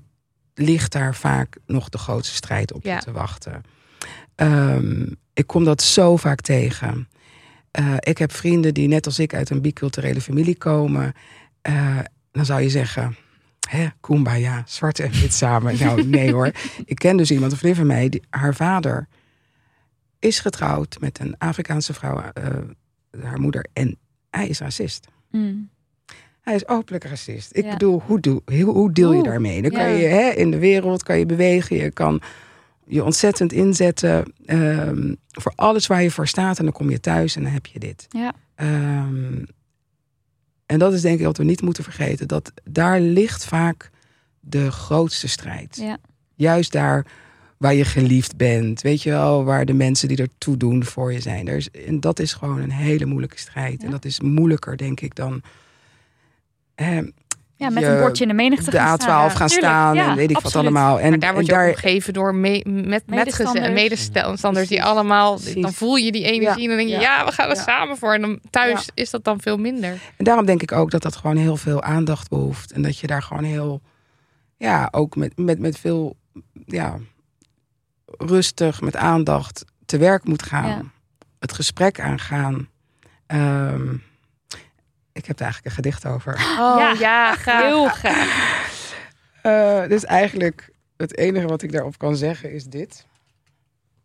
ligt 0.55 0.93
daar 0.93 1.15
vaak 1.15 1.57
nog 1.67 1.89
de 1.89 1.99
grootste 1.99 2.35
strijd 2.35 2.73
op 2.73 2.85
Ja. 2.85 2.99
te 2.99 3.13
wachten. 3.13 3.63
Ehm, 4.35 5.07
ik 5.35 5.47
kom 5.47 5.65
dat 5.65 5.83
zo 5.83 6.17
vaak 6.17 6.41
tegen. 6.41 7.09
Eh, 7.71 7.95
ik 7.99 8.19
heb 8.19 8.33
vrienden 8.33 8.75
die 8.75 8.89
net 8.89 9.07
als 9.07 9.19
ik 9.19 9.35
uit 9.35 9.51
een 9.51 9.61
biculturele 9.61 10.21
familie 10.21 10.57
komen. 10.57 11.13
Eh, 11.63 11.99
dan 12.33 12.45
zou 12.45 12.61
je 12.61 12.71
zeggen, 12.71 13.17
hè, 13.69 13.87
kumbaya, 14.01 14.63
zwart 14.67 14.99
en 15.01 15.11
wit 15.11 15.33
samen. 15.35 15.79
Nou, 15.79 16.05
nee 16.07 16.33
hoor. 16.33 16.51
Ik 16.85 16.97
ken 16.97 17.17
dus 17.17 17.31
iemand, 17.31 17.53
een 17.53 17.59
vriend 17.59 17.77
van 17.77 17.87
mij, 17.87 18.09
die, 18.09 18.23
haar 18.31 18.55
vader 18.55 19.09
is 20.19 20.41
getrouwd 20.41 20.97
met 21.01 21.19
een 21.21 21.35
Afrikaanse 21.39 21.95
vrouw. 21.95 22.19
eh, 22.19 22.45
haar 23.23 23.41
moeder. 23.41 23.67
En 23.73 23.99
hij 24.31 24.49
is 24.49 24.59
racist. 24.59 25.07
Mm. 25.31 25.71
Hij 26.41 26.55
is 26.55 26.69
openlijk 26.69 27.05
racist. 27.05 27.57
Ik 27.57 27.65
Ja. 27.65 27.71
bedoel, 27.73 28.03
hoe, 28.07 28.21
doe, 28.21 28.43
hoe, 28.65 28.93
deel 28.93 29.13
je 29.13 29.23
daarmee? 29.23 29.63
Dan 29.63 29.71
kan 29.71 29.81
Ja. 29.81 29.97
je 29.97 30.07
hè, 30.07 30.29
in 30.31 30.51
de 30.51 30.59
wereld 30.59 31.03
kan 31.03 31.19
je 31.19 31.27
bewegen. 31.27 31.77
Je 31.77 31.91
kan 31.91 32.21
je 32.87 33.05
ontzettend 33.05 33.53
inzetten 33.53 34.33
ehm, 34.47 35.15
voor 35.29 35.53
alles 35.55 35.87
waar 35.87 36.03
je 36.03 36.11
voor 36.11 36.27
staat. 36.29 36.59
En 36.59 36.65
dan 36.65 36.73
kom 36.73 36.91
je 36.91 37.01
thuis 37.01 37.37
en 37.37 37.43
dan 37.43 37.53
heb 37.53 37.67
je 37.67 37.79
dit. 37.79 38.07
Ja. 38.09 38.33
Ehm, 38.55 39.45
en 40.67 40.79
dat 40.79 40.93
is 40.93 41.01
denk 41.01 41.19
ik 41.19 41.25
wat 41.25 41.37
we 41.37 41.45
niet 41.45 41.63
moeten 41.63 41.85
vergeten. 41.85 42.29
Dat 42.29 42.53
daar 42.65 43.01
ligt 43.01 43.45
vaak 43.45 43.91
de 44.41 44.71
grootste 44.71 45.29
strijd. 45.29 45.77
Ja. 45.77 45.99
Juist 46.35 46.73
daar 46.73 47.07
waar 47.59 47.75
je 47.75 47.85
geliefd 47.85 48.37
bent. 48.37 48.81
Weet 48.81 49.03
je 49.03 49.11
wel, 49.11 49.45
waar 49.45 49.65
de 49.65 49.73
mensen 49.73 50.09
die 50.09 50.17
ertoe 50.17 50.57
doen 50.57 50.85
voor 50.85 51.13
je 51.13 51.21
zijn. 51.21 51.49
Er 51.49 51.57
is, 51.57 51.71
en 51.71 52.01
dat 52.01 52.19
is 52.19 52.33
gewoon 52.33 52.59
een 52.61 52.71
hele 52.71 53.07
moeilijke 53.07 53.39
strijd. 53.39 53.81
Ja. 53.81 53.85
En 53.87 53.91
dat 53.91 54.05
is 54.05 54.21
moeilijker, 54.21 54.77
denk 54.77 55.01
ik, 55.01 55.15
dan... 55.15 55.43
ehm, 56.75 57.07
Ja, 57.57 57.71
met 57.71 57.83
je 57.83 57.89
een 57.89 58.01
bordje 58.01 58.23
in 58.23 58.29
de 58.29 58.35
menigte 58.35 58.71
de 58.71 58.77
gaan 58.77 58.99
A12 58.99 59.03
staan. 59.03 59.31
gaan 59.31 59.49
staan 59.49 59.95
ja, 59.95 60.11
en 60.11 60.17
weet 60.17 60.31
ik 60.31 60.37
absoluut. 60.37 60.55
wat 60.55 60.63
allemaal. 60.65 61.01
En, 61.01 61.11
Maar 61.11 61.19
daar 61.19 61.33
word 61.35 61.47
je 61.47 61.55
omgeven 61.55 62.13
door 62.13 62.35
me, 62.35 62.65
met 62.69 63.07
Medestanders. 63.07 63.73
medestanders 63.73 64.69
die 64.69 64.83
allemaal... 64.83 65.35
precies. 65.35 65.63
Dan 65.63 65.73
voel 65.73 65.97
je 65.97 66.13
die 66.13 66.25
energie 66.25 66.63
en 66.63 66.69
dan 66.69 66.77
denk 66.77 66.89
je, 66.89 66.95
Ja, 66.95 67.01
ja, 67.19 67.25
we 67.25 67.33
gaan 67.33 67.49
er 67.51 67.57
ja. 67.57 67.63
samen 67.63 67.97
voor. 67.97 68.15
En 68.15 68.21
dan 68.21 68.39
thuis 68.51 68.85
Ja. 68.85 68.93
is 68.95 69.11
dat 69.11 69.25
dan 69.25 69.41
veel 69.41 69.57
minder. 69.57 69.91
En 70.17 70.25
daarom 70.25 70.47
denk 70.47 70.63
ik 70.63 70.73
ook 70.73 70.91
dat 70.91 71.03
dat 71.03 71.17
gewoon 71.17 71.37
heel 71.37 71.57
veel 71.57 71.83
aandacht 71.83 72.29
behoeft. 72.29 72.73
En 72.73 72.83
dat 72.83 72.99
je 72.99 73.07
daar 73.07 73.23
gewoon 73.23 73.45
heel, 73.45 73.81
ja, 74.57 74.89
ook 74.91 75.17
met, 75.17 75.33
met, 75.37 75.59
met 75.59 75.79
veel, 75.79 76.17
ja, 76.67 76.99
rustig, 78.19 78.81
met 78.81 78.97
aandacht 78.97 79.65
te 79.87 79.99
werk 79.99 80.25
moet 80.25 80.43
gaan. 80.43 80.69
Ja. 80.69 80.83
Het 81.39 81.53
gesprek 81.53 82.01
aangaan. 82.01 82.69
Ehm, 83.27 83.95
ik 85.13 85.25
heb 85.27 85.37
er 85.39 85.45
eigenlijk 85.45 85.65
een 85.65 85.83
gedicht 85.85 86.07
over. 86.07 86.35
Oh 86.35 86.77
Ja. 86.79 86.93
ja, 86.99 87.35
graag. 87.35 87.63
Heel 87.63 87.89
graag. 87.89 88.57
Eh, 89.43 89.89
dus 89.89 90.05
eigenlijk 90.05 90.71
het 90.97 91.17
enige 91.17 91.47
wat 91.47 91.63
ik 91.63 91.73
daarop 91.73 91.99
kan 91.99 92.17
zeggen 92.17 92.53
is 92.53 92.65
dit. 92.65 93.07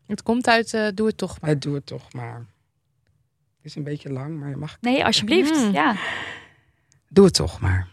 Het 0.08 0.24
komt 0.24 0.48
uit 0.48 0.74
eh, 0.74 0.88
Doe 0.94 1.08
het 1.08 1.18
toch 1.18 1.42
maar. 1.42 1.50
Het 1.50 1.62
doe 1.62 1.76
het 1.76 1.86
toch 1.86 2.14
maar. 2.14 2.46
Het 3.58 3.66
is 3.72 3.76
een 3.76 3.84
beetje 3.84 4.12
lang, 4.12 4.40
maar 4.40 4.50
je 4.50 4.56
mag 4.56 4.78
Nee, 4.82 5.06
alsjeblieft. 5.06 5.56
Mm. 5.56 5.72
Ja. 5.72 5.96
Doe 7.10 7.26
het 7.26 7.34
toch 7.34 7.60
maar. 7.60 7.88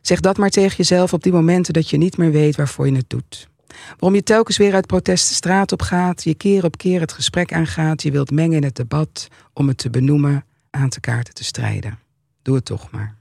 Zeg 0.00 0.20
dat 0.20 0.36
maar 0.36 0.50
tegen 0.50 0.76
jezelf 0.76 1.12
op 1.12 1.22
die 1.22 1.32
momenten 1.32 1.72
dat 1.72 1.90
je 1.90 1.96
niet 1.96 2.16
meer 2.16 2.30
weet 2.30 2.56
waarvoor 2.56 2.86
je 2.86 2.96
het 2.96 3.10
doet. 3.10 3.48
Waarom 3.88 4.14
je 4.14 4.22
telkens 4.22 4.56
weer 4.56 4.74
uit 4.74 4.86
protest 4.86 5.28
de 5.28 5.34
straat 5.34 5.72
op 5.72 5.82
gaat, 5.82 6.24
je 6.24 6.34
keer 6.34 6.64
op 6.64 6.76
keer 6.76 7.00
het 7.00 7.12
gesprek 7.12 7.52
aangaat, 7.52 8.02
je 8.02 8.10
wilt 8.10 8.30
mengen 8.30 8.56
in 8.56 8.64
het 8.64 8.76
debat 8.76 9.28
om 9.52 9.68
het 9.68 9.78
te 9.78 9.90
benoemen, 9.90 10.44
aan 10.70 10.88
te 10.88 11.00
kaarten 11.00 11.34
te 11.34 11.44
strijden. 11.44 11.98
Doe 12.42 12.54
het 12.54 12.64
toch 12.64 12.90
maar. 12.90 13.16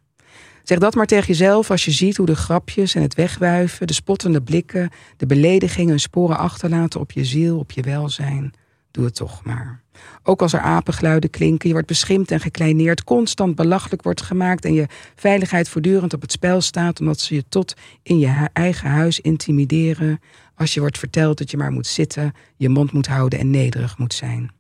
Zeg 0.64 0.78
dat 0.78 0.96
maar 0.96 1.06
tegen 1.06 1.28
jezelf 1.28 1.72
als 1.72 1.86
je 1.86 1.92
ziet 1.92 2.18
hoe 2.18 2.26
de 2.26 2.36
grapjes 2.36 2.96
en 2.96 3.02
het 3.02 3.16
wegwuiven, 3.16 3.88
de 3.88 3.94
spottende 3.94 4.42
blikken, 4.42 4.90
de 5.18 5.26
beledigingen 5.26 5.90
hun 5.90 6.00
sporen 6.00 6.38
achterlaten 6.38 7.00
op 7.00 7.12
je 7.12 7.26
ziel, 7.26 7.60
op 7.60 7.72
je 7.72 7.82
welzijn. 7.82 8.54
Doe 8.92 9.06
het 9.06 9.16
toch 9.16 9.44
maar. 9.44 9.84
Ook 10.24 10.42
als 10.42 10.54
er 10.54 10.60
apengeluiden 10.60 11.30
klinken, 11.30 11.68
je 11.68 11.74
wordt 11.74 11.88
beschimpt 11.88 12.32
en 12.32 12.40
gekleineerd, 12.40 13.04
constant 13.04 13.56
belachelijk 13.56 14.04
wordt 14.04 14.22
gemaakt 14.22 14.66
en 14.66 14.74
je 14.74 14.88
veiligheid 15.16 15.70
voortdurend 15.70 16.14
op 16.14 16.22
het 16.22 16.32
spel 16.32 16.62
staat 16.62 17.00
omdat 17.00 17.20
ze 17.20 17.36
je 17.36 17.44
tot 17.50 17.74
in 18.04 18.20
je 18.20 18.50
eigen 18.54 18.90
huis 18.90 19.20
intimideren. 19.20 20.20
Als 20.56 20.74
je 20.74 20.80
wordt 20.80 21.00
verteld 21.00 21.38
dat 21.38 21.52
je 21.52 21.58
maar 21.58 21.72
moet 21.72 21.88
zitten, 21.88 22.34
je 22.58 22.70
mond 22.70 22.92
moet 22.92 23.08
houden 23.08 23.40
en 23.40 23.50
nederig 23.50 23.98
moet 23.98 24.14
zijn. 24.14 24.52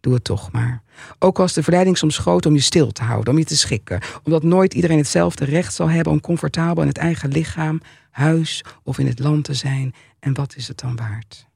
Doe 0.00 0.14
het 0.14 0.24
toch 0.24 0.52
maar. 0.52 0.82
Ook 1.18 1.38
als 1.38 1.52
de 1.52 1.62
verleiding 1.62 1.98
soms 1.98 2.18
groot 2.18 2.46
om 2.46 2.54
je 2.54 2.60
stil 2.60 2.92
te 2.92 3.02
houden, 3.02 3.32
om 3.32 3.38
je 3.38 3.44
te 3.44 3.56
schikken. 3.56 4.00
Omdat 4.22 4.42
nooit 4.42 4.74
iedereen 4.74 4.98
hetzelfde 4.98 5.44
recht 5.44 5.74
zal 5.74 5.90
hebben 5.90 6.12
om 6.12 6.20
comfortabel 6.20 6.82
in 6.82 6.88
het 6.88 6.98
eigen 6.98 7.30
lichaam, 7.30 7.80
huis 8.10 8.64
of 8.82 8.98
in 8.98 9.06
het 9.06 9.18
land 9.18 9.44
te 9.44 9.54
zijn. 9.54 9.94
En 10.20 10.34
wat 10.34 10.56
is 10.56 10.68
het 10.68 10.78
dan 10.78 10.96
waard? 10.96 11.46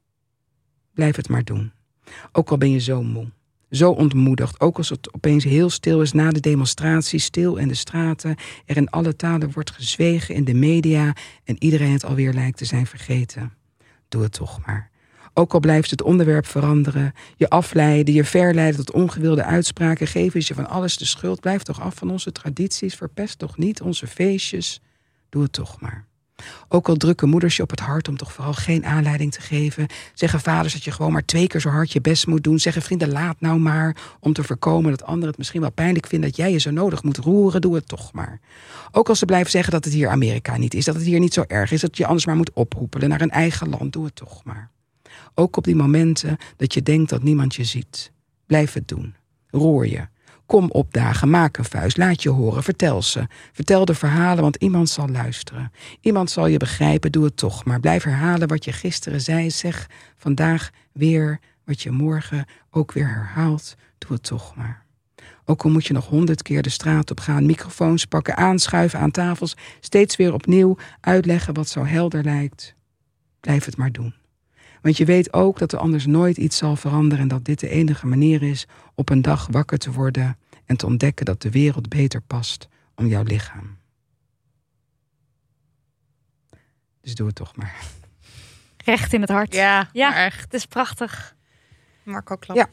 Blijf 0.93 1.15
het 1.15 1.29
maar 1.29 1.43
doen. 1.43 1.71
Ook 2.31 2.49
al 2.49 2.57
ben 2.57 2.71
je 2.71 2.79
zo 2.79 3.03
moe. 3.03 3.27
Zo 3.69 3.91
ontmoedigd, 3.91 4.59
ook 4.59 4.77
als 4.77 4.89
het 4.89 5.13
opeens 5.13 5.43
heel 5.43 5.69
stil 5.69 6.01
is 6.01 6.11
na 6.11 6.29
de 6.29 6.39
demonstratie, 6.39 7.19
stil 7.19 7.55
in 7.55 7.67
de 7.67 7.73
straten, 7.73 8.35
er 8.65 8.77
in 8.77 8.89
alle 8.89 9.15
talen 9.15 9.51
wordt 9.51 9.71
gezwegen 9.71 10.35
in 10.35 10.43
de 10.43 10.53
media 10.53 11.15
en 11.43 11.55
iedereen 11.59 11.91
het 11.91 12.05
alweer 12.05 12.33
lijkt 12.33 12.57
te 12.57 12.65
zijn 12.65 12.85
vergeten. 12.85 13.53
Doe 14.09 14.23
het 14.23 14.33
toch 14.33 14.65
maar. 14.65 14.91
Ook 15.33 15.53
al 15.53 15.59
blijft 15.59 15.89
het 15.89 16.01
onderwerp 16.01 16.45
veranderen, 16.45 17.13
je 17.35 17.49
afleiden, 17.49 18.13
je 18.13 18.23
verleiden 18.23 18.85
tot 18.85 18.95
ongewilde 18.95 19.43
uitspraken, 19.43 20.07
geven 20.07 20.41
je 20.43 20.53
van 20.53 20.69
alles 20.69 20.97
de 20.97 21.05
schuld. 21.05 21.39
Blijf 21.39 21.63
toch 21.63 21.81
af 21.81 21.95
van 21.95 22.11
onze 22.11 22.31
tradities, 22.31 22.95
verpest 22.95 23.39
toch 23.39 23.57
niet 23.57 23.81
onze 23.81 24.07
feestjes. 24.07 24.81
Doe 25.29 25.43
het 25.43 25.51
toch 25.51 25.81
maar. 25.81 26.07
Ook 26.67 26.89
al 26.89 26.95
drukken 26.95 27.29
moeders 27.29 27.55
je 27.55 27.63
op 27.63 27.69
het 27.69 27.79
hart 27.79 28.07
om 28.07 28.17
toch 28.17 28.33
vooral 28.33 28.53
geen 28.53 28.85
aanleiding 28.85 29.31
te 29.31 29.41
geven. 29.41 29.87
Zeggen 30.13 30.39
vaders 30.39 30.73
dat 30.73 30.83
je 30.83 30.91
gewoon 30.91 31.11
maar 31.11 31.25
twee 31.25 31.47
keer 31.47 31.61
zo 31.61 31.69
hard 31.69 31.91
je 31.91 32.01
best 32.01 32.27
moet 32.27 32.43
doen. 32.43 32.59
Zeggen 32.59 32.81
vrienden 32.81 33.11
laat 33.11 33.35
nou 33.39 33.59
maar 33.59 33.95
om 34.19 34.33
te 34.33 34.43
voorkomen 34.43 34.91
dat 34.91 35.03
anderen 35.03 35.29
het 35.29 35.37
misschien 35.37 35.61
wel 35.61 35.71
pijnlijk 35.71 36.07
vinden 36.07 36.29
dat 36.29 36.37
jij 36.37 36.51
je 36.51 36.57
zo 36.57 36.71
nodig 36.71 37.03
moet 37.03 37.17
roeren. 37.17 37.61
Doe 37.61 37.75
het 37.75 37.87
toch 37.87 38.13
maar. 38.13 38.39
Ook 38.91 39.09
als 39.09 39.19
ze 39.19 39.25
blijven 39.25 39.51
zeggen 39.51 39.71
dat 39.71 39.83
het 39.83 39.93
hier 39.93 40.09
Amerika 40.09 40.57
niet 40.57 40.73
is. 40.73 40.85
Dat 40.85 40.95
het 40.95 41.03
hier 41.03 41.19
niet 41.19 41.33
zo 41.33 41.43
erg 41.47 41.71
is. 41.71 41.81
Dat 41.81 41.97
je 41.97 42.05
anders 42.05 42.25
maar 42.25 42.35
moet 42.35 42.53
ophoepelen 42.53 43.09
naar 43.09 43.21
een 43.21 43.29
eigen 43.29 43.69
land. 43.69 43.93
Doe 43.93 44.05
het 44.05 44.15
toch 44.15 44.43
maar. 44.43 44.71
Ook 45.35 45.57
op 45.57 45.63
die 45.63 45.75
momenten 45.75 46.37
dat 46.57 46.73
je 46.73 46.83
denkt 46.83 47.09
dat 47.09 47.23
niemand 47.23 47.55
je 47.55 47.63
ziet. 47.63 48.11
Blijf 48.45 48.73
het 48.73 48.87
doen. 48.87 49.15
Roer 49.49 49.87
je. 49.87 50.07
Kom 50.45 50.71
opdagen, 50.71 51.29
maak 51.29 51.57
een 51.57 51.65
vuist, 51.65 51.97
laat 51.97 52.23
je 52.23 52.29
horen, 52.29 52.63
vertel 52.63 53.01
ze. 53.01 53.27
Vertel 53.51 53.85
de 53.85 53.95
verhalen, 53.95 54.43
want 54.43 54.55
iemand 54.55 54.89
zal 54.89 55.07
luisteren. 55.07 55.71
Iemand 56.01 56.31
zal 56.31 56.47
je 56.47 56.57
begrijpen, 56.57 57.11
doe 57.11 57.23
het 57.23 57.37
toch. 57.37 57.65
Maar 57.65 57.79
blijf 57.79 58.03
herhalen 58.03 58.47
wat 58.47 58.65
je 58.65 58.71
gisteren 58.71 59.21
zei. 59.21 59.51
Zeg 59.51 59.89
vandaag 60.17 60.69
weer 60.91 61.39
wat 61.65 61.81
je 61.81 61.91
morgen 61.91 62.45
ook 62.71 62.91
weer 62.91 63.07
herhaalt. 63.07 63.75
Doe 63.97 64.11
het 64.11 64.23
toch 64.23 64.55
maar. 64.55 64.83
Ook 65.45 65.63
al 65.63 65.69
moet 65.69 65.85
je 65.85 65.93
nog 65.93 66.07
honderd 66.07 66.41
keer 66.41 66.61
de 66.61 66.69
straat 66.69 67.11
op 67.11 67.19
gaan, 67.19 67.45
microfoons 67.45 68.05
pakken, 68.05 68.37
aanschuiven 68.37 68.99
aan 68.99 69.11
tafels, 69.11 69.55
steeds 69.79 70.15
weer 70.15 70.33
opnieuw 70.33 70.77
uitleggen 70.99 71.53
wat 71.53 71.67
zo 71.67 71.85
helder 71.85 72.23
lijkt. 72.23 72.75
Blijf 73.39 73.65
het 73.65 73.77
maar 73.77 73.91
doen. 73.91 74.22
Want 74.83 74.97
je 74.97 75.05
weet 75.05 75.33
ook 75.33 75.59
dat 75.59 75.71
er 75.71 75.79
anders 75.79 76.05
nooit 76.05 76.37
iets 76.37 76.57
zal 76.57 76.75
veranderen 76.75 77.23
en 77.23 77.27
dat 77.27 77.45
dit 77.45 77.59
de 77.59 77.69
enige 77.69 78.07
manier 78.07 78.43
is 78.43 78.65
op 78.95 79.09
een 79.09 79.21
dag 79.21 79.47
wakker 79.51 79.77
te 79.77 79.91
worden 79.91 80.37
en 80.65 80.77
te 80.77 80.85
ontdekken 80.85 81.25
dat 81.25 81.41
de 81.41 81.49
wereld 81.49 81.89
beter 81.89 82.21
past 82.21 82.67
om 82.95 83.07
jouw 83.07 83.23
lichaam. 83.23 83.77
Dus 87.01 87.15
doe 87.15 87.27
het 87.27 87.35
toch 87.35 87.55
maar. 87.55 87.75
Recht 88.85 89.13
in 89.13 89.21
het 89.21 89.29
hart. 89.29 89.53
Ja, 89.53 89.89
Ja. 89.93 90.09
maar 90.09 90.17
echt. 90.17 90.41
Het 90.41 90.53
is 90.53 90.65
prachtig. 90.65 91.35
Marco 92.03 92.35
Klap. 92.35 92.57
Ja. 92.57 92.69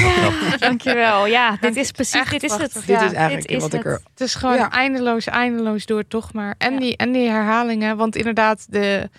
Dankjewel. 0.58 1.26
Ja, 1.26 1.56
dit 1.60 1.76
is 1.76 1.82
Echt 1.82 1.92
precies, 1.92 2.28
dit 2.28 2.42
is 2.42 2.52
het. 2.52 2.72
Dit 2.72 2.84
Ja, 2.86 3.02
is 3.04 3.12
eigenlijk 3.12 3.48
dit 3.48 3.56
is 3.56 3.62
wat 3.62 3.72
ik 3.72 3.84
er. 3.84 4.00
Het 4.10 4.20
is 4.20 4.34
gewoon 4.34 4.54
Ja. 4.56 4.70
eindeloos, 4.70 5.26
eindeloos 5.26 5.86
door 5.86 6.06
toch 6.06 6.32
maar. 6.32 6.54
En, 6.58 6.72
Ja. 6.72 6.78
die, 6.80 6.96
en 6.96 7.12
die 7.12 7.28
herhalingen. 7.28 7.96
Want 7.96 8.16
inderdaad, 8.16 8.66
de 8.72 9.10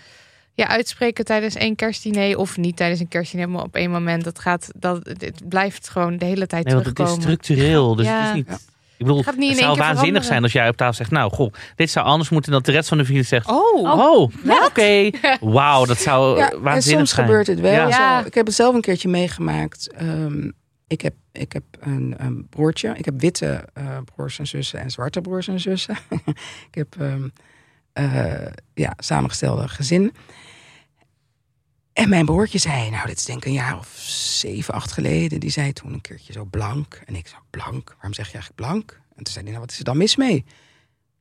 ja, 0.60 0.68
uitspreken 0.68 1.24
tijdens 1.24 1.54
één 1.54 1.76
kerstdiner... 1.76 2.38
of 2.38 2.56
niet 2.56 2.76
tijdens 2.76 3.00
een 3.00 3.08
kerstdiner, 3.08 3.48
maar 3.48 3.62
op 3.62 3.74
één 3.74 3.90
moment... 3.90 4.24
dat 4.24 4.38
gaat, 4.38 4.68
dat, 4.76 5.06
het 5.06 5.48
blijft 5.48 5.88
gewoon 5.88 6.16
de 6.18 6.24
hele 6.24 6.46
tijd 6.46 6.64
Nee, 6.64 6.74
want 6.74 6.86
het 6.86 6.98
is 6.98 7.04
terugkomen. 7.04 7.36
structureel. 7.38 7.94
Dus 7.94 8.06
Ja. 8.06 8.18
het 8.20 8.28
is 8.28 8.34
niet... 8.34 8.46
Ja. 8.48 8.58
Ik 8.96 9.06
bedoel, 9.06 9.22
Gaat 9.22 9.36
niet 9.36 9.44
in 9.50 9.56
het 9.56 9.64
zou 9.64 9.76
waanzinnig 9.78 10.24
zijn 10.24 10.42
als 10.42 10.52
jij 10.52 10.68
op 10.68 10.76
tafel 10.76 10.94
zegt... 10.94 11.10
nou, 11.10 11.32
goh, 11.32 11.52
dit 11.76 11.90
zou 11.90 12.06
anders 12.06 12.28
moeten 12.28 12.52
dan 12.52 12.62
de 12.62 12.72
rest 12.72 12.88
van 12.88 12.98
de 12.98 13.04
familie 13.04 13.24
zegt... 13.26 13.48
Oh, 13.48 13.98
Oh, 14.00 14.30
oké. 14.64 15.10
Wauw, 15.40 15.84
dat 15.84 15.98
zou 15.98 16.38
Ja, 16.38 16.48
eh, 16.50 16.56
en 16.56 16.62
waanzinnig 16.62 16.98
soms 16.98 17.10
zijn. 17.14 17.26
gebeurt 17.26 17.46
het 17.46 17.60
wel. 17.60 17.88
Ja. 17.88 18.24
Ik 18.24 18.34
heb 18.34 18.46
het 18.46 18.54
zelf 18.54 18.74
een 18.74 18.80
keertje 18.80 19.08
meegemaakt. 19.08 19.92
Ehm, 19.92 20.50
ik 20.86 21.00
heb, 21.00 21.14
ik 21.32 21.52
heb 21.52 21.62
een, 21.80 22.14
een 22.16 22.46
broertje. 22.50 22.92
Ik 22.96 23.04
heb 23.04 23.20
witte 23.20 23.64
eh, 23.74 23.84
broers 24.14 24.38
en 24.38 24.46
zussen 24.46 24.80
en 24.80 24.90
zwarte 24.90 25.20
broers 25.20 25.48
en 25.48 25.60
zussen. 25.60 25.96
ik 26.70 26.74
heb 26.74 26.86
ehm, 26.98 27.28
eh, 27.92 28.46
ja, 28.74 28.92
samengestelde 28.96 29.68
gezin. 29.68 30.12
En 31.92 32.08
mijn 32.08 32.24
broertje 32.24 32.58
zei, 32.58 32.90
nou, 32.90 33.06
dit 33.06 33.16
is 33.16 33.24
denk 33.24 33.38
ik 33.38 33.44
een 33.44 33.52
jaar 33.52 33.78
of 33.78 33.88
zeven, 34.06 34.74
acht 34.74 34.92
geleden. 34.92 35.40
Die 35.40 35.50
zei 35.50 35.72
toen 35.72 35.92
een 35.92 36.00
keertje 36.00 36.32
zo 36.32 36.44
blank. 36.44 37.02
En 37.06 37.14
ik 37.14 37.26
zei, 37.26 37.40
blank? 37.50 37.88
Waarom 37.94 38.14
zeg 38.14 38.26
je 38.26 38.32
eigenlijk 38.32 38.54
blank? 38.54 39.00
En 39.16 39.24
toen 39.24 39.32
zei 39.32 39.44
hij, 39.44 39.52
nou, 39.52 39.64
wat 39.64 39.70
is 39.72 39.78
er 39.78 39.84
dan 39.84 39.96
mis 39.96 40.16
mee? 40.16 40.44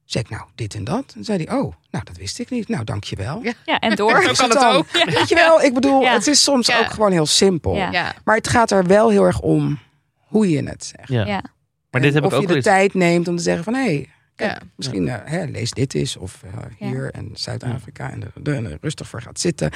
Zeg 0.06 0.22
ik, 0.22 0.30
nou, 0.30 0.44
dit 0.56 0.76
en 0.76 0.84
dat. 0.84 0.98
En 1.00 1.06
toen 1.08 1.24
zei 1.24 1.44
hij, 1.44 1.58
oh, 1.58 1.74
nou, 1.92 2.04
dat 2.04 2.18
wist 2.18 2.40
ik 2.40 2.50
niet. 2.50 2.68
Nou, 2.68 2.84
dankjewel. 2.84 3.44
Ja. 3.44 3.54
Ja, 3.66 3.80
en 3.80 3.96
door. 3.96 4.22
Zo 4.24 4.34
kan 4.34 4.50
het 4.50 4.64
ook. 4.66 4.92
Weet 4.92 5.30
je 5.30 5.36
wel, 5.36 5.62
ik 5.62 5.74
bedoel, 5.74 6.02
Ja. 6.02 6.14
het 6.14 6.28
is 6.28 6.44
soms 6.44 6.68
Ja. 6.68 6.80
ook 6.80 6.92
gewoon 6.92 7.12
heel 7.12 7.26
simpel. 7.26 7.76
Ja. 7.76 7.92
Ja. 7.92 8.16
Maar 8.24 8.36
het 8.36 8.48
gaat 8.48 8.72
er 8.72 8.86
wel 8.86 9.10
heel 9.10 9.24
erg 9.26 9.40
om 9.40 9.80
hoe 10.16 10.50
je 10.50 10.64
het 10.64 10.86
zegt. 10.96 11.10
Ja. 11.10 11.26
Ja. 11.26 11.44
Maar 11.92 12.02
dit 12.02 12.14
heb 12.14 12.24
ik 12.24 12.30
of 12.30 12.36
ook 12.36 12.42
je 12.42 12.48
wel 12.48 12.62
de 12.62 12.70
eens. 12.70 12.76
tijd 12.78 12.94
neemt 12.94 13.28
om 13.28 13.36
te 13.36 13.44
zeggen 13.44 13.64
van... 13.64 13.74
hé, 13.74 13.82
hey, 13.84 14.10
kijk, 14.48 14.62
misschien 14.76 15.08
eh, 15.08 15.32
hè, 15.32 15.44
lees 15.44 15.72
dit 15.72 15.94
eens. 15.94 16.18
Of 16.18 16.44
eh, 16.44 16.52
hier 16.78 17.12
en 17.12 17.30
Zuid-Afrika 17.34 18.12
en 18.12 18.24
er, 18.44 18.78
rustig 18.82 19.08
voor 19.08 19.22
gaat 19.22 19.40
zitten. 19.40 19.72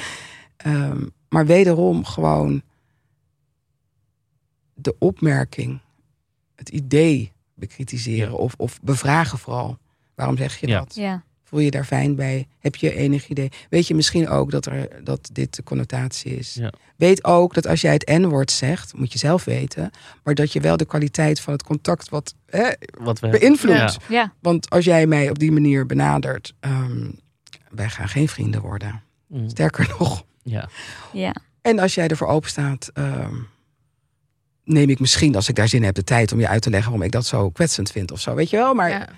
Ehm, 0.56 1.06
maar 1.28 1.46
wederom 1.46 2.04
gewoon 2.04 2.62
de 4.74 4.96
opmerking 4.98 5.80
het 6.54 6.68
idee 6.68 7.32
bekritiseren 7.54 8.38
of, 8.38 8.54
of 8.56 8.80
bevragen 8.82 9.38
vooral. 9.38 9.78
Waarom 10.14 10.36
zeg 10.36 10.56
je 10.56 10.66
Ja. 10.66 10.78
dat? 10.78 10.94
Ja. 10.94 11.24
Voel 11.44 11.60
je 11.60 11.70
daar 11.70 11.84
fijn 11.84 12.14
bij? 12.14 12.46
Heb 12.58 12.76
je 12.76 12.94
enig 12.94 13.28
idee? 13.28 13.48
Weet 13.70 13.86
je 13.86 13.94
misschien 13.94 14.28
ook 14.28 14.50
dat, 14.50 14.66
er, 14.66 15.04
dat 15.04 15.28
dit 15.32 15.56
de 15.56 15.62
connotatie 15.62 16.36
is? 16.36 16.54
Ja. 16.54 16.72
Weet 16.96 17.24
ook 17.24 17.54
dat 17.54 17.66
als 17.66 17.80
jij 17.80 17.92
het 17.92 18.06
N-woord 18.18 18.50
zegt, 18.50 18.94
moet 18.96 19.12
je 19.12 19.18
zelf 19.18 19.44
weten, 19.44 19.90
maar 20.22 20.34
dat 20.34 20.52
je 20.52 20.60
wel 20.60 20.76
de 20.76 20.84
kwaliteit 20.84 21.40
van 21.40 21.52
het 21.52 21.62
contact 21.62 22.08
wat 22.08 22.34
hè, 22.46 22.70
Wat 22.98 23.18
we 23.20 23.28
beïnvloedt. 23.28 23.78
Ja. 23.78 23.98
Ja. 24.08 24.32
Want 24.40 24.70
als 24.70 24.84
jij 24.84 25.06
mij 25.06 25.30
op 25.30 25.38
die 25.38 25.52
manier 25.52 25.86
benadert, 25.86 26.54
ehm, 26.60 27.10
wij 27.70 27.88
gaan 27.88 28.08
geen 28.08 28.28
vrienden 28.28 28.60
worden. 28.60 29.02
Mm, 29.26 29.48
Sterker 29.48 29.94
nog. 29.98 30.24
ja. 30.42 30.68
Ja. 31.12 31.34
En 31.62 31.78
als 31.78 31.94
jij 31.94 32.08
ervoor 32.08 32.28
open 32.28 32.50
staat, 32.50 32.90
ehm, 32.94 33.34
neem 34.64 34.90
ik 34.90 35.00
misschien, 35.00 35.34
als 35.34 35.48
ik 35.48 35.54
daar 35.54 35.68
zin 35.68 35.78
in 35.78 35.84
heb, 35.84 35.94
de 35.94 36.04
tijd 36.04 36.32
om 36.32 36.40
je 36.40 36.48
uit 36.48 36.62
te 36.62 36.70
leggen 36.70 36.90
waarom 36.90 37.06
ik 37.06 37.12
dat 37.12 37.26
zo 37.26 37.50
kwetsend 37.50 37.90
vind 37.90 38.10
of 38.12 38.20
zo. 38.20 38.34
Weet 38.34 38.50
je 38.50 38.56
wel? 38.56 38.74
Maar, 38.74 38.88
Ja. 38.90 39.08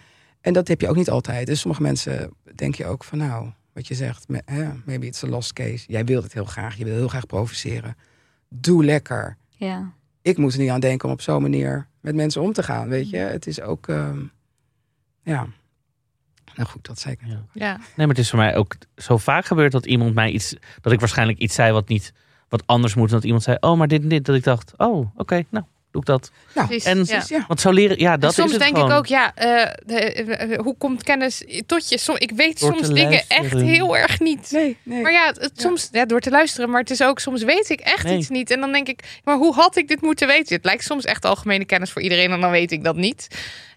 En 0.47 0.53
dat 0.53 0.69
heb 0.69 0.81
je 0.81 0.89
ook 0.89 0.97
niet 0.97 1.11
altijd. 1.11 1.47
Dus 1.47 1.61
sommige 1.61 1.83
mensen 1.83 2.33
denk 2.55 2.75
je 2.75 2.87
ook 2.87 3.05
van 3.05 3.19
nou, 3.19 3.51
wat 3.73 3.87
je 3.87 3.95
zegt, 3.95 4.27
maybe 4.85 5.07
it's 5.07 5.25
a 5.25 5.29
lost 5.29 5.53
case. 5.53 5.85
Jij 5.87 6.05
wilt 6.05 6.23
het 6.23 6.33
heel 6.33 6.45
graag, 6.45 6.77
je 6.77 6.85
wil 6.85 6.95
heel 6.95 7.09
graag 7.09 7.27
provoceren. 7.27 7.97
Doe 8.49 8.85
lekker. 8.85 9.37
Ja. 9.49 9.93
Ik 10.23 10.39
moet 10.39 10.53
er 10.53 10.59
niet 10.59 10.71
aan 10.71 10.81
denken 10.81 11.09
om 11.09 11.15
op 11.15 11.21
zo'n 11.21 11.43
manier 11.43 11.89
met 12.01 12.15
mensen 12.15 12.43
om 12.43 12.53
te 12.53 12.63
gaan, 12.63 12.89
weet 12.89 13.11
je. 13.11 13.17
Het 13.17 13.47
is 13.47 13.61
ook, 13.61 13.89
ehm, 13.89 14.19
ja. 15.23 15.47
Nou 16.55 16.69
goed, 16.69 16.87
dat 16.87 16.99
zei 16.99 17.15
ik. 17.15 17.29
Ja. 17.29 17.45
Ja. 17.53 17.77
Nee, 17.77 18.07
maar 18.07 18.09
het 18.09 18.19
is 18.19 18.31
voor 18.31 18.39
mij 18.39 18.57
ook 18.57 18.77
zo 18.97 19.17
vaak 19.17 19.45
gebeurd 19.45 19.73
dat 19.73 19.87
iemand 19.87 20.15
mij 20.15 20.31
iets, 20.31 20.57
dat 20.81 20.93
ik 20.93 21.01
waarschijnlijk 21.01 21.39
iets 21.39 21.55
zei 21.55 21.73
wat 21.73 21.89
niet, 21.89 22.13
wat 22.49 22.67
anders 22.67 22.95
moet. 22.95 23.09
En 23.09 23.15
dat 23.15 23.25
iemand 23.25 23.43
zei, 23.43 23.57
oh, 23.61 23.79
maar 23.79 23.89
dit 23.89 24.03
en 24.03 24.09
dit. 24.09 24.25
Dat 24.25 24.37
ik 24.37 24.45
dacht, 24.45 24.73
oh, 24.77 25.11
oké, 25.17 25.45
nou, 25.49 25.65
doe 26.05 26.17
ik 26.17 26.21
dat. 26.23 26.31
Nou, 26.55 26.67
Precies, 26.67 26.85
En- 26.87 26.99
ja. 26.99 27.05
precies, 27.05 27.29
ja. 27.29 27.45
Want 27.49 27.61
zo 27.61 27.71
leren, 27.71 27.99
ja, 27.99 28.17
dat 28.17 28.31
En 28.31 28.35
soms 28.37 28.47
is 28.47 28.53
het 28.55 28.63
denk 28.63 28.75
gewoon. 28.77 28.91
ik 28.91 28.97
ook, 28.99 29.07
ja, 29.07 29.35
eh, 29.35 29.73
de- 29.87 30.01
eh, 30.01 30.59
hoe 30.59 30.75
komt 30.79 31.03
kennis 31.03 31.43
tot 31.67 31.89
je? 31.89 31.99
Som, 31.99 32.15
ik 32.19 32.31
weet 32.31 32.61
Door 32.61 32.75
soms 32.75 32.89
dingen 32.89 33.23
echt 33.29 33.53
heel 33.53 33.97
erg 33.97 34.21
niet. 34.21 34.51
Nee, 34.51 34.77
nee. 34.83 35.03
Maar 35.03 35.13
ja, 35.13 35.27
het, 35.39 35.51
soms 35.61 35.89
ja, 35.93 36.05
door 36.05 36.21
te 36.21 36.31
luisteren, 36.31 36.71
maar 36.71 36.81
het 36.81 36.91
is 36.91 37.03
ook 37.03 37.19
soms 37.19 37.43
weet 37.43 37.71
ik 37.71 37.81
echt 37.81 38.05
Nee. 38.05 38.19
iets 38.19 38.29
niet. 38.29 38.51
En 38.51 38.61
dan 38.61 38.73
denk 38.73 38.89
ik, 38.89 39.01
maar 39.25 39.37
hoe 39.37 39.55
had 39.55 39.77
ik 39.77 39.89
dit 39.89 40.01
moeten 40.01 40.27
weten? 40.29 40.55
Het 40.57 40.65
lijkt 40.65 40.85
soms 40.85 41.05
echt 41.05 41.25
algemene 41.25 41.65
kennis 41.65 41.91
voor 41.91 42.03
iedereen 42.03 42.31
en 42.31 42.41
dan 42.41 42.51
weet 42.51 42.73
ik 42.73 42.85
dat 42.85 42.97
niet. 42.97 43.27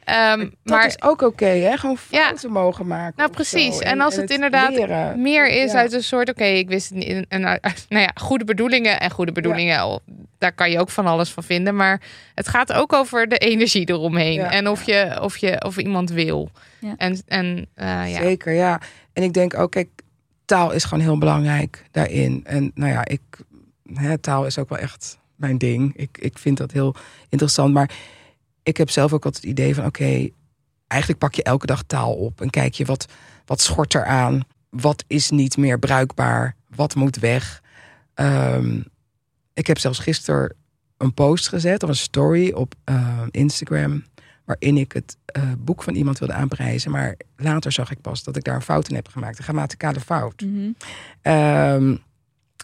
Ehm, 0.10 0.40
dat 0.40 0.50
maar 0.64 0.86
is 0.86 1.02
ook 1.02 1.22
oké, 1.22 1.46
hè? 1.46 1.78
Gewoon 1.78 1.98
Ja. 2.10 2.22
fouten 2.26 2.52
mogen 2.52 2.88
maken. 2.88 3.14
Nou, 3.18 3.30
precies. 3.30 3.80
En 3.80 4.02
als 4.02 4.16
het 4.16 4.30
inderdaad 4.30 4.70
leren. 4.76 5.22
meer 5.22 5.48
is 5.48 5.72
Ja. 5.72 5.78
uit 5.78 5.94
een 5.94 6.04
soort, 6.04 6.30
oké, 6.30 6.44
ik 6.44 6.68
wist 6.68 6.90
het 6.90 6.98
niet. 6.98 7.26
En, 7.28 7.42
nou 7.42 7.60
ja, 7.90 8.12
goede 8.16 8.44
bedoelingen 8.46 9.00
en 9.00 9.12
goede 9.12 9.32
bedoelingen, 9.32 10.00
daar 10.38 10.52
kan 10.54 10.72
je 10.72 10.80
ook 10.80 10.90
van 10.90 11.06
alles 11.06 11.32
van 11.32 11.44
vinden. 11.44 11.76
Maar 11.76 12.02
het 12.36 12.48
gaat 12.48 12.74
ook 12.74 12.94
over 12.94 13.28
de 13.28 13.38
energie 13.38 13.90
eromheen 13.90 14.34
Ja. 14.34 14.52
en 14.52 14.68
of 14.68 14.84
je, 14.84 15.18
of 15.22 15.38
je, 15.38 15.64
of 15.66 15.78
iemand 15.78 16.10
wil. 16.12 16.50
Ja. 16.80 16.94
En, 16.98 17.22
en 17.28 17.68
eh, 17.74 18.12
ja. 18.12 18.20
Zeker, 18.22 18.54
ja. 18.54 18.82
En 19.14 19.24
ik 19.24 19.34
denk 19.34 19.58
ook, 19.60 19.72
kijk, 19.72 19.90
taal 20.46 20.72
is 20.72 20.84
gewoon 20.84 21.04
heel 21.04 21.18
belangrijk 21.18 21.84
daarin. 21.92 22.42
En 22.46 22.72
nou 22.76 22.92
ja, 22.92 23.06
ik, 23.06 23.22
hè, 23.94 24.18
taal 24.18 24.46
is 24.46 24.58
ook 24.58 24.70
wel 24.70 24.78
echt 24.78 25.18
mijn 25.36 25.58
ding. 25.58 25.94
Ik, 25.96 26.18
ik 26.22 26.38
vind 26.38 26.58
dat 26.58 26.72
heel 26.72 26.96
interessant. 27.30 27.74
Maar 27.74 27.90
ik 28.64 28.78
heb 28.78 28.90
zelf 28.90 29.14
ook 29.14 29.26
altijd 29.26 29.44
het 29.44 29.52
idee 29.52 29.76
van, 29.76 29.86
oké, 29.86 30.30
eigenlijk 30.88 31.22
pak 31.22 31.34
je 31.34 31.44
elke 31.44 31.66
dag 31.66 31.84
taal 31.84 32.14
op. 32.14 32.42
En 32.42 32.50
kijk 32.50 32.74
je 32.74 32.86
wat, 32.86 33.06
wat 33.46 33.62
schort 33.62 33.94
er 33.94 34.06
aan. 34.06 34.42
Wat 34.70 35.04
is 35.08 35.30
niet 35.30 35.58
meer 35.58 35.80
bruikbaar? 35.80 36.56
Wat 36.76 36.96
moet 36.96 37.20
weg? 37.20 37.62
Ehm, 38.14 38.82
ik 39.54 39.68
heb 39.68 39.80
zelfs 39.80 40.00
gisteren 40.00 40.56
een 40.98 41.14
post 41.14 41.48
gezet 41.48 41.84
of 41.84 41.90
een 41.90 41.96
story 41.96 42.52
op 42.52 42.74
eh, 42.84 43.24
Instagram. 43.32 44.04
Waarin 44.46 44.78
ik 44.78 44.92
het 44.92 45.18
eh, 45.26 45.44
boek 45.58 45.84
van 45.84 45.96
iemand 45.96 46.20
wilde 46.20 46.34
aanprijzen. 46.34 46.92
Maar 46.92 47.16
later 47.36 47.72
zag 47.72 47.92
ik 47.92 48.02
pas 48.02 48.24
dat 48.24 48.36
ik 48.36 48.44
daar 48.44 48.56
een 48.56 48.62
fout 48.62 48.90
in 48.90 48.96
heb 48.96 49.08
gemaakt. 49.08 49.38
Een 49.38 49.44
grammaticale 49.44 50.00
fout. 50.00 50.42
Mhm. 50.42 50.72
Ehm, 51.22 51.96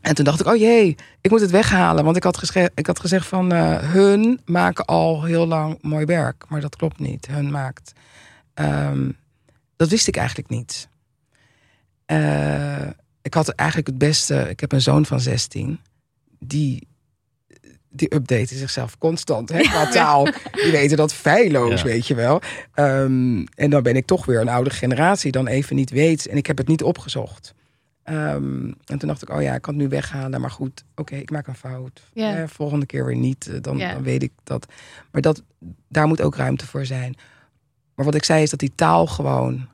en 0.02 0.16
toen 0.16 0.26
dacht 0.26 0.40
ik, 0.40 0.48
oh 0.48 0.56
jee, 0.56 0.96
ik 1.22 1.32
moet 1.32 1.42
het 1.42 1.52
weghalen. 1.52 2.04
Want 2.04 2.16
ik 2.18 2.24
had, 2.24 2.52
ik 2.76 2.86
had 2.86 3.00
gezegd 3.00 3.28
van 3.28 3.52
eh, 3.52 3.78
hun 3.92 4.40
maken 4.46 4.86
al 4.86 5.24
heel 5.24 5.48
lang 5.48 5.78
mooi 5.82 6.06
werk. 6.06 6.46
Maar 6.50 6.62
dat 6.62 6.76
klopt 6.76 7.00
niet. 7.00 7.28
Hun 7.28 7.52
maakt. 7.52 7.92
Ehm, 8.54 9.10
dat 9.76 9.90
wist 9.90 10.08
ik 10.08 10.16
eigenlijk 10.18 10.50
niet. 10.50 10.88
Eh, 12.06 12.88
ik 13.22 13.34
had 13.34 13.50
eigenlijk 13.50 13.88
het 13.90 13.98
beste. 13.98 14.50
Ik 14.50 14.60
heb 14.60 14.72
een 14.72 14.82
zoon 14.82 15.06
van 15.06 15.20
16. 15.20 15.80
Die, 16.40 16.88
die 17.90 18.14
update 18.16 18.56
zichzelf 18.56 18.98
constant 18.98 19.50
hè, 19.50 19.60
qua 19.62 19.90
taal. 19.92 20.24
Die 20.52 20.72
weten 20.72 20.98
dat 20.98 21.14
feilloos, 21.14 21.82
Ja. 21.82 21.88
weet 21.88 22.08
je 22.08 22.16
wel. 22.16 22.42
Ehm, 22.74 23.46
en 23.56 23.70
dan 23.70 23.84
ben 23.84 23.96
ik 23.96 24.06
toch 24.06 24.26
weer 24.26 24.42
een 24.42 24.50
oude 24.50 24.70
generatie. 24.70 25.32
Dan 25.32 25.48
even 25.48 25.76
niet 25.76 25.90
weet. 25.90 26.28
En 26.28 26.38
ik 26.38 26.46
heb 26.48 26.58
het 26.58 26.68
niet 26.68 26.84
opgezocht. 26.84 27.54
Ehm, 28.06 28.66
en 28.86 28.98
toen 28.98 29.08
dacht 29.08 29.22
ik, 29.22 29.30
oh 29.30 29.42
ja, 29.42 29.56
ik 29.56 29.62
kan 29.62 29.74
het 29.74 29.84
nu 29.84 29.90
weghalen. 29.90 30.42
Maar 30.42 30.52
goed, 30.52 30.84
oké, 30.96 31.16
ik 31.16 31.32
maak 31.32 31.48
een 31.48 31.56
fout. 31.56 32.10
Eh, 32.42 32.48
volgende 32.48 32.86
keer 32.86 33.06
weer 33.06 33.16
niet. 33.16 33.48
eh, 33.48 33.62
Dan, 33.62 33.78
dan 33.94 34.04
weet 34.04 34.24
ik 34.24 34.32
dat. 34.44 34.68
Maar 35.12 35.22
dat, 35.22 35.44
daar 35.88 36.08
moet 36.08 36.22
ook 36.22 36.36
ruimte 36.36 36.68
voor 36.68 36.86
zijn. 36.86 37.16
Maar 37.96 38.06
wat 38.06 38.16
ik 38.16 38.24
zei 38.24 38.42
is 38.44 38.50
dat 38.50 38.60
die 38.60 38.76
taal 38.76 39.08
gewoon... 39.08 39.68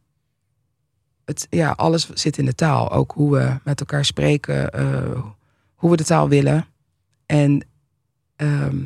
Het, 1.26 1.48
ja, 1.50 1.72
alles 1.72 2.10
zit 2.10 2.38
in 2.38 2.46
de 2.46 2.56
taal. 2.56 2.92
Ook 2.92 3.12
hoe 3.12 3.32
we 3.38 3.58
met 3.64 3.80
elkaar 3.80 4.06
spreken. 4.06 4.72
eh, 4.72 5.22
hoe 5.76 5.90
we 5.90 5.98
de 5.98 6.04
taal 6.04 6.30
willen. 6.30 6.66
En 7.26 7.66
ehm, 8.36 8.86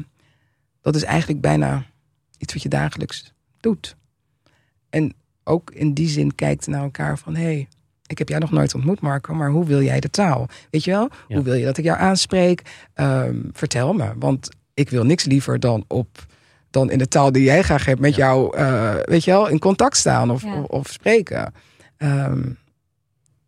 dat 0.82 0.96
is 0.96 1.04
eigenlijk 1.04 1.42
bijna 1.42 1.86
iets 2.38 2.54
wat 2.54 2.62
je 2.64 2.70
dagelijks 2.70 3.34
doet. 3.60 3.96
En 4.90 5.14
ook 5.44 5.72
in 5.72 5.94
die 5.94 6.08
zin 6.08 6.36
kijkt 6.36 6.68
naar 6.68 6.84
elkaar 6.84 7.18
van... 7.18 7.36
hé, 7.36 7.44
hey, 7.44 7.68
ik 8.08 8.18
heb 8.18 8.30
jou 8.30 8.42
nog 8.42 8.52
nooit 8.52 8.76
ontmoet, 8.76 9.00
Marco, 9.02 9.34
maar 9.34 9.50
hoe 9.50 9.66
wil 9.66 9.82
jij 9.82 10.00
de 10.00 10.10
taal? 10.10 10.48
Weet 10.70 10.84
je 10.84 10.92
wel? 10.92 11.10
Ja. 11.28 11.36
Hoe 11.36 11.44
wil 11.44 11.54
je 11.54 11.66
dat 11.66 11.78
ik 11.78 11.84
jou 11.84 12.00
aanspreek? 12.00 12.62
Ehm, 12.94 13.36
vertel 13.52 13.94
me, 13.94 14.12
want 14.20 14.50
ik 14.74 14.90
wil 14.90 15.04
niks 15.04 15.24
liever 15.26 15.60
dan 15.60 15.86
op 15.88 16.26
dan 16.70 16.92
in 16.92 16.98
de 16.98 17.08
taal 17.08 17.32
die 17.32 17.44
jij 17.44 17.62
graag 17.62 17.86
hebt 17.86 18.00
met 18.00 18.16
Ja. 18.16 18.26
jou, 18.26 18.58
eh, 18.58 18.94
weet 19.02 19.24
je 19.24 19.32
wel, 19.32 19.48
in 19.48 19.60
contact 19.60 19.98
staan 19.98 20.32
of, 20.32 20.44
Ja. 20.44 20.60
of, 20.62 20.66
of 20.66 20.88
spreken. 20.88 21.54
Ehm, 21.98 22.44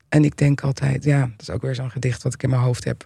en 0.10 0.24
ik 0.24 0.38
denk 0.38 0.62
altijd, 0.62 1.04
ja, 1.04 1.20
dat 1.20 1.42
is 1.42 1.50
ook 1.50 1.62
weer 1.62 1.76
zo'n 1.76 1.92
gedicht 1.92 2.24
wat 2.24 2.34
ik 2.34 2.44
in 2.44 2.50
mijn 2.50 2.62
hoofd 2.62 2.84
heb. 2.84 3.06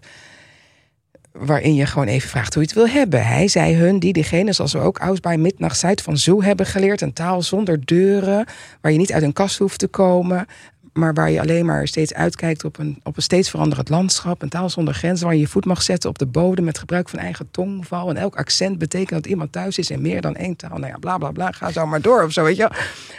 Waarin 1.32 1.76
je 1.76 1.86
gewoon 1.86 2.08
even 2.08 2.30
vraagt 2.30 2.54
hoe 2.54 2.64
je 2.64 2.70
het 2.70 2.78
wil 2.78 2.88
hebben. 2.88 3.26
Hij, 3.26 3.48
zij, 3.48 3.74
hun, 3.74 4.00
die, 4.00 4.14
diegene, 4.14 4.54
zoals 4.54 4.74
we 4.74 4.80
ook 4.80 4.98
Aus 5.00 5.20
bij 5.20 5.38
Midnacht 5.38 5.78
Zuid 5.80 6.02
van 6.02 6.18
Zoo 6.18 6.42
hebben 6.44 6.66
geleerd. 6.66 7.02
Een 7.02 7.14
taal 7.14 7.42
zonder 7.42 7.86
deuren, 7.86 8.46
waar 8.82 8.92
je 8.92 8.98
niet 8.98 9.14
uit 9.14 9.24
een 9.24 9.34
kast 9.34 9.58
hoeft 9.58 9.80
te 9.80 9.88
komen. 9.88 10.46
Maar 10.94 11.14
waar 11.14 11.32
je 11.32 11.40
alleen 11.40 11.66
maar 11.66 11.88
steeds 11.88 12.14
uitkijkt 12.14 12.64
op 12.64 12.78
een, 12.78 13.00
op 13.04 13.18
een 13.18 13.24
steeds 13.24 13.50
veranderend 13.50 13.90
landschap. 13.90 14.42
Een 14.42 14.50
taal 14.50 14.70
zonder 14.70 14.94
grenzen, 14.94 15.26
waar 15.26 15.36
je 15.36 15.42
je 15.42 15.48
voet 15.48 15.66
mag 15.66 15.82
zetten 15.82 16.10
op 16.10 16.18
de 16.18 16.26
bodem 16.26 16.66
met 16.66 16.78
gebruik 16.78 17.10
van 17.10 17.20
eigen 17.20 17.52
tongval. 17.52 18.10
En 18.10 18.18
elk 18.18 18.36
accent 18.36 18.78
betekent 18.78 19.24
dat 19.24 19.32
iemand 19.32 19.52
thuis 19.52 19.78
is 19.78 19.90
in 19.90 20.02
meer 20.02 20.22
dan 20.22 20.36
één 20.36 20.56
taal. 20.56 20.78
Nou 20.78 20.92
ja, 20.92 20.98
bla 20.98 21.18
bla 21.18 21.32
bla, 21.32 21.52
ga 21.52 21.72
zo 21.72 21.86
maar 21.86 22.02
door 22.02 22.24
of 22.24 22.32
zo, 22.32 22.44
weet 22.44 22.56
je 22.56 22.62
wel. 22.62 22.72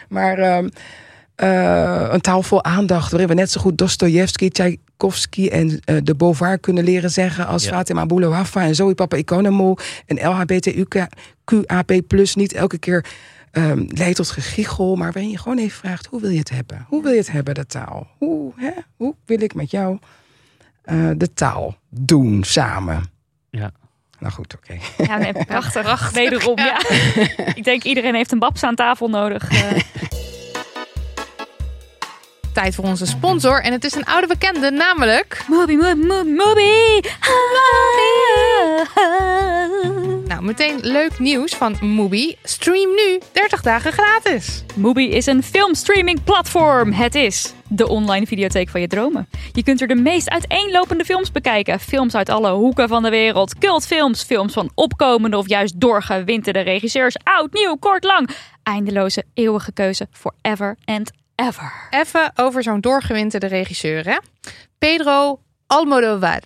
Maar 0.09 0.39
ehm, 0.39 0.69
eh, 1.35 2.09
een 2.11 2.21
taal 2.21 2.43
vol 2.43 2.65
aandacht, 2.65 3.11
waarin 3.11 3.29
we 3.29 3.35
net 3.35 3.51
zo 3.51 3.61
goed 3.61 3.79
Dostojevski, 3.79 4.49
Tchaikovsky 4.49 5.49
en 5.49 5.81
eh, 5.85 5.97
de 6.03 6.15
Beauvoir 6.15 6.59
kunnen 6.59 6.85
leren 6.85 7.11
zeggen 7.11 7.47
als 7.47 7.65
Ja. 7.65 7.71
Fatima 7.71 8.07
Boulouafa 8.07 8.63
en 8.63 8.75
Zoe 8.75 8.95
Papa 8.95 9.17
Economo 9.17 9.75
en 10.07 10.29
LHBTQAP+, 10.29 11.93
niet 12.35 12.53
elke 12.53 12.79
keer 12.79 13.05
ehm, 13.53 13.85
leidt 13.89 14.17
tot 14.17 14.31
gegichel, 14.31 14.97
maar 14.97 15.13
waarin 15.13 15.31
je 15.31 15.39
gewoon 15.39 15.59
even 15.59 15.79
vraagt, 15.79 16.07
hoe 16.07 16.21
wil 16.21 16.31
je 16.31 16.39
het 16.39 16.51
hebben? 16.51 16.87
Hoe 16.89 17.03
wil 17.03 17.13
je 17.13 17.19
het 17.19 17.31
hebben, 17.33 17.55
de 17.55 17.67
taal? 17.67 18.07
Hoe, 18.19 18.53
hè? 18.57 18.71
hoe 18.97 19.15
wil 19.25 19.41
ik 19.43 19.55
met 19.55 19.71
jou 19.71 19.99
eh, 20.83 21.11
de 21.17 21.33
taal 21.35 21.77
doen 21.89 22.45
samen? 22.45 23.03
Ja. 23.51 23.71
Nou 24.19 24.33
goed, 24.35 24.55
oké. 24.57 24.79
Ja, 25.05 25.17
nee, 25.19 25.33
prachtig. 25.47 26.11
Wederom, 26.11 26.59
ja. 26.59 26.81
Ik 27.55 27.65
denk 27.65 27.83
iedereen 27.83 28.15
heeft 28.15 28.33
een 28.33 28.39
babs 28.39 28.63
aan 28.63 28.75
tafel 28.75 29.09
nodig. 29.09 29.51
eh. 29.51 29.71
Tijd 32.53 32.75
voor 32.75 32.85
onze 32.85 33.07
sponsor. 33.07 33.63
En 33.63 33.73
het 33.73 33.85
is 33.85 33.95
een 33.95 34.05
oude 34.05 34.27
bekende, 34.27 34.71
namelijk... 34.71 35.45
Moby, 35.49 35.75
Moby, 35.75 36.31
Moby. 36.31 37.01
Nou, 40.43 40.55
meteen 40.55 40.93
leuk 40.93 41.19
nieuws 41.19 41.55
van 41.55 41.77
Mubi. 41.81 42.37
Stream 42.43 42.95
nu 42.95 43.21
30 43.33 43.63
dagen 43.63 43.93
gratis. 43.93 44.65
Mubi 44.77 45.11
is 45.11 45.27
een 45.27 45.43
filmstreaming 45.43 46.25
platform. 46.25 46.93
Het 46.93 47.15
is 47.15 47.55
de 47.69 47.89
online 47.89 48.27
videotheek 48.27 48.69
van 48.69 48.81
je 48.81 48.87
dromen. 48.87 49.29
Je 49.53 49.63
kunt 49.63 49.81
er 49.81 49.87
de 49.87 49.95
meest 49.95 50.31
uiteenlopende 50.31 51.05
films 51.05 51.33
bekijken. 51.33 51.81
Films 51.81 52.15
uit 52.15 52.29
alle 52.29 52.51
hoeken 52.51 52.89
van 52.89 53.03
de 53.03 53.11
wereld. 53.11 53.59
Cultfilms, 53.59 54.23
films 54.23 54.53
van 54.53 54.71
opkomende 54.75 55.37
of 55.37 55.49
juist 55.49 55.81
doorgewinterde 55.81 56.61
regisseurs. 56.61 57.17
Oud, 57.23 57.53
nieuw, 57.53 57.77
kort, 57.77 58.05
lang. 58.05 58.29
Eindeloze, 58.63 59.25
eeuwige 59.35 59.73
keuze. 59.73 60.07
Forever 60.11 60.77
and 60.85 61.11
ever. 61.35 61.73
Even 61.91 62.33
over 62.35 62.63
zo'n 62.63 62.81
doorgewinterde 62.81 63.47
regisseur, 63.47 64.05
hè? 64.05 64.17
Pedro 64.79 65.41
Almodovar. 65.67 66.41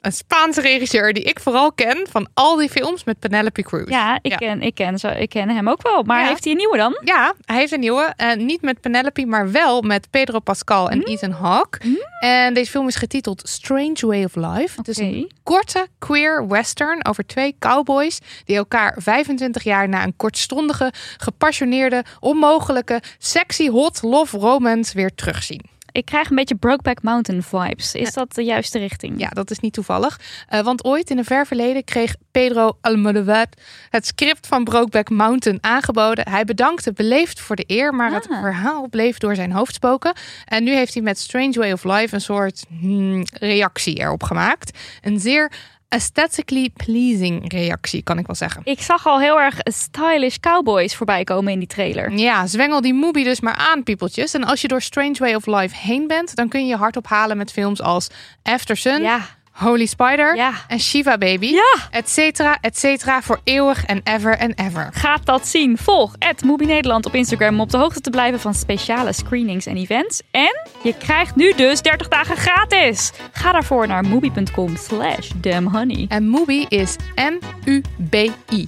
Een 0.00 0.12
Spaanse 0.12 0.60
regisseur 0.60 1.12
die 1.12 1.22
ik 1.22 1.40
vooral 1.40 1.72
ken 1.72 2.06
van 2.10 2.28
al 2.34 2.56
die 2.56 2.68
films 2.68 3.04
met 3.04 3.18
Penelope 3.18 3.62
Cruz. 3.62 3.88
Ja, 3.88 4.18
ik, 4.22 4.30
Ja. 4.30 4.36
Ken, 4.36 4.62
ik, 4.62 4.74
ken, 4.74 4.98
zo, 4.98 5.08
ik 5.08 5.28
ken 5.28 5.48
hem 5.48 5.68
ook 5.68 5.82
wel. 5.82 6.02
Maar 6.02 6.20
Ja. 6.20 6.26
heeft 6.28 6.42
hij 6.44 6.52
een 6.52 6.58
nieuwe 6.58 6.76
dan? 6.76 7.00
Ja, 7.04 7.34
hij 7.44 7.56
heeft 7.56 7.72
een 7.72 7.80
nieuwe. 7.80 8.12
En 8.16 8.44
niet 8.46 8.62
met 8.62 8.80
Penelope, 8.80 9.26
maar 9.26 9.50
wel 9.50 9.82
met 9.82 10.10
Pedro 10.10 10.38
Pascal 10.38 10.90
en 10.90 11.02
Ethan 11.02 11.30
Hawke. 11.30 11.98
En 12.20 12.54
deze 12.54 12.70
film 12.70 12.88
is 12.88 12.94
getiteld 12.96 13.48
Strange 13.48 13.96
Way 14.06 14.24
of 14.24 14.34
Life. 14.34 14.72
Het 14.76 14.88
is 14.88 14.98
een 14.98 15.30
korte 15.42 15.86
queer 15.98 16.48
western 16.48 17.04
over 17.06 17.26
twee 17.26 17.56
cowboys 17.58 18.18
die 18.44 18.56
elkaar 18.56 18.96
25 18.98 19.62
jaar 19.62 19.88
na 19.88 20.02
een 20.02 20.16
kortstondige, 20.16 20.92
gepassioneerde, 21.16 22.04
onmogelijke, 22.20 23.02
sexy 23.18 23.68
hot 23.68 24.02
love 24.02 24.38
romance 24.38 24.94
weer 24.94 25.14
terugzien. 25.14 25.74
Ik 25.96 26.04
krijg 26.04 26.30
een 26.30 26.36
beetje 26.36 26.54
Brokeback 26.54 27.02
Mountain 27.02 27.42
vibes. 27.42 27.94
Is 27.94 28.12
dat 28.12 28.34
de 28.34 28.42
juiste 28.42 28.78
richting? 28.78 29.20
Ja, 29.20 29.28
dat 29.28 29.50
is 29.50 29.58
niet 29.58 29.72
toevallig. 29.72 30.20
Eh, 30.48 30.60
want 30.60 30.84
ooit 30.84 31.10
in 31.10 31.18
een 31.18 31.24
ver 31.24 31.46
verleden 31.46 31.84
kreeg 31.84 32.14
Pedro 32.30 32.78
Almodovar 32.80 33.46
het 33.90 34.06
script 34.06 34.46
van 34.46 34.64
Brokeback 34.64 35.10
Mountain 35.10 35.58
aangeboden. 35.60 36.28
Hij 36.28 36.44
bedankte 36.44 36.92
beleefd 36.92 37.40
voor 37.40 37.56
de 37.56 37.64
eer, 37.66 37.94
maar 37.94 38.12
het 38.12 38.28
Ah. 38.30 38.40
verhaal 38.40 38.88
bleef 38.88 39.18
door 39.18 39.34
zijn 39.34 39.52
hoofd 39.52 39.74
spoken. 39.74 40.12
En 40.44 40.64
nu 40.64 40.74
heeft 40.74 40.94
hij 40.94 41.02
met 41.02 41.18
Strange 41.18 41.52
Way 41.58 41.72
of 41.72 41.84
Life 41.84 42.14
een 42.14 42.20
soort 42.20 42.64
hmm, 42.80 43.22
reactie 43.32 43.98
erop 43.98 44.22
gemaakt. 44.22 44.78
Een 45.02 45.20
zeer 45.20 45.52
aesthetically 45.88 46.70
pleasing 46.70 47.52
reactie, 47.52 48.02
kan 48.02 48.18
ik 48.18 48.26
wel 48.26 48.36
zeggen. 48.36 48.60
Ik 48.64 48.80
zag 48.80 49.06
al 49.06 49.20
heel 49.20 49.40
erg 49.40 49.58
stylish 49.62 50.36
cowboys 50.36 50.94
voorbij 50.94 51.24
komen 51.24 51.52
in 51.52 51.58
die 51.58 51.68
trailer. 51.68 52.12
Ja, 52.12 52.46
zwengel 52.46 52.80
die 52.80 52.94
movie 52.94 53.24
dus 53.24 53.40
maar 53.40 53.54
aan, 53.54 53.82
piepeltjes. 53.82 54.34
En 54.34 54.44
als 54.44 54.60
je 54.60 54.68
door 54.68 54.82
Strange 54.82 55.16
Way 55.18 55.34
of 55.34 55.46
Life 55.46 55.76
heen 55.76 56.06
bent, 56.06 56.36
dan 56.36 56.48
kun 56.48 56.60
je 56.60 56.66
je 56.66 56.76
hart 56.76 56.96
ophalen 56.96 57.36
met 57.36 57.52
films 57.52 57.82
als 57.82 58.08
After 58.42 58.76
Sun, 58.76 59.02
Ja, 59.02 59.20
Holy 59.56 59.86
Spider 59.86 60.36
ja. 60.36 60.52
en 60.68 60.80
Shiva 60.80 61.18
Baby. 61.18 61.46
Ja. 61.46 61.88
et 61.90 62.08
cetera, 62.08 62.58
et 62.60 62.78
cetera, 62.78 63.22
voor 63.22 63.40
eeuwig 63.44 63.84
en 63.84 64.00
ever 64.04 64.38
en 64.38 64.54
ever. 64.54 64.90
Gaat 64.92 65.26
dat 65.26 65.46
zien? 65.46 65.78
Volg 65.78 66.14
Movie 66.44 66.66
Nederland 66.66 67.06
op 67.06 67.14
Instagram 67.14 67.54
om 67.54 67.60
op 67.60 67.70
de 67.70 67.76
hoogte 67.76 68.00
te 68.00 68.10
blijven 68.10 68.40
van 68.40 68.54
speciale 68.54 69.12
screenings 69.12 69.66
en 69.66 69.76
events. 69.76 70.22
En 70.30 70.68
je 70.82 70.94
krijgt 70.96 71.36
nu 71.36 71.54
dus 71.54 71.82
30 71.82 72.08
dagen 72.08 72.36
gratis. 72.36 73.12
Ga 73.32 73.52
daarvoor 73.52 73.86
naar 73.86 74.04
movie.com 74.04 74.76
slash 74.76 75.30
damnhoney. 75.36 76.06
En 76.08 76.30
Mubi 76.30 76.66
is 76.68 76.96
M-U-B-I. 77.14 78.66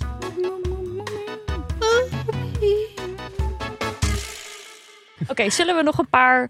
Oké, 5.28 5.50
zullen 5.50 5.76
we 5.76 5.82
nog 5.82 5.98
een 5.98 6.08
paar 6.08 6.48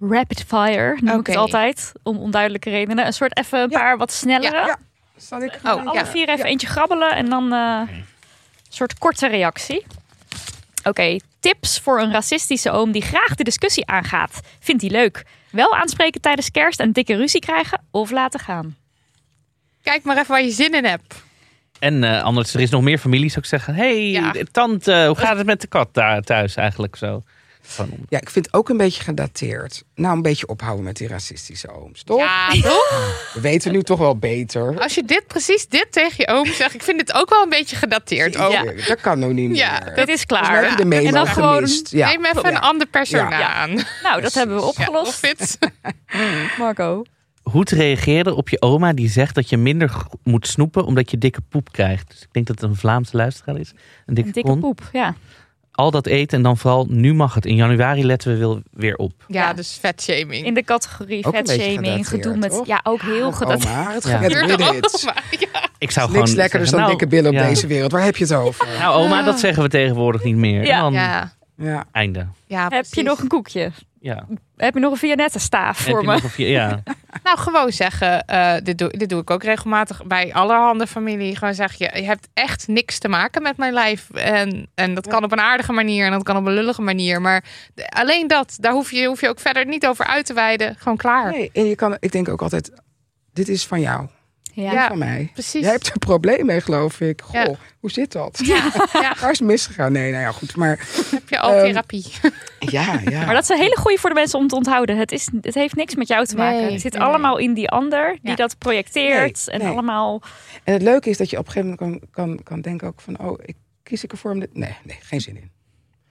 rapid 0.00 0.44
fire, 0.46 0.98
noem 1.00 1.20
ik 1.20 1.26
het 1.26 1.36
altijd, 1.36 1.92
om 2.02 2.18
onduidelijke 2.18 2.70
redenen. 2.70 3.06
Een 3.06 3.12
soort 3.12 3.36
even 3.38 3.58
een 3.60 3.68
paar 3.68 3.96
wat 3.96 4.12
snellere. 4.12 4.56
Ja, 4.56 4.66
ja. 4.66 4.78
Zal 5.16 5.42
ik 5.42 5.58
Oh, 5.64 5.86
Alle 5.86 5.92
ja. 5.98 6.06
vier 6.06 6.28
even 6.28 6.44
eentje 6.44 6.66
grabbelen 6.66 7.10
en 7.16 7.28
dan 7.28 7.52
eh, 7.52 7.80
een 7.88 8.04
soort 8.68 8.98
korte 8.98 9.26
reactie. 9.28 9.86
Oké, 10.84 11.16
tips 11.40 11.78
voor 11.80 12.00
een 12.00 12.12
racistische 12.12 12.70
oom 12.70 12.92
die 12.92 13.02
graag 13.02 13.34
de 13.34 13.44
discussie 13.44 13.86
aangaat. 13.86 14.40
Vindt 14.60 14.82
hij 14.82 14.90
leuk? 14.90 15.24
Wel 15.50 15.74
aanspreken 15.76 16.20
tijdens 16.20 16.50
kerst 16.50 16.80
en 16.80 16.92
dikke 16.92 17.16
ruzie 17.16 17.40
krijgen 17.40 17.80
of 17.90 18.10
laten 18.10 18.40
gaan? 18.40 18.76
Kijk 19.82 20.02
maar 20.04 20.16
even 20.16 20.28
waar 20.30 20.42
je 20.42 20.50
zin 20.50 20.74
in 20.74 20.84
hebt. 20.84 21.22
En 21.78 22.04
eh, 22.04 22.22
anders, 22.22 22.54
er 22.54 22.60
is 22.60 22.70
nog 22.70 22.82
meer 22.82 22.98
familie, 22.98 23.28
zou 23.28 23.40
ik 23.40 23.46
zeggen. 23.46 23.74
hey, 23.74 24.10
Ja. 24.10 24.32
tante, 24.50 25.04
hoe 25.06 25.16
gaat 25.16 25.36
het 25.36 25.46
met 25.46 25.60
de 25.60 25.66
kat 25.66 25.94
daar 25.94 26.22
thuis 26.22 26.56
eigenlijk 26.56 26.96
zo? 26.96 27.22
Van, 27.70 27.90
Ja, 28.08 28.20
ik 28.20 28.30
vind 28.30 28.46
het 28.46 28.54
ook 28.54 28.68
een 28.68 28.76
beetje 28.76 29.02
gedateerd. 29.02 29.82
Nou, 29.94 30.16
een 30.16 30.22
beetje 30.22 30.46
ophouden 30.46 30.84
met 30.84 30.96
die 30.96 31.08
racistische 31.08 31.68
ooms, 31.70 32.02
toch? 32.02 32.18
Ja, 32.18 32.48
toch? 32.50 33.30
We 33.34 33.40
weten 33.40 33.72
nu 33.72 33.82
toch 33.82 33.98
wel 33.98 34.16
beter. 34.18 34.80
Als 34.80 34.94
je 34.94 35.02
dit, 35.04 35.26
precies 35.26 35.68
dit 35.68 35.86
tegen 35.90 36.14
je 36.16 36.28
oom 36.28 36.46
zegt, 36.46 36.74
ik 36.74 36.82
vind 36.82 37.00
het 37.00 37.12
ook 37.12 37.30
wel 37.30 37.42
een 37.42 37.48
beetje 37.48 37.76
gedateerd. 37.76 38.34
Ja. 38.34 38.64
Dat 38.86 39.00
kan 39.00 39.18
nog 39.18 39.32
niet 39.32 39.48
meer. 39.48 39.56
Ja, 39.58 39.80
Dit 39.94 40.08
is 40.08 40.24
klaar. 40.26 40.60
heb 40.62 40.70
je 40.70 40.76
de 40.76 40.84
memo 40.84 41.06
en 41.06 41.12
dan 41.12 41.26
gewoon. 41.26 41.68
Ja. 41.90 42.08
Neem 42.08 42.24
even 42.24 42.46
een 42.46 42.58
ander 42.58 42.86
persona 42.86 43.38
Ja. 43.38 43.52
aan. 43.52 43.74
nou, 44.02 44.20
dat 44.20 44.34
hebben 44.34 44.56
we 44.56 44.62
Ja, 44.62 44.68
opgelost. 44.68 45.26
Marco. 46.58 47.02
hoe 47.42 47.64
te 47.64 47.74
reageren 47.74 48.36
op 48.36 48.48
je 48.48 48.60
oma 48.62 48.92
die 48.92 49.08
zegt 49.10 49.34
dat 49.34 49.48
je 49.48 49.56
minder 49.56 50.06
moet 50.24 50.46
snoepen 50.46 50.84
omdat 50.84 51.10
je 51.10 51.18
dikke 51.18 51.40
poep 51.48 51.72
krijgt. 51.72 52.08
Dus 52.08 52.20
ik 52.22 52.28
denk 52.32 52.46
dat 52.46 52.60
het 52.60 52.70
een 52.70 52.76
Vlaamse 52.76 53.16
luisteraar 53.16 53.58
is. 53.58 53.70
Een 54.06 54.14
dikke, 54.14 54.28
Een 54.28 54.34
dikke 54.34 54.50
kon. 54.50 54.60
poep, 54.60 54.80
ja. 54.92 55.14
Al 55.78 55.90
dat 55.90 56.06
eten 56.06 56.36
en 56.36 56.42
dan 56.42 56.56
vooral, 56.56 56.86
nu 56.88 57.14
mag 57.14 57.34
het. 57.34 57.46
In 57.46 57.54
januari 57.54 58.04
letten 58.04 58.32
we 58.32 58.38
wel 58.38 58.62
weer 58.72 58.96
op. 58.96 59.12
Ja, 59.26 59.42
Ja. 59.42 59.52
dus 59.52 59.78
fatshaming. 59.80 60.46
In 60.46 60.54
de 60.54 60.62
categorie 60.62 61.26
vetshaming, 61.30 62.08
gedoe 62.08 62.36
met... 62.36 62.50
toch? 62.50 62.66
Ja, 62.66 62.80
ook 62.82 63.02
heel 63.02 63.32
gedateerd. 63.32 63.76
Oma, 63.76 63.92
het 63.92 64.04
Ja. 64.04 64.20
maar, 65.04 65.24
ja. 65.30 65.68
Ik 65.78 65.90
zou 65.90 66.10
Niks 66.10 66.20
gewoon 66.20 66.36
lekkerder 66.36 66.70
dan 66.70 66.86
dikke 66.86 67.06
billen 67.06 67.30
op 67.30 67.36
ja. 67.36 67.46
deze 67.48 67.66
wereld. 67.66 67.92
Waar 67.92 68.04
heb 68.04 68.16
je 68.16 68.24
het 68.24 68.34
over? 68.34 68.66
Nou 68.78 69.04
oma, 69.04 69.22
dat 69.22 69.40
zeggen 69.40 69.62
we 69.62 69.68
tegenwoordig 69.68 70.22
niet 70.24 70.36
meer. 70.36 70.64
Ja. 70.64 70.80
Dan 70.80 70.92
Ja, 71.60 71.84
einde. 71.92 72.26
ja, 72.46 72.60
Heb 72.62 72.70
precies. 72.70 72.94
je 72.94 73.02
nog 73.02 73.18
een 73.20 73.28
koekje? 73.28 73.70
Ja. 74.00 74.26
Heb 74.56 74.74
je 74.74 74.80
nog 74.80 74.92
een 74.92 74.98
Vianetta 74.98 75.38
staaf 75.38 75.78
Heb 75.78 75.86
voor 75.88 76.00
je 76.00 76.06
me? 76.06 76.12
nog 76.12 76.22
een 76.22 76.30
vier- 76.30 76.48
ja. 76.48 76.82
Nou, 77.24 77.38
gewoon 77.38 77.72
zeggen, 77.72 78.24
eh, 78.24 78.54
dit, 78.62 78.78
doe, 78.78 78.88
dit 78.88 79.08
doe 79.08 79.20
ik 79.20 79.30
ook 79.30 79.42
regelmatig 79.42 80.04
bij 80.04 80.34
allerhande 80.34 80.86
familie. 80.86 81.36
Gewoon 81.36 81.54
zeg 81.54 81.74
je, 81.74 81.90
je 81.94 82.02
hebt 82.04 82.28
echt 82.34 82.68
niks 82.68 82.98
te 82.98 83.08
maken 83.08 83.42
met 83.42 83.56
mijn 83.56 83.72
lijf. 83.72 84.10
En, 84.10 84.68
en 84.74 84.94
dat 84.94 85.06
kan 85.06 85.24
op 85.24 85.32
een 85.32 85.40
aardige 85.40 85.72
manier 85.72 86.06
en 86.06 86.12
dat 86.12 86.22
kan 86.22 86.36
op 86.36 86.46
een 86.46 86.52
lullige 86.54 86.82
manier. 86.82 87.20
Maar 87.20 87.44
alleen 87.88 88.26
dat, 88.26 88.56
daar 88.60 88.72
hoef 88.72 88.90
je, 88.90 89.06
hoef 89.06 89.20
je 89.20 89.28
ook 89.28 89.40
verder 89.40 89.66
niet 89.66 89.86
over 89.86 90.06
uit 90.06 90.26
te 90.26 90.34
wijden. 90.34 90.76
Gewoon 90.78 90.96
klaar. 90.96 91.30
Nee, 91.30 91.50
en 91.52 91.64
je 91.64 91.74
kan, 91.74 91.96
ik 92.00 92.12
denk 92.12 92.28
ook 92.28 92.42
altijd, 92.42 92.72
dit 93.32 93.48
is 93.48 93.66
van 93.66 93.80
jou. 93.80 94.06
Ja. 94.62 94.72
Ja. 94.72 94.88
Van 94.88 94.98
mij. 94.98 95.30
Precies. 95.32 95.62
Jij 95.62 95.70
hebt 95.70 95.86
er 95.86 95.92
een 95.92 95.98
probleem 95.98 96.46
mee, 96.46 96.60
geloof 96.60 97.00
ik. 97.00 97.20
Goh, 97.22 97.32
Ja. 97.34 97.54
hoe 97.80 97.90
zit 97.90 98.12
dat? 98.12 98.40
Ja, 98.46 98.70
Waar 99.20 99.30
is 99.30 99.38
het 99.38 99.48
misgegaan? 99.48 99.92
Nee, 99.92 100.10
nou 100.10 100.22
ja, 100.22 100.32
goed. 100.32 100.56
Maar 100.56 100.78
heb 101.10 101.28
je 101.28 101.38
al 101.38 101.52
Ehm, 101.52 101.64
therapie. 101.66 102.04
ja, 102.58 103.00
ja. 103.04 103.24
Maar 103.24 103.34
dat 103.34 103.42
is 103.42 103.48
een 103.48 103.56
hele 103.58 103.76
goede 103.76 103.98
voor 103.98 104.08
de 104.10 104.14
mensen 104.14 104.38
om 104.38 104.48
te 104.48 104.54
onthouden. 104.54 104.96
Het, 104.96 105.12
is, 105.12 105.28
het 105.40 105.54
heeft 105.54 105.74
niks 105.76 105.94
met 105.94 106.08
jou 106.08 106.24
te 106.26 106.36
maken. 106.36 106.60
Nee, 106.62 106.72
het 106.72 106.80
zit 106.80 106.92
nee, 106.92 107.02
allemaal 107.02 107.36
in 107.38 107.54
die 107.54 107.68
ander 107.68 108.12
die 108.22 108.30
Ja. 108.30 108.36
dat 108.36 108.58
projecteert. 108.58 109.46
Nee, 109.46 109.56
en 109.56 109.60
nee. 109.64 109.72
allemaal... 109.72 110.22
En 110.64 110.72
het 110.72 110.82
leuke 110.82 111.10
is 111.10 111.16
dat 111.16 111.30
je 111.30 111.38
op 111.38 111.46
een 111.46 111.52
gegeven 111.52 111.76
moment 111.80 112.00
kan, 112.10 112.26
kan, 112.26 112.42
kan 112.42 112.60
denken 112.60 112.86
ook 112.88 113.00
van, 113.00 113.18
oh, 113.20 113.38
ik 113.44 113.56
kies 113.82 114.04
ik 114.04 114.12
ervoor 114.12 114.30
om 114.30 114.40
dit. 114.40 114.54
Nee, 114.56 114.76
nee, 114.84 114.98
geen 115.00 115.20
zin 115.20 115.36
in. 115.36 115.50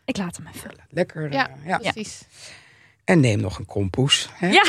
Ik 0.05 0.17
laat 0.17 0.37
hem 0.37 0.47
even. 0.55 0.71
Lekker. 0.89 1.31
Ja, 1.31 1.49
eh, 1.49 1.55
ja. 1.67 1.77
precies. 1.77 2.21
En 3.03 3.19
neem 3.19 3.39
nog 3.41 3.59
een 3.59 3.65
kompoes. 3.65 4.29
Hè? 4.33 4.47
Ja. 4.49 4.63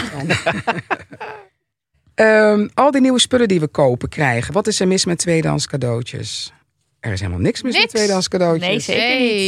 Ehm, 2.19 2.69
al 2.75 2.91
die 2.91 3.01
nieuwe 3.01 3.21
spullen 3.21 3.49
die 3.49 3.61
we 3.61 3.67
kopen 3.69 4.09
krijgen. 4.09 4.53
Wat 4.55 4.67
is 4.67 4.81
er 4.81 4.89
mis 4.89 5.05
met 5.05 5.19
tweedehands 5.19 5.67
cadeautjes? 5.67 6.53
Er 7.01 7.13
is 7.13 7.21
helemaal 7.21 7.41
niks 7.41 7.63
mis 7.63 7.79
met 7.79 7.89
tweedehands 7.89 8.29
cadeautjes. 8.29 8.69
Nee, 8.69 8.81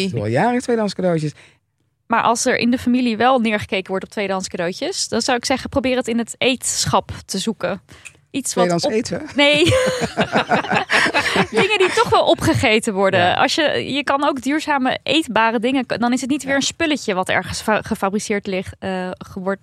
zeker 0.02 0.18
al 0.20 0.26
jaren 0.26 0.60
tweedehands 0.60 0.94
cadeautjes. 0.94 1.32
Maar 2.06 2.22
als 2.22 2.44
er 2.46 2.56
in 2.56 2.70
de 2.70 2.78
familie 2.78 3.16
wel 3.16 3.38
neergekeken 3.38 3.88
wordt 3.90 4.04
op 4.04 4.10
tweedehands 4.10 4.48
cadeautjes, 4.48 5.08
dan 5.08 5.20
zou 5.22 5.36
ik 5.38 5.44
zeggen, 5.44 5.68
probeer 5.70 5.96
het 5.96 6.08
in 6.08 6.18
het 6.18 6.34
eetschap 6.38 7.10
te 7.26 7.38
zoeken. 7.38 7.80
Iets 8.30 8.54
wat 8.54 8.68
Tweedehands 8.68 8.84
op... 8.86 8.92
eten. 8.92 9.26
Nee. 9.36 9.64
dingen 11.62 11.78
die 11.78 11.92
toch 11.94 12.08
wel 12.10 12.24
opgegeten 12.24 12.94
worden. 12.94 13.20
Ja. 13.20 13.34
Als 13.34 13.54
je, 13.54 13.92
je 13.92 14.04
kan 14.04 14.24
ook 14.28 14.42
duurzame 14.42 14.98
eetbare 15.02 15.58
dingen. 15.58 15.84
Dan 15.86 16.12
is 16.12 16.20
het 16.20 16.30
niet 16.30 16.44
weer 16.44 16.54
een 16.54 16.62
spulletje 16.62 17.14
wat 17.14 17.28
ergens 17.28 17.60
fa- 17.60 17.82
gefabriceerd 17.82 18.46
ligt. 18.46 18.74
eh, 18.78 19.10
ge- 19.18 19.40
wordt 19.40 19.60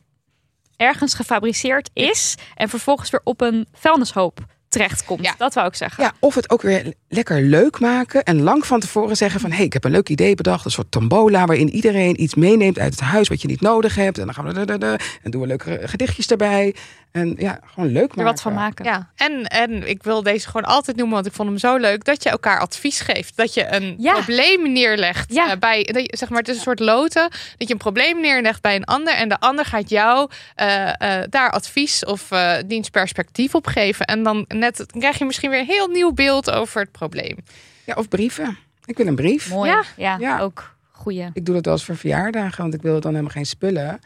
ergens 0.78 1.14
gefabriceerd 1.14 1.90
is. 1.94 2.36
En 2.56 2.70
vervolgens 2.70 3.10
weer 3.10 3.22
op 3.24 3.42
een 3.42 3.68
vuilnishoop 3.74 4.46
terechtkomt. 4.70 5.24
Ja. 5.24 5.34
Dat 5.38 5.54
wou 5.54 5.68
ik 5.68 5.76
zeggen. 5.76 6.04
Ja, 6.04 6.14
of 6.20 6.36
het 6.36 6.50
ook 6.50 6.62
weer 6.62 6.94
lekker 7.08 7.42
leuk 7.42 7.80
maken 7.80 8.24
en 8.24 8.42
lang 8.42 8.66
van 8.66 8.80
tevoren 8.80 9.18
zeggen 9.18 9.40
van... 9.40 9.50
hé, 9.50 9.56
hey, 9.56 9.66
ik 9.66 9.74
heb 9.74 9.84
een 9.84 9.92
leuk 9.92 10.10
idee 10.10 10.36
bedacht, 10.36 10.66
een 10.66 10.72
soort 10.72 10.92
tombola... 10.92 11.46
waarin 11.46 11.70
iedereen 11.70 12.22
iets 12.22 12.36
meeneemt 12.36 12.80
uit 12.80 12.92
het 12.92 13.02
huis 13.02 13.28
wat 13.28 13.42
je 13.42 13.48
niet 13.48 13.62
nodig 13.62 13.96
hebt. 13.96 14.18
En 14.18 14.26
dan 14.26 14.34
gaan 14.34 14.54
we... 14.54 14.98
en 15.24 15.32
doen 15.32 15.42
we 15.42 15.48
leuke 15.48 15.80
gedichtjes 15.84 16.28
erbij. 16.28 16.76
En 17.12 17.36
ja, 17.38 17.60
gewoon 17.66 17.90
leuk 17.92 18.08
maken. 18.08 18.18
Er 18.22 18.24
wat 18.24 18.42
van 18.42 18.54
maken. 18.54 18.86
Ja, 18.86 19.10
en, 19.16 19.44
en 19.44 19.88
ik 19.90 20.04
wil 20.04 20.24
deze 20.24 20.46
gewoon 20.48 20.66
altijd 20.66 20.98
noemen, 20.98 21.16
want 21.16 21.28
ik 21.28 21.34
vond 21.34 21.50
hem 21.50 21.58
zo 21.58 21.76
leuk. 21.78 22.04
Dat 22.06 22.24
je 22.24 22.30
elkaar 22.30 22.60
advies 22.60 23.00
geeft. 23.00 23.38
Dat 23.38 23.54
je 23.54 23.74
een 23.76 23.96
Ja. 23.98 24.14
probleem 24.14 24.72
neerlegt 24.72 25.34
Ja. 25.34 25.52
eh, 25.52 25.58
bij, 25.60 25.84
dat 25.84 26.02
je, 26.02 26.18
zeg 26.18 26.30
maar, 26.30 26.40
het 26.40 26.48
is 26.48 26.56
een 26.56 26.62
soort 26.62 26.80
loten. 26.80 27.30
Dat 27.58 27.68
je 27.68 27.74
een 27.74 27.80
probleem 27.80 28.22
neerlegt 28.22 28.62
bij 28.62 28.76
een 28.76 28.84
ander. 28.86 29.14
En 29.14 29.30
de 29.30 29.40
ander 29.40 29.66
gaat 29.66 29.90
jou 29.90 30.30
eh, 30.56 30.88
eh, 31.22 31.24
daar 31.30 31.52
advies 31.52 32.06
of 32.06 32.32
eh 32.32 32.54
diens 32.66 32.90
perspectief 32.90 33.56
op 33.56 33.68
geven. 33.68 34.06
En 34.06 34.24
dan, 34.24 34.46
net, 34.48 34.78
dan 34.78 35.00
krijg 35.00 35.18
je 35.18 35.26
misschien 35.26 35.50
weer 35.50 35.60
een 35.60 35.66
heel 35.66 35.88
nieuw 35.88 36.12
beeld 36.14 36.52
over 36.52 36.82
het 36.82 36.92
probleem. 36.92 37.38
Ja, 37.84 37.94
of 37.94 38.08
brieven. 38.08 38.58
Ik 38.86 38.98
wil 38.98 39.08
een 39.08 39.16
brief. 39.16 39.50
Mooi. 39.50 39.70
Ja. 39.72 39.84
Ja, 39.98 40.18
Ja. 40.20 40.40
ook 40.40 40.76
goeie. 40.92 41.30
Ik 41.34 41.46
doe 41.46 41.56
dat 41.56 41.66
wel 41.66 41.74
eens 41.74 41.84
voor 41.86 41.98
verjaardagen, 41.98 42.62
want 42.62 42.74
ik 42.74 42.82
wil 42.82 43.00
dan 43.00 43.12
helemaal 43.12 43.32
geen 43.34 43.46
spullen. 43.46 44.00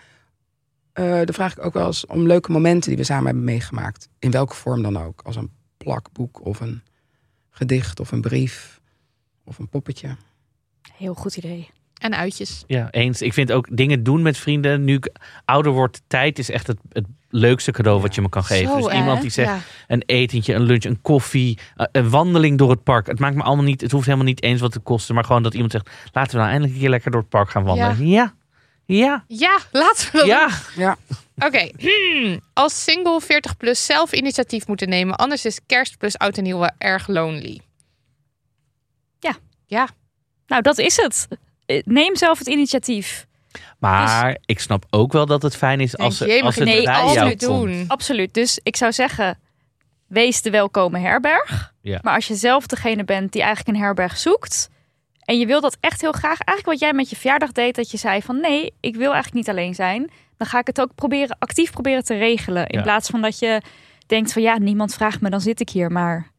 Eh 1.01 1.25
dan 1.25 1.33
vraag 1.33 1.57
ik 1.57 1.65
ook 1.65 1.73
wel 1.73 1.85
eens 1.85 2.05
om 2.05 2.27
leuke 2.27 2.51
momenten 2.51 2.89
die 2.89 2.97
we 2.97 3.03
samen 3.03 3.25
hebben 3.25 3.43
meegemaakt. 3.43 4.07
In 4.19 4.31
welke 4.31 4.55
vorm 4.55 4.81
dan 4.81 4.97
ook. 4.97 5.21
Als 5.21 5.35
een 5.35 5.51
plakboek 5.77 6.45
of 6.45 6.59
een 6.59 6.81
gedicht 7.49 7.99
of 7.99 8.11
een 8.11 8.21
brief 8.21 8.81
of 9.45 9.59
een 9.59 9.69
poppetje. 9.69 10.15
Heel 10.93 11.13
goed 11.13 11.37
idee. 11.37 11.69
En 12.01 12.15
uitjes. 12.15 12.63
Ja, 12.67 12.91
eens. 12.91 13.21
Ik 13.21 13.33
vind 13.33 13.51
ook 13.51 13.67
dingen 13.77 14.03
doen 14.03 14.21
met 14.21 14.37
vrienden. 14.37 14.83
Nu 14.83 14.95
ik 14.95 15.09
ouder 15.45 15.71
word, 15.71 16.01
tijd 16.07 16.39
is 16.39 16.49
echt 16.49 16.67
het, 16.67 16.77
het 16.91 17.05
leukste 17.29 17.71
cadeau 17.71 18.01
wat 18.01 18.15
je 18.15 18.21
me 18.21 18.29
kan 18.29 18.43
geven. 18.43 18.67
Zo, 18.81 18.87
dus 18.87 18.93
iemand 18.93 19.15
hè? 19.15 19.21
die 19.21 19.29
zegt 19.31 19.49
Ja. 19.49 19.59
een 19.87 20.03
etentje, 20.05 20.53
een 20.53 20.61
lunch, 20.61 20.83
een 20.83 21.01
koffie, 21.01 21.57
eh, 21.75 21.85
een 21.91 22.09
wandeling 22.09 22.57
door 22.57 22.69
het 22.69 22.83
park. 22.83 23.07
Het 23.07 23.19
maakt 23.19 23.35
me 23.35 23.43
allemaal 23.43 23.65
niet, 23.65 23.81
het 23.81 23.91
hoeft 23.91 24.05
helemaal 24.05 24.25
niet 24.25 24.43
eens 24.43 24.61
wat 24.61 24.71
te 24.71 24.79
kosten. 24.79 25.15
Maar 25.15 25.23
gewoon 25.23 25.43
dat 25.43 25.53
iemand 25.53 25.71
zegt, 25.71 25.89
laten 26.11 26.31
we 26.31 26.37
nou 26.37 26.47
eindelijk 26.49 26.73
een 26.73 26.79
keer 26.81 26.89
lekker 26.89 27.11
door 27.11 27.19
het 27.21 27.29
park 27.29 27.49
gaan 27.49 27.63
wandelen. 27.63 28.07
Ja, 28.07 28.13
ja, 28.23 28.33
Ja, 29.27 29.59
laten 29.71 30.11
we 30.11 30.17
dat 30.17 30.27
ja. 30.27 30.49
Ja. 30.75 30.97
Oké, 31.37 31.69
hmm. 31.77 32.39
als 32.53 32.83
single 32.83 33.21
40 33.21 33.57
plus 33.57 33.85
zelf 33.85 34.11
initiatief 34.11 34.67
moeten 34.67 34.89
nemen, 34.89 35.15
anders 35.15 35.45
is 35.45 35.59
kerst 35.65 35.97
plus 35.97 36.17
oud 36.17 36.37
en 36.37 36.43
nieuw 36.43 36.57
wel 36.57 36.71
erg 36.77 37.07
lonely. 37.07 37.61
Ja. 39.19 39.35
Ja, 39.65 39.89
Nou, 40.47 40.61
dat 40.61 40.77
is 40.77 40.97
het. 40.97 41.27
Eh, 41.65 41.81
Neem 41.85 42.15
zelf 42.15 42.37
het 42.37 42.47
initiatief. 42.47 43.25
Maar 43.79 44.37
ik 44.45 44.59
snap 44.59 44.85
ook 44.89 45.11
wel 45.11 45.25
dat 45.25 45.41
het 45.41 45.55
fijn 45.55 45.79
is 45.79 45.97
als, 45.97 46.17
jee, 46.17 46.43
als 46.43 46.55
het 46.55 46.63
nee, 46.63 46.83
bij 46.83 47.13
jou 47.13 47.27
komt. 47.27 47.39
doen. 47.39 47.83
Absoluut. 47.87 48.33
Dus 48.33 48.59
ik 48.63 48.75
zou 48.75 48.91
zeggen, 48.91 49.39
wees 50.07 50.41
de 50.41 50.49
welkome 50.49 50.99
herberg. 50.99 51.73
Ja. 51.81 51.99
Maar 52.01 52.15
als 52.15 52.27
je 52.27 52.35
zelf 52.35 52.67
degene 52.67 53.03
bent 53.03 53.31
die 53.31 53.41
eigenlijk 53.41 53.77
een 53.77 53.83
herberg 53.83 54.17
zoekt... 54.17 54.69
en 55.31 55.39
je 55.39 55.45
wil 55.45 55.61
dat 55.61 55.77
echt 55.79 56.01
heel 56.01 56.11
graag... 56.11 56.39
eigenlijk 56.41 56.65
wat 56.65 56.79
jij 56.79 56.93
met 56.93 57.09
je 57.09 57.15
verjaardag 57.15 57.51
deed... 57.51 57.75
dat 57.75 57.91
je 57.91 57.97
zei 57.97 58.21
van 58.21 58.39
nee, 58.41 58.73
ik 58.79 58.95
wil 58.95 59.13
eigenlijk 59.13 59.33
niet 59.33 59.49
alleen 59.49 59.75
zijn... 59.75 60.11
dan 60.37 60.47
ga 60.47 60.59
ik 60.59 60.67
het 60.67 60.81
ook 60.81 60.95
proberen, 60.95 61.35
actief 61.39 61.71
proberen 61.71 62.03
te 62.03 62.17
regelen. 62.17 62.67
In 62.67 62.77
Ja. 62.77 62.83
plaats 62.83 63.09
van 63.09 63.21
dat 63.21 63.39
je 63.39 63.61
denkt 64.05 64.33
van 64.33 64.41
ja, 64.41 64.57
niemand 64.59 64.93
vraagt 64.93 65.21
me, 65.21 65.29
dan 65.29 65.41
zit 65.41 65.59
ik 65.59 65.69
hier. 65.69 65.91
Maar 65.91 66.31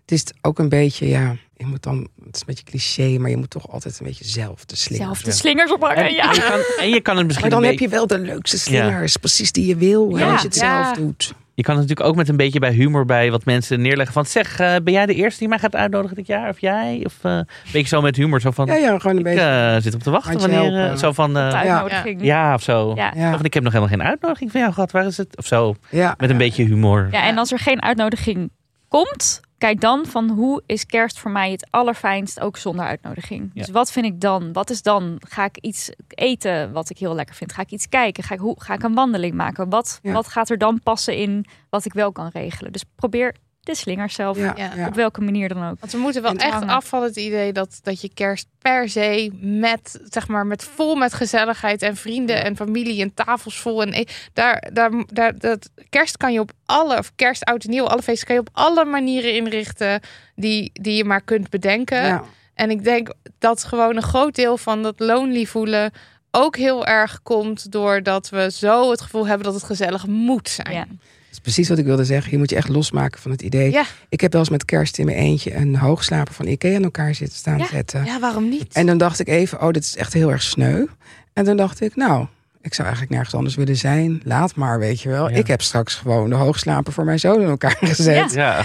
Het 0.00 0.12
is 0.12 0.24
ook 0.40 0.58
een 0.58 0.68
beetje, 0.68 1.08
ja, 1.08 1.36
je 1.56 1.66
moet 1.66 1.82
dan, 1.82 2.08
het 2.24 2.34
is 2.34 2.40
een 2.40 2.46
beetje 2.46 2.64
cliché, 2.64 3.18
maar 3.18 3.30
je 3.30 3.36
moet 3.36 3.50
toch 3.50 3.68
altijd 3.70 4.00
een 4.00 4.06
beetje 4.06 4.24
zelf 4.24 4.64
de 4.64 4.76
slingers. 4.76 5.06
zelf 5.08 5.22
de 5.22 5.32
slingers 5.32 5.72
ophangen. 5.72 6.04
En, 6.04 6.12
Ja. 6.12 6.28
en 6.28 6.34
je 6.34 6.40
kan, 6.42 6.60
en 6.84 6.90
je 6.90 7.00
kan 7.00 7.16
het 7.16 7.26
misschien 7.26 7.48
Maar 7.50 7.60
dan 7.60 7.70
heb 7.70 7.78
je 7.78 7.88
wel 7.88 8.06
de 8.06 8.18
leukste 8.18 8.58
slingers, 8.58 9.16
precies 9.16 9.52
die 9.52 9.66
je 9.66 9.76
wil, 9.76 10.16
Ja. 10.16 10.32
als 10.32 10.40
je 10.42 10.46
het 10.46 10.56
Ja. 10.56 10.84
zelf 10.84 10.96
doet. 10.96 11.34
Je 11.60 11.66
kan 11.66 11.76
het 11.78 11.82
natuurlijk 11.88 12.10
ook 12.10 12.16
met 12.16 12.28
een 12.28 12.36
beetje 12.36 12.58
bij 12.58 12.72
humor 12.72 13.04
bij 13.04 13.30
wat 13.30 13.44
mensen 13.44 13.80
neerleggen. 13.80 14.14
Van 14.14 14.24
zeg, 14.26 14.58
eh, 14.60 14.74
ben 14.82 14.92
jij 14.92 15.06
de 15.06 15.14
eerste 15.14 15.38
die 15.38 15.48
mij 15.48 15.58
gaat 15.58 15.76
uitnodigen 15.76 16.16
dit 16.16 16.26
jaar? 16.26 16.48
Of 16.48 16.60
jij? 16.60 17.02
Of 17.04 17.14
eh, 17.22 17.32
een 17.32 17.46
beetje 17.72 17.88
zo 17.88 18.00
met 18.00 18.16
humor. 18.16 18.40
Zo 18.40 18.50
van, 18.50 18.66
Ja, 18.66 18.74
ja, 18.74 18.98
gewoon 18.98 19.12
een 19.12 19.18
ik 19.18 19.24
beetje. 19.24 19.40
eh, 19.74 19.76
zit 19.82 19.94
op 19.94 20.02
te 20.02 20.10
wachten 20.10 20.30
Handje 20.38 20.58
wanneer... 20.60 20.90
eh, 20.90 20.96
zo 20.96 21.12
van, 21.12 21.36
eh, 21.36 21.48
uitnodiging. 21.54 22.22
ja, 22.24 22.54
of 22.54 22.62
zo. 22.62 22.92
Ja. 22.96 23.12
ja, 23.16 23.36
van, 23.36 23.44
ik 23.44 23.54
heb 23.54 23.62
nog 23.62 23.72
helemaal 23.72 23.96
geen 23.96 24.06
uitnodiging 24.06 24.50
van 24.50 24.60
jou 24.60 24.72
gehad. 24.72 24.90
Waar 24.90 25.06
is 25.06 25.16
het? 25.16 25.36
Of 25.36 25.46
zo. 25.46 25.74
ja. 25.90 26.14
Met 26.18 26.30
een 26.30 26.36
beetje 26.36 26.64
humor. 26.64 27.08
Ja, 27.10 27.22
en 27.26 27.38
als 27.38 27.52
er 27.52 27.58
geen 27.58 27.82
uitnodiging 27.82 28.50
komt, 28.90 29.40
kijk 29.58 29.80
dan 29.80 30.06
van 30.06 30.28
hoe 30.30 30.62
is 30.66 30.86
kerst 30.86 31.18
voor 31.18 31.30
mij 31.30 31.50
het 31.50 31.66
allerfijnst, 31.70 32.40
ook 32.40 32.56
zonder 32.56 32.84
uitnodiging. 32.84 33.50
Ja. 33.54 33.62
Dus 33.62 33.70
wat 33.70 33.92
vind 33.92 34.06
ik 34.06 34.20
dan? 34.20 34.52
Wat 34.52 34.70
is 34.70 34.82
dan? 34.82 35.20
Ga 35.28 35.44
ik 35.44 35.58
iets 35.58 35.90
eten 36.08 36.72
wat 36.72 36.90
ik 36.90 36.98
heel 36.98 37.14
lekker 37.14 37.34
vind? 37.34 37.52
Ga 37.52 37.62
ik 37.62 37.70
iets 37.70 37.88
kijken? 37.88 38.24
Ga 38.24 38.34
ik, 38.34 38.40
hoe, 38.40 38.54
ga 38.62 38.74
ik 38.74 38.82
een 38.82 38.94
wandeling 38.94 39.34
maken? 39.34 39.68
Wat, 39.68 39.98
Ja. 40.02 40.12
wat 40.12 40.28
gaat 40.28 40.50
er 40.50 40.58
dan 40.58 40.80
passen 40.82 41.16
in 41.16 41.46
wat 41.68 41.84
ik 41.84 41.92
wel 41.92 42.12
kan 42.12 42.28
regelen? 42.32 42.72
Dus 42.72 42.84
probeer 42.96 43.34
de 43.70 43.76
slingers 43.76 44.14
zelf, 44.14 44.38
Ja, 44.38 44.86
op 44.86 44.94
welke 44.94 45.20
manier 45.20 45.48
dan 45.48 45.68
ook. 45.68 45.76
Want 45.80 45.92
we 45.92 45.98
moeten 45.98 46.22
wel 46.22 46.34
echt 46.34 46.52
hangen. 46.52 46.68
af 46.68 46.88
van 46.88 47.02
het 47.02 47.16
idee 47.16 47.52
dat, 47.52 47.78
dat 47.82 48.00
je 48.00 48.10
kerst 48.14 48.46
per 48.58 48.88
se 48.88 49.30
met, 49.40 50.00
zeg 50.08 50.28
maar, 50.28 50.46
met 50.46 50.64
vol 50.64 50.94
met 50.94 51.14
gezelligheid 51.14 51.82
en 51.82 51.96
vrienden 51.96 52.44
en 52.44 52.56
familie 52.56 53.02
en 53.02 53.14
tafels 53.14 53.60
vol. 53.60 53.82
En 53.82 53.92
e- 53.92 54.04
daar, 54.32 54.68
daar, 54.72 54.90
daar, 55.06 55.38
dat, 55.38 55.70
kerst 55.88 56.16
kan 56.16 56.32
je 56.32 56.40
op 56.40 56.52
alle, 56.66 56.98
of 56.98 57.12
kerst, 57.16 57.44
oud 57.44 57.64
en 57.64 57.70
nieuw, 57.70 57.86
alle 57.86 58.02
feesten 58.02 58.26
kan 58.26 58.34
je 58.34 58.40
op 58.40 58.50
alle 58.52 58.84
manieren 58.84 59.34
inrichten 59.34 60.00
die, 60.34 60.70
die 60.72 60.96
je 60.96 61.04
maar 61.04 61.22
kunt 61.22 61.50
bedenken. 61.50 62.06
Ja. 62.06 62.24
En 62.54 62.70
ik 62.70 62.84
denk 62.84 63.12
dat 63.38 63.64
gewoon 63.64 63.96
een 63.96 64.02
groot 64.02 64.34
deel 64.34 64.56
van 64.56 64.82
dat 64.82 65.00
lonely 65.00 65.44
voelen 65.44 65.92
ook 66.30 66.56
heel 66.56 66.86
erg 66.86 67.22
komt 67.22 67.72
doordat 67.72 68.28
we 68.28 68.50
zo 68.50 68.90
het 68.90 69.00
gevoel 69.00 69.26
hebben 69.26 69.44
dat 69.44 69.54
het 69.54 69.64
gezellig 69.64 70.06
moet 70.06 70.48
zijn. 70.48 70.72
Ja. 70.72 70.86
Dat 71.30 71.38
is 71.38 71.40
precies 71.40 71.68
wat 71.68 71.78
ik 71.78 71.84
wilde 71.84 72.04
zeggen. 72.04 72.30
Je 72.32 72.38
moet 72.38 72.50
je 72.50 72.56
echt 72.56 72.68
losmaken 72.68 73.20
van 73.20 73.30
het 73.30 73.42
idee. 73.42 73.70
Ja. 73.70 73.84
Ik 74.08 74.20
heb 74.20 74.32
wel 74.32 74.40
eens 74.40 74.50
met 74.50 74.64
kerst 74.64 74.98
in 74.98 75.04
mijn 75.04 75.16
eentje 75.16 75.54
een 75.54 75.76
hoogslaper 75.76 76.34
van 76.34 76.46
Ikea 76.46 76.76
aan 76.76 76.82
elkaar 76.84 77.14
zitten 77.14 77.38
staan 77.38 77.58
Ja. 77.58 77.66
zetten. 77.66 78.04
Ja, 78.04 78.20
waarom 78.20 78.48
niet? 78.48 78.72
En 78.74 78.86
dan 78.86 78.98
dacht 78.98 79.20
ik 79.20 79.28
even, 79.28 79.60
oh, 79.62 79.70
dit 79.70 79.84
is 79.84 79.96
echt 79.96 80.12
heel 80.12 80.30
erg 80.30 80.42
sneu. 80.42 80.84
En 81.32 81.44
toen 81.44 81.56
dacht 81.56 81.80
ik, 81.80 81.96
nou, 81.96 82.26
ik 82.60 82.74
zou 82.74 82.82
eigenlijk 82.88 83.10
nergens 83.16 83.34
anders 83.34 83.54
willen 83.54 83.76
zijn. 83.76 84.20
Laat 84.24 84.54
maar, 84.54 84.78
weet 84.78 85.00
je 85.00 85.08
wel. 85.08 85.30
Ja. 85.30 85.36
Ik 85.36 85.46
heb 85.46 85.62
straks 85.62 85.94
gewoon 85.94 86.28
de 86.28 86.34
hoogslaper 86.36 86.92
voor 86.92 87.04
mijn 87.04 87.18
zoon 87.20 87.40
in 87.40 87.48
elkaar 87.48 87.76
gezet. 87.94 88.32
Ja. 88.32 88.64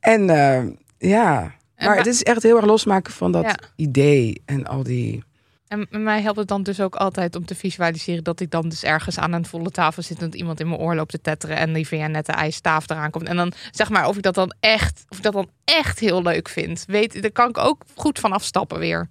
En 0.00 0.30
eh, 0.30 0.62
ja, 0.98 1.54
maar 1.78 1.88
wa- 1.88 1.94
het 1.96 2.06
is 2.06 2.22
echt 2.22 2.42
heel 2.42 2.56
erg 2.56 2.66
losmaken 2.66 3.12
van 3.12 3.32
dat 3.32 3.42
Ja. 3.44 3.56
idee 3.76 4.42
en 4.44 4.66
al 4.66 4.82
die... 4.82 5.24
En 5.68 5.86
mij 5.90 6.22
helpt 6.22 6.38
het 6.38 6.48
dan 6.48 6.62
dus 6.62 6.80
ook 6.80 6.94
altijd 6.96 7.36
om 7.36 7.44
te 7.44 7.54
visualiseren 7.54 8.24
dat 8.24 8.40
ik 8.40 8.50
dan 8.50 8.68
dus 8.68 8.82
ergens 8.82 9.18
aan 9.18 9.32
een 9.32 9.46
volle 9.46 9.70
tafel 9.70 10.02
zit 10.02 10.18
en 10.18 10.24
dat 10.24 10.34
iemand 10.34 10.60
in 10.60 10.68
mijn 10.68 10.80
oor 10.80 10.94
loopt 10.94 11.10
te 11.10 11.20
tetteren 11.20 11.56
en 11.56 11.72
die 11.72 11.86
via 11.86 12.06
net 12.06 12.26
de 12.26 12.32
ijstaaf 12.32 12.90
eraan 12.90 13.10
komt. 13.10 13.28
En 13.28 13.36
dan 13.36 13.52
zeg 13.70 13.90
maar 13.90 14.08
of 14.08 14.16
ik 14.16 14.22
dat 14.22 14.34
dan 14.34 14.54
echt, 14.60 15.04
of 15.08 15.16
ik 15.16 15.22
dat 15.22 15.32
dan 15.32 15.48
echt 15.64 15.98
heel 15.98 16.22
leuk 16.22 16.48
vind. 16.48 16.84
Weet, 16.86 17.22
daar 17.22 17.30
kan 17.30 17.48
ik 17.48 17.58
ook 17.58 17.84
goed 17.94 18.18
van 18.18 18.32
afstappen 18.32 18.78
weer. 18.78 19.08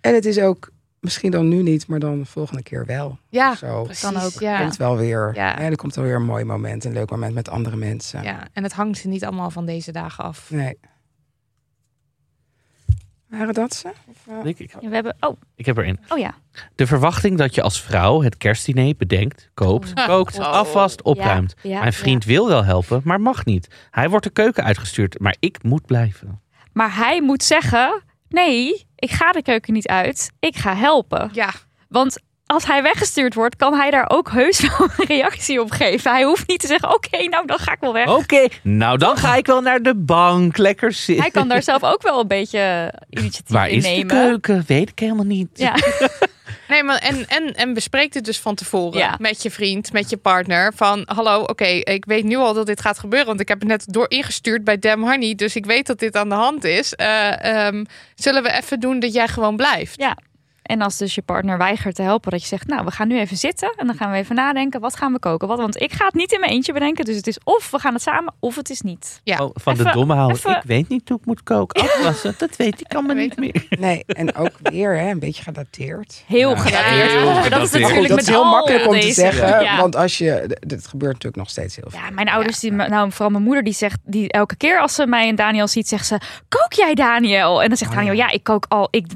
En 0.00 0.14
het 0.14 0.24
is 0.24 0.38
ook, 0.38 0.70
misschien 1.00 1.30
dan 1.30 1.48
nu 1.48 1.62
niet, 1.62 1.86
maar 1.86 1.98
dan 1.98 2.18
de 2.18 2.24
volgende 2.24 2.62
keer 2.62 2.86
wel. 2.86 3.18
Ja, 3.28 3.54
Zo. 3.54 3.82
precies. 3.82 4.02
kan 4.02 4.22
ook. 4.22 4.32
Ja. 4.40 4.60
Komt 4.60 4.76
wel 4.76 4.96
weer. 4.96 5.30
Ja. 5.34 5.46
Ja. 5.46 5.58
er 5.60 5.76
komt 5.76 5.94
wel 5.94 6.04
weer 6.04 6.14
een 6.14 6.24
mooi 6.24 6.44
moment, 6.44 6.84
een 6.84 6.92
leuk 6.92 7.10
moment 7.10 7.34
met 7.34 7.48
andere 7.48 7.76
mensen. 7.76 8.22
ja, 8.22 8.46
en 8.52 8.62
het 8.62 8.72
hangt 8.72 9.04
niet 9.04 9.24
allemaal 9.24 9.50
van 9.50 9.66
deze 9.66 9.92
dagen 9.92 10.24
af. 10.24 10.50
Nee. 10.50 10.78
Waren 13.28 13.54
dat 13.54 13.74
ze? 13.74 13.88
Of, 14.06 14.16
eh, 14.28 14.42
Denk 14.42 14.58
ik. 14.58 14.72
Ja, 14.80 14.88
We 14.88 14.94
hebben, 14.94 15.16
oh, 15.20 15.40
ik 15.56 15.66
heb 15.66 15.76
erin. 15.76 15.98
oh 16.08 16.18
ja. 16.18 16.34
De 16.74 16.86
verwachting 16.86 17.38
dat 17.38 17.54
je 17.54 17.62
als 17.62 17.82
vrouw 17.82 18.22
het 18.22 18.36
kerstdiner 18.36 18.94
bedenkt, 18.96 19.50
koopt, 19.54 19.92
kookt, 20.06 20.38
Oh. 20.38 20.44
afwast, 20.46 21.02
opruimt. 21.02 21.54
Ja, 21.62 21.70
ja, 21.70 21.80
Mijn 21.80 21.92
vriend 21.92 22.24
wil 22.24 22.48
wel 22.48 22.64
helpen, 22.64 23.00
maar 23.04 23.20
mag 23.20 23.44
niet. 23.44 23.68
Hij 23.90 24.08
wordt 24.10 24.24
de 24.24 24.30
keuken 24.32 24.64
uitgestuurd, 24.64 25.18
maar 25.18 25.36
ik 25.40 25.62
moet 25.62 25.86
blijven. 25.86 26.40
Maar 26.72 26.96
hij 26.96 27.22
moet 27.22 27.42
zeggen: 27.42 28.02
nee, 28.28 28.86
ik 28.94 29.10
ga 29.10 29.32
de 29.32 29.42
keuken 29.42 29.72
niet 29.72 29.88
uit. 29.88 30.30
Ik 30.38 30.56
ga 30.56 30.74
helpen. 30.76 31.30
Ja, 31.32 31.50
Want 31.88 32.18
als 32.48 32.66
hij 32.66 32.82
weggestuurd 32.82 33.34
wordt, 33.34 33.56
kan 33.56 33.74
hij 33.74 33.90
daar 33.90 34.04
ook 34.10 34.30
heus 34.30 34.60
wel 34.60 34.88
een 34.96 35.04
reactie 35.06 35.60
op 35.60 35.70
geven. 35.70 36.10
Hij 36.10 36.22
hoeft 36.24 36.46
niet 36.48 36.60
te 36.60 36.66
zeggen: 36.66 36.94
oké, 36.94 37.22
nou 37.28 37.46
dan 37.46 37.58
ga 37.58 37.72
ik 37.72 37.80
wel 37.80 37.92
weg. 37.92 38.08
Oké, 38.08 38.46
nou 38.62 38.98
dan 38.98 39.16
ga 39.16 39.34
ik 39.36 39.46
wel 39.46 39.60
naar 39.60 39.82
de 39.82 39.94
bank, 39.94 40.56
lekker 40.56 40.92
zitten. 40.92 41.22
Hij 41.24 41.30
kan 41.32 41.48
daar 41.48 41.62
zelf 41.62 41.82
ook 41.84 42.02
wel 42.02 42.20
een 42.20 42.26
beetje 42.28 42.92
initiatief 43.10 43.54
Waar 43.56 43.68
in 43.68 43.76
is 43.76 43.82
de 43.82 43.88
nemen. 43.88 44.06
keuken? 44.06 44.64
Weet 44.66 44.88
ik 44.88 44.98
helemaal 44.98 45.24
niet. 45.24 45.48
Ja. 45.52 45.74
nee, 46.68 46.82
maar 46.82 46.98
en, 46.98 47.26
en, 47.28 47.54
en 47.54 47.74
bespreek 47.74 48.12
dit 48.12 48.24
dus 48.24 48.38
van 48.40 48.54
tevoren 48.54 48.98
Ja. 48.98 49.16
met 49.18 49.42
je 49.42 49.50
vriend, 49.50 49.92
met 49.92 50.10
je 50.10 50.16
partner. 50.16 50.72
Van 50.76 51.02
hallo, 51.04 51.40
oké, 51.42 51.64
ik 51.66 52.04
weet 52.04 52.24
nu 52.24 52.36
al 52.36 52.54
dat 52.54 52.66
dit 52.66 52.80
gaat 52.80 52.98
gebeuren, 52.98 53.28
want 53.28 53.40
ik 53.40 53.48
heb 53.48 53.58
het 53.58 53.68
net 53.68 53.84
door 53.86 54.10
ingestuurd 54.10 54.64
bij 54.64 54.78
Dem 54.78 55.02
Honey, 55.02 55.34
dus 55.34 55.56
ik 55.56 55.66
weet 55.66 55.86
dat 55.86 55.98
dit 55.98 56.16
aan 56.16 56.28
de 56.28 56.34
hand 56.34 56.64
is. 56.64 56.94
Eh, 56.94 57.66
ehm, 57.66 57.84
zullen 58.14 58.42
we 58.42 58.52
even 58.52 58.80
doen 58.80 59.00
dat 59.00 59.12
jij 59.12 59.28
gewoon 59.28 59.56
blijft? 59.56 60.00
Ja. 60.00 60.16
En 60.68 60.82
als 60.82 60.96
dus 60.96 61.14
je 61.14 61.22
partner 61.22 61.58
weigert 61.58 61.94
te 61.94 62.02
helpen, 62.02 62.30
dat 62.30 62.40
je 62.40 62.46
zegt, 62.46 62.66
nou, 62.66 62.84
we 62.84 62.90
gaan 62.90 63.08
nu 63.08 63.18
even 63.18 63.36
zitten 63.36 63.72
en 63.76 63.86
dan 63.86 63.96
gaan 63.96 64.10
we 64.10 64.16
even 64.16 64.34
nadenken, 64.34 64.80
wat 64.80 64.96
gaan 64.96 65.12
we 65.12 65.18
koken? 65.18 65.48
Wat, 65.48 65.58
want 65.58 65.80
ik 65.80 65.92
ga 65.92 66.04
het 66.04 66.14
niet 66.14 66.32
in 66.32 66.40
mijn 66.40 66.52
eentje 66.52 66.72
bedenken, 66.72 67.04
dus 67.04 67.16
het 67.16 67.26
is 67.26 67.38
of 67.44 67.70
we 67.70 67.78
gaan 67.78 67.92
het 67.92 68.02
samen, 68.02 68.34
of 68.40 68.56
het 68.56 68.70
is 68.70 68.80
niet. 68.80 69.20
Ja. 69.24 69.38
Oh, 69.44 69.50
van 69.54 69.74
de 69.74 69.90
domme 69.92 70.14
houden. 70.14 70.36
even- 70.36 70.50
Ik 70.56 70.62
weet 70.64 70.88
niet 70.88 71.08
hoe 71.08 71.18
ik 71.18 71.26
moet 71.26 71.42
koken. 71.42 71.82
Afwassen, 71.82 72.34
dat 72.38 72.56
weet 72.56 72.80
ik 72.80 72.94
allemaal 72.94 73.16
niet 73.24 73.36
meer. 73.36 73.66
Nee, 73.78 74.04
en 74.06 74.34
ook 74.34 74.52
weer 74.62 74.98
hè, 74.98 75.10
een 75.10 75.18
beetje 75.18 75.42
gedateerd. 75.42 76.22
Heel 76.26 76.50
Ja. 76.50 76.56
gedateerd. 76.56 77.10
heel 77.10 77.34
dat 77.34 77.44
is 77.44 77.50
natuurlijk 77.70 77.98
Goed, 77.98 78.08
dat 78.08 78.18
is 78.20 78.26
heel 78.28 78.44
al 78.44 78.50
makkelijk 78.50 78.86
om 78.86 79.00
te 79.00 79.12
zeggen, 79.12 79.62
Ja. 79.62 79.76
want 79.80 79.96
als 79.96 80.18
je, 80.18 80.44
d- 80.60 80.68
dit 80.68 80.86
gebeurt 80.86 81.12
natuurlijk 81.12 81.36
nog 81.42 81.50
steeds 81.50 81.76
heel 81.76 81.84
veel. 81.90 81.98
Ja, 82.00 82.10
mijn 82.10 82.28
ouders, 82.28 82.58
die, 82.58 82.72
nou 82.72 83.10
vooral 83.10 83.30
mijn 83.30 83.42
moeder, 83.42 83.64
die 83.64 83.72
zegt, 83.72 83.98
die 84.04 84.32
elke 84.32 84.56
keer 84.56 84.80
als 84.80 84.94
ze 84.94 85.06
mij 85.06 85.28
en 85.28 85.34
Daniel 85.36 85.68
ziet, 85.68 85.88
zegt 85.88 86.06
ze: 86.06 86.20
Kook 86.48 86.72
jij 86.72 86.94
Daniel? 86.94 87.62
En 87.62 87.68
dan 87.68 87.76
zegt 87.76 87.90
Oh, 87.90 87.96
Daniel: 87.96 88.14
ja. 88.14 88.26
Ja, 88.26 88.30
ik 88.34 88.42
kook 88.42 88.64
al. 88.68 88.88
Ik, 88.90 89.06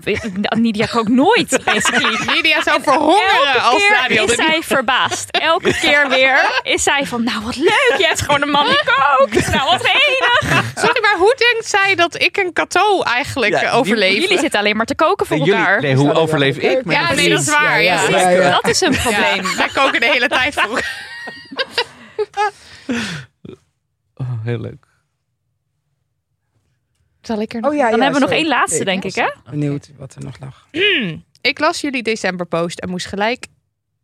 Nidia 0.57 0.87
kookt 0.87 1.09
nooit, 1.09 1.42
basically. 1.65 2.19
Lydia 2.35 2.63
zou 2.63 2.83
verhongeren 2.83 3.47
Elke 3.47 3.61
als 3.61 3.83
keer 3.87 4.23
is 4.23 4.35
zij 4.35 4.63
verbaasd. 4.63 5.31
Elke 5.31 5.75
keer 5.81 6.09
weer 6.09 6.61
is 6.63 6.83
zij 6.83 7.07
van: 7.07 7.25
Nou, 7.25 7.45
wat 7.45 7.57
leuk, 7.57 7.95
je 7.99 8.05
hebt 8.07 8.21
gewoon 8.21 8.43
een 8.43 8.51
man 8.51 8.67
die 8.67 8.81
kookt. 9.19 9.53
Nou, 9.53 9.71
wat 9.71 9.85
enig. 9.85 10.63
Sorry, 10.75 11.01
maar 11.03 11.17
hoe 11.19 11.35
denkt 11.51 11.67
zij 11.69 11.95
dat 11.95 12.23
ik 12.23 12.37
en 12.37 12.53
Cato 12.53 13.03
eigenlijk 13.03 13.53
Ja, 13.53 13.63
eh, 13.63 13.77
overleven? 13.77 14.21
Jullie 14.21 14.39
zitten 14.39 14.61
alleen 14.61 14.77
maar 14.77 14.87
te 14.87 14.95
koken 14.95 15.27
voor 15.27 15.37
jullie, 15.37 15.55
elkaar. 15.55 15.81
nee, 15.81 15.95
hoe 15.95 16.13
overleef 16.15 16.57
ik 16.57 16.85
met 16.85 16.97
Ja, 16.97 17.11
een 17.11 17.17
nee, 17.17 17.29
dat 17.29 17.41
is 17.41 17.51
waar. 17.51 17.83
Ja, 17.83 17.93
Ja, 17.95 17.99
Precies, 18.07 18.23
ja, 18.23 18.31
ja. 18.31 18.51
Dat 18.51 18.69
is 18.69 18.81
een 18.81 18.97
probleem. 18.97 19.45
Ja, 19.45 19.57
wij 19.57 19.69
koken 19.75 20.01
de 20.01 20.07
hele 20.07 20.29
tijd 20.29 20.55
voor 20.55 20.63
elkaar. 20.63 21.11
Oh, 24.15 24.45
heel 24.45 24.59
leuk. 24.61 24.87
Zal 27.23 27.41
ik 27.41 27.55
er 27.55 27.61
nog 27.61 27.71
Oh 27.71 27.77
ja, 27.77 27.89
Dan 27.91 27.97
ja, 27.99 28.03
hebben 28.05 28.21
we 28.21 28.27
nog 28.27 28.37
één 28.37 28.47
laatste, 28.47 28.85
denk 28.85 29.05
ik, 29.05 29.15
hè? 29.15 29.29
Benieuwd 29.51 29.91
wat 29.99 30.15
er 30.15 30.25
nog 30.25 30.39
lag. 30.41 30.67
Ik 31.43 31.59
las 31.59 31.81
jullie 31.81 32.03
decemberpost 32.03 32.79
en 32.79 32.89
moest 32.91 33.07
gelijk. 33.07 33.47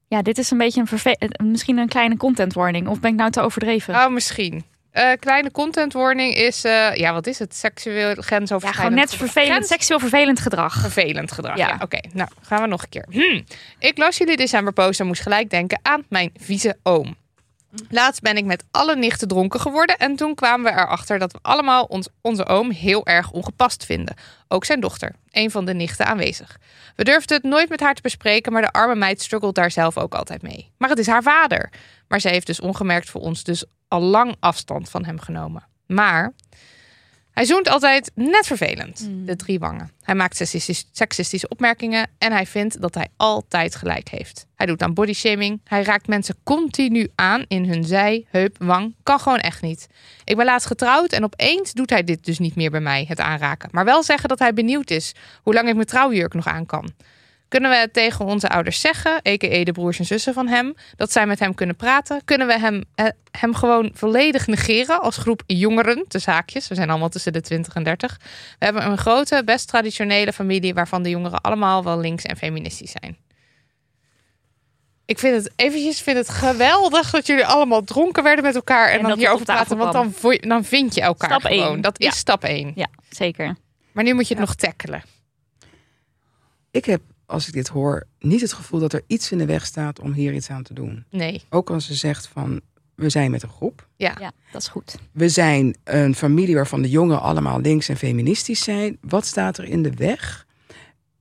Ja, 0.09 0.23
dit 0.23 0.39
is 0.39 0.51
een 0.51 0.59
beetje 0.59 0.81
een 0.81 0.86
verve- 0.86 1.16
eh, 1.19 1.28
misschien 1.47 1.78
een 1.78 1.89
kleine 1.89 2.16
content 2.16 2.52
warning. 2.52 2.89
Of 2.89 3.01
ben 3.01 3.10
ik 3.10 3.16
nou 3.16 3.31
te 3.31 3.40
overdreven? 3.40 3.94
Oh, 3.94 4.09
misschien. 4.09 4.65
Eh, 4.90 5.10
kleine 5.20 5.51
content 5.51 5.93
warning 5.93 6.35
is, 6.35 6.65
eh, 6.65 6.94
ja, 6.94 7.12
wat 7.12 7.27
is 7.27 7.39
het? 7.39 7.55
Seksueel 7.55 8.09
Ja, 8.09 8.15
grensoverschrijdend 8.23 8.77
gewoon 8.77 8.94
net 8.94 9.10
gedrag. 9.10 9.31
vervelend, 9.32 9.52
Grens- 9.55 9.69
seksueel 9.69 10.01
vervelend 10.01 10.40
gedrag. 10.40 10.81
Vervelend 10.81 11.32
gedrag. 11.32 11.56
Ja, 11.56 11.69
Ja. 11.69 11.78
oké. 11.81 11.98
Nou, 12.12 12.28
gaan 12.43 12.62
we 12.62 12.66
nog 12.69 12.82
een 12.82 12.89
keer. 12.89 13.06
Hm. 13.10 13.40
Ik 13.78 13.98
las 13.98 14.16
jullie 14.19 14.36
decemberpost 14.36 15.01
en 15.01 15.06
moest 15.06 15.23
gelijk 15.23 15.51
denken 15.51 15.81
aan 15.82 16.05
mijn 16.09 16.31
vieze 16.40 16.77
oom. 16.82 17.16
Laatst 17.89 18.20
ben 18.23 18.36
ik 18.36 18.45
met 18.45 18.65
alle 18.70 18.97
nichten 18.97 19.28
dronken 19.28 19.61
geworden 19.61 19.97
en 19.97 20.16
toen 20.16 20.35
kwamen 20.35 20.73
we 20.73 20.81
erachter 20.81 21.19
dat 21.19 21.32
we 21.32 21.39
allemaal 21.43 21.85
ons, 21.85 22.09
onze 22.20 22.47
oom 22.47 22.70
heel 22.70 23.07
erg 23.07 23.31
ongepast 23.31 23.85
vinden. 23.85 24.16
Ook 24.49 24.65
zijn 24.65 24.81
dochter, 24.81 25.15
een 25.31 25.51
van 25.51 25.65
de 25.65 25.74
nichten 25.74 26.07
aanwezig. 26.07 26.59
We 26.97 27.05
durfden 27.05 27.36
het 27.36 27.47
nooit 27.47 27.69
met 27.69 27.81
haar 27.81 27.95
te 27.95 28.03
bespreken, 28.03 28.53
maar 28.53 28.62
de 28.62 28.73
arme 28.73 28.95
meid 28.95 29.23
struggelt 29.23 29.55
daar 29.55 29.70
zelf 29.70 29.99
ook 29.99 30.15
altijd 30.15 30.43
mee. 30.43 30.70
Maar 30.77 30.89
het 30.89 30.99
is 30.99 31.07
haar 31.07 31.23
vader. 31.23 31.70
Maar 32.09 32.20
zij 32.20 32.32
heeft 32.32 32.47
dus 32.47 32.61
ongemerkt 32.61 33.11
voor 33.11 33.20
ons 33.20 33.43
dus 33.45 33.65
al 33.89 34.01
lang 34.01 34.36
afstand 34.40 34.89
van 34.89 35.05
hem 35.05 35.20
genomen. 35.20 35.66
Maar 35.86 36.32
hij 37.39 37.47
zoent 37.47 37.69
altijd 37.69 38.10
net 38.15 38.47
vervelend, 38.47 39.09
de 39.24 39.36
drie 39.36 39.59
wangen. 39.59 39.90
Hij 40.02 40.15
maakt 40.15 40.36
seksistisch- 40.36 40.89
seksistische 40.93 41.48
opmerkingen 41.48 42.06
en 42.19 42.32
hij 42.32 42.47
vindt 42.47 42.81
dat 42.81 42.94
hij 42.94 43.09
altijd 43.16 43.74
gelijk 43.74 44.09
heeft. 44.09 44.47
Hij 44.55 44.66
doet 44.66 44.82
aan 44.82 44.94
bodyshaming. 44.94 45.60
Hij 45.65 45.82
raakt 45.82 46.06
mensen 46.06 46.35
continu 46.43 47.09
aan 47.15 47.44
in 47.48 47.65
hun 47.65 47.85
zij, 47.85 48.27
heup, 48.31 48.56
wang. 48.59 48.94
Kan 49.02 49.20
gewoon 49.20 49.39
echt 49.39 49.62
niet. 49.62 49.86
Ik 50.24 50.36
ben 50.36 50.44
laatst 50.44 50.66
getrouwd 50.66 51.12
en 51.12 51.24
opeens 51.24 51.73
doet 51.73 51.90
hij 51.90 52.05
dit 52.05 52.24
dus 52.24 52.39
niet 52.39 52.55
meer 52.55 52.70
bij 52.70 52.81
mij, 52.81 53.05
het 53.09 53.20
aanraken. 53.20 53.69
Maar 53.73 53.85
wel 53.85 54.02
zeggen 54.02 54.28
dat 54.28 54.39
hij 54.39 54.52
benieuwd 54.55 54.90
is 54.90 55.15
hoe 55.43 55.55
lang 55.55 55.69
ik 55.69 55.74
mijn 55.74 55.86
trouwjurk 55.86 56.35
nog 56.35 56.47
aan 56.47 56.66
kan. 56.66 56.93
Kunnen 57.48 57.70
we 57.70 57.76
het 57.76 57.92
tegen 57.92 58.24
onze 58.24 58.48
ouders 58.48 58.80
zeggen, 58.80 59.12
a.k.a. 59.12 59.64
de 59.64 59.72
broers 59.72 59.98
en 59.98 60.04
zussen 60.04 60.34
van 60.34 60.48
hem, 60.48 60.74
dat 60.96 61.12
zij 61.12 61.26
met 61.26 61.38
hem 61.38 61.54
kunnen 61.54 61.76
praten? 61.76 62.20
Kunnen 62.24 62.46
we 62.46 62.58
hem, 62.58 62.84
eh, 62.94 63.06
hem 63.30 63.54
gewoon 63.54 63.90
volledig 63.94 64.46
negeren 64.46 65.00
als 65.00 65.16
groep 65.16 65.42
jongeren, 65.46 66.04
de 66.08 66.18
zaakjes? 66.18 66.68
We 66.68 66.74
zijn 66.74 66.90
allemaal 66.90 67.08
tussen 67.08 67.32
de 67.32 67.40
20 67.40 67.74
en 67.74 67.82
30. 67.82 68.18
We 68.58 68.64
hebben 68.64 68.86
een 68.86 68.98
grote, 68.98 69.42
best 69.44 69.68
traditionele 69.68 70.32
familie 70.32 70.74
waarvan 70.74 71.02
de 71.02 71.08
jongeren 71.10 71.40
allemaal 71.40 71.84
wel 71.84 71.98
links 71.98 72.24
en 72.24 72.36
feministisch 72.36 72.92
zijn. 73.00 73.16
Ik 75.04 75.18
vind 75.18 75.34
het 75.44 75.52
eventjes 75.56 76.00
vind 76.00 76.16
het 76.16 76.28
geweldig 76.28 77.10
dat 77.10 77.26
jullie 77.26 77.46
allemaal 77.46 77.82
dronken 77.84 78.22
werden 78.22 78.44
met 78.44 78.54
elkaar 78.54 78.88
en, 78.88 78.98
En 78.98 79.08
dan 79.08 79.18
hierover 79.18 79.44
praten, 79.44 79.76
want 79.76 79.92
dan, 79.92 80.14
dan 80.40 80.64
vind 80.64 80.94
je 80.94 81.00
elkaar 81.00 81.30
Stap 81.30 81.50
gewoon. 81.50 81.72
één. 81.72 81.80
Dat 81.80 81.98
is 82.00 82.06
Ja. 82.06 82.12
stap 82.12 82.44
1. 82.44 82.72
Ja, 82.74 82.86
zeker. 83.10 83.56
Maar 83.92 84.04
nu 84.04 84.14
moet 84.14 84.28
je 84.28 84.34
het 84.34 84.42
nog 84.44 84.54
tackelen. 84.54 85.02
Ik 86.70 86.84
heb, 86.84 87.00
als 87.28 87.46
ik 87.46 87.52
dit 87.52 87.68
hoor, 87.68 88.06
niet 88.18 88.40
het 88.40 88.52
gevoel 88.52 88.80
dat 88.80 88.92
er 88.92 89.02
iets 89.06 89.32
in 89.32 89.38
de 89.38 89.46
weg 89.46 89.66
staat 89.66 90.00
om 90.00 90.12
hier 90.12 90.34
iets 90.34 90.50
aan 90.50 90.62
te 90.62 90.74
doen. 90.74 91.05
Nee. 91.10 91.42
Ook 91.48 91.70
als 91.70 91.86
ze 91.86 91.94
zegt 91.94 92.26
van, 92.26 92.60
we 92.94 93.09
zijn 93.09 93.30
met 93.30 93.42
een 93.42 93.48
groep. 93.48 93.88
Ja. 93.96 94.16
Ja, 94.20 94.32
dat 94.52 94.62
is 94.62 94.68
goed. 94.68 94.98
We 95.12 95.28
zijn 95.28 95.76
een 95.84 96.14
familie 96.14 96.55
waarvan 96.55 96.82
de 96.82 96.90
jongen 96.90 97.20
allemaal 97.20 97.60
links 97.60 97.88
en 97.88 97.96
feministisch 97.96 98.62
zijn. 98.62 98.98
Wat 99.00 99.26
staat 99.26 99.59
er 99.59 99.64
in 99.64 99.82
de 99.82 99.94
weg? 99.94 100.46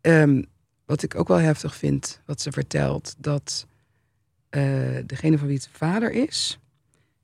Ehm, 0.01 0.43
wat 0.85 1.03
ik 1.03 1.15
ook 1.15 1.27
wel 1.27 1.37
heftig 1.37 1.75
vind, 1.75 2.21
wat 2.25 2.41
ze 2.41 2.51
vertelt, 2.51 3.15
dat 3.17 3.67
eh, 4.49 4.63
degene 5.05 5.37
van 5.37 5.47
wie 5.47 5.55
het 5.55 5.69
vader 5.71 6.11
is, 6.11 6.59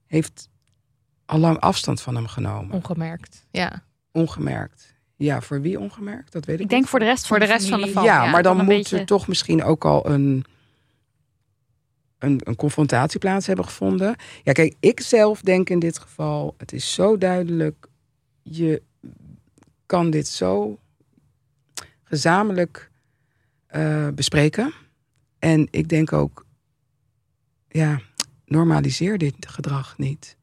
heeft 0.07 0.49
al 1.26 1.39
lang 1.39 1.60
afstand 1.60 2.01
van 2.01 2.15
hem 2.15 2.27
genomen. 2.27 2.76
Ongemerkt. 2.76 3.45
Ja. 3.51 3.84
Ongemerkt. 4.11 4.93
Ja, 5.24 5.41
voor 5.41 5.62
wie 5.62 5.80
ongemerkt? 5.80 6.32
Dat 6.32 6.45
weet 6.45 6.56
ik 6.56 6.62
Ik 6.62 6.70
denk 6.70 6.82
niet. 6.82 6.90
voor 6.90 7.00
de 7.00 7.06
rest 7.06 7.28
Voor 7.28 7.38
van 7.38 7.48
de 7.48 7.54
rest 7.54 7.70
van 7.70 7.82
de. 7.82 7.88
Ja, 7.94 8.04
ja, 8.24 8.32
maar 8.32 8.44
dan 8.44 8.58
moet 8.58 8.66
beetje- 8.68 9.00
er 9.00 9.06
toch 9.06 9.28
misschien 9.28 9.64
ook 9.64 9.86
al 9.86 10.10
een, 10.10 10.45
een, 12.20 12.41
een 12.44 12.56
confrontatie 12.56 13.20
plaats 13.20 13.48
hebben 13.48 13.66
gevonden. 13.66 14.16
Ja, 14.44 14.52
kijk, 14.52 14.76
ik 14.80 15.00
zelf 15.00 15.41
denk 15.41 15.70
in 15.70 15.80
dit 15.80 16.00
geval, 16.00 16.56
het 16.58 16.74
is 16.74 16.94
zo 16.94 17.18
duidelijk, 17.18 17.88
je 18.41 18.82
kan 19.86 20.10
dit 20.10 20.28
zo 20.28 20.80
gezamenlijk 22.04 22.91
eh, 23.68 24.08
bespreken. 24.16 24.74
En 25.40 25.68
ik 25.72 25.90
denk 25.90 26.14
ook, 26.14 26.45
ja, 27.68 28.00
normaliseer 28.45 29.18
dit 29.18 29.36
gedrag 29.40 29.98
niet. 29.98 30.38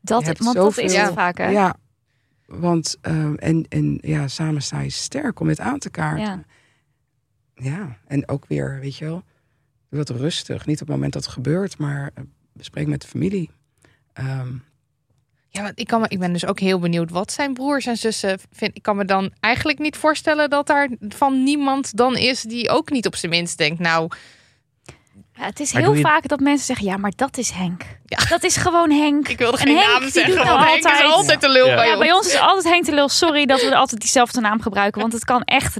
Dat, 0.00 0.38
want 0.38 0.54
dat 0.56 0.78
is 0.78 0.94
het 0.96 1.12
vaak, 1.12 1.38
hè? 1.38 1.48
Ja, 1.48 1.76
want 2.60 2.96
ehm, 3.00 3.34
en, 3.34 3.66
en 3.68 3.98
ja, 4.00 4.28
samen 4.28 4.62
sta 4.62 4.80
je 4.80 4.90
sterk 4.90 5.40
om 5.40 5.46
dit 5.46 5.60
aan 5.60 5.78
te 5.78 5.90
kaarten. 5.90 6.24
Ja. 6.24 6.44
Ja, 7.54 7.96
en 8.06 8.28
ook 8.28 8.44
weer, 8.48 8.78
weet 8.80 8.96
je 8.96 9.04
wel, 9.04 9.22
wat 9.88 10.08
rustig. 10.10 10.66
Niet 10.66 10.80
op 10.80 10.86
het 10.86 10.96
moment 10.96 11.12
dat 11.12 11.24
het 11.24 11.32
gebeurt, 11.32 11.78
maar 11.78 12.10
eh, 12.14 12.24
bespreek 12.52 12.86
met 12.86 13.00
de 13.00 13.06
familie. 13.08 13.50
Ehm, 14.12 14.52
Ja, 15.48 15.62
want 15.62 15.78
ik, 15.80 15.86
kan 15.86 16.00
me, 16.00 16.06
ik 16.08 16.18
ben 16.18 16.32
dus 16.32 16.46
ook 16.46 16.60
heel 16.60 16.78
benieuwd 16.78 17.10
wat 17.10 17.32
zijn 17.32 17.54
broers 17.54 17.86
en 17.86 17.96
zussen 17.96 18.38
vinden. 18.52 18.76
Ik 18.76 18.82
kan 18.82 18.96
me 18.96 19.04
dan 19.04 19.32
eigenlijk 19.40 19.78
niet 19.78 19.96
voorstellen 19.96 20.50
dat 20.50 20.66
daar 20.66 20.88
van 21.08 21.42
niemand 21.42 21.96
dan 21.96 22.16
is 22.16 22.42
die 22.42 22.68
ook 22.68 22.90
niet 22.90 23.06
op 23.06 23.16
zijn 23.16 23.32
minst 23.32 23.58
denkt. 23.58 23.78
Nou, 23.80 24.10
Ja, 25.36 25.44
het 25.44 25.60
is 25.60 25.72
Maar 25.72 25.82
heel 25.82 25.94
je- 25.94 26.00
vaak 26.00 26.28
dat 26.28 26.40
mensen 26.40 26.66
zeggen, 26.66 26.86
ja, 26.86 26.96
maar 26.96 27.12
dat 27.16 27.36
is 27.38 27.50
Henk. 27.50 27.82
Ja. 28.06 28.18
Dat 28.28 28.42
is 28.44 28.56
gewoon 28.56 28.90
Henk. 28.90 29.28
ik 29.28 29.38
wilde 29.38 29.56
En 29.58 29.66
geen 29.66 29.76
Henk, 29.76 29.90
naam 29.90 30.00
die 30.00 30.10
zeggen, 30.10 30.34
doet 30.34 30.44
want 30.44 30.58
nou 30.58 30.70
Henk 30.70 30.78
is 30.78 30.84
altijd- 30.90 31.12
altijd 31.12 31.40
de 31.40 31.48
lul 31.48 31.66
Ja. 31.66 31.74
bij 31.74 31.84
Ja, 31.86 31.90
ons. 31.90 32.00
bij 32.00 32.12
ons 32.12 32.26
is 32.26 32.38
altijd 32.38 32.64
Henk 32.74 32.84
de 32.86 32.94
Lul. 32.94 33.08
Sorry 33.08 33.46
dat 33.46 33.60
we 33.62 33.74
altijd 33.76 34.00
diezelfde 34.00 34.40
naam 34.40 34.60
gebruiken, 34.62 35.00
want 35.00 35.12
het 35.12 35.24
kan 35.24 35.42
echt 35.42 35.76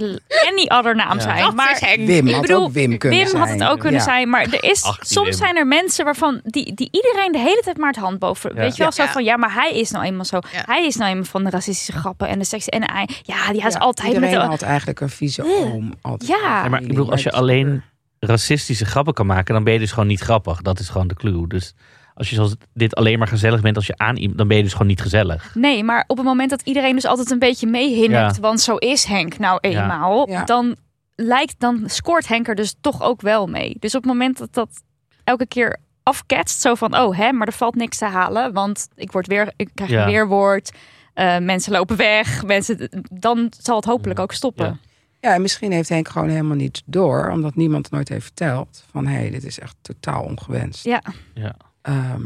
any 0.49 0.65
other 0.79 0.95
naam 0.95 1.15
Ja. 1.17 1.21
zijn. 1.21 1.43
Dat 1.43 1.55
maar 1.55 1.71
is 1.73 1.81
Henk. 1.81 2.07
Wim 2.07 2.27
ik 2.27 2.33
had 2.33 2.43
bedoel, 2.43 2.65
ook 2.65 2.73
Wim 2.73 2.99
kunnen 2.99 3.19
Wim 3.19 3.29
zijn. 3.29 3.41
had 3.43 3.51
het 3.51 3.63
ook 3.65 3.79
kunnen 3.81 3.99
Ja. 3.99 4.05
zijn, 4.07 4.29
maar 4.29 4.43
er 4.43 4.65
is, 4.65 4.83
Ach, 4.85 4.99
soms 5.01 5.29
Wim. 5.29 5.37
zijn 5.37 5.57
er 5.57 5.67
mensen 5.67 6.05
waarvan 6.05 6.41
die, 6.45 6.75
die 6.75 6.89
iedereen 6.93 7.33
de 7.33 7.39
hele 7.39 7.61
tijd 7.65 7.77
maar 7.77 7.89
het 7.91 7.99
hand 7.99 8.19
boven. 8.19 8.51
Ja. 8.55 8.61
Weet 8.61 8.77
je 8.77 8.83
wel, 8.83 8.93
zo 8.93 9.05
van 9.07 9.25
ja, 9.25 9.37
maar 9.37 9.55
hij 9.55 9.73
is 9.79 9.91
nou 9.91 10.05
eenmaal 10.05 10.25
zo. 10.25 10.39
Ja. 10.53 10.63
Hij 10.67 10.87
is 10.87 10.97
nou 10.97 11.11
eenmaal 11.11 11.25
van 11.25 11.45
de 11.45 11.51
racistische 11.51 11.93
grappen 11.93 12.29
en 12.29 12.39
de 12.39 12.45
seks. 12.45 12.69
En 12.69 12.91
hij, 12.93 13.09
ja, 13.23 13.53
die 13.53 13.67
is 13.67 13.73
Ja, 13.73 13.79
altijd 13.79 14.07
met 14.13 14.17
iedereen 14.17 14.39
de. 14.45 14.51
had 14.51 14.63
eigenlijk 14.63 15.01
een 15.01 15.11
vieze 15.11 15.45
oom. 15.45 15.95
Altijd 16.03 16.31
ja. 16.31 16.69
maar 16.69 16.81
ik 16.81 16.89
bedoel, 16.89 17.11
als 17.11 17.23
je 17.23 17.33
alleen. 17.33 17.83
Racistische 18.27 18.85
grappen 18.85 19.15
kan 19.15 19.27
maken, 19.27 19.55
dan 19.55 19.65
ben 19.65 19.73
je 19.73 19.79
dus 19.79 19.93
gewoon 19.93 20.09
niet 20.09 20.21
grappig. 20.21 20.63
Dat 20.63 20.79
is 20.79 20.89
gewoon 20.89 21.07
de 21.09 21.15
clue. 21.15 21.49
Dus 21.49 21.75
als 22.15 22.29
je 22.29 22.35
zoals 22.35 22.55
dit 22.75 22.95
alleen 22.95 23.19
maar 23.19 23.29
gezellig 23.29 23.61
bent 23.61 23.77
als 23.77 23.87
je 23.87 23.95
aan 23.97 24.17
iemand, 24.17 24.39
dan 24.39 24.49
ben 24.49 24.57
je 24.57 24.63
dus 24.63 24.73
gewoon 24.73 24.87
niet 24.87 25.01
gezellig. 25.01 25.55
Nee, 25.55 25.85
maar 25.85 26.05
op 26.07 26.17
het 26.17 26.27
moment 26.27 26.51
dat 26.51 26.63
iedereen 26.63 26.95
dus 26.95 27.05
altijd 27.05 27.31
een 27.31 27.39
beetje 27.39 27.67
meehinnikt, 27.67 28.35
Ja. 28.35 28.41
want 28.41 28.61
zo 28.61 28.77
is 28.77 29.05
Henk 29.05 29.39
nou 29.39 29.59
eenmaal, 29.61 30.29
Ja. 30.29 30.45
dan 30.45 30.77
lijkt, 31.17 31.55
dan 31.59 31.83
scoort 31.87 32.29
Henk 32.29 32.49
er 32.49 32.55
dus 32.55 32.75
toch 32.81 33.03
ook 33.03 33.21
wel 33.21 33.47
mee. 33.47 33.77
Dus 33.79 33.95
op 33.95 34.03
het 34.03 34.13
moment 34.13 34.39
dat 34.39 34.55
dat 34.55 34.83
elke 35.25 35.47
keer 35.47 35.77
afketst, 36.03 36.61
zo 36.61 36.75
van, 36.75 36.97
oh 36.99 37.17
hè, 37.17 37.33
maar 37.33 37.47
er 37.47 37.53
valt 37.53 37.75
niks 37.75 37.99
te 37.99 38.05
halen, 38.05 38.53
want 38.53 38.89
ik 38.95 39.13
word 39.13 39.27
weer, 39.27 39.53
ik 39.57 39.69
krijg 39.75 39.91
Ja. 39.91 40.01
een 40.01 40.11
weerwoord, 40.11 40.73
eh, 41.15 41.39
mensen 41.39 41.73
lopen 41.73 41.97
weg, 41.97 42.45
mensen, 42.45 43.05
dan 43.13 43.53
zal 43.61 43.77
het 43.77 43.85
hopelijk 43.85 44.21
ook 44.21 44.33
stoppen. 44.33 44.81
Ja. 45.23 45.35
En 45.35 45.43
misschien 45.43 45.73
heeft 45.73 45.89
Henk 45.89 46.09
gewoon 46.09 46.29
helemaal 46.29 46.57
niet 46.57 46.83
door, 46.85 47.31
omdat 47.31 47.55
niemand 47.55 47.91
nooit 47.91 48.09
heeft 48.09 48.25
verteld 48.25 48.85
van 48.91 49.07
hé, 49.07 49.15
hey, 49.19 49.31
dit 49.31 49.45
is 49.45 49.59
echt 49.59 49.77
totaal 49.83 50.23
ongewenst. 50.23 50.85
Ja. 50.85 51.03
Ja. 51.35 51.57
Ehm, 51.83 52.23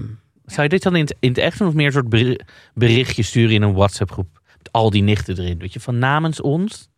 Zou 0.47 0.63
je 0.63 0.69
dit 0.69 0.83
dan 0.83 0.95
in 0.97 1.01
het, 1.01 1.17
in 1.21 1.29
het 1.29 1.39
echt 1.39 1.59
doen 1.59 1.69
of 1.69 1.75
meer 1.75 1.87
een 1.87 1.93
soort 1.93 2.09
beri- 2.09 2.39
berichtje 2.75 3.23
sturen 3.23 3.55
in 3.55 3.63
een 3.63 3.75
WhatsApp 3.75 4.11
groep? 4.13 4.41
Met 4.59 4.73
al 4.73 4.91
die 4.91 5.03
nichten 5.03 5.39
erin. 5.39 5.59
Weet 5.59 5.73
je, 5.73 5.81
van 5.81 5.99
namens 5.99 6.41
ons. 6.41 6.89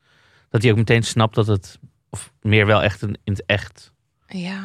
Dat 0.50 0.62
hij 0.62 0.70
ook 0.70 0.76
meteen 0.76 1.02
snapt 1.02 1.34
dat 1.34 1.46
het, 1.46 1.78
of 2.10 2.32
meer 2.42 2.66
wel 2.66 2.82
echt 2.82 3.02
een, 3.02 3.18
in 3.24 3.32
het 3.32 3.42
echt. 3.46 3.92
Ja. 4.26 4.60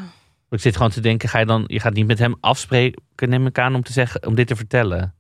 Ik 0.49 0.59
zit 0.59 0.75
gewoon 0.75 0.91
te 0.91 0.99
denken, 1.01 1.29
ga 1.29 1.39
je 1.39 1.45
dan, 1.45 1.63
je 1.67 1.79
gaat 1.79 1.93
niet 1.93 2.07
met 2.07 2.19
hem 2.19 2.35
afspreken, 2.39 3.29
neem 3.29 3.45
ik 3.47 3.59
aan, 3.59 3.75
om 3.75 3.83
te 3.83 3.91
zeggen, 3.91 4.27
om 4.27 4.35
dit 4.35 4.47
te 4.47 4.55
vertellen. 4.55 5.13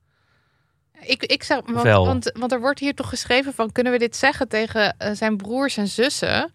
Ik, 1.05 1.23
ik 1.23 1.43
zeg, 1.43 1.59
want, 1.65 1.87
want, 1.87 2.31
want 2.39 2.51
er 2.51 2.59
wordt 2.59 2.79
hier 2.79 2.95
toch 2.95 3.09
geschreven 3.09 3.53
van, 3.53 3.71
kunnen 3.71 3.91
we 3.91 3.99
dit 3.99 4.15
zeggen 4.15 4.47
tegen 4.47 4.95
eh, 4.97 5.11
zijn 5.13 5.37
broers 5.37 5.77
en 5.77 5.87
zussen? 5.87 6.51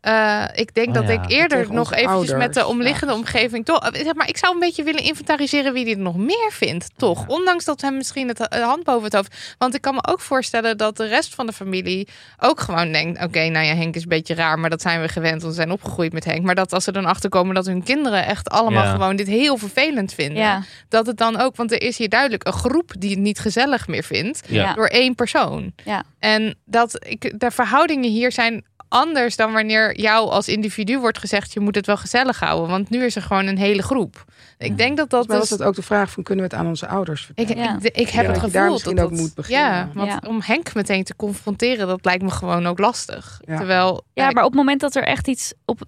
Eh, 0.00 0.44
ik 0.54 0.74
denk 0.74 0.88
Oh 0.88 0.94
dat 0.94 1.02
ja. 1.08 1.10
ik 1.22 1.30
eerder 1.30 1.58
Tegen 1.58 1.74
nog 1.74 1.92
eventjes 1.94 2.32
met 2.38 2.54
de 2.54 2.66
omliggende 2.66 3.12
ja. 3.12 3.18
omgeving 3.18 3.64
toch. 3.64 3.78
eh, 3.90 4.04
Zeg 4.04 4.14
maar, 4.14 4.28
ik 4.28 4.36
zou 4.36 4.54
een 4.54 4.60
beetje 4.60 4.82
willen 4.82 5.02
inventariseren 5.02 5.72
wie 5.72 5.84
dit 5.84 5.98
nog 5.98 6.16
meer 6.16 6.48
vindt, 6.50 6.90
toch? 6.96 7.26
Ondanks 7.26 7.64
dat 7.64 7.80
hem 7.80 7.96
misschien 7.96 8.28
het 8.28 8.48
eh, 8.48 8.62
hand 8.62 8.84
boven 8.84 9.04
het 9.04 9.12
hoofd. 9.12 9.54
Want 9.58 9.74
ik 9.74 9.80
kan 9.80 9.94
me 9.94 10.06
ook 10.06 10.20
voorstellen 10.20 10.76
dat 10.76 10.96
de 10.96 11.06
rest 11.06 11.34
van 11.34 11.46
de 11.46 11.52
familie 11.52 12.08
ook 12.38 12.60
gewoon 12.60 12.92
denkt: 12.92 13.22
oké, 13.24 13.48
nou 13.48 13.66
ja, 13.66 13.74
Henk 13.74 13.94
is 13.94 14.02
een 14.02 14.08
beetje 14.08 14.34
raar, 14.34 14.58
maar 14.58 14.70
dat 14.70 14.82
zijn 14.82 15.00
we 15.00 15.08
gewend. 15.08 15.42
We 15.42 15.52
zijn 15.52 15.70
opgegroeid 15.70 16.12
met 16.12 16.24
Henk. 16.24 16.42
Maar 16.44 16.54
dat 16.54 16.72
als 16.72 16.84
ze 16.84 16.92
dan 16.92 17.04
achterkomen 17.04 17.54
dat 17.54 17.66
hun 17.66 17.82
kinderen 17.82 18.26
echt 18.26 18.48
allemaal 18.50 18.84
Ja. 18.84 18.90
gewoon 18.92 19.16
dit 19.16 19.26
heel 19.26 19.56
vervelend 19.56 20.12
vinden, 20.14 20.42
Ja. 20.42 20.62
dat 20.88 21.06
het 21.06 21.16
dan 21.16 21.40
ook, 21.40 21.56
want 21.56 21.72
er 21.72 21.82
is 21.82 21.98
hier 21.98 22.08
duidelijk 22.08 22.46
een 22.46 22.52
groep 22.52 22.92
die 22.98 23.10
het 23.10 23.18
niet 23.18 23.38
gezellig 23.38 23.88
meer 23.88 24.04
vindt 24.04 24.40
door 24.74 24.86
één 24.86 25.14
persoon. 25.14 25.72
Ja. 25.84 26.02
En 26.18 26.54
dat 26.64 27.04
ik, 27.06 27.32
de 27.40 27.50
verhoudingen 27.50 28.10
hier 28.10 28.32
zijn 28.32 28.64
anders 28.90 29.36
dan 29.36 29.52
wanneer 29.52 30.00
jou 30.00 30.30
als 30.30 30.48
individu 30.48 30.98
wordt 30.98 31.18
gezegd 31.18 31.52
je 31.52 31.60
moet 31.60 31.74
het 31.74 31.86
wel 31.86 31.96
gezellig 31.96 32.40
houden, 32.40 32.70
want 32.70 32.90
nu 32.90 33.04
is 33.04 33.16
er 33.16 33.22
gewoon 33.22 33.46
een 33.46 33.58
hele 33.58 33.82
groep. 33.82 34.24
Ik 34.58 34.76
denk 34.78 34.96
dat 34.96 35.10
dat 35.10 35.28
maar 35.28 35.38
was 35.38 35.48
dus, 35.48 35.58
het 35.58 35.68
ook 35.68 35.74
de 35.74 35.82
vraag 35.82 36.10
van 36.10 36.22
kunnen 36.22 36.44
we 36.44 36.50
het 36.50 36.60
aan 36.60 36.68
onze 36.68 36.86
ouders 36.88 37.20
ik, 37.34 37.46
vertellen? 37.46 37.62
Ja. 37.72 37.78
ik, 37.82 37.96
ik 37.96 38.08
heb 38.08 38.08
Ja. 38.08 38.16
het 38.16 38.26
Dat 38.26 38.34
je 38.34 38.40
gevoel 38.40 38.50
daar 38.60 38.70
misschien 38.70 38.96
dat 38.96 39.04
ook 39.04 39.10
dat- 39.10 39.20
moet 39.20 39.34
beginnen. 39.34 39.64
Ja, 39.66 39.88
want 39.94 40.08
Ja. 40.10 40.20
om 40.28 40.40
Henk 40.42 40.74
meteen 40.74 41.04
te 41.04 41.16
confronteren, 41.16 41.86
dat 41.86 42.04
lijkt 42.04 42.22
me 42.22 42.30
gewoon 42.30 42.66
ook 42.66 42.78
lastig. 42.78 43.40
Ja. 43.44 43.56
Terwijl 43.56 44.04
Ja, 44.14 44.30
maar 44.30 44.44
op 44.44 44.50
het 44.50 44.58
moment 44.58 44.80
dat 44.80 44.94
er 44.94 45.02
echt 45.04 45.28
iets 45.28 45.52
op 45.64 45.80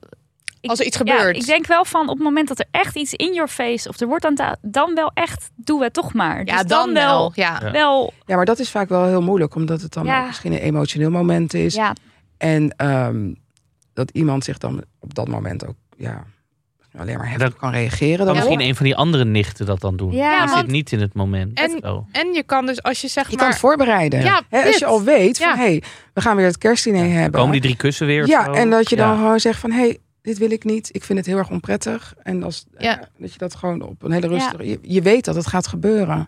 ik- 0.60 0.70
Als 0.70 0.80
er 0.80 0.86
iets 0.86 0.98
ja, 0.98 1.14
gebeurt. 1.14 1.36
ik 1.36 1.46
denk 1.46 1.66
wel 1.66 1.84
van 1.84 2.02
op 2.08 2.14
het 2.14 2.22
moment 2.24 2.48
dat 2.48 2.58
er 2.58 2.66
echt 2.70 2.96
iets 2.96 3.12
in 3.14 3.32
your 3.34 3.48
face 3.48 3.88
of 3.88 4.00
er 4.00 4.06
wordt 4.06 4.24
aan 4.24 4.34
ta- 4.34 4.56
dan 4.62 4.94
wel 4.94 5.10
echt 5.14 5.50
doen 5.54 5.78
we 5.78 5.84
het 5.84 5.92
toch 5.92 6.12
maar. 6.14 6.44
ja, 6.44 6.56
Dus 6.56 6.66
dan 6.70 6.92
wel. 6.92 7.32
Ja. 7.34 7.58
Ja. 7.62 7.70
wel 7.70 8.12
Ja, 8.26 8.36
maar 8.36 8.44
dat 8.44 8.58
is 8.58 8.70
vaak 8.70 8.88
wel 8.88 9.04
heel 9.06 9.22
moeilijk, 9.22 9.54
omdat 9.54 9.80
het 9.80 9.92
dan 9.92 10.04
Ja. 10.04 10.24
misschien 10.26 10.52
een 10.52 10.58
emotioneel 10.58 11.10
moment 11.10 11.54
is. 11.54 11.74
ja, 11.74 11.94
En 12.42 12.74
ehm, 12.76 13.32
dat 13.92 14.10
iemand 14.10 14.44
zich 14.44 14.58
dan 14.58 14.82
op 15.00 15.14
dat 15.14 15.28
moment 15.28 15.66
ook 15.66 15.74
ja, 15.96 16.24
alleen 16.96 17.16
maar 17.16 17.28
heftig 17.28 17.48
Dat- 17.48 17.58
kan 17.58 17.70
reageren. 17.70 18.16
Dan 18.18 18.26
wel. 18.26 18.34
misschien 18.34 18.60
een 18.60 18.74
van 18.76 18.84
die 18.86 18.96
andere 18.96 19.24
nichten 19.24 19.66
dat 19.66 19.80
dan 19.80 19.96
doen. 19.96 20.12
Ja, 20.12 20.46
Die 20.46 20.56
zit 20.56 20.66
niet 20.66 20.92
in 20.92 21.00
het 21.00 21.14
moment. 21.14 21.58
En- 21.58 21.78
Zo. 21.82 22.06
En 22.12 22.32
je 22.32 22.42
kan 22.42 22.66
dus 22.66 22.82
als 22.82 23.00
je 23.00 23.08
zeg 23.08 23.24
je 23.24 23.30
kan 23.30 23.38
maar... 23.38 23.48
het 23.50 23.58
voorbereiden. 23.58 24.20
Ja, 24.22 24.42
Hè, 24.48 24.62
als 24.62 24.78
je 24.78 24.84
al 24.86 25.02
weet 25.02 25.38
van 25.38 25.46
Ja. 25.48 25.56
hé, 25.56 25.62
hey, 25.62 25.82
we 26.14 26.20
gaan 26.20 26.36
weer 26.36 26.46
het 26.46 26.58
kerstdiner 26.58 27.10
hebben. 27.10 27.32
Komen 27.40 27.52
die 27.52 27.60
drie 27.60 27.76
kussen 27.76 28.06
weer? 28.06 28.26
ja, 28.26 28.44
zo? 28.44 28.52
en 28.52 28.70
dat 28.70 28.90
je 28.90 28.96
dan 28.96 29.08
Ja. 29.08 29.16
gewoon 29.16 29.40
zegt 29.40 29.60
van 29.60 29.70
hé, 29.70 29.80
hey, 29.80 29.98
dit 30.22 30.38
wil 30.38 30.50
ik 30.50 30.64
niet. 30.64 30.88
Ik 30.92 31.04
vind 31.04 31.18
het 31.18 31.26
heel 31.28 31.38
erg 31.38 31.50
onprettig. 31.50 32.14
En 32.22 32.42
als, 32.42 32.66
Ja. 32.78 33.00
eh, 33.00 33.06
dat 33.18 33.32
je 33.32 33.38
dat 33.38 33.54
gewoon 33.54 33.82
op 33.82 34.02
een 34.02 34.12
hele 34.12 34.26
rustige... 34.28 34.66
Je, 34.68 34.78
je 34.82 35.02
weet 35.02 35.24
dat 35.24 35.34
het 35.34 35.46
gaat 35.46 35.66
gebeuren. 35.66 36.26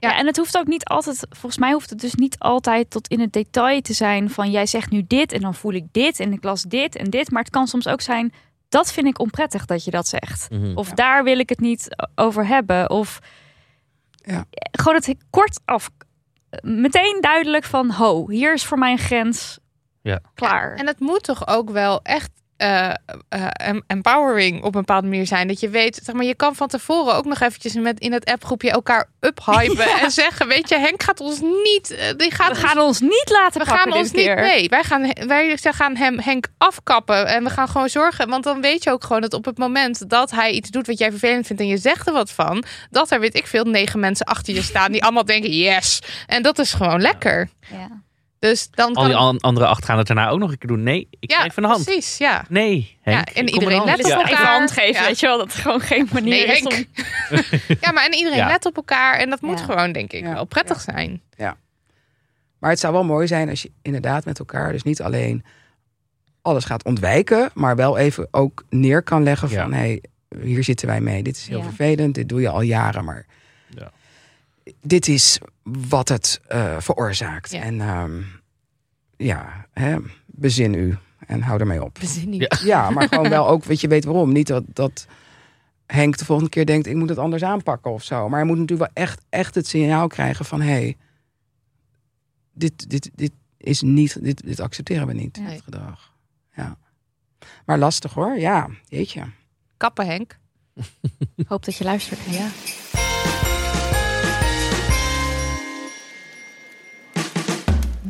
Ja, 0.00 0.16
en 0.16 0.26
het 0.26 0.36
hoeft 0.36 0.58
ook 0.58 0.66
niet 0.66 0.84
altijd, 0.84 1.26
volgens 1.30 1.58
mij 1.58 1.72
hoeft 1.72 1.90
het 1.90 2.00
dus 2.00 2.14
niet 2.14 2.38
altijd 2.38 2.90
tot 2.90 3.08
in 3.08 3.20
het 3.20 3.32
detail 3.32 3.80
te 3.80 3.92
zijn 3.92 4.30
van 4.30 4.50
jij 4.50 4.66
zegt 4.66 4.90
nu 4.90 5.04
dit 5.06 5.32
en 5.32 5.40
dan 5.40 5.54
voel 5.54 5.72
ik 5.72 5.84
dit 5.92 6.20
en 6.20 6.32
ik 6.32 6.44
las 6.44 6.62
dit 6.62 6.96
en 6.96 7.10
dit. 7.10 7.30
Maar 7.30 7.42
het 7.42 7.50
kan 7.50 7.66
soms 7.66 7.88
ook 7.88 8.00
zijn, 8.00 8.32
dat 8.68 8.92
vind 8.92 9.06
ik 9.06 9.18
onprettig 9.18 9.64
dat 9.66 9.84
je 9.84 9.90
dat 9.90 10.08
zegt. 10.08 10.50
Mhm. 10.50 10.76
Of 10.76 10.90
daar 10.90 11.24
wil 11.24 11.38
ik 11.38 11.48
het 11.48 11.60
niet 11.60 11.88
over 12.14 12.46
hebben. 12.46 12.90
Of 12.90 13.18
Ja. 14.12 14.44
gewoon 14.72 14.94
het 14.94 15.14
kort 15.30 15.60
af, 15.64 15.90
meteen 16.60 17.18
duidelijk 17.20 17.64
van 17.64 17.90
ho, 17.90 18.30
hier 18.30 18.52
is 18.54 18.64
voor 18.64 18.78
mij 18.78 18.92
een 18.92 18.98
grens. 18.98 19.58
Ja. 20.02 20.20
Klaar. 20.34 20.74
En 20.74 20.86
het 20.86 21.00
moet 21.00 21.22
toch 21.22 21.46
ook 21.48 21.70
wel 21.70 22.02
echt 22.02 22.30
eh, 22.58 22.88
eh, 22.88 23.46
em- 23.56 23.82
empowering 23.86 24.58
op 24.58 24.64
een 24.74 24.80
bepaalde 24.80 25.06
manier 25.08 25.26
zijn. 25.26 25.48
Dat 25.48 25.60
je 25.60 25.68
weet, 25.68 26.00
zeg 26.04 26.14
maar, 26.14 26.24
je 26.24 26.34
kan 26.34 26.54
van 26.54 26.68
tevoren 26.68 27.14
ook 27.14 27.24
nog 27.24 27.40
eventjes 27.40 27.74
met 27.74 28.00
in 28.00 28.12
het 28.12 28.24
appgroepje 28.24 28.70
elkaar 28.70 29.08
uphypen 29.20 29.90
en 30.02 30.10
zeggen, 30.10 30.48
weet 30.48 30.68
je, 30.68 30.78
Henk 30.78 31.02
gaat 31.02 31.20
ons 31.20 31.40
niet, 31.40 31.90
eh, 31.90 32.06
die 32.16 32.30
gaat 32.30 32.46
we 32.56 32.62
ons- 32.62 32.72
gaan 32.72 32.78
ons 32.82 33.00
niet 33.00 33.30
laten 33.30 33.60
we 33.60 33.66
pakken 33.66 33.92
gaan 33.92 34.00
ons 34.00 34.10
keer. 34.10 34.34
niet 34.34 34.44
mee. 34.44 34.68
Wij 34.68 34.82
gaan, 34.82 35.12
wij 35.26 35.58
gaan 35.62 35.96
hem 35.96 36.18
Henk 36.18 36.46
afkappen 36.58 37.26
en 37.26 37.44
we 37.44 37.50
gaan 37.50 37.68
gewoon 37.68 37.88
zorgen, 37.88 38.28
want 38.28 38.44
dan 38.44 38.60
weet 38.60 38.84
je 38.84 38.90
ook 38.90 39.04
gewoon 39.04 39.20
dat 39.22 39.34
op 39.34 39.44
het 39.44 39.58
moment 39.58 40.08
dat 40.10 40.30
hij 40.30 40.50
iets 40.50 40.70
doet 40.70 40.86
wat 40.86 40.98
jij 40.98 41.10
vervelend 41.10 41.46
vindt 41.46 41.62
en 41.62 41.68
je 41.68 41.76
zegt 41.78 42.06
er 42.06 42.12
wat 42.12 42.30
van, 42.30 42.64
dat 42.90 43.10
er 43.10 43.20
weet 43.20 43.36
ik 43.36 43.46
veel 43.46 43.64
negen 43.64 44.00
mensen 44.00 44.26
achter 44.26 44.54
je 44.54 44.62
staan 44.62 44.92
die 44.92 45.02
allemaal 45.02 45.24
denken 45.24 45.50
yes. 45.50 45.98
En 46.26 46.42
dat 46.42 46.58
is 46.58 46.72
gewoon 46.72 47.00
lekker. 47.00 47.48
Ja. 47.70 48.06
Dus 48.38 48.70
dan 48.70 48.94
Al 48.94 49.04
die 49.04 49.12
kan- 49.12 49.22
an- 49.22 49.40
andere 49.40 49.66
acht 49.66 49.84
gaan 49.84 49.98
het 49.98 50.06
daarna 50.06 50.28
ook 50.28 50.38
nog 50.38 50.50
een 50.50 50.58
keer 50.58 50.68
doen. 50.68 50.82
Nee, 50.82 51.08
ik 51.20 51.30
ja, 51.30 51.40
geef 51.42 51.56
een 51.56 51.64
hand. 51.64 51.84
precies, 51.84 52.16
ja. 52.18 52.44
Nee, 52.48 52.98
Henk, 53.02 53.28
Ja, 53.28 53.34
en 53.34 53.48
iedereen 53.48 53.84
let 53.84 53.98
op 54.04 54.06
Ja. 54.06 54.18
even 54.20 54.30
elkaar. 54.30 54.46
hand 54.58 54.70
geven, 54.70 55.00
Ja. 55.02 55.06
weet 55.06 55.20
je 55.20 55.26
wel, 55.26 55.38
dat 55.38 55.54
gewoon 55.54 55.80
geen 55.80 56.08
manier 56.12 56.46
Nee, 56.46 56.56
is 56.56 56.58
Henk. 56.58 56.72
om... 56.72 56.84
Ja, 57.80 57.92
maar 57.92 58.04
en 58.06 58.14
iedereen 58.14 58.38
Ja. 58.38 58.46
let 58.46 58.66
op 58.66 58.76
elkaar. 58.76 59.14
En 59.18 59.30
dat 59.30 59.40
moet 59.40 59.58
Ja. 59.58 59.64
gewoon, 59.64 59.92
denk 59.92 60.12
ik, 60.12 60.24
Ja. 60.24 60.32
wel 60.32 60.44
prettig 60.44 60.80
zijn. 60.80 61.22
Maar 62.58 62.70
het 62.70 62.78
zou 62.78 62.92
wel 62.92 63.04
mooi 63.04 63.26
zijn 63.26 63.48
als 63.48 63.62
je 63.62 63.70
inderdaad 63.82 64.24
met 64.24 64.38
elkaar 64.38 64.72
dus 64.72 64.82
niet 64.82 65.02
alleen 65.02 65.44
alles 66.42 66.64
gaat 66.64 66.84
ontwijken, 66.84 67.50
maar 67.54 67.76
wel 67.76 67.98
even 67.98 68.28
ook 68.30 68.64
neer 68.70 69.02
kan 69.02 69.22
leggen 69.22 69.48
Ja. 69.50 69.62
van 69.62 69.72
hé, 69.72 69.78
hey, 69.78 70.02
hier 70.42 70.64
zitten 70.64 70.86
wij 70.88 71.00
mee. 71.00 71.22
Dit 71.22 71.36
is 71.36 71.46
heel 71.48 71.58
Ja. 71.58 71.64
vervelend, 71.64 72.14
dit 72.14 72.28
doe 72.28 72.40
je 72.40 72.48
al 72.48 72.60
jaren, 72.60 73.04
maar 73.04 73.26
Ja. 73.28 73.34
Dit 74.82 75.08
is 75.08 75.38
wat 75.88 76.08
het 76.08 76.40
eh, 76.46 76.76
veroorzaakt. 76.80 77.50
Ja. 77.50 77.62
En 77.62 77.80
ehm, 77.80 78.22
ja, 79.16 79.66
hè, 79.72 79.96
bezin 80.26 80.74
u 80.74 80.96
en 81.26 81.42
hou 81.42 81.60
ermee 81.60 81.84
op. 81.84 81.96
Bezin 82.00 82.30
niet. 82.30 82.40
Ja. 82.40 82.58
Ja, 82.64 82.90
maar 82.90 83.08
gewoon 83.08 83.28
wel 83.28 83.48
ook, 83.48 83.64
weet 83.64 83.80
je, 83.80 83.88
weet 83.88 84.04
waarom. 84.04 84.32
Niet 84.32 84.46
dat, 84.46 84.64
dat 84.66 85.06
Henk 85.86 86.16
de 86.18 86.24
volgende 86.24 86.50
keer 86.50 86.66
denkt, 86.66 86.86
ik 86.86 86.94
moet 86.94 87.08
het 87.08 87.18
anders 87.18 87.42
aanpakken 87.42 87.92
of 87.92 88.02
zo. 88.02 88.28
Maar 88.28 88.38
hij 88.38 88.48
moet 88.48 88.58
natuurlijk 88.58 88.92
wel 88.94 89.04
echt, 89.04 89.20
echt 89.28 89.54
het 89.54 89.66
signaal 89.66 90.06
krijgen 90.08 90.44
van, 90.44 90.60
hé, 90.60 90.70
hey, 90.70 90.96
dit, 92.52 92.90
dit, 92.90 93.10
dit 93.14 93.32
is 93.56 93.82
niet, 93.82 94.22
dit, 94.24 94.44
dit 94.46 94.60
accepteren 94.60 95.06
we 95.06 95.12
niet, 95.12 95.36
Nee. 95.38 95.48
dit 95.48 95.62
gedrag. 95.62 96.12
Ja. 96.54 96.76
Maar 97.64 97.78
lastig 97.78 98.12
hoor, 98.12 98.38
ja, 98.38 98.68
jeetje. 98.88 99.22
Kappen, 99.76 100.06
Henk. 100.06 100.38
Hoop 101.48 101.64
dat 101.64 101.76
je 101.76 101.84
luistert. 101.84 102.20
Ja. 102.30 102.48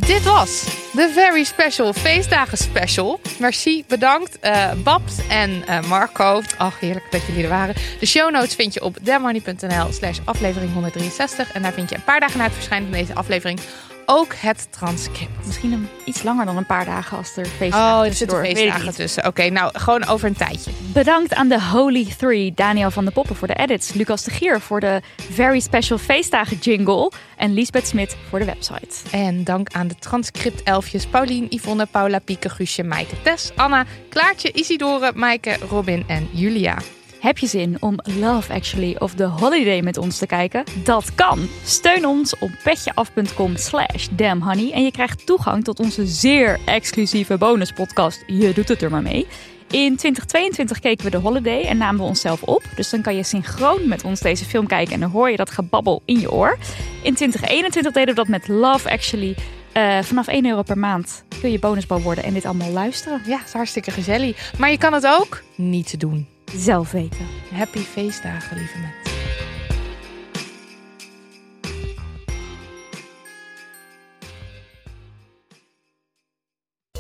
Dit 0.07 0.25
was 0.25 0.65
de 0.93 1.11
Very 1.15 1.45
Special 1.45 1.93
Feestdagen 1.93 2.59
Special. 2.59 3.21
Merci, 3.39 3.85
bedankt 3.89 4.39
eh, 4.39 4.73
Babs 4.85 5.27
en 5.29 5.67
eh, 5.67 5.83
Marco. 5.83 6.43
Ach, 6.57 6.81
heerlijk 6.81 7.07
dat 7.11 7.27
jullie 7.27 7.43
er 7.43 7.49
waren. 7.49 7.75
De 8.01 8.07
show 8.07 8.31
notes 8.31 8.55
vind 8.55 8.75
je 8.75 8.83
op 8.83 8.97
demmoney.nl 9.03 9.93
slash 9.93 10.19
aflevering 10.25 10.73
163. 10.73 11.53
En 11.53 11.63
daar 11.63 11.73
vind 11.73 11.89
je 11.91 11.95
een 11.97 12.05
paar 12.05 12.21
dagen 12.21 12.39
na 12.39 12.45
het 12.45 12.55
verschijnen 12.55 12.89
van 12.89 12.99
deze 12.99 13.15
aflevering 13.15 13.61
ook 14.11 14.35
het 14.35 14.69
transcript. 14.71 15.47
Misschien 15.47 15.73
een, 15.73 15.89
iets 16.05 16.23
langer 16.23 16.47
dan 16.47 16.57
een 16.57 16.67
paar 16.67 16.85
dagen 16.85 17.17
als 17.17 17.37
er 17.37 17.47
feestdagen 17.47 18.01
Oh, 18.01 18.07
er 18.07 18.15
zitten 18.15 18.39
feestdagen 18.39 18.95
tussen. 18.95 19.27
Oké, 19.27 19.49
nou, 19.49 19.79
gewoon 19.79 20.07
over 20.07 20.29
een 20.29 20.37
tijdje. 20.37 20.71
Bedankt 20.93 21.35
aan 21.35 21.49
de 21.49 21.63
Holy 21.63 22.07
Three. 22.19 22.53
Daniel 22.55 22.91
van 22.91 23.05
de 23.05 23.11
Poppen 23.11 23.37
voor 23.37 23.47
de 23.49 23.55
edits. 23.55 23.93
Lucas 23.93 24.25
de 24.25 24.31
Gier 24.31 24.61
voor 24.61 24.81
de 24.81 25.01
Very 25.31 25.61
Special 25.61 25.99
Feestdagen 25.99 26.57
jingle. 26.57 27.13
En 27.37 27.55
Lisbeth 27.55 27.87
Smit 27.87 28.17
voor 28.29 28.39
de 28.39 28.45
website. 28.45 28.97
En 29.11 29.45
dank 29.45 29.73
aan 29.73 29.89
de 29.89 29.95
transcript-elfjes 29.95 31.07
Paulien, 31.07 31.47
Yvonne, 31.49 31.87
Paula, 31.87 32.19
Pieke, 32.19 32.49
Guusje, 32.49 32.83
Maaike, 32.83 33.23
Tess, 33.23 33.51
Anna, 33.57 33.85
Klaartje, 34.09 34.53
Isidore, 34.53 35.13
Maaike, 35.15 35.57
Robin 35.69 36.05
en 36.07 36.29
Julia. 36.33 36.77
Heb 37.21 37.39
je 37.39 37.47
zin 37.47 37.77
om 37.81 37.99
Love 38.19 38.53
Actually 38.53 38.97
of 38.99 39.15
The 39.15 39.25
Holiday 39.25 39.81
met 39.81 39.97
ons 39.97 40.19
te 40.19 40.27
kijken? 40.27 40.65
Dat 40.85 41.15
kan. 41.15 41.49
Steun 41.65 42.07
ons 42.07 42.39
op 42.39 42.51
petjeaf.com 42.63 43.57
slash 43.57 44.09
damnhoney. 44.13 44.73
En 44.73 44.85
je 44.85 44.91
krijgt 44.91 45.27
toegang 45.27 45.65
tot 45.65 45.81
onze 45.81 46.07
zeer 46.07 46.59
exclusieve 46.65 47.39
bonuspodcast. 47.39 48.25
Je 48.27 48.53
doet 48.53 48.69
het 48.69 48.83
er 48.83 48.91
maar 48.91 49.03
mee. 49.03 49.27
In 49.71 49.97
2022 49.97 50.79
keken 50.79 51.05
we 51.05 51.11
The 51.11 51.17
Holiday 51.17 51.63
en 51.63 51.77
namen 51.77 52.01
we 52.01 52.07
onszelf 52.07 52.43
op. 52.43 52.63
Dus 52.77 52.91
dan 52.91 53.03
kan 53.03 53.17
je 53.17 53.23
synchroon 53.23 53.89
met 53.89 54.05
ons 54.05 54.21
deze 54.21 54.45
film 54.45 54.67
kijken 54.67 54.95
en 54.95 55.01
dan 55.01 55.11
hoor 55.11 55.31
je 55.31 55.37
dat 55.37 55.51
gebabbel 55.51 56.03
in 56.05 56.21
je 56.21 56.33
oor. 56.33 56.59
In 57.03 57.15
2021 57.15 57.93
deden 57.93 58.09
we 58.09 58.21
dat 58.21 58.29
met 58.29 58.49
Love 58.49 58.91
Actually. 58.91 59.37
Eh, 59.73 60.03
vanaf 60.03 60.27
1 60.27 60.47
euro 60.47 60.63
per 60.63 60.79
maand 60.79 61.25
kun 61.41 61.51
je 61.51 61.59
bonusbal 61.59 62.01
worden 62.01 62.25
en 62.25 62.35
dit 62.35 62.45
allemaal 62.45 62.71
luisteren. 62.71 63.23
Ja, 63.27 63.41
is 63.45 63.53
hartstikke 63.53 63.91
gezellig. 63.91 64.53
Maar 64.59 64.71
je 64.71 64.79
kan 64.79 64.93
het 64.93 65.07
ook 65.07 65.43
niet 65.57 66.01
doen. 66.01 66.38
Zelf 66.55 66.91
weten. 66.91 67.27
Happy 67.53 67.79
feestdagen, 67.79 68.57
lieve 68.57 68.79
mensen. 68.79 69.17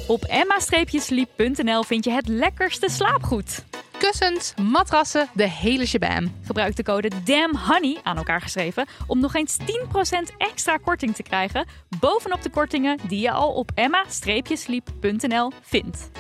Op 0.06 0.24
emma-sleep.nl 0.24 1.82
vind 1.82 2.04
je 2.04 2.10
het 2.10 2.28
lekkerste 2.28 2.88
slaapgoed. 2.88 3.64
Kussens, 3.98 4.54
matrassen, 4.62 5.28
de 5.34 5.48
hele 5.48 5.86
shabam. 5.86 6.34
Gebruik 6.44 6.76
de 6.76 6.82
code 6.82 7.10
DAMNHONEY, 7.24 7.98
aan 8.02 8.16
elkaar 8.16 8.40
geschreven, 8.40 8.86
om 9.06 9.20
nog 9.20 9.34
eens 9.34 9.56
10% 9.60 9.64
extra 10.38 10.76
korting 10.76 11.14
te 11.14 11.22
krijgen 11.22 11.66
bovenop 12.00 12.42
de 12.42 12.50
kortingen 12.50 12.98
die 13.08 13.20
je 13.20 13.30
al 13.30 13.52
op 13.52 13.70
emma-sleep.nl 13.74 15.52
vindt. 15.62 16.10